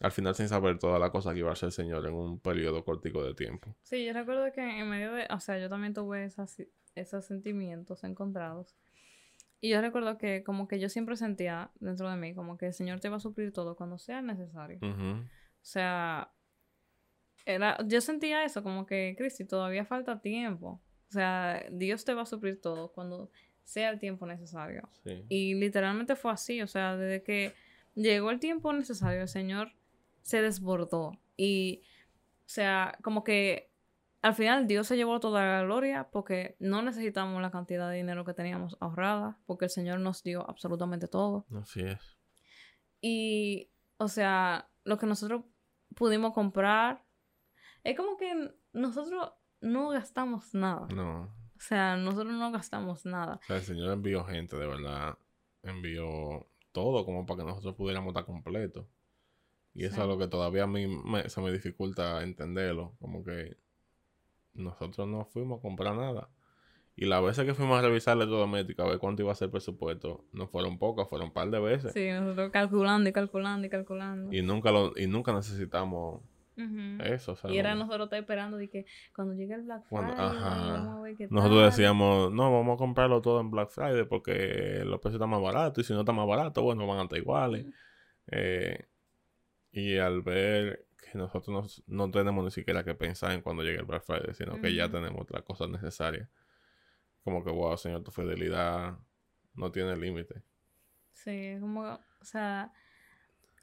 al 0.00 0.12
final 0.12 0.34
sin 0.34 0.48
saber 0.48 0.78
toda 0.78 0.98
la 0.98 1.10
cosa 1.10 1.32
que 1.32 1.40
iba 1.40 1.50
a 1.50 1.54
hacer 1.54 1.68
el 1.68 1.72
Señor 1.72 2.06
en 2.06 2.14
un 2.14 2.38
periodo 2.38 2.84
cortico 2.84 3.24
de 3.24 3.34
tiempo. 3.34 3.74
Sí, 3.82 4.04
yo 4.04 4.12
recuerdo 4.12 4.52
que 4.52 4.60
en 4.60 4.88
medio 4.88 5.12
de, 5.12 5.26
o 5.30 5.40
sea, 5.40 5.58
yo 5.58 5.68
también 5.68 5.94
tuve 5.94 6.28
esos 6.94 7.24
sentimientos 7.24 8.04
encontrados. 8.04 8.76
Y 9.60 9.70
yo 9.70 9.80
recuerdo 9.80 10.18
que 10.18 10.44
como 10.44 10.68
que 10.68 10.78
yo 10.78 10.88
siempre 10.88 11.16
sentía 11.16 11.70
dentro 11.80 12.10
de 12.10 12.16
mí 12.16 12.34
como 12.34 12.58
que 12.58 12.66
el 12.66 12.74
Señor 12.74 13.00
te 13.00 13.08
va 13.08 13.16
a 13.16 13.20
suplir 13.20 13.52
todo 13.52 13.76
cuando 13.76 13.98
sea 13.98 14.20
necesario. 14.22 14.78
O 14.82 15.24
sea, 15.62 16.30
era, 17.44 17.78
yo 17.86 18.00
sentía 18.00 18.44
eso 18.44 18.62
como 18.62 18.86
que, 18.86 19.14
Cristi, 19.16 19.44
todavía 19.44 19.84
falta 19.84 20.20
tiempo. 20.20 20.82
O 21.08 21.12
sea, 21.12 21.64
Dios 21.70 22.04
te 22.04 22.14
va 22.14 22.22
a 22.22 22.26
suplir 22.26 22.60
todo 22.60 22.92
cuando 22.92 23.30
sea 23.62 23.90
el 23.90 23.98
tiempo 23.98 24.26
necesario. 24.26 24.88
Y 25.28 25.54
literalmente 25.54 26.16
fue 26.16 26.32
así, 26.32 26.62
o 26.62 26.66
sea, 26.66 26.96
desde 26.96 27.22
que 27.22 27.52
llegó 27.94 28.30
el 28.30 28.40
tiempo 28.40 28.72
necesario, 28.72 29.22
el 29.22 29.28
Señor 29.28 29.72
se 30.22 30.42
desbordó. 30.42 31.18
Y, 31.36 31.82
o 32.40 32.48
sea, 32.48 32.98
como 33.02 33.24
que 33.24 33.70
al 34.22 34.34
final 34.34 34.66
Dios 34.66 34.86
se 34.86 34.96
llevó 34.96 35.20
toda 35.20 35.44
la 35.44 35.62
gloria 35.62 36.08
porque 36.10 36.56
no 36.58 36.82
necesitamos 36.82 37.40
la 37.40 37.50
cantidad 37.50 37.90
de 37.90 37.96
dinero 37.96 38.24
que 38.24 38.34
teníamos 38.34 38.76
ahorrada, 38.80 39.38
porque 39.46 39.66
el 39.66 39.70
Señor 39.70 40.00
nos 40.00 40.22
dio 40.22 40.48
absolutamente 40.48 41.08
todo. 41.08 41.46
Así 41.60 41.80
es. 41.80 42.18
Y, 43.00 43.70
o 43.98 44.08
sea, 44.08 44.70
lo 44.84 44.98
que 44.98 45.06
nosotros 45.06 45.44
pudimos 45.94 46.32
comprar, 46.32 47.04
es 47.84 47.96
como 47.96 48.16
que 48.16 48.52
nosotros 48.72 49.32
no 49.60 49.88
gastamos 49.90 50.54
nada. 50.54 50.86
No. 50.88 51.22
O 51.56 51.60
sea, 51.60 51.96
nosotros 51.96 52.32
no 52.32 52.50
gastamos 52.50 53.06
nada. 53.06 53.36
O 53.42 53.46
sea, 53.46 53.56
el 53.56 53.62
Señor 53.62 53.92
envió 53.92 54.24
gente, 54.24 54.56
de 54.56 54.66
verdad. 54.66 55.18
Envió 55.62 56.50
todo 56.72 57.04
como 57.04 57.24
para 57.24 57.40
que 57.40 57.46
nosotros 57.46 57.74
pudiéramos 57.76 58.08
estar 58.08 58.26
completos. 58.26 58.86
Y 59.72 59.84
eso 59.84 60.02
es 60.02 60.08
lo 60.08 60.18
que 60.18 60.28
todavía 60.28 60.64
a 60.64 60.66
mí 60.66 60.86
me, 60.86 61.28
se 61.28 61.40
me 61.40 61.52
dificulta 61.52 62.22
entenderlo. 62.22 62.96
Como 62.98 63.24
que 63.24 63.56
nosotros 64.56 65.06
no 65.08 65.24
fuimos 65.24 65.58
a 65.58 65.62
comprar 65.62 65.96
nada. 65.96 66.28
Y 66.98 67.04
las 67.04 67.22
veces 67.22 67.44
que 67.44 67.54
fuimos 67.54 67.78
a 67.78 67.82
revisar 67.82 68.16
el 68.16 68.22
electrodoméstico 68.22 68.82
a 68.82 68.88
ver 68.88 68.98
cuánto 68.98 69.22
iba 69.22 69.30
a 69.30 69.34
ser 69.34 69.46
el 69.46 69.52
presupuesto, 69.52 70.24
no 70.32 70.48
fueron 70.48 70.78
pocas, 70.78 71.06
fueron 71.08 71.28
un 71.28 71.34
par 71.34 71.50
de 71.50 71.60
veces. 71.60 71.92
Sí, 71.92 72.08
nosotros 72.10 72.50
calculando 72.50 73.08
y 73.08 73.12
calculando 73.12 73.66
y 73.66 73.70
calculando. 73.70 74.32
Y 74.32 74.40
nunca 74.40 74.70
lo, 74.72 74.92
y 74.96 75.06
nunca 75.06 75.34
necesitamos 75.34 76.22
eso. 76.56 77.36
y 77.50 77.58
era 77.58 77.74
nosotros 77.74 78.06
estar 78.06 78.18
esperando 78.18 78.56
de 78.56 78.70
que 78.70 78.86
cuando 79.14 79.34
llegue 79.34 79.54
el 79.54 79.62
Black 79.62 79.84
Friday, 79.90 80.14
ajá. 80.16 80.98
nosotros 81.28 81.64
decíamos, 81.66 82.32
no, 82.32 82.50
vamos 82.50 82.76
a 82.76 82.78
comprarlo 82.78 83.20
todo 83.20 83.40
en 83.40 83.50
Black 83.50 83.68
Friday 83.68 84.06
porque 84.06 84.82
los 84.86 84.98
precios 85.00 85.16
están 85.16 85.28
más 85.28 85.42
baratos 85.42 85.84
y 85.84 85.86
si 85.86 85.92
no 85.92 86.00
está 86.00 86.12
más 86.12 86.26
barato, 86.26 86.62
bueno, 86.62 86.86
van 86.86 87.00
a 87.00 87.02
estar 87.02 87.18
iguales. 87.18 87.66
eh, 88.28 88.86
y 89.70 89.98
al 89.98 90.22
ver 90.22 90.85
que 91.10 91.18
nosotros 91.18 91.82
no, 91.86 92.10
tenemos 92.10 92.44
ni 92.44 92.50
siquiera 92.50 92.84
que 92.84 92.94
pensar 92.94 93.32
en 93.32 93.42
cuando 93.42 93.62
llegue 93.62 93.78
el 93.78 93.84
Black 93.84 94.04
Friday, 94.04 94.34
sino 94.34 94.60
que 94.60 94.74
ya 94.74 94.90
tenemos 94.90 95.26
las 95.30 95.42
cosas 95.42 95.68
necesarias. 95.68 96.28
Como 97.24 97.44
que, 97.44 97.50
wow, 97.50 97.76
Señor, 97.76 98.02
tu 98.02 98.10
fidelidad 98.10 98.98
no 99.54 99.72
tiene 99.72 99.96
límite. 99.96 100.42
Sí, 101.12 101.56
como, 101.60 101.82
o 101.82 102.24
sea, 102.24 102.72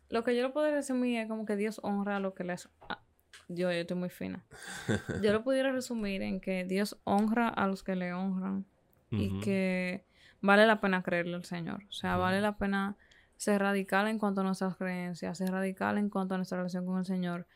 Lo 0.09 0.23
que 0.23 0.35
yo 0.35 0.43
lo 0.43 0.53
puedo 0.53 0.69
resumir 0.71 1.19
es 1.19 1.27
como 1.27 1.45
que 1.45 1.55
Dios 1.55 1.79
honra 1.83 2.19
lo 2.19 2.33
que 2.33 2.43
les... 2.43 2.69
ah, 2.89 3.01
yo, 3.47 3.71
yo 3.71 3.79
estoy 3.79 3.97
muy 3.97 4.09
fina. 4.09 4.43
Yo 5.23 5.33
lo 5.33 5.43
pudiera 5.43 5.71
resumir 5.71 6.21
en 6.21 6.39
que 6.39 6.65
Dios 6.65 6.99
honra 7.03 7.49
a 7.49 7.67
los 7.67 7.83
que 7.83 7.95
le 7.95 8.13
honran 8.13 8.65
y 9.11 9.39
que 9.41 10.05
vale 10.41 10.65
la 10.65 10.81
pena 10.81 11.03
creerle 11.03 11.35
al 11.35 11.45
Señor. 11.45 11.83
O 11.89 11.91
sea, 11.91 12.17
vale 12.17 12.41
la 12.41 12.57
pena 12.57 12.95
ser 13.43 13.61
radical 13.61 14.07
en 14.07 14.17
cuanto 14.19 14.41
a 14.41 14.43
nuestras 14.43 14.75
creencias, 14.77 15.37
ser 15.37 15.49
radical 15.51 15.97
en 15.97 16.09
cuanto 16.09 16.33
a 16.35 16.37
nuestra 16.37 16.57
relación 16.57 16.85
con 16.85 16.97
el 16.99 17.05
Señor 17.05 17.47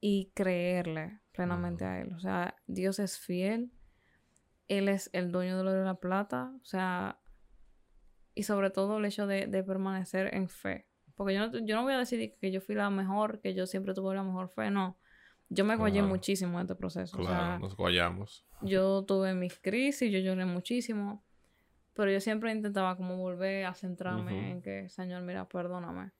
y 0.00 0.30
creerle 0.34 1.20
plenamente 1.32 1.84
a 1.84 2.00
Él. 2.00 2.12
O 2.14 2.20
sea, 2.20 2.56
Dios 2.66 2.98
es 2.98 3.18
fiel, 3.18 3.70
Él 4.68 4.88
es 4.88 5.10
el 5.12 5.30
dueño 5.32 5.56
de 5.58 5.64
lo 5.64 5.72
de 5.72 5.84
la 5.84 5.94
plata, 5.94 6.52
o 6.60 6.64
sea, 6.64 7.18
y 8.34 8.44
sobre 8.44 8.70
todo 8.70 8.98
el 8.98 9.04
hecho 9.04 9.26
de, 9.26 9.46
de 9.46 9.62
permanecer 9.62 10.34
en 10.34 10.48
fe. 10.48 10.88
Porque 11.14 11.34
yo 11.34 11.46
no, 11.46 11.58
yo 11.58 11.76
no 11.76 11.82
voy 11.82 11.92
a 11.92 11.98
decir 11.98 12.34
que 12.40 12.50
yo 12.50 12.60
fui 12.60 12.74
la 12.74 12.88
mejor, 12.90 13.40
que 13.40 13.54
yo 13.54 13.66
siempre 13.66 13.92
tuve 13.94 14.14
la 14.14 14.22
mejor 14.22 14.48
fe, 14.48 14.70
no. 14.70 14.98
Yo 15.50 15.64
me 15.66 15.76
guayé 15.76 15.98
Claro. 15.98 16.08
muchísimo 16.08 16.58
en 16.58 16.62
este 16.62 16.74
proceso. 16.74 17.14
o 17.18 17.20
Claro, 17.20 17.44
sea, 17.46 17.58
nos 17.58 17.76
guayamos. 17.76 18.46
yo 18.62 19.04
tuve 19.04 19.34
mis 19.34 19.58
crisis, 19.58 20.10
yo 20.10 20.18
lloré 20.20 20.46
muchísimo, 20.46 21.22
pero 21.94 22.10
yo 22.10 22.20
siempre 22.20 22.52
intentaba 22.52 22.96
como 22.96 23.16
volver 23.16 23.66
a 23.66 23.74
centrarme 23.74 24.50
en 24.50 24.62
que, 24.62 24.88
Señor, 24.88 25.22
mira, 25.22 25.48
perdóname, 25.48 26.12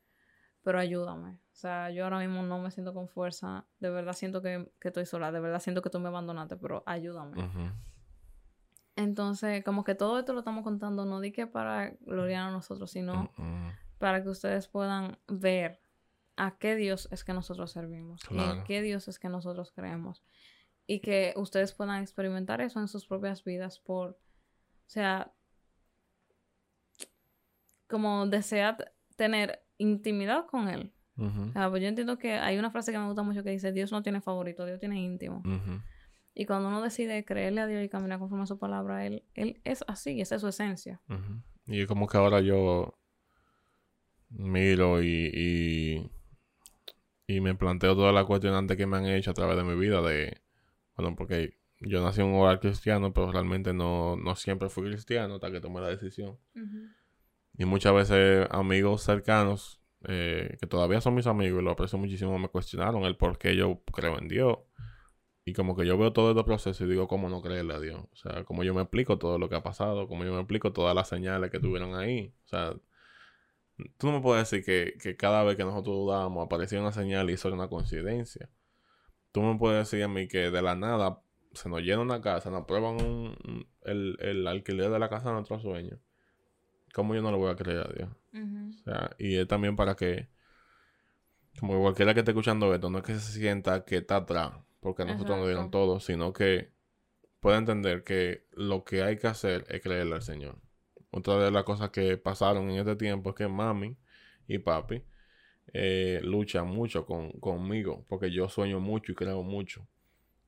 pero 0.62 0.79
ayúdame. 0.79 1.31
O 1.33 1.55
sea, 1.55 1.91
yo 1.91 2.05
ahora 2.05 2.18
mismo 2.18 2.43
no 2.43 2.59
me 2.61 2.70
siento 2.70 2.93
con 2.95 3.09
fuerza, 3.09 3.66
de 3.79 3.91
verdad 3.91 4.12
siento 4.12 4.43
que, 4.43 4.70
que 4.81 4.89
estoy 4.89 5.07
sola, 5.07 5.33
de 5.33 5.41
verdad 5.41 5.61
siento 5.61 5.83
que 5.83 5.91
tú 5.91 6.01
me 6.01 6.09
abandonaste, 6.09 6.57
pero 6.57 6.83
ayúdame. 6.87 7.41
Entonces, 8.97 9.64
como 9.64 9.85
que 9.85 9.95
todo 9.95 10.18
esto 10.18 10.33
lo 10.33 10.41
estamos 10.41 10.64
contando, 10.64 11.05
no 11.05 11.20
di 11.20 11.33
que 11.33 11.47
para 11.47 11.91
gloriar 12.01 12.49
a 12.49 12.51
nosotros, 12.51 12.91
sino 12.91 13.31
Ujú. 13.39 13.73
para 13.99 14.23
que 14.23 14.29
ustedes 14.29 14.68
puedan 14.68 15.18
ver 15.29 15.81
a 16.37 16.57
qué 16.59 16.77
Dios 16.77 17.09
es 17.11 17.25
que 17.25 17.33
nosotros 17.33 17.73
servimos 17.73 18.23
y 18.31 18.35
en 18.35 18.39
Claro. 18.39 18.64
qué 18.64 18.83
Dios 18.83 19.09
es 19.09 19.18
que 19.18 19.29
nosotros 19.29 19.73
creemos. 19.73 20.23
Y 20.87 21.01
que 21.01 21.33
ustedes 21.37 21.73
puedan 21.73 22.03
experimentar 22.03 22.61
eso 22.61 22.81
en 22.81 22.89
sus 22.89 23.07
propias 23.07 23.45
vidas 23.45 23.79
por, 23.79 24.11
o 24.11 24.18
sea, 24.89 25.33
como 27.93 28.26
desear 28.26 28.93
tener 29.16 29.61
intimidad 29.76 30.47
con 30.47 30.68
Él. 30.68 30.93
O 31.18 31.53
sea, 31.53 31.68
pues 31.68 31.82
yo 31.82 31.88
entiendo 31.88 32.18
que 32.18 32.32
hay 32.32 32.59
una 32.59 32.70
frase 32.70 32.90
que 32.90 32.99
me 32.99 33.07
gusta 33.07 33.22
mucho 33.22 33.45
que 33.45 33.51
dice, 33.51 33.70
Dios 33.70 33.93
no 33.93 34.03
tiene 34.03 34.22
favorito, 34.22 34.64
Dios 34.64 34.80
tiene 34.80 35.01
íntimo. 35.01 35.43
Y 36.34 36.47
cuando 36.47 36.68
uno 36.68 36.80
decide 36.80 37.24
creerle 37.26 37.61
a 37.61 37.66
Dios 37.66 37.84
y 37.84 37.90
caminar 37.90 38.18
conforme 38.18 38.45
a 38.45 38.47
su 38.47 38.59
palabra, 38.59 39.07
Él, 39.07 39.24
él 39.34 39.61
es 39.64 39.84
así, 39.86 40.20
esa 40.22 40.36
es 40.36 40.40
su 40.40 40.49
esencia. 40.49 41.03
Ujú. 41.09 41.43
Y 41.66 41.82
es 41.82 41.86
como 41.86 42.09
que 42.09 42.16
ahora 42.16 42.40
yo 42.40 42.99
miro 44.30 45.03
y, 45.03 45.30
y, 45.34 46.11
y 47.26 47.40
me 47.43 47.55
planteo 47.55 47.95
todas 47.95 48.14
las 48.14 48.24
cuestionantes 48.24 48.78
que 48.78 48.86
me 48.86 48.97
han 48.97 49.07
hecho 49.07 49.32
a 49.32 49.34
través 49.34 49.59
de 49.59 49.64
mi 49.64 49.78
vida 49.78 50.01
de, 50.01 50.40
bueno, 50.97 51.14
porque 51.14 51.59
yo 51.80 52.03
nací 52.03 52.22
en 52.22 52.28
un 52.28 52.40
hogar 52.40 52.59
cristiano, 52.59 53.12
pero 53.12 53.30
realmente 53.30 53.74
no, 53.74 54.16
no 54.16 54.34
siempre 54.34 54.70
fui 54.70 54.84
cristiano 54.84 55.34
hasta 55.34 55.51
que 55.53 55.61
tomé 55.61 55.82
la 55.82 55.88
decisión. 55.88 56.38
Y 57.59 57.64
muchas 57.64 57.94
veces 57.94 58.46
amigos 58.50 59.03
cercanos, 59.03 59.80
eh, 60.09 60.57
que 60.61 60.66
todavía 60.66 61.00
son 61.00 61.14
mis 61.14 61.26
amigos 61.26 61.61
y 61.61 61.64
lo 61.64 61.70
aprecio 61.72 61.98
muchísimo, 61.98 62.38
me 62.38 62.48
cuestionaron 62.48 63.05
el 63.05 63.16
por 63.16 63.38
qué 63.38 63.57
yo 63.57 63.82
creo 63.92 64.18
en 64.18 64.28
Dios. 64.28 64.59
Y 65.44 65.55
como 65.55 65.76
que 65.76 65.86
yo 65.86 65.98
veo 65.98 66.12
todo 66.12 66.30
este 66.30 66.44
proceso 66.44 66.84
y 66.84 66.88
digo, 66.88 67.09
¿cómo 67.09 67.28
no 67.28 67.42
creerle 67.42 67.74
a 67.74 67.80
Dios? 67.80 68.00
O 68.12 68.16
sea, 68.16 68.44
cómo 68.44 68.64
yo 68.64 68.74
me 68.74 68.82
explico 68.82 69.18
todo 69.18 69.38
lo 69.38 69.48
que 69.48 69.57
ha 69.57 69.62
pasado, 69.62 70.09
cómo 70.09 70.24
yo 70.24 70.32
me 70.32 70.40
explico 70.40 70.72
todas 70.72 70.94
las 70.94 71.09
señales 71.09 71.50
que 71.50 71.61
tuvieron 71.61 71.94
ahí. 71.96 72.34
O 72.44 72.48
sea, 72.48 72.74
tú 73.98 74.07
no 74.09 74.12
me 74.14 74.20
puedes 74.20 74.48
decir 74.50 74.64
que, 74.64 74.98
que 75.00 75.16
cada 75.16 75.42
vez 75.44 75.57
que 75.57 75.64
nosotros 75.64 75.96
dudábamos 75.96 76.44
aparecía 76.46 76.80
una 76.80 76.92
señal 76.92 77.30
y 77.30 77.34
eso 77.34 77.48
era 77.48 77.57
una 77.57 77.68
coincidencia. 77.68 78.50
Tú 79.32 79.42
me 79.42 79.59
puedes 79.59 79.90
decir 79.90 80.05
a 80.05 80.09
mí 80.09 80.28
que 80.28 80.50
de 80.50 80.62
la 80.62 80.76
nada 80.76 81.22
se 81.55 81.68
nos 81.68 81.82
llena 81.82 82.03
una 82.03 82.20
casa, 82.22 82.50
nos 82.50 82.62
aprueban 82.62 82.96
un- 83.03 83.68
el, 83.84 84.16
el 84.20 84.46
alquiler 84.48 84.90
de 84.90 84.98
la 84.98 85.09
casa 85.11 85.28
de 85.30 85.34
nuestro 85.36 85.61
sueño. 85.61 85.98
¿Cómo 86.93 87.14
yo 87.14 87.22
no 87.22 87.30
le 87.30 87.38
voy 87.38 87.51
a 87.51 87.57
creer 87.57 87.78
a 87.78 87.93
Dios? 87.93 88.11
O 88.34 88.84
sea, 88.84 89.11
y 89.18 89.36
es 89.36 89.49
también 89.49 89.76
para 89.76 89.95
que, 89.95 90.28
como 91.59 91.80
cualquiera 91.80 92.14
que 92.14 92.20
esté 92.20 92.32
escuchando 92.32 92.74
esto, 92.74 92.90
no 92.90 92.99
es 92.99 93.05
que 93.05 93.14
se 93.14 93.38
sienta 93.38 93.84
que 93.84 93.99
está 93.99 94.16
atrás, 94.16 94.53
porque 94.80 95.05
nosotros 95.05 95.38
nos 95.38 95.47
dieron 95.47 95.70
todo, 95.70 96.01
sino 96.01 96.32
que 96.32 96.72
pueda 97.40 97.59
entender 97.59 98.05
que 98.05 98.47
lo 98.53 98.84
que 98.84 99.03
hay 99.03 99.18
que 99.18 99.26
hacer 99.26 99.64
es 99.68 99.80
creerle 99.82 100.14
al 100.14 100.22
Señor. 100.22 100.59
Otra 101.11 101.38
de 101.38 101.51
las 101.51 101.64
cosas 101.64 101.90
que 101.90 102.16
pasaron 102.16 102.70
en 102.70 102.78
este 102.78 102.97
tiempo 102.97 103.30
es 103.30 103.36
que 103.36 103.49
mami 103.49 103.97
y 104.47 104.59
papi 104.59 105.03
eh, 105.72 106.20
luchan 106.22 106.68
mucho 106.68 107.07
con, 107.07 107.32
conmigo, 107.32 108.05
porque 108.09 108.30
yo 108.30 108.49
sueño 108.49 108.80
mucho 108.80 109.12
y 109.12 109.14
creo 109.14 109.43
mucho. 109.43 109.86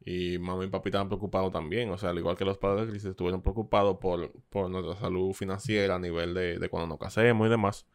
Y 0.04 0.38
mami 0.38 0.66
y 0.66 0.68
papi 0.68 0.90
estaban 0.90 1.08
preocupados 1.08 1.52
también. 1.52 1.90
O 1.90 1.98
sea, 1.98 2.10
al 2.10 2.18
igual 2.18 2.36
que 2.36 2.44
los 2.44 2.58
padres 2.58 2.86
de 2.86 2.90
Cristo, 2.90 3.10
estuvieron 3.10 3.42
preocupados 3.42 3.96
por, 3.98 4.32
por 4.50 4.70
nuestra 4.70 4.96
salud 4.96 5.32
financiera 5.32 5.94
a 5.94 5.98
nivel 5.98 6.34
de, 6.34 6.58
de 6.58 6.68
cuando 6.68 6.88
nos 6.88 6.98
casemos 6.98 7.46
y 7.46 7.50
demás. 7.50 7.86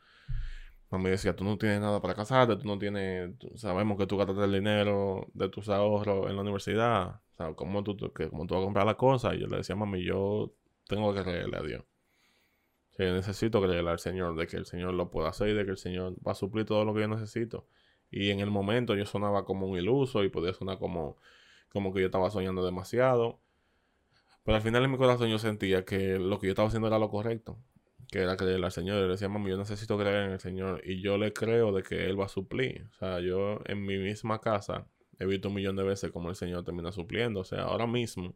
Mami 0.91 1.11
decía, 1.11 1.35
tú 1.35 1.43
no 1.43 1.57
tienes 1.57 1.81
nada 1.81 2.01
para 2.01 2.15
casarte, 2.15 2.55
tú 2.55 2.67
no 2.67 2.79
tienes... 2.79 3.35
sabemos 3.55 3.97
que 3.97 4.07
tú 4.07 4.17
gastaste 4.17 4.43
el 4.43 4.53
dinero 4.53 5.27
de 5.33 5.49
tus 5.49 5.69
ahorros 5.69 6.29
en 6.29 6.35
la 6.35 6.41
universidad. 6.41 7.21
O 7.33 7.37
sea, 7.37 7.53
¿cómo 7.53 7.83
tú, 7.83 7.95
que, 8.11 8.29
cómo 8.29 8.47
tú 8.47 8.55
vas 8.55 8.63
a 8.63 8.65
comprar 8.65 8.85
las 8.87 8.95
cosas? 8.95 9.35
Y 9.35 9.39
yo 9.39 9.47
le 9.47 9.57
decía, 9.57 9.75
mami, 9.75 10.03
yo 10.03 10.51
tengo 10.87 11.13
que 11.13 11.21
creerle 11.21 11.57
a 11.57 11.61
Dios. 11.61 11.83
O 12.97 13.03
yo 13.03 13.13
necesito 13.13 13.61
creerle 13.61 13.91
al 13.91 13.99
Señor 13.99 14.35
de 14.35 14.47
que 14.47 14.57
el 14.57 14.65
Señor 14.65 14.93
lo 14.95 15.11
pueda 15.11 15.29
hacer 15.29 15.55
de 15.55 15.63
que 15.63 15.71
el 15.71 15.77
Señor 15.77 16.15
va 16.27 16.31
a 16.31 16.35
suplir 16.35 16.65
todo 16.65 16.83
lo 16.85 16.93
que 16.93 17.01
yo 17.01 17.07
necesito. 17.07 17.67
Y 18.11 18.31
en 18.31 18.39
el 18.39 18.49
momento 18.49 18.95
yo 18.95 19.05
sonaba 19.05 19.45
como 19.45 19.67
un 19.67 19.77
iluso 19.77 20.23
y 20.23 20.29
podía 20.29 20.53
sonar 20.53 20.79
como 20.79 21.17
como 21.69 21.93
que 21.93 22.01
yo 22.01 22.07
estaba 22.07 22.29
soñando 22.29 22.65
demasiado. 22.65 23.39
Pero 24.43 24.55
al 24.55 24.61
final 24.61 24.83
en 24.83 24.91
mi 24.91 24.97
corazón 24.97 25.29
yo 25.29 25.37
sentía 25.37 25.85
que 25.85 26.17
lo 26.17 26.39
que 26.39 26.47
yo 26.47 26.51
estaba 26.51 26.67
haciendo 26.67 26.87
era 26.87 26.99
lo 26.99 27.09
correcto. 27.09 27.57
Que 28.07 28.19
era 28.19 28.35
creerle 28.35 28.65
al 28.65 28.71
Señor. 28.71 28.97
Y 28.97 29.01
le 29.01 29.07
decía, 29.09 29.29
mami, 29.29 29.49
yo 29.51 29.57
necesito 29.57 29.97
creer 29.97 30.25
en 30.25 30.31
el 30.31 30.39
Señor. 30.39 30.81
Y 30.83 31.01
yo 31.01 31.17
le 31.17 31.33
creo 31.33 31.71
de 31.71 31.83
que 31.83 32.05
Él 32.05 32.19
va 32.19 32.25
a 32.25 32.29
suplir. 32.29 32.87
O 32.91 32.93
sea, 32.95 33.19
yo 33.19 33.59
en 33.65 33.85
mi 33.85 33.97
misma 33.97 34.41
casa 34.41 34.87
he 35.19 35.25
visto 35.25 35.49
un 35.49 35.55
millón 35.55 35.75
de 35.75 35.83
veces 35.83 36.11
cómo 36.11 36.29
el 36.29 36.35
Señor 36.35 36.63
termina 36.63 36.91
supliendo. 36.91 37.41
O 37.41 37.43
sea, 37.43 37.63
ahora 37.63 37.85
mismo, 37.85 38.33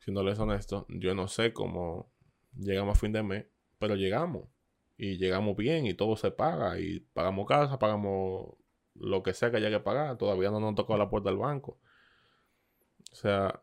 siéndoles 0.00 0.38
honesto, 0.38 0.86
yo 0.88 1.14
no 1.14 1.28
sé 1.28 1.52
cómo 1.52 2.10
llegamos 2.58 2.96
a 2.96 3.00
fin 3.00 3.12
de 3.12 3.22
mes, 3.22 3.46
pero 3.78 3.94
llegamos. 3.96 4.48
Y 4.98 5.16
llegamos 5.16 5.56
bien 5.56 5.86
y 5.86 5.94
todo 5.94 6.16
se 6.16 6.30
paga. 6.30 6.78
Y 6.78 7.00
pagamos 7.00 7.46
casa, 7.46 7.78
pagamos 7.78 8.56
lo 8.94 9.22
que 9.22 9.32
sea 9.32 9.50
que 9.50 9.56
haya 9.56 9.70
que 9.70 9.80
pagar. 9.80 10.18
Todavía 10.18 10.50
no 10.50 10.60
nos 10.60 10.74
tocó 10.74 10.98
la 10.98 11.08
puerta 11.08 11.30
del 11.30 11.38
banco. 11.38 11.78
O 13.12 13.14
sea, 13.14 13.62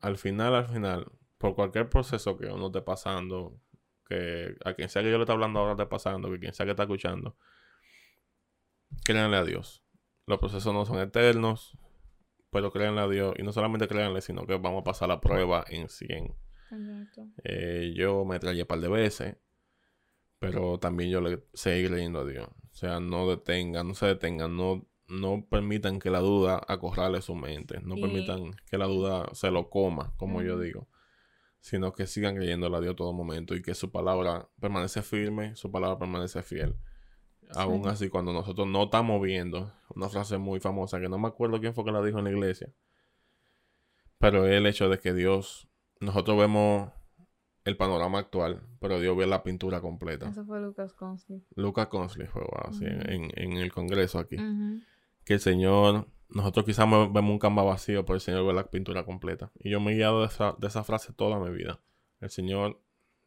al 0.00 0.16
final, 0.16 0.54
al 0.54 0.68
final, 0.68 1.10
por 1.38 1.54
cualquier 1.54 1.88
proceso 1.88 2.36
que 2.36 2.46
uno 2.46 2.66
esté 2.66 2.82
pasando, 2.82 3.58
que 4.06 4.56
a 4.64 4.74
quien 4.74 4.88
sea 4.88 5.02
que 5.02 5.10
yo 5.10 5.16
le 5.16 5.24
esté 5.24 5.32
hablando 5.32 5.60
ahora 5.60 5.72
esté 5.72 5.86
pasando, 5.86 6.30
que 6.30 6.38
quien 6.38 6.54
sea 6.54 6.66
que 6.66 6.70
está 6.70 6.84
escuchando, 6.84 7.36
créanle 9.04 9.36
a 9.36 9.44
Dios. 9.44 9.82
Los 10.26 10.38
procesos 10.38 10.72
no 10.72 10.84
son 10.84 10.98
eternos, 10.98 11.76
pero 12.50 12.72
créanle 12.72 13.00
a 13.00 13.08
Dios. 13.08 13.34
Y 13.38 13.42
no 13.42 13.52
solamente 13.52 13.88
créanle, 13.88 14.20
sino 14.20 14.46
que 14.46 14.56
vamos 14.56 14.82
a 14.82 14.84
pasar 14.84 15.08
la 15.08 15.20
prueba 15.20 15.64
en 15.68 15.88
100. 15.88 16.36
Exacto. 16.72 17.28
Eh, 17.44 17.92
yo 17.96 18.24
me 18.24 18.38
traía 18.38 18.62
un 18.62 18.68
par 18.68 18.80
de 18.80 18.88
veces, 18.88 19.36
pero 20.38 20.78
también 20.78 21.10
yo 21.10 21.20
le 21.20 21.44
seguí 21.52 21.88
creyendo 21.88 22.20
a 22.20 22.24
Dios. 22.24 22.48
O 22.48 22.74
sea, 22.74 23.00
no 23.00 23.28
detengan, 23.28 23.88
no 23.88 23.94
se 23.94 24.06
detengan, 24.06 24.56
no, 24.56 24.86
no 25.10 25.44
permitan 25.48 25.98
que 25.98 26.10
la 26.10 26.20
duda 26.20 26.60
acorrale 26.66 27.20
su 27.20 27.34
mente, 27.34 27.80
no 27.82 27.96
permitan 27.96 28.52
que 28.66 28.78
la 28.78 28.86
duda 28.86 29.28
se 29.32 29.50
lo 29.50 29.68
coma, 29.68 30.14
como 30.16 30.42
yo 30.42 30.58
digo, 30.58 30.88
sino 31.60 31.92
que 31.92 32.06
sigan 32.06 32.36
creyéndole 32.36 32.76
a 32.76 32.80
Dios 32.80 32.96
todo 32.96 33.12
momento 33.12 33.54
y 33.54 33.62
que 33.62 33.74
su 33.74 33.90
palabra 33.90 34.48
permanece 34.60 35.02
firme, 35.02 35.56
su 35.56 35.70
palabra 35.70 35.98
permanece 35.98 36.42
fiel. 36.42 36.76
Aún 37.54 37.86
así, 37.88 38.08
cuando 38.08 38.32
nosotros 38.32 38.68
no 38.68 38.84
estamos 38.84 39.20
viendo, 39.20 39.72
una 39.94 40.08
frase 40.08 40.38
muy 40.38 40.60
famosa 40.60 41.00
que 41.00 41.08
no 41.08 41.18
me 41.18 41.28
acuerdo 41.28 41.60
quién 41.60 41.74
fue 41.74 41.84
que 41.84 41.92
la 41.92 42.02
dijo 42.02 42.18
en 42.18 42.24
la 42.24 42.30
iglesia, 42.30 42.72
pero 44.18 44.46
es 44.46 44.52
el 44.52 44.66
hecho 44.66 44.88
de 44.88 44.98
que 44.98 45.12
Dios, 45.12 45.68
nosotros 45.98 46.38
vemos 46.38 46.92
el 47.64 47.76
panorama 47.76 48.18
actual, 48.20 48.62
pero 48.78 49.00
Dios 49.00 49.16
ve 49.16 49.26
la 49.26 49.42
pintura 49.42 49.80
completa. 49.80 50.28
Eso 50.28 50.44
fue 50.44 50.60
Lucas 50.60 50.94
Consley. 50.94 51.42
Lucas 51.56 51.88
Consley 51.88 52.26
fue 52.26 52.42
así 52.64 52.84
Ujú. 52.84 53.10
en, 53.10 53.30
en 53.34 53.52
el 53.54 53.72
congreso 53.72 54.18
aquí. 54.18 54.36
Ujú. 54.36 54.80
Que 55.30 55.34
el 55.34 55.40
Señor, 55.40 56.08
nosotros 56.28 56.66
quizás 56.66 56.90
vemos 56.90 57.30
un 57.30 57.38
campo 57.38 57.64
vacío, 57.64 58.04
pero 58.04 58.16
el 58.16 58.20
Señor 58.20 58.44
ve 58.44 58.52
la 58.52 58.68
pintura 58.68 59.04
completa. 59.04 59.52
Y 59.60 59.70
yo 59.70 59.78
me 59.78 59.92
he 59.92 59.94
guiado 59.94 60.22
de 60.22 60.26
esa, 60.26 60.56
de 60.58 60.66
esa 60.66 60.82
frase 60.82 61.12
toda 61.12 61.38
mi 61.38 61.56
vida. 61.56 61.78
El 62.18 62.30
Señor 62.30 62.82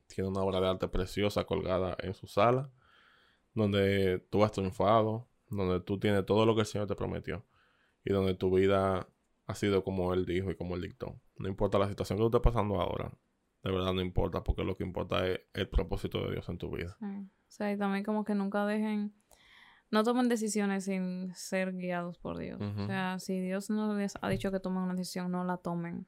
tiene 0.08 0.30
una 0.30 0.42
obra 0.42 0.60
de 0.60 0.68
arte 0.68 0.90
preciosa 0.90 1.46
colgada 1.46 1.96
en 2.00 2.14
su 2.14 2.28
sala, 2.28 2.70
donde 3.54 4.20
tú 4.30 4.44
has 4.44 4.52
triunfado, 4.52 5.30
donde 5.50 5.80
tú 5.80 5.98
tienes 5.98 6.26
todo 6.26 6.46
lo 6.46 6.56
que 6.56 6.60
el 6.64 6.68
Señor 6.68 6.88
te 6.88 6.96
prometió 6.96 7.46
y 8.04 8.12
donde 8.12 8.34
tu 8.34 8.54
vida 8.54 9.08
ha 9.46 9.56
sido 9.56 9.86
como 9.86 10.14
Él 10.14 10.26
dijo 10.26 10.52
y 10.52 10.58
como 10.58 10.76
Él 10.76 10.82
dictó. 10.82 11.16
No 11.38 11.48
importa 11.48 11.80
la 11.80 11.88
situación 11.88 12.18
que 12.18 12.24
tú 12.24 12.28
estés 12.28 12.42
pasando 12.42 12.82
ahora, 12.82 13.14
de 13.64 13.72
verdad 13.72 13.94
no 13.94 14.02
importa, 14.02 14.44
porque 14.44 14.66
lo 14.66 14.76
que 14.76 14.84
importa 14.84 15.26
es 15.26 15.40
el 15.54 15.70
propósito 15.70 16.22
de 16.26 16.32
Dios 16.32 16.50
en 16.50 16.58
tu 16.58 16.70
vida. 16.70 16.98
Sí. 17.00 17.30
O 17.54 17.56
sea, 17.56 17.72
y 17.72 17.78
también 17.78 18.04
como 18.04 18.26
que 18.26 18.36
nunca 18.36 18.66
dejen, 18.66 19.14
no 19.94 20.03
tomen 20.03 20.28
decisiones 20.28 20.86
sin 20.86 21.36
ser 21.36 21.72
guiados 21.72 22.18
por 22.18 22.40
Dios. 22.40 22.60
O 22.60 22.88
sea, 22.88 23.20
si 23.20 23.40
Dios 23.40 23.70
no 23.70 23.95
les 23.95 24.15
ha 24.20 24.28
dicho 24.28 24.52
que 24.52 24.60
tomen 24.60 24.82
una 24.82 24.95
decisión, 24.95 25.32
no 25.32 25.44
la 25.44 25.57
tomen. 25.57 26.07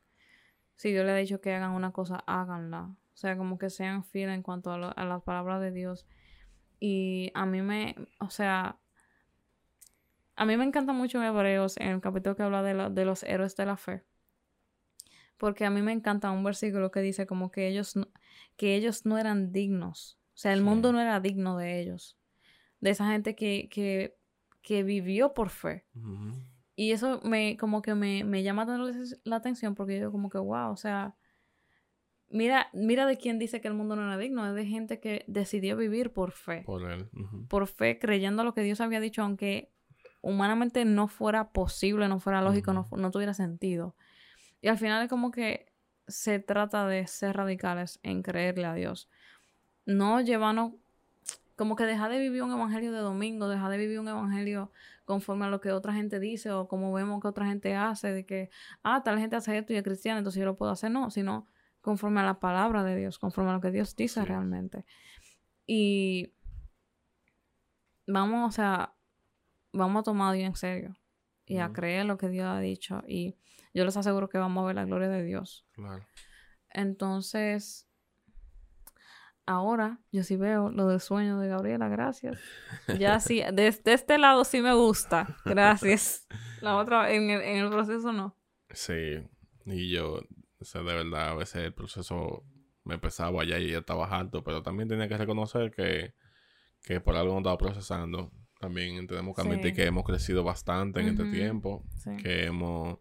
Si 0.76 0.92
Dios 0.92 1.06
les 1.06 1.14
ha 1.14 1.18
dicho 1.18 1.40
que 1.40 1.54
hagan 1.54 1.70
una 1.70 1.92
cosa, 1.92 2.24
háganla. 2.26 2.86
O 2.86 3.18
sea, 3.18 3.38
como 3.38 3.60
que 3.60 3.70
sean 3.70 4.04
fieles 4.04 4.34
en 4.34 4.42
cuanto 4.42 4.72
a, 4.72 4.90
a 4.90 5.06
las 5.06 5.22
palabras 5.22 5.62
de 5.62 5.72
Dios. 5.72 6.08
Y 6.80 7.32
a 7.36 7.46
mí 7.46 7.62
me, 7.62 7.96
o 8.20 8.32
sea, 8.32 8.80
a 10.36 10.46
mí 10.46 10.58
me 10.58 10.66
encanta 10.66 10.92
mucho 10.92 11.20
en 11.20 11.26
Hebreos, 11.26 11.78
en 11.78 11.90
el 11.90 12.02
capítulo 12.02 12.36
que 12.36 12.42
habla 12.42 12.64
de, 12.64 12.90
de 12.90 13.06
los 13.06 13.22
héroes 13.22 13.56
de 13.56 13.68
la 13.68 13.78
fe. 13.78 14.04
Porque 15.38 15.64
a 15.64 15.70
mí 15.70 15.84
me 15.84 15.92
encanta 15.92 16.32
un 16.32 16.44
versículo 16.44 16.90
que 16.90 17.02
dice 17.02 17.28
como 17.28 17.52
que 17.52 17.68
ellos 17.68 17.96
no, 17.96 18.08
que 18.58 18.76
ellos 18.76 19.06
no 19.06 19.20
eran 19.20 19.52
dignos. 19.52 20.18
O 20.34 20.38
sea, 20.38 20.54
el 20.54 20.64
mundo 20.64 20.92
no 20.92 21.00
era 21.00 21.20
digno 21.20 21.56
de 21.56 21.80
ellos. 21.80 22.18
De 22.86 22.92
esa 22.92 23.08
gente 23.08 23.36
que, 23.36 23.68
que, 23.72 24.16
que 24.62 24.84
vivió 24.84 25.34
por 25.34 25.50
fe. 25.50 25.86
Y 26.76 26.92
eso 26.92 27.20
me, 27.24 27.58
como 27.58 27.82
que 27.82 27.96
me, 27.96 28.24
me 28.24 28.44
llama 28.44 28.68
la 29.24 29.36
atención 29.36 29.74
porque 29.74 30.00
yo 30.00 30.12
como 30.12 30.30
que, 30.30 30.38
wow, 30.38 30.72
o 30.72 30.78
sea, 30.78 31.16
mira, 32.30 32.70
mira 32.74 33.08
de 33.08 33.18
quién 33.18 33.40
dice 33.40 33.60
que 33.60 33.68
el 33.68 33.74
mundo 33.74 33.96
no 33.96 34.04
era 34.04 34.20
digno, 34.20 34.48
es 34.48 34.54
de 34.54 34.68
gente 34.68 35.00
que 35.00 35.24
decidió 35.26 35.76
vivir 35.78 36.14
por 36.14 36.32
fe. 36.32 36.62
Por 36.64 36.84
él. 36.92 37.10
Por 37.50 37.66
fe, 37.66 37.98
creyendo 37.98 38.44
lo 38.44 38.54
que 38.54 38.62
Dios 38.62 38.82
había 38.82 39.00
dicho, 39.00 39.24
aunque 39.24 39.72
humanamente 40.22 40.86
no 40.86 41.08
fuera 41.08 41.50
posible, 41.50 42.08
no 42.08 42.20
fuera 42.20 42.44
lógico, 42.44 42.72
no, 42.72 42.86
no 42.92 43.10
tuviera 43.10 43.34
sentido. 43.34 43.96
Y 44.62 44.68
al 44.68 44.78
final 44.78 45.02
es 45.02 45.10
como 45.10 45.32
que 45.32 45.74
se 46.08 46.38
trata 46.38 46.88
de 46.88 47.08
ser 47.08 47.36
radicales 47.36 48.00
en 48.04 48.22
creerle 48.22 48.66
a 48.66 48.76
Dios. 48.76 49.10
No 49.86 50.22
llevarnos, 50.22 50.74
como 51.56 51.76
que 51.76 51.86
dejar 51.86 52.12
de 52.12 52.20
vivir 52.20 52.44
un 52.44 52.52
evangelio 52.52 52.92
de 52.92 53.00
domingo, 53.00 53.48
dejar 53.48 53.72
de 53.72 53.78
vivir 53.78 54.00
un 54.00 54.08
evangelio 54.08 54.72
conforme 55.06 55.46
a 55.46 55.50
lo 55.50 55.62
que 55.62 55.72
otra 55.72 55.94
gente 55.94 56.20
dice 56.20 56.52
o 56.52 56.68
como 56.68 56.92
vemos 56.92 57.22
que 57.22 57.28
otra 57.28 57.46
gente 57.46 57.76
hace, 57.76 58.12
de 58.12 58.26
que, 58.26 58.50
ah, 58.84 59.04
tal 59.04 59.20
gente 59.20 59.36
hace 59.36 59.58
esto 59.58 59.74
y 59.74 59.78
es 59.78 59.84
cristiana, 59.84 60.18
entonces 60.18 60.40
yo 60.40 60.46
lo 60.46 60.56
puedo 60.56 60.72
hacer. 60.72 60.92
No, 60.92 61.10
sino 61.12 61.48
conforme 61.82 62.22
a 62.22 62.24
la 62.24 62.40
palabra 62.40 62.84
de 62.84 62.96
Dios, 62.98 63.20
conforme 63.20 63.52
a 63.52 63.54
lo 63.54 63.62
que 63.62 63.72
Dios 63.72 63.96
dice 63.96 64.26
realmente. 64.26 64.86
Y 65.66 66.34
vamos, 68.08 68.50
o 68.50 68.52
sea, 68.52 68.96
vamos 69.72 70.02
a 70.02 70.04
tomar 70.04 70.34
Dios 70.34 70.48
en 70.48 70.56
serio 70.56 70.98
y 71.46 71.60
a 71.60 71.72
creer 71.72 72.06
lo 72.06 72.18
que 72.18 72.30
Dios 72.30 72.48
ha 72.48 72.60
dicho. 72.60 73.04
Y 73.08 73.36
yo 73.74 73.86
les 73.86 73.96
aseguro 73.96 74.30
que 74.30 74.38
vamos 74.38 74.64
a 74.64 74.68
ver 74.68 74.76
la 74.76 74.86
gloria 74.86 75.10
de 75.10 75.24
Dios. 75.24 75.66
Claro. 75.74 76.04
Entonces, 76.70 77.88
ahora 79.46 80.00
yo 80.12 80.24
sí 80.24 80.36
veo 80.36 80.70
lo 80.70 80.88
del 80.88 81.00
sueño 81.00 81.40
de 81.40 81.48
Gabriela, 81.48 81.88
gracias. 81.88 82.40
Ya 83.00 83.20
sí, 83.20 83.42
de, 83.54 83.68
este 83.68 84.18
lado 84.18 84.44
sí 84.44 84.62
me 84.62 84.74
gusta, 84.74 85.38
gracias. 85.46 86.28
La 86.62 86.78
otra, 86.78 87.12
en 87.12 87.30
el, 87.30 87.42
en 87.42 87.58
el 87.58 87.70
proceso 87.70 88.12
no. 88.12 88.38
Sí, 88.72 89.22
y 89.66 89.92
yo, 89.92 90.22
o 90.60 90.66
sea, 90.66 90.82
de 90.82 90.94
verdad, 90.96 91.30
a 91.30 91.36
veces 91.36 91.64
el 91.64 91.74
proceso 91.74 92.44
me 92.84 92.98
pesaba 92.98 93.42
allá 93.42 93.60
y 93.60 93.72
ya 93.72 93.80
estaba 93.80 94.08
alto, 94.08 94.44
pero 94.44 94.64
también 94.64 94.90
tenía 94.90 95.08
que 95.08 95.18
reconocer 95.18 95.72
que, 95.72 96.16
que 96.82 97.02
por 97.02 97.16
algo 97.16 97.34
no 97.34 97.40
estaba 97.40 97.58
procesando 97.58 98.32
también 98.60 99.06
tenemos 99.06 99.36
que 99.36 99.42
admitir 99.42 99.74
que 99.74 99.86
hemos 99.86 100.04
crecido 100.04 100.44
bastante 100.44 101.02
en 101.02 101.10
este 101.10 101.26
tiempo, 101.26 101.84
que 102.24 102.46
hemos 102.46 103.00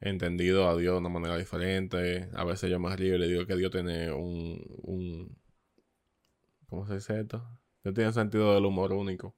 entendido 0.00 0.68
a 0.68 0.76
Dios 0.76 0.94
de 0.94 0.98
una 0.98 1.08
manera 1.08 1.36
diferente. 1.36 2.28
A 2.34 2.44
veces 2.44 2.70
yo 2.70 2.80
me 2.80 2.94
río 2.94 3.14
y 3.14 3.18
le 3.18 3.28
digo 3.28 3.46
que 3.46 3.56
Dios 3.56 3.70
tiene 3.70 4.12
un, 4.12 4.60
un 4.82 5.41
¿cómo 6.72 6.86
se 6.86 6.94
dice 6.94 7.20
esto? 7.20 7.46
Dios 7.84 7.94
tiene 7.94 8.08
un 8.08 8.14
sentido 8.14 8.54
del 8.54 8.64
humor 8.64 8.94
único. 8.94 9.36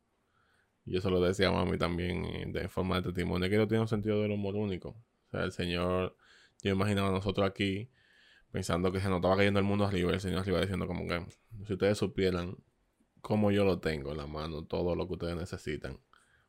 Y 0.85 0.97
eso 0.97 1.11
lo 1.11 1.21
decía 1.21 1.51
mami 1.51 1.77
también 1.79 2.25
eh, 2.27 2.45
de 2.47 2.69
forma 2.69 2.95
de 2.95 3.03
testimonio, 3.03 3.51
que 3.51 3.57
Dios 3.57 3.67
tiene 3.67 3.81
un 3.83 3.89
sentido 3.89 4.23
del 4.23 4.31
humor 4.31 4.55
único. 4.55 4.91
O 4.91 5.31
sea, 5.33 5.43
el 5.43 5.51
Señor, 5.51 6.17
yo 6.63 6.71
imaginaba 6.71 7.09
a 7.09 7.11
nosotros 7.11 7.45
aquí 7.45 7.91
pensando 8.53 8.93
que 8.93 9.01
se 9.01 9.09
nos 9.09 9.17
estaba 9.17 9.37
cayendo 9.37 9.59
el 9.59 9.67
mundo 9.67 9.85
arriba 9.85 10.13
el 10.13 10.21
Señor 10.21 10.43
arriba 10.43 10.61
diciendo 10.61 10.87
como 10.87 11.09
que 11.09 11.27
si 11.67 11.73
ustedes 11.73 11.99
supieran 11.99 12.57
como 13.21 13.51
yo 13.51 13.65
lo 13.65 13.81
tengo 13.81 14.13
en 14.13 14.19
la 14.19 14.29
mano, 14.29 14.65
todo 14.65 14.95
lo 14.95 15.09
que 15.09 15.15
ustedes 15.15 15.35
necesitan. 15.35 15.99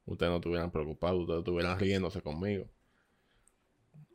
Ustedes 0.06 0.30
no 0.30 0.36
estuvieran 0.36 0.70
preocupados, 0.70 1.22
ustedes 1.22 1.40
estuvieran 1.40 1.80
riéndose 1.80 2.22
conmigo. 2.22 2.70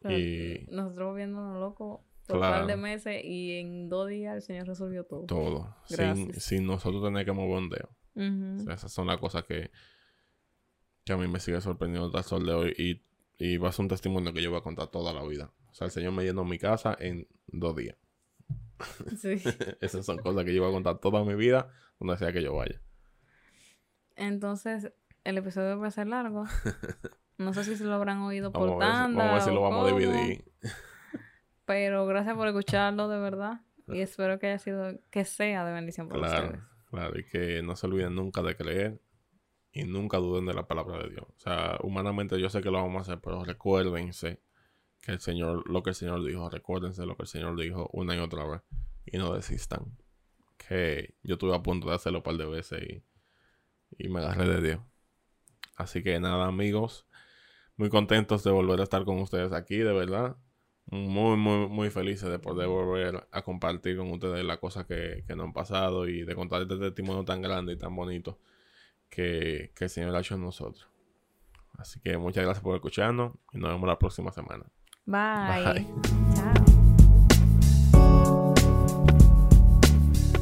y 0.09 0.67
nosotros 0.69 1.17
viéndonos 1.17 1.59
locos 1.59 2.03
por 2.33 2.41
un 2.41 2.43
par 2.43 2.67
de 2.67 2.77
meses 2.77 3.25
y 3.25 3.59
en 3.59 3.89
dos 3.89 4.09
días 4.09 4.37
el 4.37 4.43
Señor 4.43 4.67
resolvió 4.67 5.05
todo. 5.05 5.27
Todo. 5.27 5.77
Sin, 5.85 6.33
sin, 6.35 6.67
nosotros 6.67 7.03
tener 7.03 7.25
que 7.25 7.33
mover 7.33 7.59
un 7.59 7.71
dedo. 7.71 8.73
esas 8.73 8.93
son 8.93 9.07
las 9.07 9.19
cosas 9.19 9.45
que, 9.45 9.71
que 11.05 11.13
a 11.13 11.17
mí 11.17 11.29
me 11.29 11.41
sigue 11.41 11.61
sorprendiendo 11.61 12.07
hasta 12.07 12.19
el 12.19 12.25
sol 12.25 12.47
de 12.47 12.53
hoy. 12.53 12.75
Y, 12.77 13.03
y 13.39 13.57
va 13.57 13.71
a 13.71 13.73
ser 13.73 13.85
un 13.85 13.89
testimonio 13.89 14.33
que 14.33 14.43
yo 14.43 14.51
voy 14.51 14.61
a 14.61 14.63
contar 14.63 14.89
toda 14.89 15.13
la 15.13 15.23
vida. 15.25 15.53
O 15.71 15.75
sea, 15.75 15.87
el 15.87 15.91
Señor 15.91 16.13
me 16.13 16.25
llenó 16.25 16.45
mi 16.45 16.59
casa 16.59 16.97
en 16.99 17.27
dos 17.47 17.77
días. 17.77 17.97
Sí. 19.19 19.37
Esas 19.81 20.05
son 20.07 20.19
cosas 20.19 20.45
que 20.45 20.55
yo 20.55 20.63
voy 20.63 20.71
a 20.71 20.75
contar 20.75 20.99
toda 20.99 21.25
mi 21.25 21.35
vida, 21.35 21.71
donde 21.99 22.17
sea 22.17 22.33
que 22.33 22.43
yo 22.43 22.55
vaya. 22.55 22.81
Entonces, 24.17 24.93
el 25.25 25.39
episodio 25.39 25.79
va 25.79 25.89
a 25.89 25.91
ser 25.91 26.07
largo. 26.07 26.45
No 27.41 27.55
sé 27.55 27.65
si 27.65 27.75
se 27.75 27.85
lo 27.85 27.95
habrán 27.95 28.19
oído 28.19 28.53
por 28.53 28.79
tanda. 28.79 29.17
Vamos 29.17 29.31
a 29.31 29.33
ver 29.33 29.43
si 29.43 29.51
lo 29.51 29.63
vamos 29.63 29.91
a 29.91 29.95
dividir. 29.97 30.45
Pero 31.71 32.05
gracias 32.05 32.35
por 32.35 32.49
escucharlo, 32.49 33.09
de 33.09 33.21
verdad. 33.21 33.61
Y 33.87 34.01
espero 34.01 34.41
que 34.41 34.49
haya 34.49 34.59
sido, 34.59 34.99
que 35.09 35.25
sea 35.25 35.65
de 35.65 35.73
bendición 35.73 36.09
para 36.09 36.23
ustedes. 36.23 36.61
Claro, 36.91 37.17
y 37.17 37.23
que 37.23 37.63
no 37.63 37.77
se 37.77 37.87
olviden 37.87 38.17
nunca 38.17 38.43
de 38.43 38.57
creer 38.57 39.01
y 39.71 39.85
nunca 39.85 40.19
duden 40.19 40.47
de 40.47 40.55
la 40.55 40.67
palabra 40.67 40.99
de 40.99 41.11
Dios. 41.11 41.25
O 41.29 41.39
sea, 41.39 41.79
humanamente 41.85 42.41
yo 42.41 42.51
sé 42.51 42.61
que 42.61 42.73
lo 42.73 42.83
vamos 42.83 42.97
a 42.97 43.01
hacer, 43.03 43.21
pero 43.23 43.45
recuérdense 43.45 44.41
que 45.01 45.13
el 45.13 45.21
Señor, 45.21 45.63
lo 45.71 45.85
que 45.85 45.91
el 45.91 45.95
Señor 45.95 46.27
dijo, 46.27 46.51
recuérdense 46.51 47.07
lo 47.07 47.17
que 47.17 47.23
el 47.23 47.29
Señor 47.29 47.57
dijo 47.57 47.89
una 47.93 48.17
y 48.17 48.19
otra 48.19 48.45
vez 48.47 48.63
y 49.07 49.19
no 49.19 49.33
desistan. 49.33 49.97
Que 50.57 51.15
yo 51.23 51.35
estuve 51.35 51.55
a 51.55 51.63
punto 51.63 51.89
de 51.89 51.95
hacerlo 51.95 52.19
un 52.19 52.25
par 52.25 52.35
de 52.35 52.47
veces 52.47 52.83
y, 52.83 53.05
y 53.97 54.09
me 54.09 54.19
agarré 54.19 54.49
de 54.49 54.61
Dios. 54.61 54.81
Así 55.77 56.03
que 56.03 56.19
nada, 56.19 56.47
amigos, 56.47 57.07
muy 57.77 57.91
contentos 57.91 58.43
de 58.43 58.51
volver 58.51 58.81
a 58.81 58.83
estar 58.83 59.05
con 59.05 59.21
ustedes 59.21 59.53
aquí, 59.53 59.77
de 59.77 59.93
verdad 59.93 60.37
muy, 60.91 61.37
muy, 61.37 61.69
muy 61.69 61.91
felices 61.91 62.29
de 62.29 62.39
poder 62.39 62.69
volver 62.69 63.27
a 63.31 63.43
compartir 63.43 63.97
con 63.97 64.11
ustedes 64.11 64.45
las 64.45 64.59
cosas 64.59 64.87
que, 64.87 65.25
que 65.27 65.37
nos 65.37 65.47
han 65.47 65.53
pasado 65.53 66.09
y 66.09 66.25
de 66.25 66.35
contar 66.35 66.63
este 66.63 66.77
testimonio 66.77 67.25
tan 67.25 67.43
grande 67.43 67.75
y 67.75 67.77
tan 67.77 67.95
bonito 67.95 68.39
que, 69.09 69.73
que 69.75 69.85
el 69.85 69.91
Señor 69.91 70.15
ha 70.17 70.21
hecho 70.21 70.35
en 70.35 70.43
nosotros. 70.43 70.89
Así 71.79 72.01
que 72.01 72.17
muchas 72.19 72.45
gracias 72.45 72.63
por 72.63 72.75
escucharnos 72.75 73.33
y 73.53 73.59
nos 73.59 73.71
vemos 73.71 73.89
la 73.89 73.99
próxima 73.99 74.33
semana. 74.33 74.67
Bye. 75.07 75.87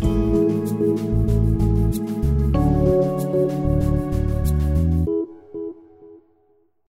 Bye. 0.01 0.48